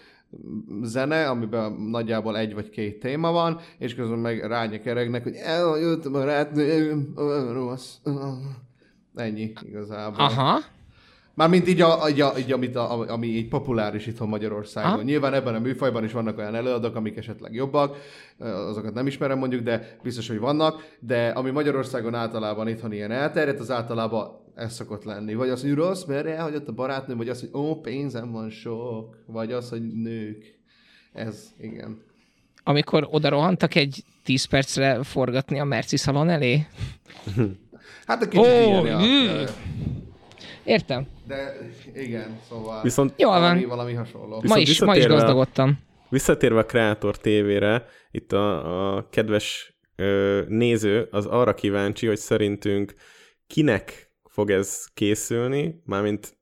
zene, 0.81 1.29
amiben 1.29 1.71
nagyjából 1.71 2.37
egy 2.37 2.53
vagy 2.53 2.69
két 2.69 2.99
téma 2.99 3.31
van, 3.31 3.59
és 3.77 3.95
közben 3.95 4.19
meg 4.19 4.45
rányekeregnek, 4.45 5.23
hogy 5.23 5.35
eljöttem 5.35 6.15
a 6.15 6.23
rátnő, 6.23 6.97
rossz. 7.53 7.95
Ennyi 9.15 9.53
igazából. 9.61 10.25
Aha. 10.25 10.59
Mármint 11.35 11.67
így, 11.67 11.81
a, 11.81 12.09
így, 12.09 12.21
a, 12.21 12.33
így 12.37 12.51
amit 12.51 12.75
a, 12.75 13.11
ami 13.11 13.27
így 13.27 13.47
populáris 13.47 14.07
itthon 14.07 14.27
Magyarországon. 14.27 14.91
Aha. 14.91 15.01
Nyilván 15.01 15.33
ebben 15.33 15.55
a 15.55 15.59
műfajban 15.59 16.03
is 16.03 16.11
vannak 16.11 16.37
olyan 16.37 16.55
előadók, 16.55 16.95
amik 16.95 17.17
esetleg 17.17 17.53
jobbak, 17.53 17.97
azokat 18.39 18.93
nem 18.93 19.07
ismerem 19.07 19.37
mondjuk, 19.37 19.61
de 19.63 19.97
biztos, 20.03 20.27
hogy 20.27 20.39
vannak, 20.39 20.95
de 20.99 21.27
ami 21.27 21.51
Magyarországon 21.51 22.15
általában 22.15 22.67
itthon 22.67 22.93
ilyen 22.93 23.11
elterjedt, 23.11 23.59
az 23.59 23.71
általában 23.71 24.43
ez 24.55 24.73
szokott 24.73 25.03
lenni. 25.03 25.33
Vagy 25.33 25.49
az, 25.49 25.61
hogy 25.61 25.73
rossz, 25.73 26.03
mert 26.03 26.25
elhagyott 26.25 26.67
a 26.67 26.73
barátnő, 26.73 27.15
vagy 27.15 27.29
az, 27.29 27.39
hogy 27.39 27.61
ó, 27.61 27.81
pénzem 27.81 28.31
van 28.31 28.49
sok, 28.49 29.17
vagy 29.25 29.51
az, 29.51 29.69
hogy 29.69 29.81
nők. 29.81 30.59
Ez, 31.13 31.53
igen. 31.59 32.01
Amikor 32.63 33.07
oda 33.11 33.29
rohantak 33.29 33.75
egy 33.75 34.03
10 34.23 34.45
percre 34.45 35.03
forgatni 35.03 35.59
a 35.59 35.63
Merci 35.63 35.97
szalon 35.97 36.29
elé? 36.29 36.65
Hát 38.05 38.21
a 38.21 38.27
kicsit 38.27 38.45
Ó, 38.45 38.83
ilyen, 38.83 38.85
ja. 38.85 39.47
Értem. 40.65 41.07
De 41.27 41.57
igen, 41.93 42.39
szóval 42.49 42.81
Viszont, 42.81 43.13
Jól 43.17 43.31
valami, 43.31 43.59
van. 43.59 43.69
valami 43.69 43.93
hasonló. 43.93 44.35
Ma 44.35 44.41
Viszont 44.41 44.61
is, 44.61 44.79
ma 44.79 44.85
is 44.95 44.97
visszatérve- 44.97 45.19
gazdagodtam. 45.19 45.79
visszatérve 46.09 46.59
a 46.59 46.65
Kreator 46.65 47.17
TV-re, 47.17 47.85
itt 48.11 48.31
a, 48.31 48.95
a 48.95 49.09
kedves 49.09 49.77
ö, 49.95 50.41
néző 50.47 51.07
az 51.11 51.25
arra 51.25 51.53
kíváncsi, 51.53 52.07
hogy 52.07 52.17
szerintünk 52.17 52.93
kinek 53.47 54.11
fog 54.29 54.51
ez 54.51 54.85
készülni, 54.93 55.81
mármint 55.85 56.37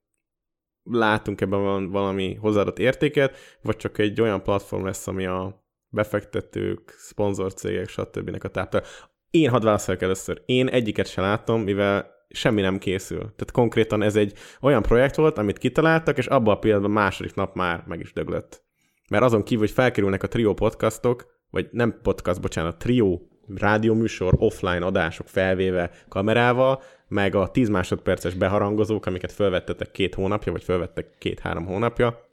látunk 0.83 1.41
ebben 1.41 1.61
val- 1.61 1.89
valami 1.91 2.33
hozzáadott 2.33 2.79
értéket, 2.79 3.37
vagy 3.61 3.75
csak 3.75 3.97
egy 3.97 4.21
olyan 4.21 4.43
platform 4.43 4.85
lesz, 4.85 5.07
ami 5.07 5.25
a 5.25 5.65
befektetők, 5.89 6.93
szponzorcégek, 6.97 7.87
stb. 7.89 8.37
a 8.43 8.47
táptal. 8.47 8.83
Én 9.29 9.49
hadd 9.49 9.63
válaszoljak 9.63 10.03
először. 10.03 10.41
Én 10.45 10.67
egyiket 10.67 11.07
sem 11.07 11.23
látom, 11.23 11.61
mivel 11.61 12.12
semmi 12.33 12.61
nem 12.61 12.77
készül. 12.77 13.19
Tehát 13.19 13.51
konkrétan 13.51 14.01
ez 14.01 14.15
egy 14.15 14.33
olyan 14.61 14.81
projekt 14.81 15.15
volt, 15.15 15.37
amit 15.37 15.57
kitaláltak, 15.57 16.17
és 16.17 16.25
abban 16.25 16.55
a 16.55 16.59
pillanatban 16.59 16.91
második 16.91 17.33
nap 17.35 17.55
már 17.55 17.83
meg 17.87 17.99
is 17.99 18.13
döglött. 18.13 18.63
Mert 19.09 19.23
azon 19.23 19.43
kívül, 19.43 19.65
hogy 19.65 19.73
felkerülnek 19.73 20.23
a 20.23 20.27
Trio 20.27 20.53
podcastok, 20.53 21.25
vagy 21.49 21.67
nem 21.71 21.99
podcast, 22.01 22.41
bocsánat, 22.41 22.77
Trio 22.77 23.19
rádióműsor, 23.55 24.33
offline 24.37 24.85
adások 24.85 25.27
felvéve 25.27 25.91
kamerával, 26.09 26.81
meg 27.07 27.35
a 27.35 27.47
10 27.47 27.69
másodperces 27.69 28.33
beharangozók, 28.33 29.05
amiket 29.05 29.31
felvettetek 29.31 29.91
két 29.91 30.15
hónapja, 30.15 30.51
vagy 30.51 30.63
felvettek 30.63 31.15
két-három 31.17 31.65
hónapja, 31.65 32.31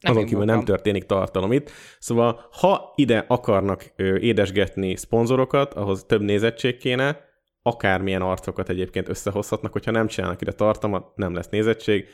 Nem 0.00 0.12
azon 0.12 0.24
kívül 0.24 0.44
nem 0.44 0.64
történik 0.64 1.04
tartalom 1.04 1.52
itt. 1.52 1.70
Szóval, 1.98 2.40
ha 2.52 2.92
ide 2.94 3.24
akarnak 3.28 3.92
ö, 3.96 4.16
édesgetni 4.16 4.96
szponzorokat, 4.96 5.74
ahhoz 5.74 6.04
több 6.04 6.20
nézettség 6.20 6.76
kéne, 6.76 7.29
akármilyen 7.62 8.22
arcokat 8.22 8.68
egyébként 8.68 9.08
összehozhatnak, 9.08 9.72
hogyha 9.72 9.90
nem 9.90 10.06
csinálnak 10.06 10.40
ide 10.40 10.52
tartalmat, 10.52 11.16
nem 11.16 11.34
lesz 11.34 11.48
nézettség, 11.48 12.06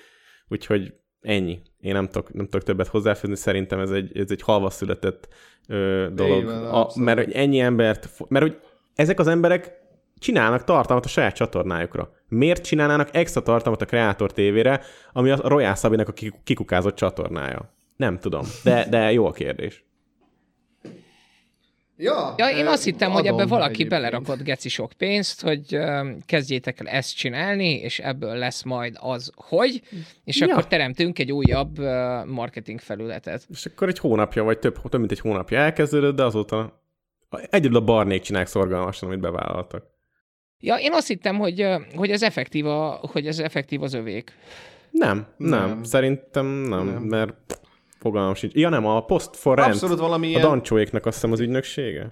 úgyhogy 0.48 0.94
ennyi. 1.20 1.60
Én 1.81 1.93
nem 1.93 2.06
tudok, 2.06 2.32
nem 2.32 2.44
tudok 2.44 2.66
többet 2.66 2.86
hozzáfűzni, 2.86 3.36
szerintem 3.36 3.81
ez 3.81 3.90
egy, 3.90 4.18
ez 4.18 4.31
egy 4.31 4.43
halva 4.43 4.70
született 4.70 5.28
ö, 5.68 6.06
dolog. 6.12 6.44
van, 6.44 6.64
a, 6.64 6.89
mert 6.94 7.18
hogy 7.24 7.32
ennyi 7.32 7.59
embert, 7.59 8.09
mert 8.28 8.44
hogy 8.44 8.60
ezek 8.94 9.18
az 9.18 9.27
emberek 9.27 9.85
csinálnak 10.18 10.64
tartalmat 10.64 11.05
a 11.05 11.09
saját 11.09 11.35
csatornájukra. 11.35 12.10
Miért 12.28 12.64
csinálnának 12.64 13.09
extra 13.12 13.43
tartalmat 13.43 13.82
a 13.82 13.85
Creator 13.85 14.32
TV-re, 14.32 14.81
ami 15.12 15.31
a 15.31 15.48
Royal 15.48 15.74
Szabinek 15.74 16.09
a 16.09 16.12
kik- 16.12 16.40
kikukázott 16.44 16.94
csatornája? 16.94 17.74
Nem 17.97 18.18
tudom, 18.18 18.47
de, 18.64 18.86
de 18.90 19.12
jó 19.12 19.27
a 19.27 19.32
kérdés. 19.32 19.86
Ja, 21.98 22.35
Ja, 22.36 22.48
én 22.51 22.66
azt 22.66 22.85
hittem, 22.85 23.10
hogy 23.10 23.27
ebbe 23.27 23.47
valaki 23.47 23.64
egyébként. 23.64 23.89
belerakott 23.89 24.43
geci 24.43 24.68
sok 24.68 24.93
pénzt, 24.93 25.43
hogy 25.43 25.78
kezdjétek 26.27 26.81
el 26.81 26.86
ezt 26.86 27.16
csinálni, 27.16 27.70
és 27.74 27.98
ebből 27.98 28.35
lesz 28.35 28.62
majd 28.62 28.97
az, 29.01 29.32
hogy, 29.35 29.82
és 30.24 30.40
Ja. 30.40 30.47
akkor 30.51 30.66
teremtünk 30.66 31.18
egy 31.18 31.32
újabb 31.32 31.78
marketing 32.27 32.81
felületet. 32.81 33.47
És 33.51 33.66
akkor 33.66 33.89
egy 33.89 33.98
hónapja, 33.98 34.43
vagy 34.43 34.59
több, 34.59 34.78
több 34.89 35.01
mint 35.01 35.12
egy 35.12 35.20
hónapja 35.20 35.59
elkezdődött, 35.59 36.16
de 36.16 36.24
azóta 36.24 36.82
egyedül 37.51 37.77
a 37.77 37.85
barnék 37.85 38.23
csinálják 38.23 38.51
szorgalmasan, 38.51 39.09
amit 39.09 39.20
bevállaltak. 39.20 39.85
Ja, 40.60 40.74
én 40.74 40.93
azt 40.93 41.06
hittem, 41.06 41.36
hogy, 41.39 41.66
hogy 41.94 42.10
ez 42.10 42.23
effektív, 42.23 42.66
a, 42.66 42.89
hogy 43.12 43.27
ez 43.27 43.39
effektív 43.39 43.82
az 43.82 43.94
övék. 43.94 44.32
Nem, 44.90 45.27
nem, 45.36 45.66
Nem. 45.68 45.82
szerintem 45.85 46.47
Nem. 46.47 46.86
nem, 46.86 47.02
mert 47.02 47.60
fogalmam 47.98 48.35
sincs. 48.35 48.55
Ja 48.55 48.68
nem, 48.68 48.86
a 48.86 49.05
Post 49.05 49.36
for 49.36 49.56
Rent, 49.56 49.73
Abszolút 49.73 49.98
valami 49.98 50.35
a. 50.35 50.40
Dancsóéknak 50.40 51.06
azt 51.06 51.14
hiszem 51.14 51.32
az 51.32 51.40
ügynöksége. 51.40 52.10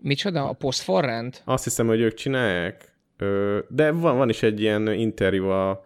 Micsoda? 0.00 0.48
A 0.48 0.52
post 0.52 0.80
for 0.82 1.04
rent? 1.04 1.42
Azt 1.44 1.64
hiszem, 1.64 1.86
hogy 1.86 2.00
ők 2.00 2.14
csinálják. 2.14 2.92
De 3.68 3.90
van, 3.90 4.16
van 4.16 4.28
is 4.28 4.42
egy 4.42 4.60
ilyen 4.60 4.92
interjú 4.92 5.48
a 5.48 5.84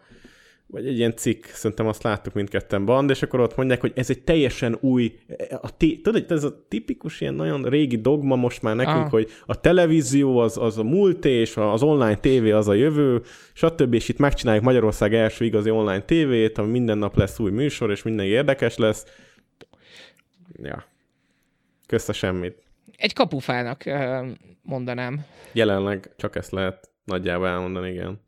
vagy 0.69 0.87
egy 0.87 0.99
ilyen 0.99 1.17
cikk, 1.17 1.45
szerintem 1.45 1.87
azt 1.87 2.03
láttuk 2.03 2.33
mindketten 2.35 2.85
band, 2.85 3.11
és 3.11 3.23
akkor 3.23 3.41
ott 3.41 3.57
mondják, 3.57 3.81
hogy 3.81 3.93
ez 3.95 4.11
egy 4.11 4.23
teljesen 4.23 4.79
új, 4.81 5.19
a 5.61 5.77
ti, 5.77 6.01
tudod, 6.01 6.25
ez 6.29 6.45
a 6.45 6.65
tipikus 6.69 7.21
ilyen 7.21 7.35
nagyon 7.35 7.63
régi 7.63 7.97
dogma 7.97 8.37
most 8.37 8.63
már 8.63 8.77
nekünk, 8.77 8.97
Ah. 9.05 9.11
hogy 9.11 9.31
a 9.47 9.61
televízió 9.61 10.39
az, 10.39 10.59
az 10.59 10.79
a 10.79 10.83
múlt, 10.83 11.25
és 11.25 11.57
az 11.57 11.83
online 11.83 12.17
tévé 12.17 12.51
az 12.51 12.69
a 12.69 12.75
jövő, 12.75 13.23
stb. 13.53 13.95
És 13.95 14.09
itt 14.09 14.19
megcsináljuk 14.19 14.65
Magyarország 14.65 15.15
első 15.15 15.45
igazi 15.45 15.71
online 15.71 16.03
tévét, 16.03 16.59
ami 16.59 16.71
minden 16.71 16.99
nap 16.99 17.17
lesz 17.17 17.39
új 17.39 17.51
műsor, 17.51 17.91
és 17.91 18.03
minden 18.03 18.27
érdekes 18.27 18.77
lesz. 18.77 19.05
Ja. 20.63 20.85
Kösz 21.87 22.09
a 22.09 22.13
semmit. 22.13 22.63
Egy 22.97 23.13
kapufának 23.13 23.85
mondanám. 24.63 25.25
Jelenleg 25.53 26.11
csak 26.17 26.37
ezt 26.37 26.51
lehet 26.51 26.91
nagyjából 27.05 27.47
elmondani, 27.47 27.91
igen. 27.91 28.21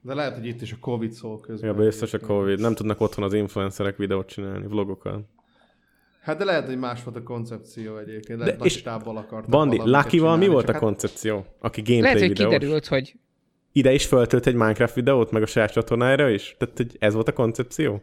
De 0.00 0.14
lehet, 0.14 0.34
hogy 0.34 0.46
itt 0.46 0.60
is 0.62 0.72
a 0.72 0.76
Covid 0.80 1.12
szól 1.12 1.40
közben. 1.40 1.70
Ja, 1.70 1.76
biztos 1.84 2.12
a 2.14 2.18
Covid. 2.18 2.60
Nem 2.60 2.74
tudnak 2.74 3.00
otthon 3.00 3.24
az 3.24 3.32
influencerek 3.32 3.96
videót 3.96 4.28
csinálni, 4.28 4.66
vlogokat. 4.66 5.24
Hát 6.20 6.38
de 6.38 6.44
lehet, 6.44 6.66
hogy 6.66 6.78
más 6.78 7.04
volt 7.04 7.16
a 7.16 7.22
koncepció 7.22 7.96
egyébként. 7.96 8.38
Lehet, 8.38 8.58
De 8.58 8.64
és 8.64 8.72
stábbal 8.72 9.16
akartak 9.16 9.50
Bandi, 9.50 9.76
Lucky-val 9.84 10.36
mi 10.36 10.46
volt 10.46 10.68
a 10.68 10.72
hát- 10.72 10.80
koncepció? 10.80 11.46
Aki 11.60 11.80
gameplay 11.80 12.00
Lehet, 12.12 12.18
hogy 12.18 12.28
videós? 12.28 12.52
kiderült, 12.52 12.86
hogy 12.86 13.14
Ide 13.72 13.92
is 13.92 14.06
föltölt 14.06 14.46
egy 14.46 14.54
Minecraft 14.54 14.94
videót, 14.94 15.30
meg 15.30 15.42
a 15.42 15.46
saját 15.46 15.72
csatornájára 15.72 16.28
is? 16.28 16.56
Tehát, 16.58 16.76
hogy 16.76 16.96
ez 16.98 17.14
volt 17.14 17.28
a 17.28 17.32
koncepció? 17.32 18.02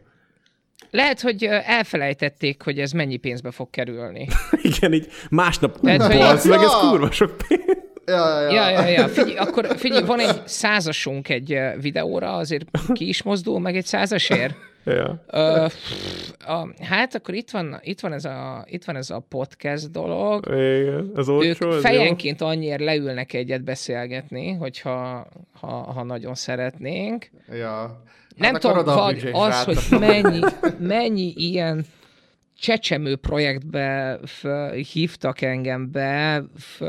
Lehet, 0.90 1.20
hogy 1.20 1.44
elfelejtették, 1.64 2.62
hogy 2.62 2.78
ez 2.80 2.90
mennyi 2.92 3.16
pénzbe 3.16 3.50
fog 3.50 3.70
kerülni. 3.70 4.26
Igen, 4.62 4.92
így 4.92 5.06
másnap, 5.30 5.76
Lehet, 5.82 6.02
hogy- 6.02 6.16
balsz 6.16 6.44
meg, 6.44 6.60
ez 6.60 6.74
kurva 6.74 7.10
sok 7.10 7.36
pénz. 7.48 7.62
Ja, 8.06 8.40
ja, 8.40 8.50
Ja, 8.50 8.68
ja, 8.70 8.86
ja. 8.86 9.08
Figyelj, 9.08 9.36
akkor 9.36 9.66
figyelj, 9.76 10.04
van 10.04 10.20
egy 10.20 10.46
százasunk 10.46 11.28
egy 11.28 11.58
videóra, 11.80 12.32
azért 12.36 12.64
ki 12.92 13.08
is 13.08 13.22
mozdul 13.22 13.60
meg 13.60 13.76
egy 13.76 13.86
százasért. 13.86 14.54
Ja. 14.88 15.24
Ö, 15.26 15.64
pff, 15.66 16.48
a, 16.48 16.68
hát 16.80 17.14
akkor 17.14 17.34
itt 17.34 17.50
van, 17.50 17.78
itt, 17.82 18.00
van 18.00 18.12
ez 18.12 18.24
a, 18.24 18.64
itt 18.68 18.84
van 18.84 18.96
ez 18.96 19.10
a 19.10 19.18
podcast 19.28 19.90
dolog. 19.90 20.46
Igen, 20.46 21.10
az 21.14 21.28
Ők 21.28 21.34
olcsó, 21.34 21.70
ez 21.72 21.80
fejenként 21.80 22.40
annyiért 22.40 22.80
leülnek 22.80 23.32
egyet 23.32 23.64
beszélgetni, 23.64 24.52
hogyha 24.52 25.26
ha, 25.60 25.66
ha 25.66 26.02
nagyon 26.02 26.34
szeretnénk. 26.34 27.30
ja. 27.52 28.02
Nem 28.36 28.52
Hát 28.52 28.60
tudom, 28.60 28.84
vagy 28.84 29.28
az, 29.32 29.64
hogy 29.64 29.98
mennyi, 30.00 30.40
mennyi 30.78 31.32
ilyen 31.36 31.86
csecsemő 32.58 33.16
projektbe 33.16 34.18
f- 34.24 34.72
hívtak 34.92 35.40
engem 35.40 35.90
be, 35.90 36.44
f- 36.56 36.82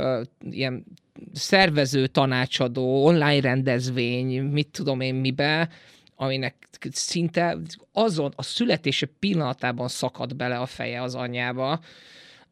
ilyen 0.49 0.85
szervező 1.33 2.07
tanácsadó, 2.07 3.05
online 3.05 3.41
rendezvény, 3.41 4.41
mit 4.43 4.67
tudom 4.67 5.01
én 5.01 5.15
mibe, 5.15 5.69
aminek 6.15 6.55
szinte 6.91 7.57
azon 7.93 8.33
a 8.35 8.43
születése 8.43 9.09
pillanatában 9.19 9.87
szakadt 9.87 10.35
bele 10.35 10.57
a 10.57 10.65
feje 10.65 11.01
az 11.01 11.15
anyjába, 11.15 11.79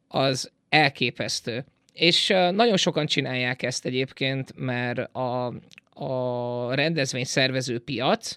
az 0.08 0.50
elképesztő. 0.68 1.64
És 1.92 2.28
nagyon 2.50 2.76
sokan 2.76 3.06
csinálják 3.06 3.62
ezt 3.62 3.84
egyébként, 3.84 4.52
mert 4.56 4.98
a, 5.14 5.46
a 5.94 6.74
rendezvény 6.74 7.24
szervező 7.24 7.78
piac 7.78 8.36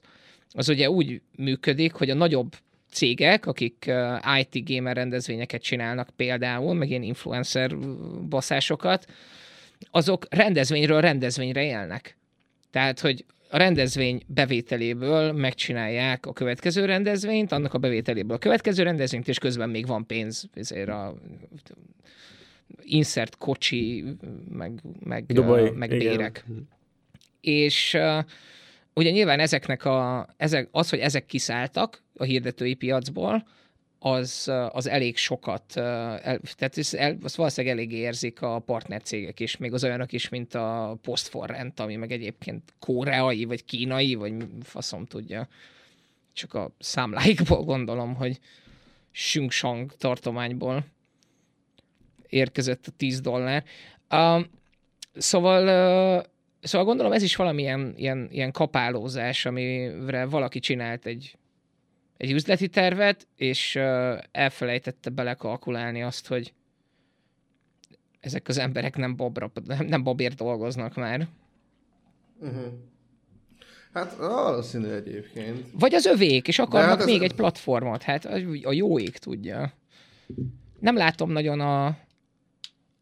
az 0.54 0.70
ugye 0.70 0.90
úgy 0.90 1.22
működik, 1.36 1.94
hogy 1.94 2.10
a 2.10 2.14
nagyobb 2.14 2.56
cégek, 2.92 3.46
akik 3.46 3.86
ö, 3.88 4.16
IT 4.40 4.70
gamer 4.70 4.96
rendezvényeket 4.96 5.62
csinálnak 5.62 6.10
például, 6.16 6.74
meg 6.74 6.90
ilyen 6.90 7.04
influencer 7.04 7.78
baszásokat, 8.30 9.06
azok 9.92 10.26
rendezvényről 10.30 11.02
rendezvényre 11.02 11.64
élnek. 11.64 12.18
Tehát, 12.72 13.00
hogy 13.00 13.26
a 13.50 13.58
rendezvény 13.58 14.22
bevételéből 14.28 15.32
megcsinálják 15.32 16.26
a 16.26 16.34
következő 16.34 16.86
rendezvényt, 16.86 17.52
annak 17.52 17.74
a 17.74 17.78
bevételéből 17.78 18.36
a 18.36 18.40
következő 18.40 18.84
rendezvényt, 18.84 19.28
és 19.28 19.38
közben 19.38 19.70
még 19.70 19.88
van 19.88 20.06
pénz 20.06 20.50
ezért 20.54 20.90
a 20.90 21.16
insert 22.82 23.38
kocsi, 23.38 24.04
meg, 24.50 24.82
meg, 25.00 25.26
Dubai, 25.26 25.62
Dubai, 25.62 25.78
meg 25.78 25.92
igen. 25.92 26.08
bérek. 26.08 26.46
És 27.42 27.94
uh, 27.94 28.24
ugye 28.94 29.10
nyilván 29.10 29.40
ezeknek 29.40 29.86
a, 29.86 30.28
ezek, 30.38 30.68
az, 30.72 30.90
hogy 30.90 31.00
ezek 31.00 31.26
kiszálltak 31.26 32.04
a 32.16 32.24
hirdetői 32.24 32.74
piacból, 32.74 33.46
az, 34.00 34.52
az 34.70 34.88
elég 34.88 35.18
sokat, 35.18 35.78
el, 35.78 36.40
tehát 36.56 36.78
ez, 36.78 36.94
el, 36.94 37.18
azt 37.24 37.36
valószínűleg 37.36 37.78
elég 37.78 37.92
érzik 37.92 38.42
a 38.42 38.60
partnercégek 38.60 39.40
is, 39.40 39.58
még 39.58 39.74
az 39.74 39.84
olyanok 39.84 40.12
is, 40.12 40.30
mint 40.30 40.54
a 40.54 40.98
Postforrent, 41.02 41.80
ami 41.80 41.96
meg 41.96 42.12
egyébként 42.12 42.74
koreai, 42.80 43.46
vagy 43.46 43.66
kínai, 43.66 44.16
vagy 44.16 44.34
faszom 44.64 45.06
tudja. 45.06 45.48
Csak 46.34 46.54
a 46.54 46.72
számláikból 46.80 47.64
gondolom, 47.64 48.16
hogy 48.16 48.40
Sungsang 49.12 49.92
tartományból 49.98 50.86
érkezett 52.30 52.88
a 52.88 52.92
10 52.98 53.22
dollár. 53.22 53.64
Uh, 54.10 54.46
szóval, 55.14 55.64
uh, 56.18 56.26
szóval 56.62 56.88
gondolom 56.88 57.12
ez 57.12 57.24
is 57.24 57.36
valamilyen 57.36 57.94
ilyen, 57.98 58.28
ilyen 58.32 58.52
kapálózás, 58.52 59.46
amire 59.46 60.26
valaki 60.26 60.60
csinált 60.60 61.06
egy 61.06 61.38
egy 62.20 62.32
üzleti 62.32 62.68
tervet, 62.68 63.28
és 63.36 63.76
uh, 63.76 64.18
elfelejtette 64.32 65.10
belekalkulálni 65.10 66.04
azt, 66.04 66.28
hogy 66.28 66.54
ezek 68.20 68.48
az 68.48 68.58
emberek 68.58 68.98
nem, 68.98 69.16
bobra, 69.16 69.52
nem 69.88 70.04
bobért 70.04 70.36
dolgoznak 70.36 70.96
már. 70.96 71.28
Uh-huh. 72.40 72.74
Hát 73.94 74.16
valószínű 74.16 74.88
egyébként. 74.88 75.66
Vagy 75.74 75.94
az 75.94 76.06
övék, 76.06 76.48
és 76.48 76.60
akarnak 76.60 76.98
hát 76.98 77.06
még 77.06 77.16
ez... 77.16 77.22
egy 77.22 77.36
platformot. 77.36 78.04
Hát 78.04 78.26
a 78.64 78.72
jó 78.72 79.00
ég 79.00 79.18
tudja. 79.18 79.74
Nem 80.80 80.96
látom 80.96 81.32
nagyon 81.32 81.60
a, 81.60 81.98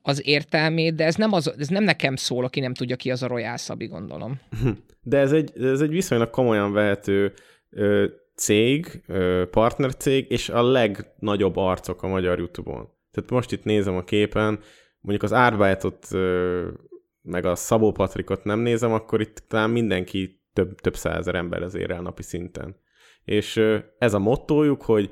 az 0.07 0.27
értelmét, 0.27 0.95
de 0.95 1.05
ez 1.05 1.15
nem, 1.15 1.33
az, 1.33 1.53
ez 1.57 1.67
nem 1.67 1.83
nekem 1.83 2.15
szól, 2.15 2.43
aki 2.43 2.59
nem 2.59 2.73
tudja 2.73 2.95
ki 2.95 3.11
az 3.11 3.23
a 3.23 3.27
Royal 3.27 3.57
Szabi, 3.57 3.85
gondolom. 3.85 4.39
De 5.01 5.17
ez 5.17 5.31
egy, 5.31 5.61
ez 5.61 5.81
egy 5.81 5.89
viszonylag 5.89 6.29
komolyan 6.29 6.73
vehető 6.73 7.33
ö, 7.69 8.05
cég, 8.35 9.01
partnercég, 9.51 10.25
és 10.29 10.49
a 10.49 10.63
legnagyobb 10.63 11.57
arcok 11.57 12.03
a 12.03 12.07
magyar 12.07 12.37
YouTube-on. 12.37 12.89
Tehát 13.11 13.29
most 13.29 13.51
itt 13.51 13.63
nézem 13.63 13.95
a 13.95 14.03
képen, 14.03 14.59
mondjuk 14.99 15.23
az 15.23 15.33
Árbájtot, 15.33 16.07
meg 17.21 17.45
a 17.45 17.55
Szabó 17.55 17.91
Patrikot 17.91 18.43
nem 18.43 18.59
nézem, 18.59 18.91
akkor 18.91 19.21
itt 19.21 19.43
talán 19.47 19.69
mindenki 19.69 20.41
több, 20.53 20.79
több 20.79 20.95
százer 20.95 21.35
ember 21.35 21.61
az 21.61 21.75
ér 21.75 21.91
el 21.91 22.01
napi 22.01 22.23
szinten. 22.23 22.75
És 23.23 23.61
ez 23.97 24.13
a 24.13 24.19
mottójuk, 24.19 24.81
hogy 24.81 25.09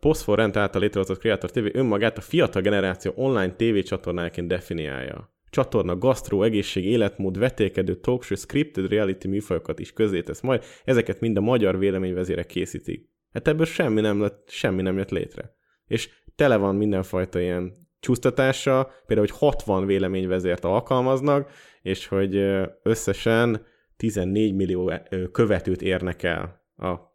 Post 0.00 0.22
for 0.22 0.38
Rent 0.38 0.56
által 0.56 0.80
létrehozott 0.80 1.18
Creator 1.18 1.50
TV 1.50 1.66
önmagát 1.72 2.18
a 2.18 2.20
fiatal 2.20 2.62
generáció 2.62 3.12
online 3.14 3.52
tévécsatornájaként 3.52 4.48
definiálja 4.48 5.32
csatorna, 5.52 5.98
gasztró, 5.98 6.42
egészség, 6.42 6.84
életmód, 6.84 7.38
vetélkedő, 7.38 7.94
talkshow, 7.94 8.36
scripted 8.36 8.90
reality 8.90 9.26
műfajokat 9.26 9.78
is 9.78 9.92
közé 9.92 10.22
tesz 10.22 10.40
majd, 10.40 10.64
ezeket 10.84 11.20
mind 11.20 11.36
a 11.36 11.40
magyar 11.40 11.78
véleményvezérek 11.78 12.46
készítik. 12.46 13.08
Hát 13.32 13.48
ebből 13.48 13.66
semmi 13.66 14.00
nem, 14.00 14.20
lett, 14.20 14.48
semmi 14.48 14.82
nem 14.82 14.96
jött 14.96 15.10
létre. 15.10 15.54
És 15.86 16.08
tele 16.34 16.56
van 16.56 16.74
mindenfajta 16.74 17.40
ilyen 17.40 17.72
csúsztatása, 18.00 18.90
például, 19.06 19.28
hogy 19.28 19.38
60 19.38 19.86
véleményvezért 19.86 20.64
alkalmaznak, 20.64 21.50
és 21.82 22.06
hogy 22.06 22.36
összesen 22.82 23.66
14 23.96 24.54
millió 24.54 24.92
követőt 25.32 25.82
érnek 25.82 26.22
el 26.22 26.60
a 26.76 27.11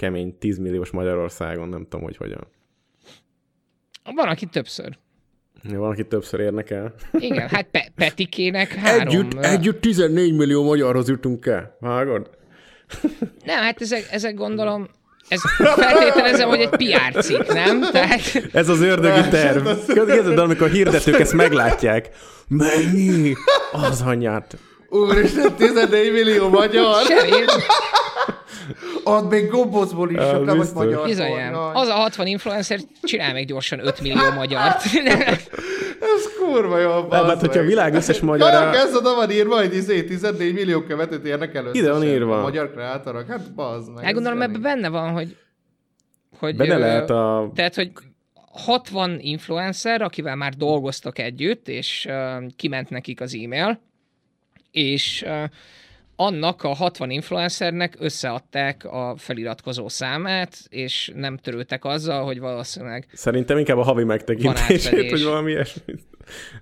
kemény 0.00 0.38
10 0.38 0.58
milliós 0.58 0.90
Magyarországon, 0.90 1.68
nem 1.68 1.82
tudom, 1.82 2.02
hogy 2.02 2.16
hogyan. 2.16 2.46
Van, 4.14 4.28
aki 4.28 4.46
többször. 4.46 4.98
Van, 5.62 5.90
aki 5.90 6.06
többször 6.06 6.40
érnek 6.40 6.70
el. 6.70 6.94
Igen, 7.12 7.48
hát 7.48 7.66
Pe- 7.70 7.92
Petikének 8.04 8.72
három... 8.74 9.08
Együtt, 9.08 9.44
együtt 9.44 9.80
14 9.80 10.36
millió 10.36 10.64
magyarhoz 10.64 11.08
jutunk 11.08 11.46
el. 11.46 11.76
Vágod? 11.80 12.30
Nem, 13.44 13.62
hát 13.62 13.80
ezek, 13.80 14.06
ezek 14.10 14.34
gondolom, 14.34 14.88
ez 15.28 15.40
feltételezem, 15.56 16.48
hogy 16.48 16.60
egy 16.60 16.68
PR 16.68 17.22
cikk, 17.22 17.52
nem? 17.52 17.80
Tehát... 17.80 18.48
Ez 18.52 18.68
az 18.68 18.80
ördögi 18.80 19.28
terv. 19.28 19.68
Kezded, 19.86 20.38
amikor 20.38 20.70
hirdetők 20.70 21.18
ezt 21.18 21.32
meglátják. 21.32 22.08
Mennyi? 22.48 23.34
Az 23.72 24.02
anyát. 24.02 24.56
Úristen, 24.88 25.54
14 25.54 26.12
millió 26.12 26.48
magyar! 26.48 27.02
Semmi. 27.06 27.44
Ott 29.04 29.30
még 29.30 29.48
gombócból 29.48 30.10
is 30.10 30.22
sok, 30.22 30.44
nem 30.44 30.60
az 30.60 30.72
magyar. 30.72 31.04
Bizonyám. 31.04 31.54
Az 31.54 31.88
a 31.88 31.92
60 31.92 32.26
influencer 32.26 32.78
csinál 33.02 33.32
még 33.32 33.46
gyorsan 33.46 33.86
5 33.86 34.00
millió 34.00 34.30
magyart. 34.34 34.82
Ez 36.00 36.28
kurva 36.38 36.78
jó, 36.78 37.06
Nem, 37.10 37.24
hát 37.24 37.40
hogyha 37.40 37.60
a 37.60 37.64
világ 37.64 37.94
összes 37.94 38.20
magyar... 38.20 38.50
Karak, 38.50 38.74
ez 38.74 38.94
oda 38.96 39.14
van 39.14 39.30
írva, 39.30 39.56
hogy 39.56 39.74
izé 39.74 40.04
14 40.04 40.54
millió 40.54 40.82
követőt 40.82 41.24
érnek 41.24 41.54
először. 41.54 41.82
Ide 41.82 41.92
van 41.92 42.04
írva. 42.04 42.38
A 42.38 42.42
magyar 42.42 42.72
kreátorok, 42.72 43.26
hát 43.26 43.54
bazd 43.54 43.92
meg. 43.92 44.04
Hát 44.04 44.12
gondolom, 44.14 44.42
ebben 44.42 44.60
benne 44.60 44.88
van, 44.88 45.10
hogy... 45.10 45.36
hogy 46.38 46.56
benne 46.56 46.74
ö, 46.74 46.78
lehet 46.78 47.10
a... 47.10 47.50
Tehát, 47.54 47.74
hogy 47.74 47.90
60 48.52 49.18
influencer, 49.20 50.02
akivel 50.02 50.36
már 50.36 50.54
dolgoztak 50.54 51.18
együtt, 51.18 51.68
és 51.68 52.06
uh, 52.08 52.46
kiment 52.56 52.90
nekik 52.90 53.20
az 53.20 53.34
e-mail, 53.34 53.80
és 54.70 55.24
uh, 55.26 55.44
annak 56.20 56.62
a 56.62 56.74
60 56.74 57.10
influencernek 57.10 57.96
összeadták 57.98 58.84
a 58.84 59.14
feliratkozó 59.16 59.88
számát, 59.88 60.58
és 60.68 61.12
nem 61.14 61.36
törődtek 61.36 61.84
azzal, 61.84 62.24
hogy 62.24 62.38
valószínűleg... 62.38 63.06
Szerintem 63.12 63.58
inkább 63.58 63.78
a 63.78 63.82
havi 63.82 64.04
megtekintését, 64.04 65.10
hogy 65.10 65.24
valami 65.24 65.50
ilyesmi. 65.50 65.94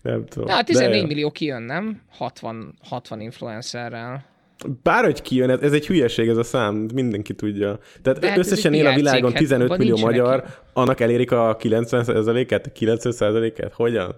Nem 0.03 0.27
tudom. 0.27 0.49
Na, 0.49 0.63
14 0.63 1.01
de... 1.01 1.07
millió 1.07 1.31
kijön, 1.31 1.63
nem? 1.63 2.01
60, 2.11 2.75
60 2.89 3.21
influencerrel. 3.21 4.25
Bárhogy 4.83 5.23
kijön, 5.23 5.51
ez, 5.51 5.61
ez 5.61 5.73
egy 5.73 5.87
hülyeség 5.87 6.29
ez 6.29 6.37
a 6.37 6.43
szám, 6.43 6.89
mindenki 6.95 7.35
tudja. 7.35 7.79
Tehát 8.03 8.25
hát 8.25 8.39
összesen 8.39 8.75
él 8.75 8.87
a 8.87 8.95
világon 8.95 9.33
15 9.33 9.69
hát, 9.69 9.79
millió 9.79 9.97
magyar, 9.97 10.37
neki. 10.37 10.51
annak 10.73 11.01
elérik 11.01 11.33
a 11.33 11.57
90%-át, 11.57 12.73
90%-át? 12.79 13.73
Hogyan? 13.73 14.17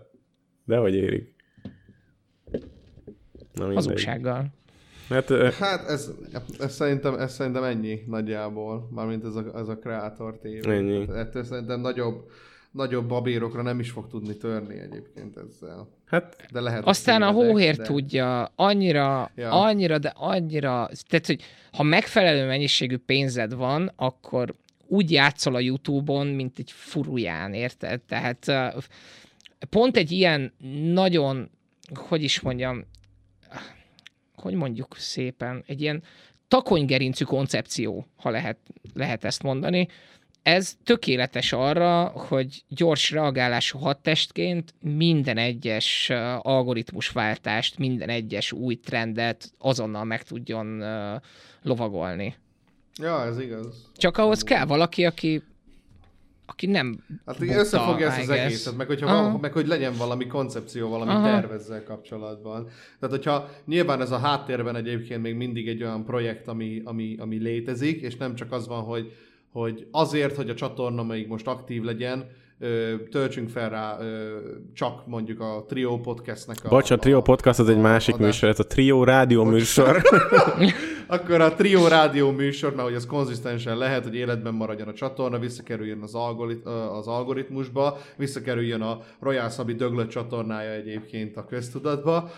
Dehogy 0.65 0.95
érik. 0.95 1.35
Hazugsággal. 3.75 4.59
Hát, 5.11 5.31
hát 5.55 5.89
ez, 5.89 6.11
ez, 6.59 6.75
szerintem, 6.75 7.15
ez 7.15 7.33
szerintem 7.33 7.63
ennyi 7.63 8.03
nagyjából, 8.07 8.89
mármint 8.95 9.25
ez 9.25 9.35
a, 9.35 9.45
ez 9.55 9.69
a 9.69 9.79
kreátor 9.79 10.39
tévé. 10.39 10.77
Ennyi. 10.77 11.07
Ettől 11.15 11.45
szerintem 11.45 11.81
nagyobb, 11.81 12.31
nagyobb 12.71 13.09
babérokra 13.09 13.63
nem 13.63 13.81
is 13.81 13.91
fog 13.91 14.09
tudni 14.09 14.37
törni 14.37 14.79
egyébként 14.79 15.37
ezzel. 15.37 15.89
Hát, 16.07 16.47
de 16.53 16.61
lehet, 16.61 16.85
aztán 16.85 17.23
a 17.23 17.31
hóhér 17.31 17.77
de... 17.77 17.83
tudja, 17.83 18.53
annyira, 18.57 19.31
ja. 19.35 19.51
annyira, 19.51 19.99
de 19.99 20.13
annyira, 20.17 20.91
tehát, 21.09 21.27
hogy 21.27 21.43
ha 21.73 21.83
megfelelő 21.83 22.47
mennyiségű 22.47 22.97
pénzed 22.97 23.55
van, 23.55 23.93
akkor 23.97 24.55
úgy 24.87 25.11
játszol 25.11 25.55
a 25.55 25.61
YouTube-on, 25.61 26.27
mint 26.27 26.59
egy 26.59 26.71
furuján, 26.71 27.55
érted? 27.55 28.01
Tehát 28.01 28.53
pont 29.71 29.97
egy 29.97 30.11
ilyen 30.11 30.53
nagyon, 30.93 31.51
hogy 31.95 32.23
is 32.23 32.41
mondjam, 32.41 32.85
hogy 34.41 34.55
mondjuk 34.55 34.97
szépen, 34.99 35.65
egy 35.67 35.81
ilyen 35.81 36.03
takonygerincű 36.49 37.25
koncepció, 37.25 38.07
ha 38.17 38.31
lehet, 38.31 38.59
lehet 38.95 39.25
ezt 39.25 39.43
mondani. 39.43 39.89
Ez 40.43 40.77
tökéletes 40.85 41.53
arra, 41.53 42.05
hogy 42.05 42.65
gyors 42.69 43.11
reagálású 43.11 43.79
hadtestként 43.79 44.75
minden 44.81 45.37
egyes 45.37 46.11
algoritmusváltást, 46.39 47.79
minden 47.79 48.09
egyes 48.09 48.53
új 48.53 48.75
trendet 48.75 49.53
azonnal 49.59 50.05
meg 50.05 50.23
tudjon 50.23 50.85
lovagolni. 51.63 52.35
Ja, 53.01 53.25
ez 53.25 53.39
igaz. 53.39 53.91
Csak 53.97 54.19
ahhoz 54.19 54.43
kell 54.43 54.65
valaki, 54.65 55.05
aki 55.05 55.43
aki 56.51 56.67
nem 56.67 56.99
Hát 57.27 57.39
bukta, 57.39 57.55
összefogja 57.55 58.07
ezt 58.07 58.21
az 58.21 58.29
egészet, 58.29 58.77
meg, 58.77 58.87
hogyha 58.87 59.07
van, 59.07 59.39
meg 59.41 59.53
hogy 59.53 59.67
legyen 59.67 59.93
valami 59.99 60.27
koncepció, 60.27 60.89
valami 60.89 61.11
Aha. 61.11 61.23
tervezzel 61.23 61.83
kapcsolatban. 61.83 62.69
Tehát, 63.01 63.17
hogyha 63.17 63.49
nyilván 63.67 64.01
ez 64.01 64.11
a 64.11 64.19
háttérben 64.19 64.77
egyébként 64.77 65.23
még 65.23 65.35
mindig 65.35 65.69
egy 65.69 65.83
olyan 65.83 66.05
projekt, 66.05 66.49
ami, 66.49 66.83
ami, 66.85 67.17
ami 67.19 67.37
létezik, 67.37 68.01
és 68.01 68.17
nem 68.17 68.35
csak 68.35 68.53
az 68.53 68.69
van, 68.69 68.83
hogy, 68.83 69.13
hogy 69.53 69.87
azért, 69.91 70.37
hogy 70.37 70.51
a 70.51 70.55
csatorna 70.55 71.03
még 71.03 71.27
most 71.27 71.47
aktív 71.47 71.83
legyen, 71.83 72.27
töltsünk 73.11 73.49
fel 73.49 73.71
rá 73.71 73.99
csak 74.75 75.07
mondjuk 75.07 75.41
a 75.41 75.65
Trio 75.69 76.01
Podcastnek 76.01 76.57
a... 76.65 76.69
Bocs, 76.69 76.91
a 76.91 76.97
Trio 76.97 77.23
Podcast 77.23 77.59
az 77.59 77.69
egy 77.69 77.81
másik 77.81 78.15
adás. 78.15 78.27
műsor, 78.27 78.49
ez 78.49 78.59
a 78.59 78.67
Trio 78.67 79.05
rádió 79.05 79.45
műsor. 79.45 80.03
Akkor 81.11 81.41
a 81.41 81.55
Trio 81.55 81.89
rádió 81.89 82.31
műsor, 82.31 82.75
mert 82.75 82.89
hogy 82.89 82.97
ez 82.97 83.07
konzisztensen 83.07 83.79
lehet, 83.79 84.05
hogy 84.05 84.15
életben 84.15 84.55
maradjon 84.55 84.89
a 84.89 84.93
csatorna, 84.93 85.39
visszakerüljön 85.39 86.01
az, 86.01 86.15
algorit, 86.15 86.67
az 86.67 87.07
algoritmusba, 87.07 87.99
visszakerüljön 88.17 88.81
a 88.81 89.01
Royal 89.21 89.49
Szabi 89.49 89.75
döglött 89.75 90.09
csatornája 90.09 90.71
egyébként 90.71 91.37
a 91.37 91.45
köztudatba. 91.45 92.31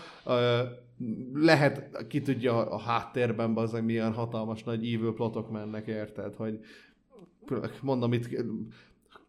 Lehet, 1.33 2.05
ki 2.07 2.21
tudja 2.21 2.69
a 2.69 2.79
háttérben, 2.79 3.57
az 3.57 3.71
milyen 3.71 4.13
hatalmas 4.13 4.63
nagy 4.63 4.93
evil 4.93 5.13
plotok 5.13 5.51
mennek, 5.51 5.87
érted, 5.87 6.35
hogy 6.35 6.59
mondom 7.81 8.13
itt 8.13 8.27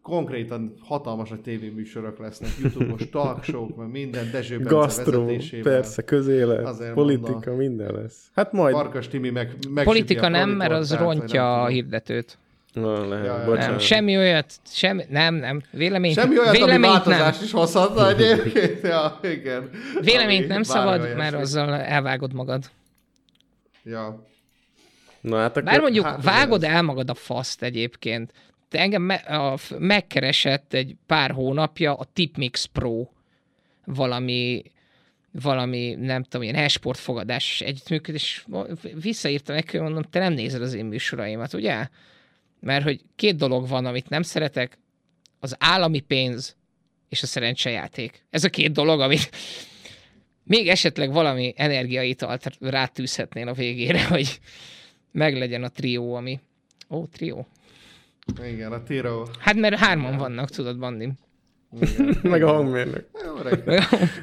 konkrétan 0.05 0.73
hatalmas 0.79 1.31
a 1.31 1.41
tévéműsorok 1.41 2.19
lesznek, 2.19 2.49
YouTube-os 2.61 3.09
talkshow 3.09 3.67
meg 3.77 3.91
minden, 3.91 4.31
Dezső 4.31 4.57
Bence 4.57 4.73
Gastro, 4.75 5.25
persze, 5.61 6.01
közélet, 6.01 6.65
Azért 6.65 6.93
politika, 6.93 7.31
mondom, 7.31 7.55
minden 7.55 7.93
lesz. 7.93 8.29
Hát 8.35 8.51
majd... 8.51 8.75
Farkas 8.75 9.07
Timi 9.07 9.29
meg, 9.29 9.55
Politika 9.83 10.27
nem, 10.27 10.49
mert 10.49 10.71
az 10.71 10.95
rontja 10.95 11.63
a 11.63 11.67
hirdetőt. 11.67 12.37
Na, 12.73 13.07
lehet, 13.07 13.25
Ja, 13.25 13.45
bocsánat. 13.45 13.69
Nem, 13.69 13.79
semmi 13.79 14.17
olyat, 14.17 14.53
semmi, 14.65 15.03
nem, 15.09 15.35
nem, 15.35 15.61
véleményt, 15.71 16.15
Semmi 16.15 16.37
olyat, 16.39 16.47
ami 16.47 16.57
véleményt 16.57 16.81
nem. 16.81 16.91
változást 16.91 17.41
is 17.41 17.51
hozhatna 17.51 18.09
egyébként. 18.09 18.81
Ja, 18.81 19.19
igen. 19.21 19.69
Véleményt 20.01 20.43
Ami 20.43 20.53
nem 20.53 20.63
szabad, 20.63 20.99
olyasmi. 20.99 21.17
mert 21.17 21.35
azzal 21.35 21.73
elvágod 21.73 22.33
magad. 22.33 22.63
Ja. 23.83 24.25
Na, 25.21 25.37
hát 25.37 25.49
akkor... 25.49 25.63
Bár 25.63 25.79
mondjuk 25.79 26.05
hát, 26.05 26.23
vágod 26.23 26.63
el 26.63 26.81
magad 26.81 27.09
a 27.09 27.13
faszt 27.13 27.63
egyébként. 27.63 28.31
Te 28.69 28.79
engem 28.79 29.01
me- 29.01 29.25
a, 29.27 29.57
megkeresett 29.77 30.73
egy 30.73 30.95
pár 31.05 31.31
hónapja 31.31 31.93
a 31.93 32.05
Tipmix 32.13 32.65
Pro 32.65 33.07
valami 33.85 34.63
valami, 35.41 35.95
nem 35.99 36.23
tudom, 36.23 36.41
ilyen 36.41 36.55
e-sport 36.55 36.99
fogadás 36.99 37.61
együttműködés, 37.61 38.45
visszaírtam 39.01 39.55
neki, 39.55 39.77
mondom, 39.77 40.01
te 40.01 40.19
nem 40.19 40.33
nézed 40.33 40.61
az 40.61 40.73
én 40.73 40.85
műsoraimat, 40.85 41.53
ugye? 41.53 41.87
Mert 42.59 42.83
hogy 42.83 43.01
két 43.15 43.35
dolog 43.35 43.67
van, 43.67 43.85
amit 43.85 44.09
nem 44.09 44.21
szeretek, 44.21 44.77
az 45.39 45.55
állami 45.59 45.99
pénz 45.99 46.55
és 47.09 47.23
a 47.23 47.25
szerencsejáték. 47.25 48.25
Ez 48.29 48.43
a 48.43 48.49
két 48.49 48.71
dolog, 48.71 48.99
amit 48.99 49.29
még 50.43 50.67
esetleg 50.67 51.11
valami 51.11 51.53
energiaitalt 51.57 52.57
rátűzhetnél 52.59 53.47
a 53.47 53.53
végére, 53.53 54.05
hogy 54.07 54.39
meglegyen 55.11 55.63
a 55.63 55.69
trió, 55.69 56.13
ami... 56.13 56.39
Ó, 56.89 57.05
trió. 57.05 57.47
Igen, 58.43 58.71
a 58.71 58.83
Tiro. 58.83 59.23
Hát 59.39 59.55
mert 59.55 59.75
hárman 59.75 60.17
vannak, 60.17 60.49
tudod, 60.49 60.79
Bandi. 60.79 61.11
Meg 62.21 62.43
a 62.43 62.47
hangmérnök. 62.53 63.05
Jó. 63.25 63.33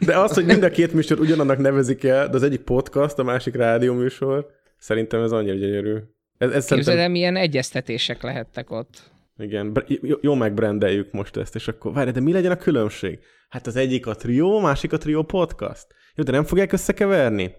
De 0.01 0.19
az, 0.19 0.35
hogy 0.35 0.45
mind 0.45 0.63
a 0.63 0.71
két 0.71 0.93
műsor 0.93 1.21
ugyanannak 1.21 1.59
nevezik 1.59 2.05
el, 2.05 2.29
de 2.29 2.37
az 2.37 2.43
egyik 2.43 2.61
podcast, 2.61 3.19
a 3.19 3.23
másik 3.23 3.55
rádió 3.55 3.95
műsor, 3.95 4.47
szerintem 4.79 5.23
ez 5.23 5.33
annyira 5.33 5.55
gyönyörű. 5.55 5.95
Ez, 6.39 6.51
ez 6.51 6.61
Képzeld 6.61 6.83
szerintem, 6.83 7.11
milyen 7.11 7.37
egyeztetések 7.37 8.23
lehettek 8.23 8.71
ott. 8.71 9.11
igen, 9.39 9.85
jó, 9.87 10.17
jó 10.21 10.35
megbrendeljük 10.35 11.13
most 11.13 11.37
ezt, 11.37 11.55
és 11.55 11.69
akkor 11.69 11.93
várj, 11.93 12.11
de 12.11 12.21
mi 12.21 12.33
legyen 12.33 12.51
a 12.53 12.57
különbség? 12.57 13.19
Hát 13.49 13.67
az 13.67 13.77
egyik 13.77 14.07
a 14.07 14.15
trió, 14.15 14.61
másik 14.61 14.93
a 14.93 14.99
trió 14.99 15.23
podcast. 15.23 15.87
Jó, 16.15 16.25
de 16.25 16.31
nem 16.33 16.45
fogják 16.45 16.73
összekeverni? 16.73 17.55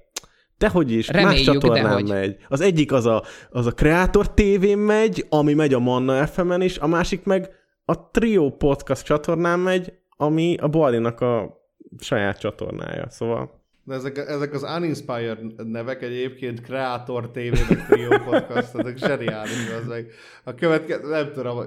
Dehogy 0.57 0.91
is, 0.91 1.07
Reméljük, 1.07 1.31
más 1.31 1.41
csatornán 1.41 1.83
dehogy. 1.83 2.09
megy. 2.09 2.37
Az 2.49 2.61
egyik 2.61 2.91
az 2.91 3.05
a, 3.05 3.23
az 3.49 3.65
a 3.65 3.71
Creator 3.71 4.33
TV-n 4.33 4.77
megy, 4.77 5.25
ami 5.29 5.53
megy 5.53 5.73
a 5.73 5.79
Manna 5.79 6.27
FM-en 6.27 6.61
is, 6.61 6.77
a 6.77 6.87
másik 6.87 7.23
meg 7.23 7.49
a 7.85 8.09
Trio 8.11 8.49
Podcast 8.49 9.05
csatornán 9.05 9.59
megy, 9.59 9.93
ami 10.17 10.57
a 10.61 10.67
Balinak 10.67 11.21
a 11.21 11.61
saját 11.99 12.39
csatornája. 12.39 13.09
Szóval 13.09 13.61
De 13.83 13.93
ezek, 13.93 14.17
ezek 14.17 14.53
az 14.53 14.63
uninspired 14.77 15.39
nevek 15.71 16.01
egyébként, 16.01 16.61
Creator 16.61 17.31
TV, 17.31 17.37
meg 17.69 17.85
Trio 17.89 18.19
Podcast, 18.19 18.75
ezek 18.75 18.97
zseniális, 18.97 19.69
az 19.81 19.87
meg. 19.87 20.07
A 20.43 20.53
következő, 20.55 21.09
nem 21.09 21.31
tudom, 21.33 21.65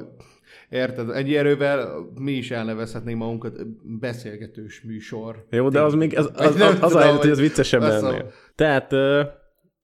érted, 0.68 1.10
ennyi 1.10 1.36
erővel 1.36 2.10
mi 2.14 2.32
is 2.32 2.50
elnevezhetnénk 2.50 3.18
magunkat 3.18 3.52
beszélgetős 3.98 4.82
műsor. 4.82 5.46
Jó, 5.50 5.68
de 5.68 5.80
az 5.80 5.94
még, 5.94 6.18
az, 6.18 6.30
az, 6.34 6.46
az, 6.46 6.60
az 6.60 6.74
tudom, 6.74 6.96
a 6.96 7.00
helyzet, 7.00 7.20
hogy 7.20 7.30
ez 7.30 7.40
viccesebb 7.40 7.80
lennél. 7.80 8.00
mondom. 8.00 8.28
Tehát 8.54 8.92
uh, 8.92 9.20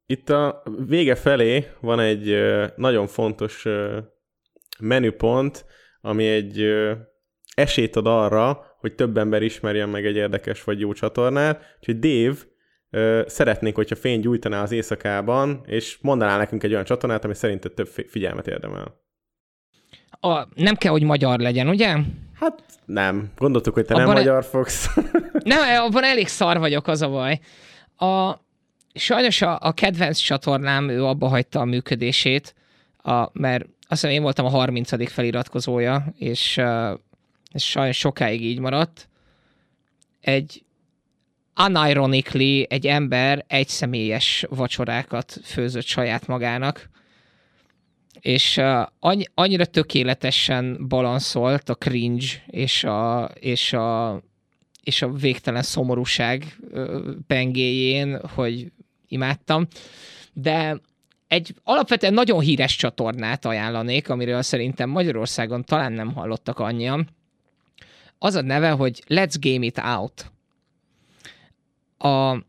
itt 0.06 0.30
a 0.30 0.62
vége 0.86 1.14
felé 1.14 1.66
van 1.80 2.00
egy 2.00 2.30
uh, 2.30 2.64
nagyon 2.76 3.06
fontos 3.06 3.64
uh, 3.64 3.96
menüpont, 4.80 5.64
ami 6.00 6.26
egy 6.26 6.60
uh, 6.60 6.90
esélyt 7.54 7.96
ad 7.96 8.06
arra, 8.06 8.66
hogy 8.78 8.94
több 8.94 9.16
ember 9.16 9.42
ismerjen 9.42 9.88
meg 9.88 10.06
egy 10.06 10.16
érdekes 10.16 10.64
vagy 10.64 10.80
jó 10.80 10.92
csatornát. 10.92 11.76
Úgyhogy 11.78 11.98
Dave, 11.98 12.36
uh, 12.90 13.28
szeretnénk, 13.28 13.76
hogyha 13.76 13.96
fény 13.96 14.20
gyújtaná 14.20 14.62
az 14.62 14.72
éjszakában, 14.72 15.62
és 15.66 15.98
mondanál 16.00 16.38
nekünk 16.38 16.62
egy 16.62 16.72
olyan 16.72 16.84
csatornát, 16.84 17.24
ami 17.24 17.34
szerinted 17.34 17.72
több 17.72 17.86
fi- 17.86 18.10
figyelmet 18.10 18.46
érdemel. 18.46 19.00
A, 20.24 20.48
nem 20.54 20.74
kell, 20.74 20.90
hogy 20.92 21.02
magyar 21.02 21.38
legyen, 21.38 21.68
ugye? 21.68 21.96
Hát 22.40 22.62
nem. 22.84 23.30
Gondoltuk, 23.36 23.74
hogy 23.74 23.84
te 23.84 23.94
nem 23.94 24.02
Abban 24.02 24.16
e- 24.16 24.18
magyar 24.18 24.44
fogsz. 24.44 24.88
Nem, 25.44 25.82
abban 25.82 26.04
elég 26.04 26.28
szar 26.28 26.58
vagyok, 26.58 26.86
az 26.86 27.02
a 27.02 27.08
baj. 27.08 27.40
A, 27.96 28.34
sajnos 28.94 29.42
a, 29.42 29.58
a 29.60 29.72
kedvenc 29.72 30.18
csatornám, 30.18 30.88
ő 30.88 31.04
abba 31.04 31.28
hagyta 31.28 31.60
a 31.60 31.64
működését, 31.64 32.54
a, 32.96 33.28
mert 33.32 33.64
azt 33.64 34.00
hiszem 34.00 34.10
én 34.10 34.22
voltam 34.22 34.44
a 34.44 34.48
30. 34.48 35.10
feliratkozója, 35.12 36.04
és 36.18 36.58
ez 37.52 37.62
sajnos 37.62 37.98
sokáig 37.98 38.42
így 38.42 38.58
maradt. 38.58 39.08
Egy 40.20 40.64
unironically 41.66 42.66
egy 42.70 42.86
ember 42.86 43.44
egyszemélyes 43.46 44.46
vacsorákat 44.48 45.40
főzött 45.44 45.84
saját 45.84 46.26
magának, 46.26 46.90
és 48.22 48.60
annyi, 48.98 49.24
annyira 49.34 49.64
tökéletesen 49.64 50.88
balanszolt 50.88 51.68
a 51.68 51.74
cringe 51.74 52.26
és 52.46 52.84
a, 52.84 53.30
és 53.34 53.72
a, 53.72 54.20
és 54.82 55.02
a 55.02 55.12
végtelen 55.12 55.62
szomorúság 55.62 56.56
pengéjén, 57.26 58.20
hogy 58.34 58.72
imádtam. 59.08 59.66
De 60.32 60.80
egy 61.28 61.54
alapvetően 61.64 62.14
nagyon 62.14 62.40
híres 62.40 62.76
csatornát 62.76 63.44
ajánlanék, 63.44 64.08
amiről 64.08 64.42
szerintem 64.42 64.90
Magyarországon 64.90 65.64
talán 65.64 65.92
nem 65.92 66.12
hallottak 66.14 66.58
annyian. 66.58 67.08
Az 68.18 68.34
a 68.34 68.42
neve, 68.42 68.70
hogy 68.70 69.02
Let's 69.08 69.34
Game 69.40 69.64
It 69.64 69.78
Out. 69.78 70.32
A, 71.98 72.42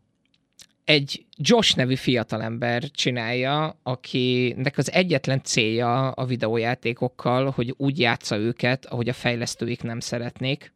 egy 0.85 1.25
Josh 1.37 1.75
nevű 1.75 1.95
fiatalember 1.95 2.83
csinálja, 2.91 3.79
akinek 3.83 4.77
az 4.77 4.91
egyetlen 4.91 5.41
célja 5.43 6.11
a 6.11 6.25
videójátékokkal, 6.25 7.49
hogy 7.49 7.73
úgy 7.77 7.99
játsza 7.99 8.37
őket, 8.37 8.85
ahogy 8.85 9.09
a 9.09 9.13
fejlesztőik 9.13 9.83
nem 9.83 9.99
szeretnék, 9.99 10.73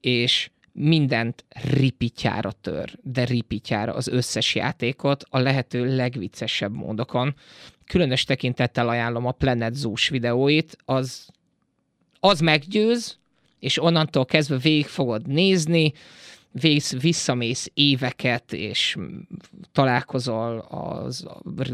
és 0.00 0.50
mindent 0.72 1.44
ripityára 1.70 2.52
tör, 2.52 2.98
de 3.02 3.24
ripityára 3.24 3.94
az 3.94 4.08
összes 4.08 4.54
játékot 4.54 5.24
a 5.28 5.38
lehető 5.38 5.96
legviccesebb 5.96 6.74
módokon. 6.74 7.34
Különös 7.86 8.24
tekintettel 8.24 8.88
ajánlom 8.88 9.26
a 9.26 9.32
Planet 9.32 9.74
Zoo-s 9.74 10.08
videóit, 10.08 10.76
az, 10.84 11.28
az 12.20 12.40
meggyőz, 12.40 13.18
és 13.58 13.82
onnantól 13.82 14.24
kezdve 14.24 14.56
végig 14.56 14.86
fogod 14.86 15.26
nézni, 15.26 15.92
végsz, 16.60 17.00
visszamész 17.00 17.70
éveket, 17.74 18.52
és 18.52 18.96
találkozol 19.72 20.58
az 20.58 21.26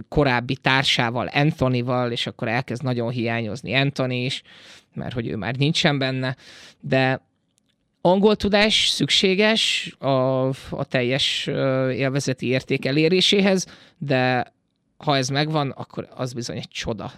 korábbi 0.08 0.56
társával, 0.56 1.26
Anthonyval, 1.26 2.10
és 2.10 2.26
akkor 2.26 2.48
elkezd 2.48 2.82
nagyon 2.82 3.10
hiányozni 3.10 3.74
Anthony 3.74 4.24
is, 4.24 4.42
mert 4.94 5.14
hogy 5.14 5.28
ő 5.28 5.36
már 5.36 5.56
nincsen 5.56 5.98
benne, 5.98 6.36
de 6.80 7.20
angol 8.00 8.36
tudás 8.36 8.86
szükséges 8.88 9.94
a, 9.98 10.48
a 10.70 10.84
teljes 10.88 11.46
élvezeti 11.92 12.46
érték 12.46 12.84
eléréséhez, 12.84 13.66
de 13.98 14.52
ha 14.96 15.16
ez 15.16 15.28
megvan, 15.28 15.70
akkor 15.70 16.08
az 16.14 16.32
bizony 16.32 16.56
egy 16.56 16.68
csoda. 16.68 17.12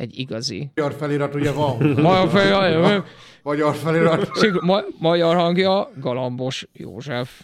Egy 0.00 0.18
igazi. 0.18 0.70
Magyar 0.74 0.92
felirat 0.92 1.34
ugye 1.34 1.52
van. 1.52 1.76
Magyar, 1.82 2.28
fel, 2.28 3.04
Magyar 3.42 3.74
felirat. 3.74 4.28
ma, 4.60 4.80
magyar 4.98 5.36
hangja, 5.36 5.90
Galambos 6.00 6.66
József. 6.72 7.40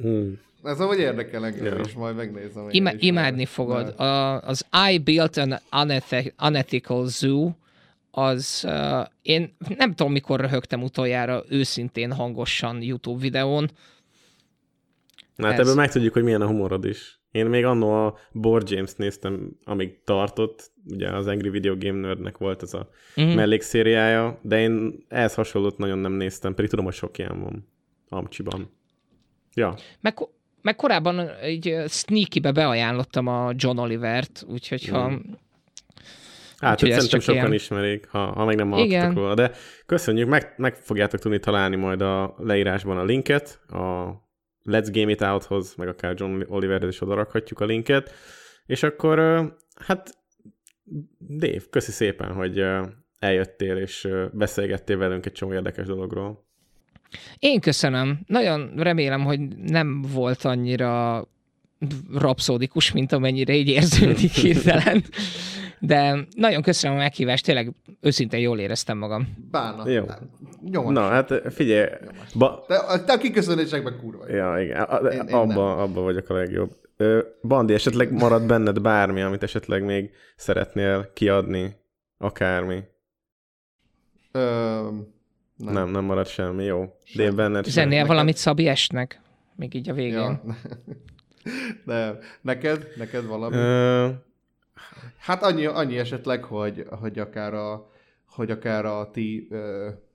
Hmm. 0.00 0.38
Ez 0.62 0.80
amúgy 0.80 0.98
érdekel 0.98 1.44
engem 1.46 1.64
Ja. 1.64 1.80
is, 1.86 1.92
majd 1.92 2.16
megnézem. 2.16 2.66
Ima, 2.70 2.90
is, 2.92 3.02
imádni 3.02 3.44
fogod. 3.44 3.84
mert- 3.84 3.98
A, 3.98 4.40
az 4.40 4.66
I 4.92 4.98
built 4.98 5.36
an 5.36 5.58
uneth- 5.72 6.32
unethical 6.42 7.06
zoo, 7.08 7.50
az 8.10 8.62
uh, 8.66 9.06
én 9.22 9.56
nem 9.78 9.94
tudom, 9.94 10.12
mikor 10.12 10.40
röhögtem 10.40 10.82
utoljára 10.82 11.42
őszintén 11.48 12.12
hangosan 12.12 12.82
YouTube 12.82 13.20
videón. 13.20 13.70
Na 15.36 15.46
hát 15.46 15.54
Ez. 15.54 15.60
ebből 15.60 15.74
megtudjuk, 15.74 16.12
hogy 16.12 16.22
milyen 16.22 16.42
a 16.42 16.46
humorod 16.46 16.84
is. 16.84 17.15
Én 17.30 17.46
még 17.46 17.64
annó 17.64 17.90
a 18.06 18.18
Board 18.32 18.70
James 18.70 18.94
néztem, 18.94 19.50
amíg 19.64 20.02
tartott, 20.04 20.70
ugye 20.90 21.08
az 21.10 21.26
Angry 21.26 21.48
Video 21.48 21.76
Game 21.76 21.98
Nerdnek 22.00 22.38
volt 22.38 22.62
ez 22.62 22.74
a 22.74 22.88
Mhm. 23.14 23.28
mellékszériája, 23.28 24.38
de 24.42 24.60
én 24.60 25.04
ehhez 25.08 25.34
hasonlót 25.34 25.78
nagyon 25.78 25.98
nem 25.98 26.12
néztem, 26.12 26.54
pedig 26.54 26.70
tudom, 26.70 26.84
hogy 26.84 26.94
sok 26.94 27.18
ilyen 27.18 27.40
van 27.42 27.68
Amcsiban. 28.08 28.70
Ja, 29.54 29.74
Meg, 30.00 30.18
meg 30.62 30.76
korábban 30.76 31.28
egy 31.28 31.68
ö, 31.68 31.84
sneaky-be 31.88 32.52
beajánlottam 32.52 33.26
a 33.26 33.52
John 33.56 33.78
Olivert, 33.78 34.44
úgyhogy 34.48 34.88
ha... 34.88 35.08
Mm. 35.10 35.16
hát 36.58 36.72
Úgyhogy 36.82 36.90
szerintem 36.92 37.20
sokan 37.20 37.40
ilyen. 37.40 37.52
ismerik, 37.52 38.08
ha, 38.08 38.18
ha 38.18 38.44
meg 38.44 38.56
nem 38.56 38.70
hallottak 38.70 39.14
róla, 39.14 39.34
de 39.34 39.50
köszönjük, 39.86 40.28
meg, 40.28 40.54
meg 40.56 40.74
fogjátok 40.74 41.20
tudni 41.20 41.38
találni 41.38 41.76
majd 41.76 42.00
a 42.00 42.34
leírásban 42.38 42.98
a 42.98 43.04
linket, 43.04 43.60
a 43.68 44.06
Let's 44.66 44.88
Game 44.92 45.10
It 45.10 45.20
Out-hoz, 45.20 45.74
meg 45.74 45.88
akár 45.88 46.14
John 46.16 46.42
Oliverhez 46.48 46.88
is 46.88 47.00
odarakhatjuk 47.00 47.60
a 47.60 47.64
linket, 47.64 48.14
és 48.66 48.82
akkor 48.82 49.18
hát 49.74 50.18
Dave, 51.18 51.62
köszi 51.70 51.90
szépen, 51.90 52.32
hogy 52.32 52.64
eljöttél 53.18 53.76
és 53.76 54.08
beszélgettél 54.32 54.96
velünk 54.96 55.26
egy 55.26 55.32
csomó 55.32 55.52
érdekes 55.52 55.86
dologról. 55.86 56.44
Én 57.38 57.60
köszönöm. 57.60 58.20
Nagyon 58.26 58.72
remélem, 58.76 59.24
hogy 59.24 59.40
nem 59.56 60.02
volt 60.02 60.42
annyira 60.42 61.24
rapszódikus, 62.12 62.92
mint 62.92 63.12
amennyire 63.12 63.54
így 63.54 63.68
érződik 63.68 64.30
hirtelen. 64.42 65.04
De 65.80 66.26
nagyon 66.36 66.62
köszönöm 66.62 66.96
a 66.96 67.00
meghívást, 67.00 67.44
tényleg 67.44 67.72
őszintén 68.00 68.40
jól 68.40 68.58
éreztem 68.58 68.98
magam. 68.98 69.36
Bána. 69.50 69.88
Jó. 69.88 70.04
Nyomás. 70.70 70.92
Na, 70.94 71.08
hát 71.08 71.32
figyelj, 71.54 71.88
ba, 72.34 72.64
Te, 72.68 73.00
te 73.04 73.12
a 73.12 73.18
kiköszönésekben 73.18 73.98
kurva. 74.00 74.30
Ja, 74.30 74.60
igen. 74.62 74.82
A, 74.82 74.96
Én- 74.96 75.26
én 75.26 75.34
abba, 75.34 75.76
abba 75.82 76.00
vagyok 76.00 76.28
a 76.30 76.34
legjobb. 76.34 76.70
Bandi, 77.42 77.74
esetleg 77.74 78.12
marad 78.12 78.46
benned 78.46 78.80
bármi, 78.80 79.20
amit 79.22 79.42
esetleg 79.42 79.84
még 79.84 80.10
szeretnél 80.36 81.10
kiadni? 81.14 81.76
Akármi. 82.18 82.82
Ö, 84.32 84.40
Nem, 85.56 85.72
nem, 85.74 85.88
nem 85.88 86.04
marad 86.04 86.26
semmi, 86.26 86.64
jó. 86.64 86.84
Dél 87.14 87.32
benned 87.32 87.62
sem. 87.64 87.68
Üzennél 87.72 87.90
neked- 87.90 88.06
valamit 88.08 88.36
Szabi 88.36 88.68
Estnek? 88.68 89.20
Még 89.56 89.74
így 89.74 89.88
a 89.88 89.92
végén. 89.92 90.12
Ja. 90.18 90.40
De 91.84 92.18
neked, 92.40 92.88
neked 92.96 93.26
valami? 93.26 93.56
Ö, 93.56 94.08
Hát 95.18 95.42
annyi, 95.42 95.66
annyi 95.66 95.98
esetleg, 95.98 96.44
hogy, 96.44 96.86
hogy 97.00 97.18
akár 97.18 97.54
a, 97.54 97.90
hogy 98.28 98.50
akár 98.50 98.84
a 98.84 99.10
ti 99.10 99.48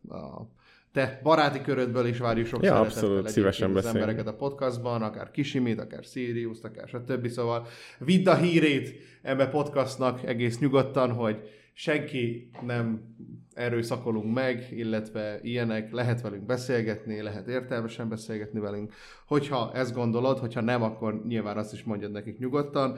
a 0.10 0.60
te 0.92 1.20
baráti 1.24 1.62
körödből 1.62 2.06
is 2.06 2.18
várjuk 2.18 2.48
sok 2.48 2.64
Ja, 2.64 2.80
abszolút, 2.80 3.28
szívesen 3.28 3.76
az 3.76 3.86
embereket 3.86 4.28
a 4.28 4.36
podcastban, 4.36 5.02
akár 5.02 5.32
Kisimit, 5.32 5.80
akár 5.80 6.04
sirius 6.04 6.62
akár 6.62 6.88
stb. 6.88 7.28
Szóval 7.28 7.68
vidd 8.00 8.30
a 8.30 8.36
hírét 8.36 8.94
ebbe 9.22 9.48
podcastnak 9.48 10.24
egész 10.24 10.60
nyugodtan, 10.60 11.12
hogy 11.12 11.38
senki 11.74 12.50
nem 12.66 13.16
erőszakolunk 13.54 14.34
meg, 14.34 14.68
illetve 14.72 15.40
ilyenek, 15.42 15.92
lehet 15.92 16.22
velünk 16.22 16.46
beszélgetni, 16.46 17.22
lehet 17.22 17.48
értelmesen 17.48 18.10
beszélgetni 18.10 18.60
velünk. 18.60 18.94
Hogyha 19.28 19.72
ezt 19.74 19.94
gondolod, 19.94 20.38
hogyha 20.38 20.62
nem, 20.62 20.84
akkor 20.84 21.22
nyilván 21.28 21.58
azt 21.58 21.74
is 21.74 21.84
mondjad 21.84 22.12
nekik 22.12 22.38
nyugodtan. 22.38 22.98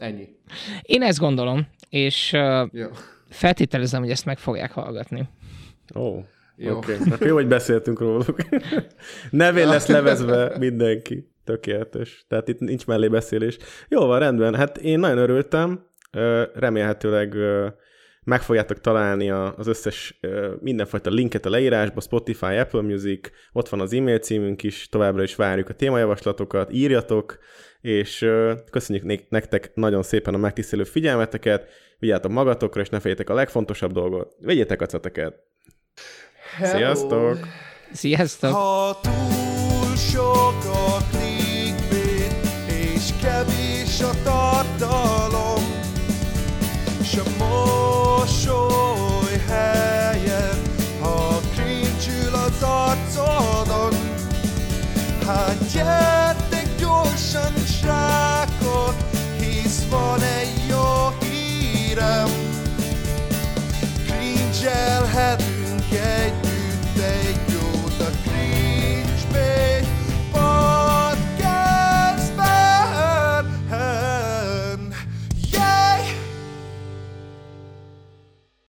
Ennyi. 0.00 0.28
Én 0.82 1.02
ezt 1.02 1.18
gondolom, 1.18 1.66
és 1.88 2.32
uh, 2.32 2.68
Jó. 2.72 2.86
feltételezem, 3.28 4.00
hogy 4.00 4.10
ezt 4.10 4.24
meg 4.24 4.38
fogják 4.38 4.72
hallgatni. 4.72 5.28
Ó, 5.94 6.18
Jó. 6.56 6.76
oké. 6.76 6.94
Okay. 6.94 7.12
Akkor 7.12 7.26
jó, 7.26 7.34
hogy 7.34 7.46
beszéltünk 7.48 8.00
róluk. 8.00 8.36
Nevén 9.30 9.68
lesz 9.68 9.86
levezve 9.86 10.58
mindenki. 10.58 11.28
Tökéletes. 11.44 12.24
Tehát 12.28 12.48
itt 12.48 12.58
nincs 12.58 12.86
mellé 12.86 13.08
beszélés. 13.08 13.56
Jó 13.88 14.06
van, 14.06 14.18
rendben. 14.18 14.54
Hát 14.54 14.78
én 14.78 14.98
nagyon 14.98 15.18
örültem. 15.18 15.86
Remélhetőleg 16.54 17.34
meg 18.24 18.42
fogjátok 18.42 18.80
találni 18.80 19.30
a- 19.30 19.54
az 19.56 19.66
összes 19.66 20.20
mindenfajta 20.60 21.10
linket 21.10 21.46
a 21.46 21.50
leírásba, 21.50 22.00
Spotify, 22.00 22.56
Apple 22.56 22.82
Music, 22.82 23.28
ott 23.52 23.68
van 23.68 23.80
az 23.80 23.92
e-mail 23.92 24.18
címünk 24.18 24.62
is, 24.62 24.88
továbbra 24.88 25.22
is 25.22 25.34
várjuk 25.34 25.68
a 25.68 25.74
témajavaslatokat, 25.74 26.72
írjatok, 26.72 27.38
és 27.80 28.26
köszönjük 28.70 29.28
nektek 29.28 29.70
nagyon 29.74 30.02
szépen 30.02 30.34
a 30.34 30.38
megtisztelő 30.38 30.84
figyelmeteket, 30.84 31.68
vigyázzatok 31.98 32.32
magatokra, 32.32 32.80
és 32.80 32.88
ne 32.88 33.00
fejétek 33.00 33.30
a 33.30 33.34
legfontosabb 33.34 33.92
dolgot, 33.92 34.36
vegyétek 34.40 34.80
a 34.80 34.86
ceteket. 34.86 35.34
Sziasztok! 36.62 37.38
Sziasztok! 37.92 38.52
Ha 38.52 38.98
túl 39.02 39.96
sok 39.96 40.54
Jazz. 64.60 64.89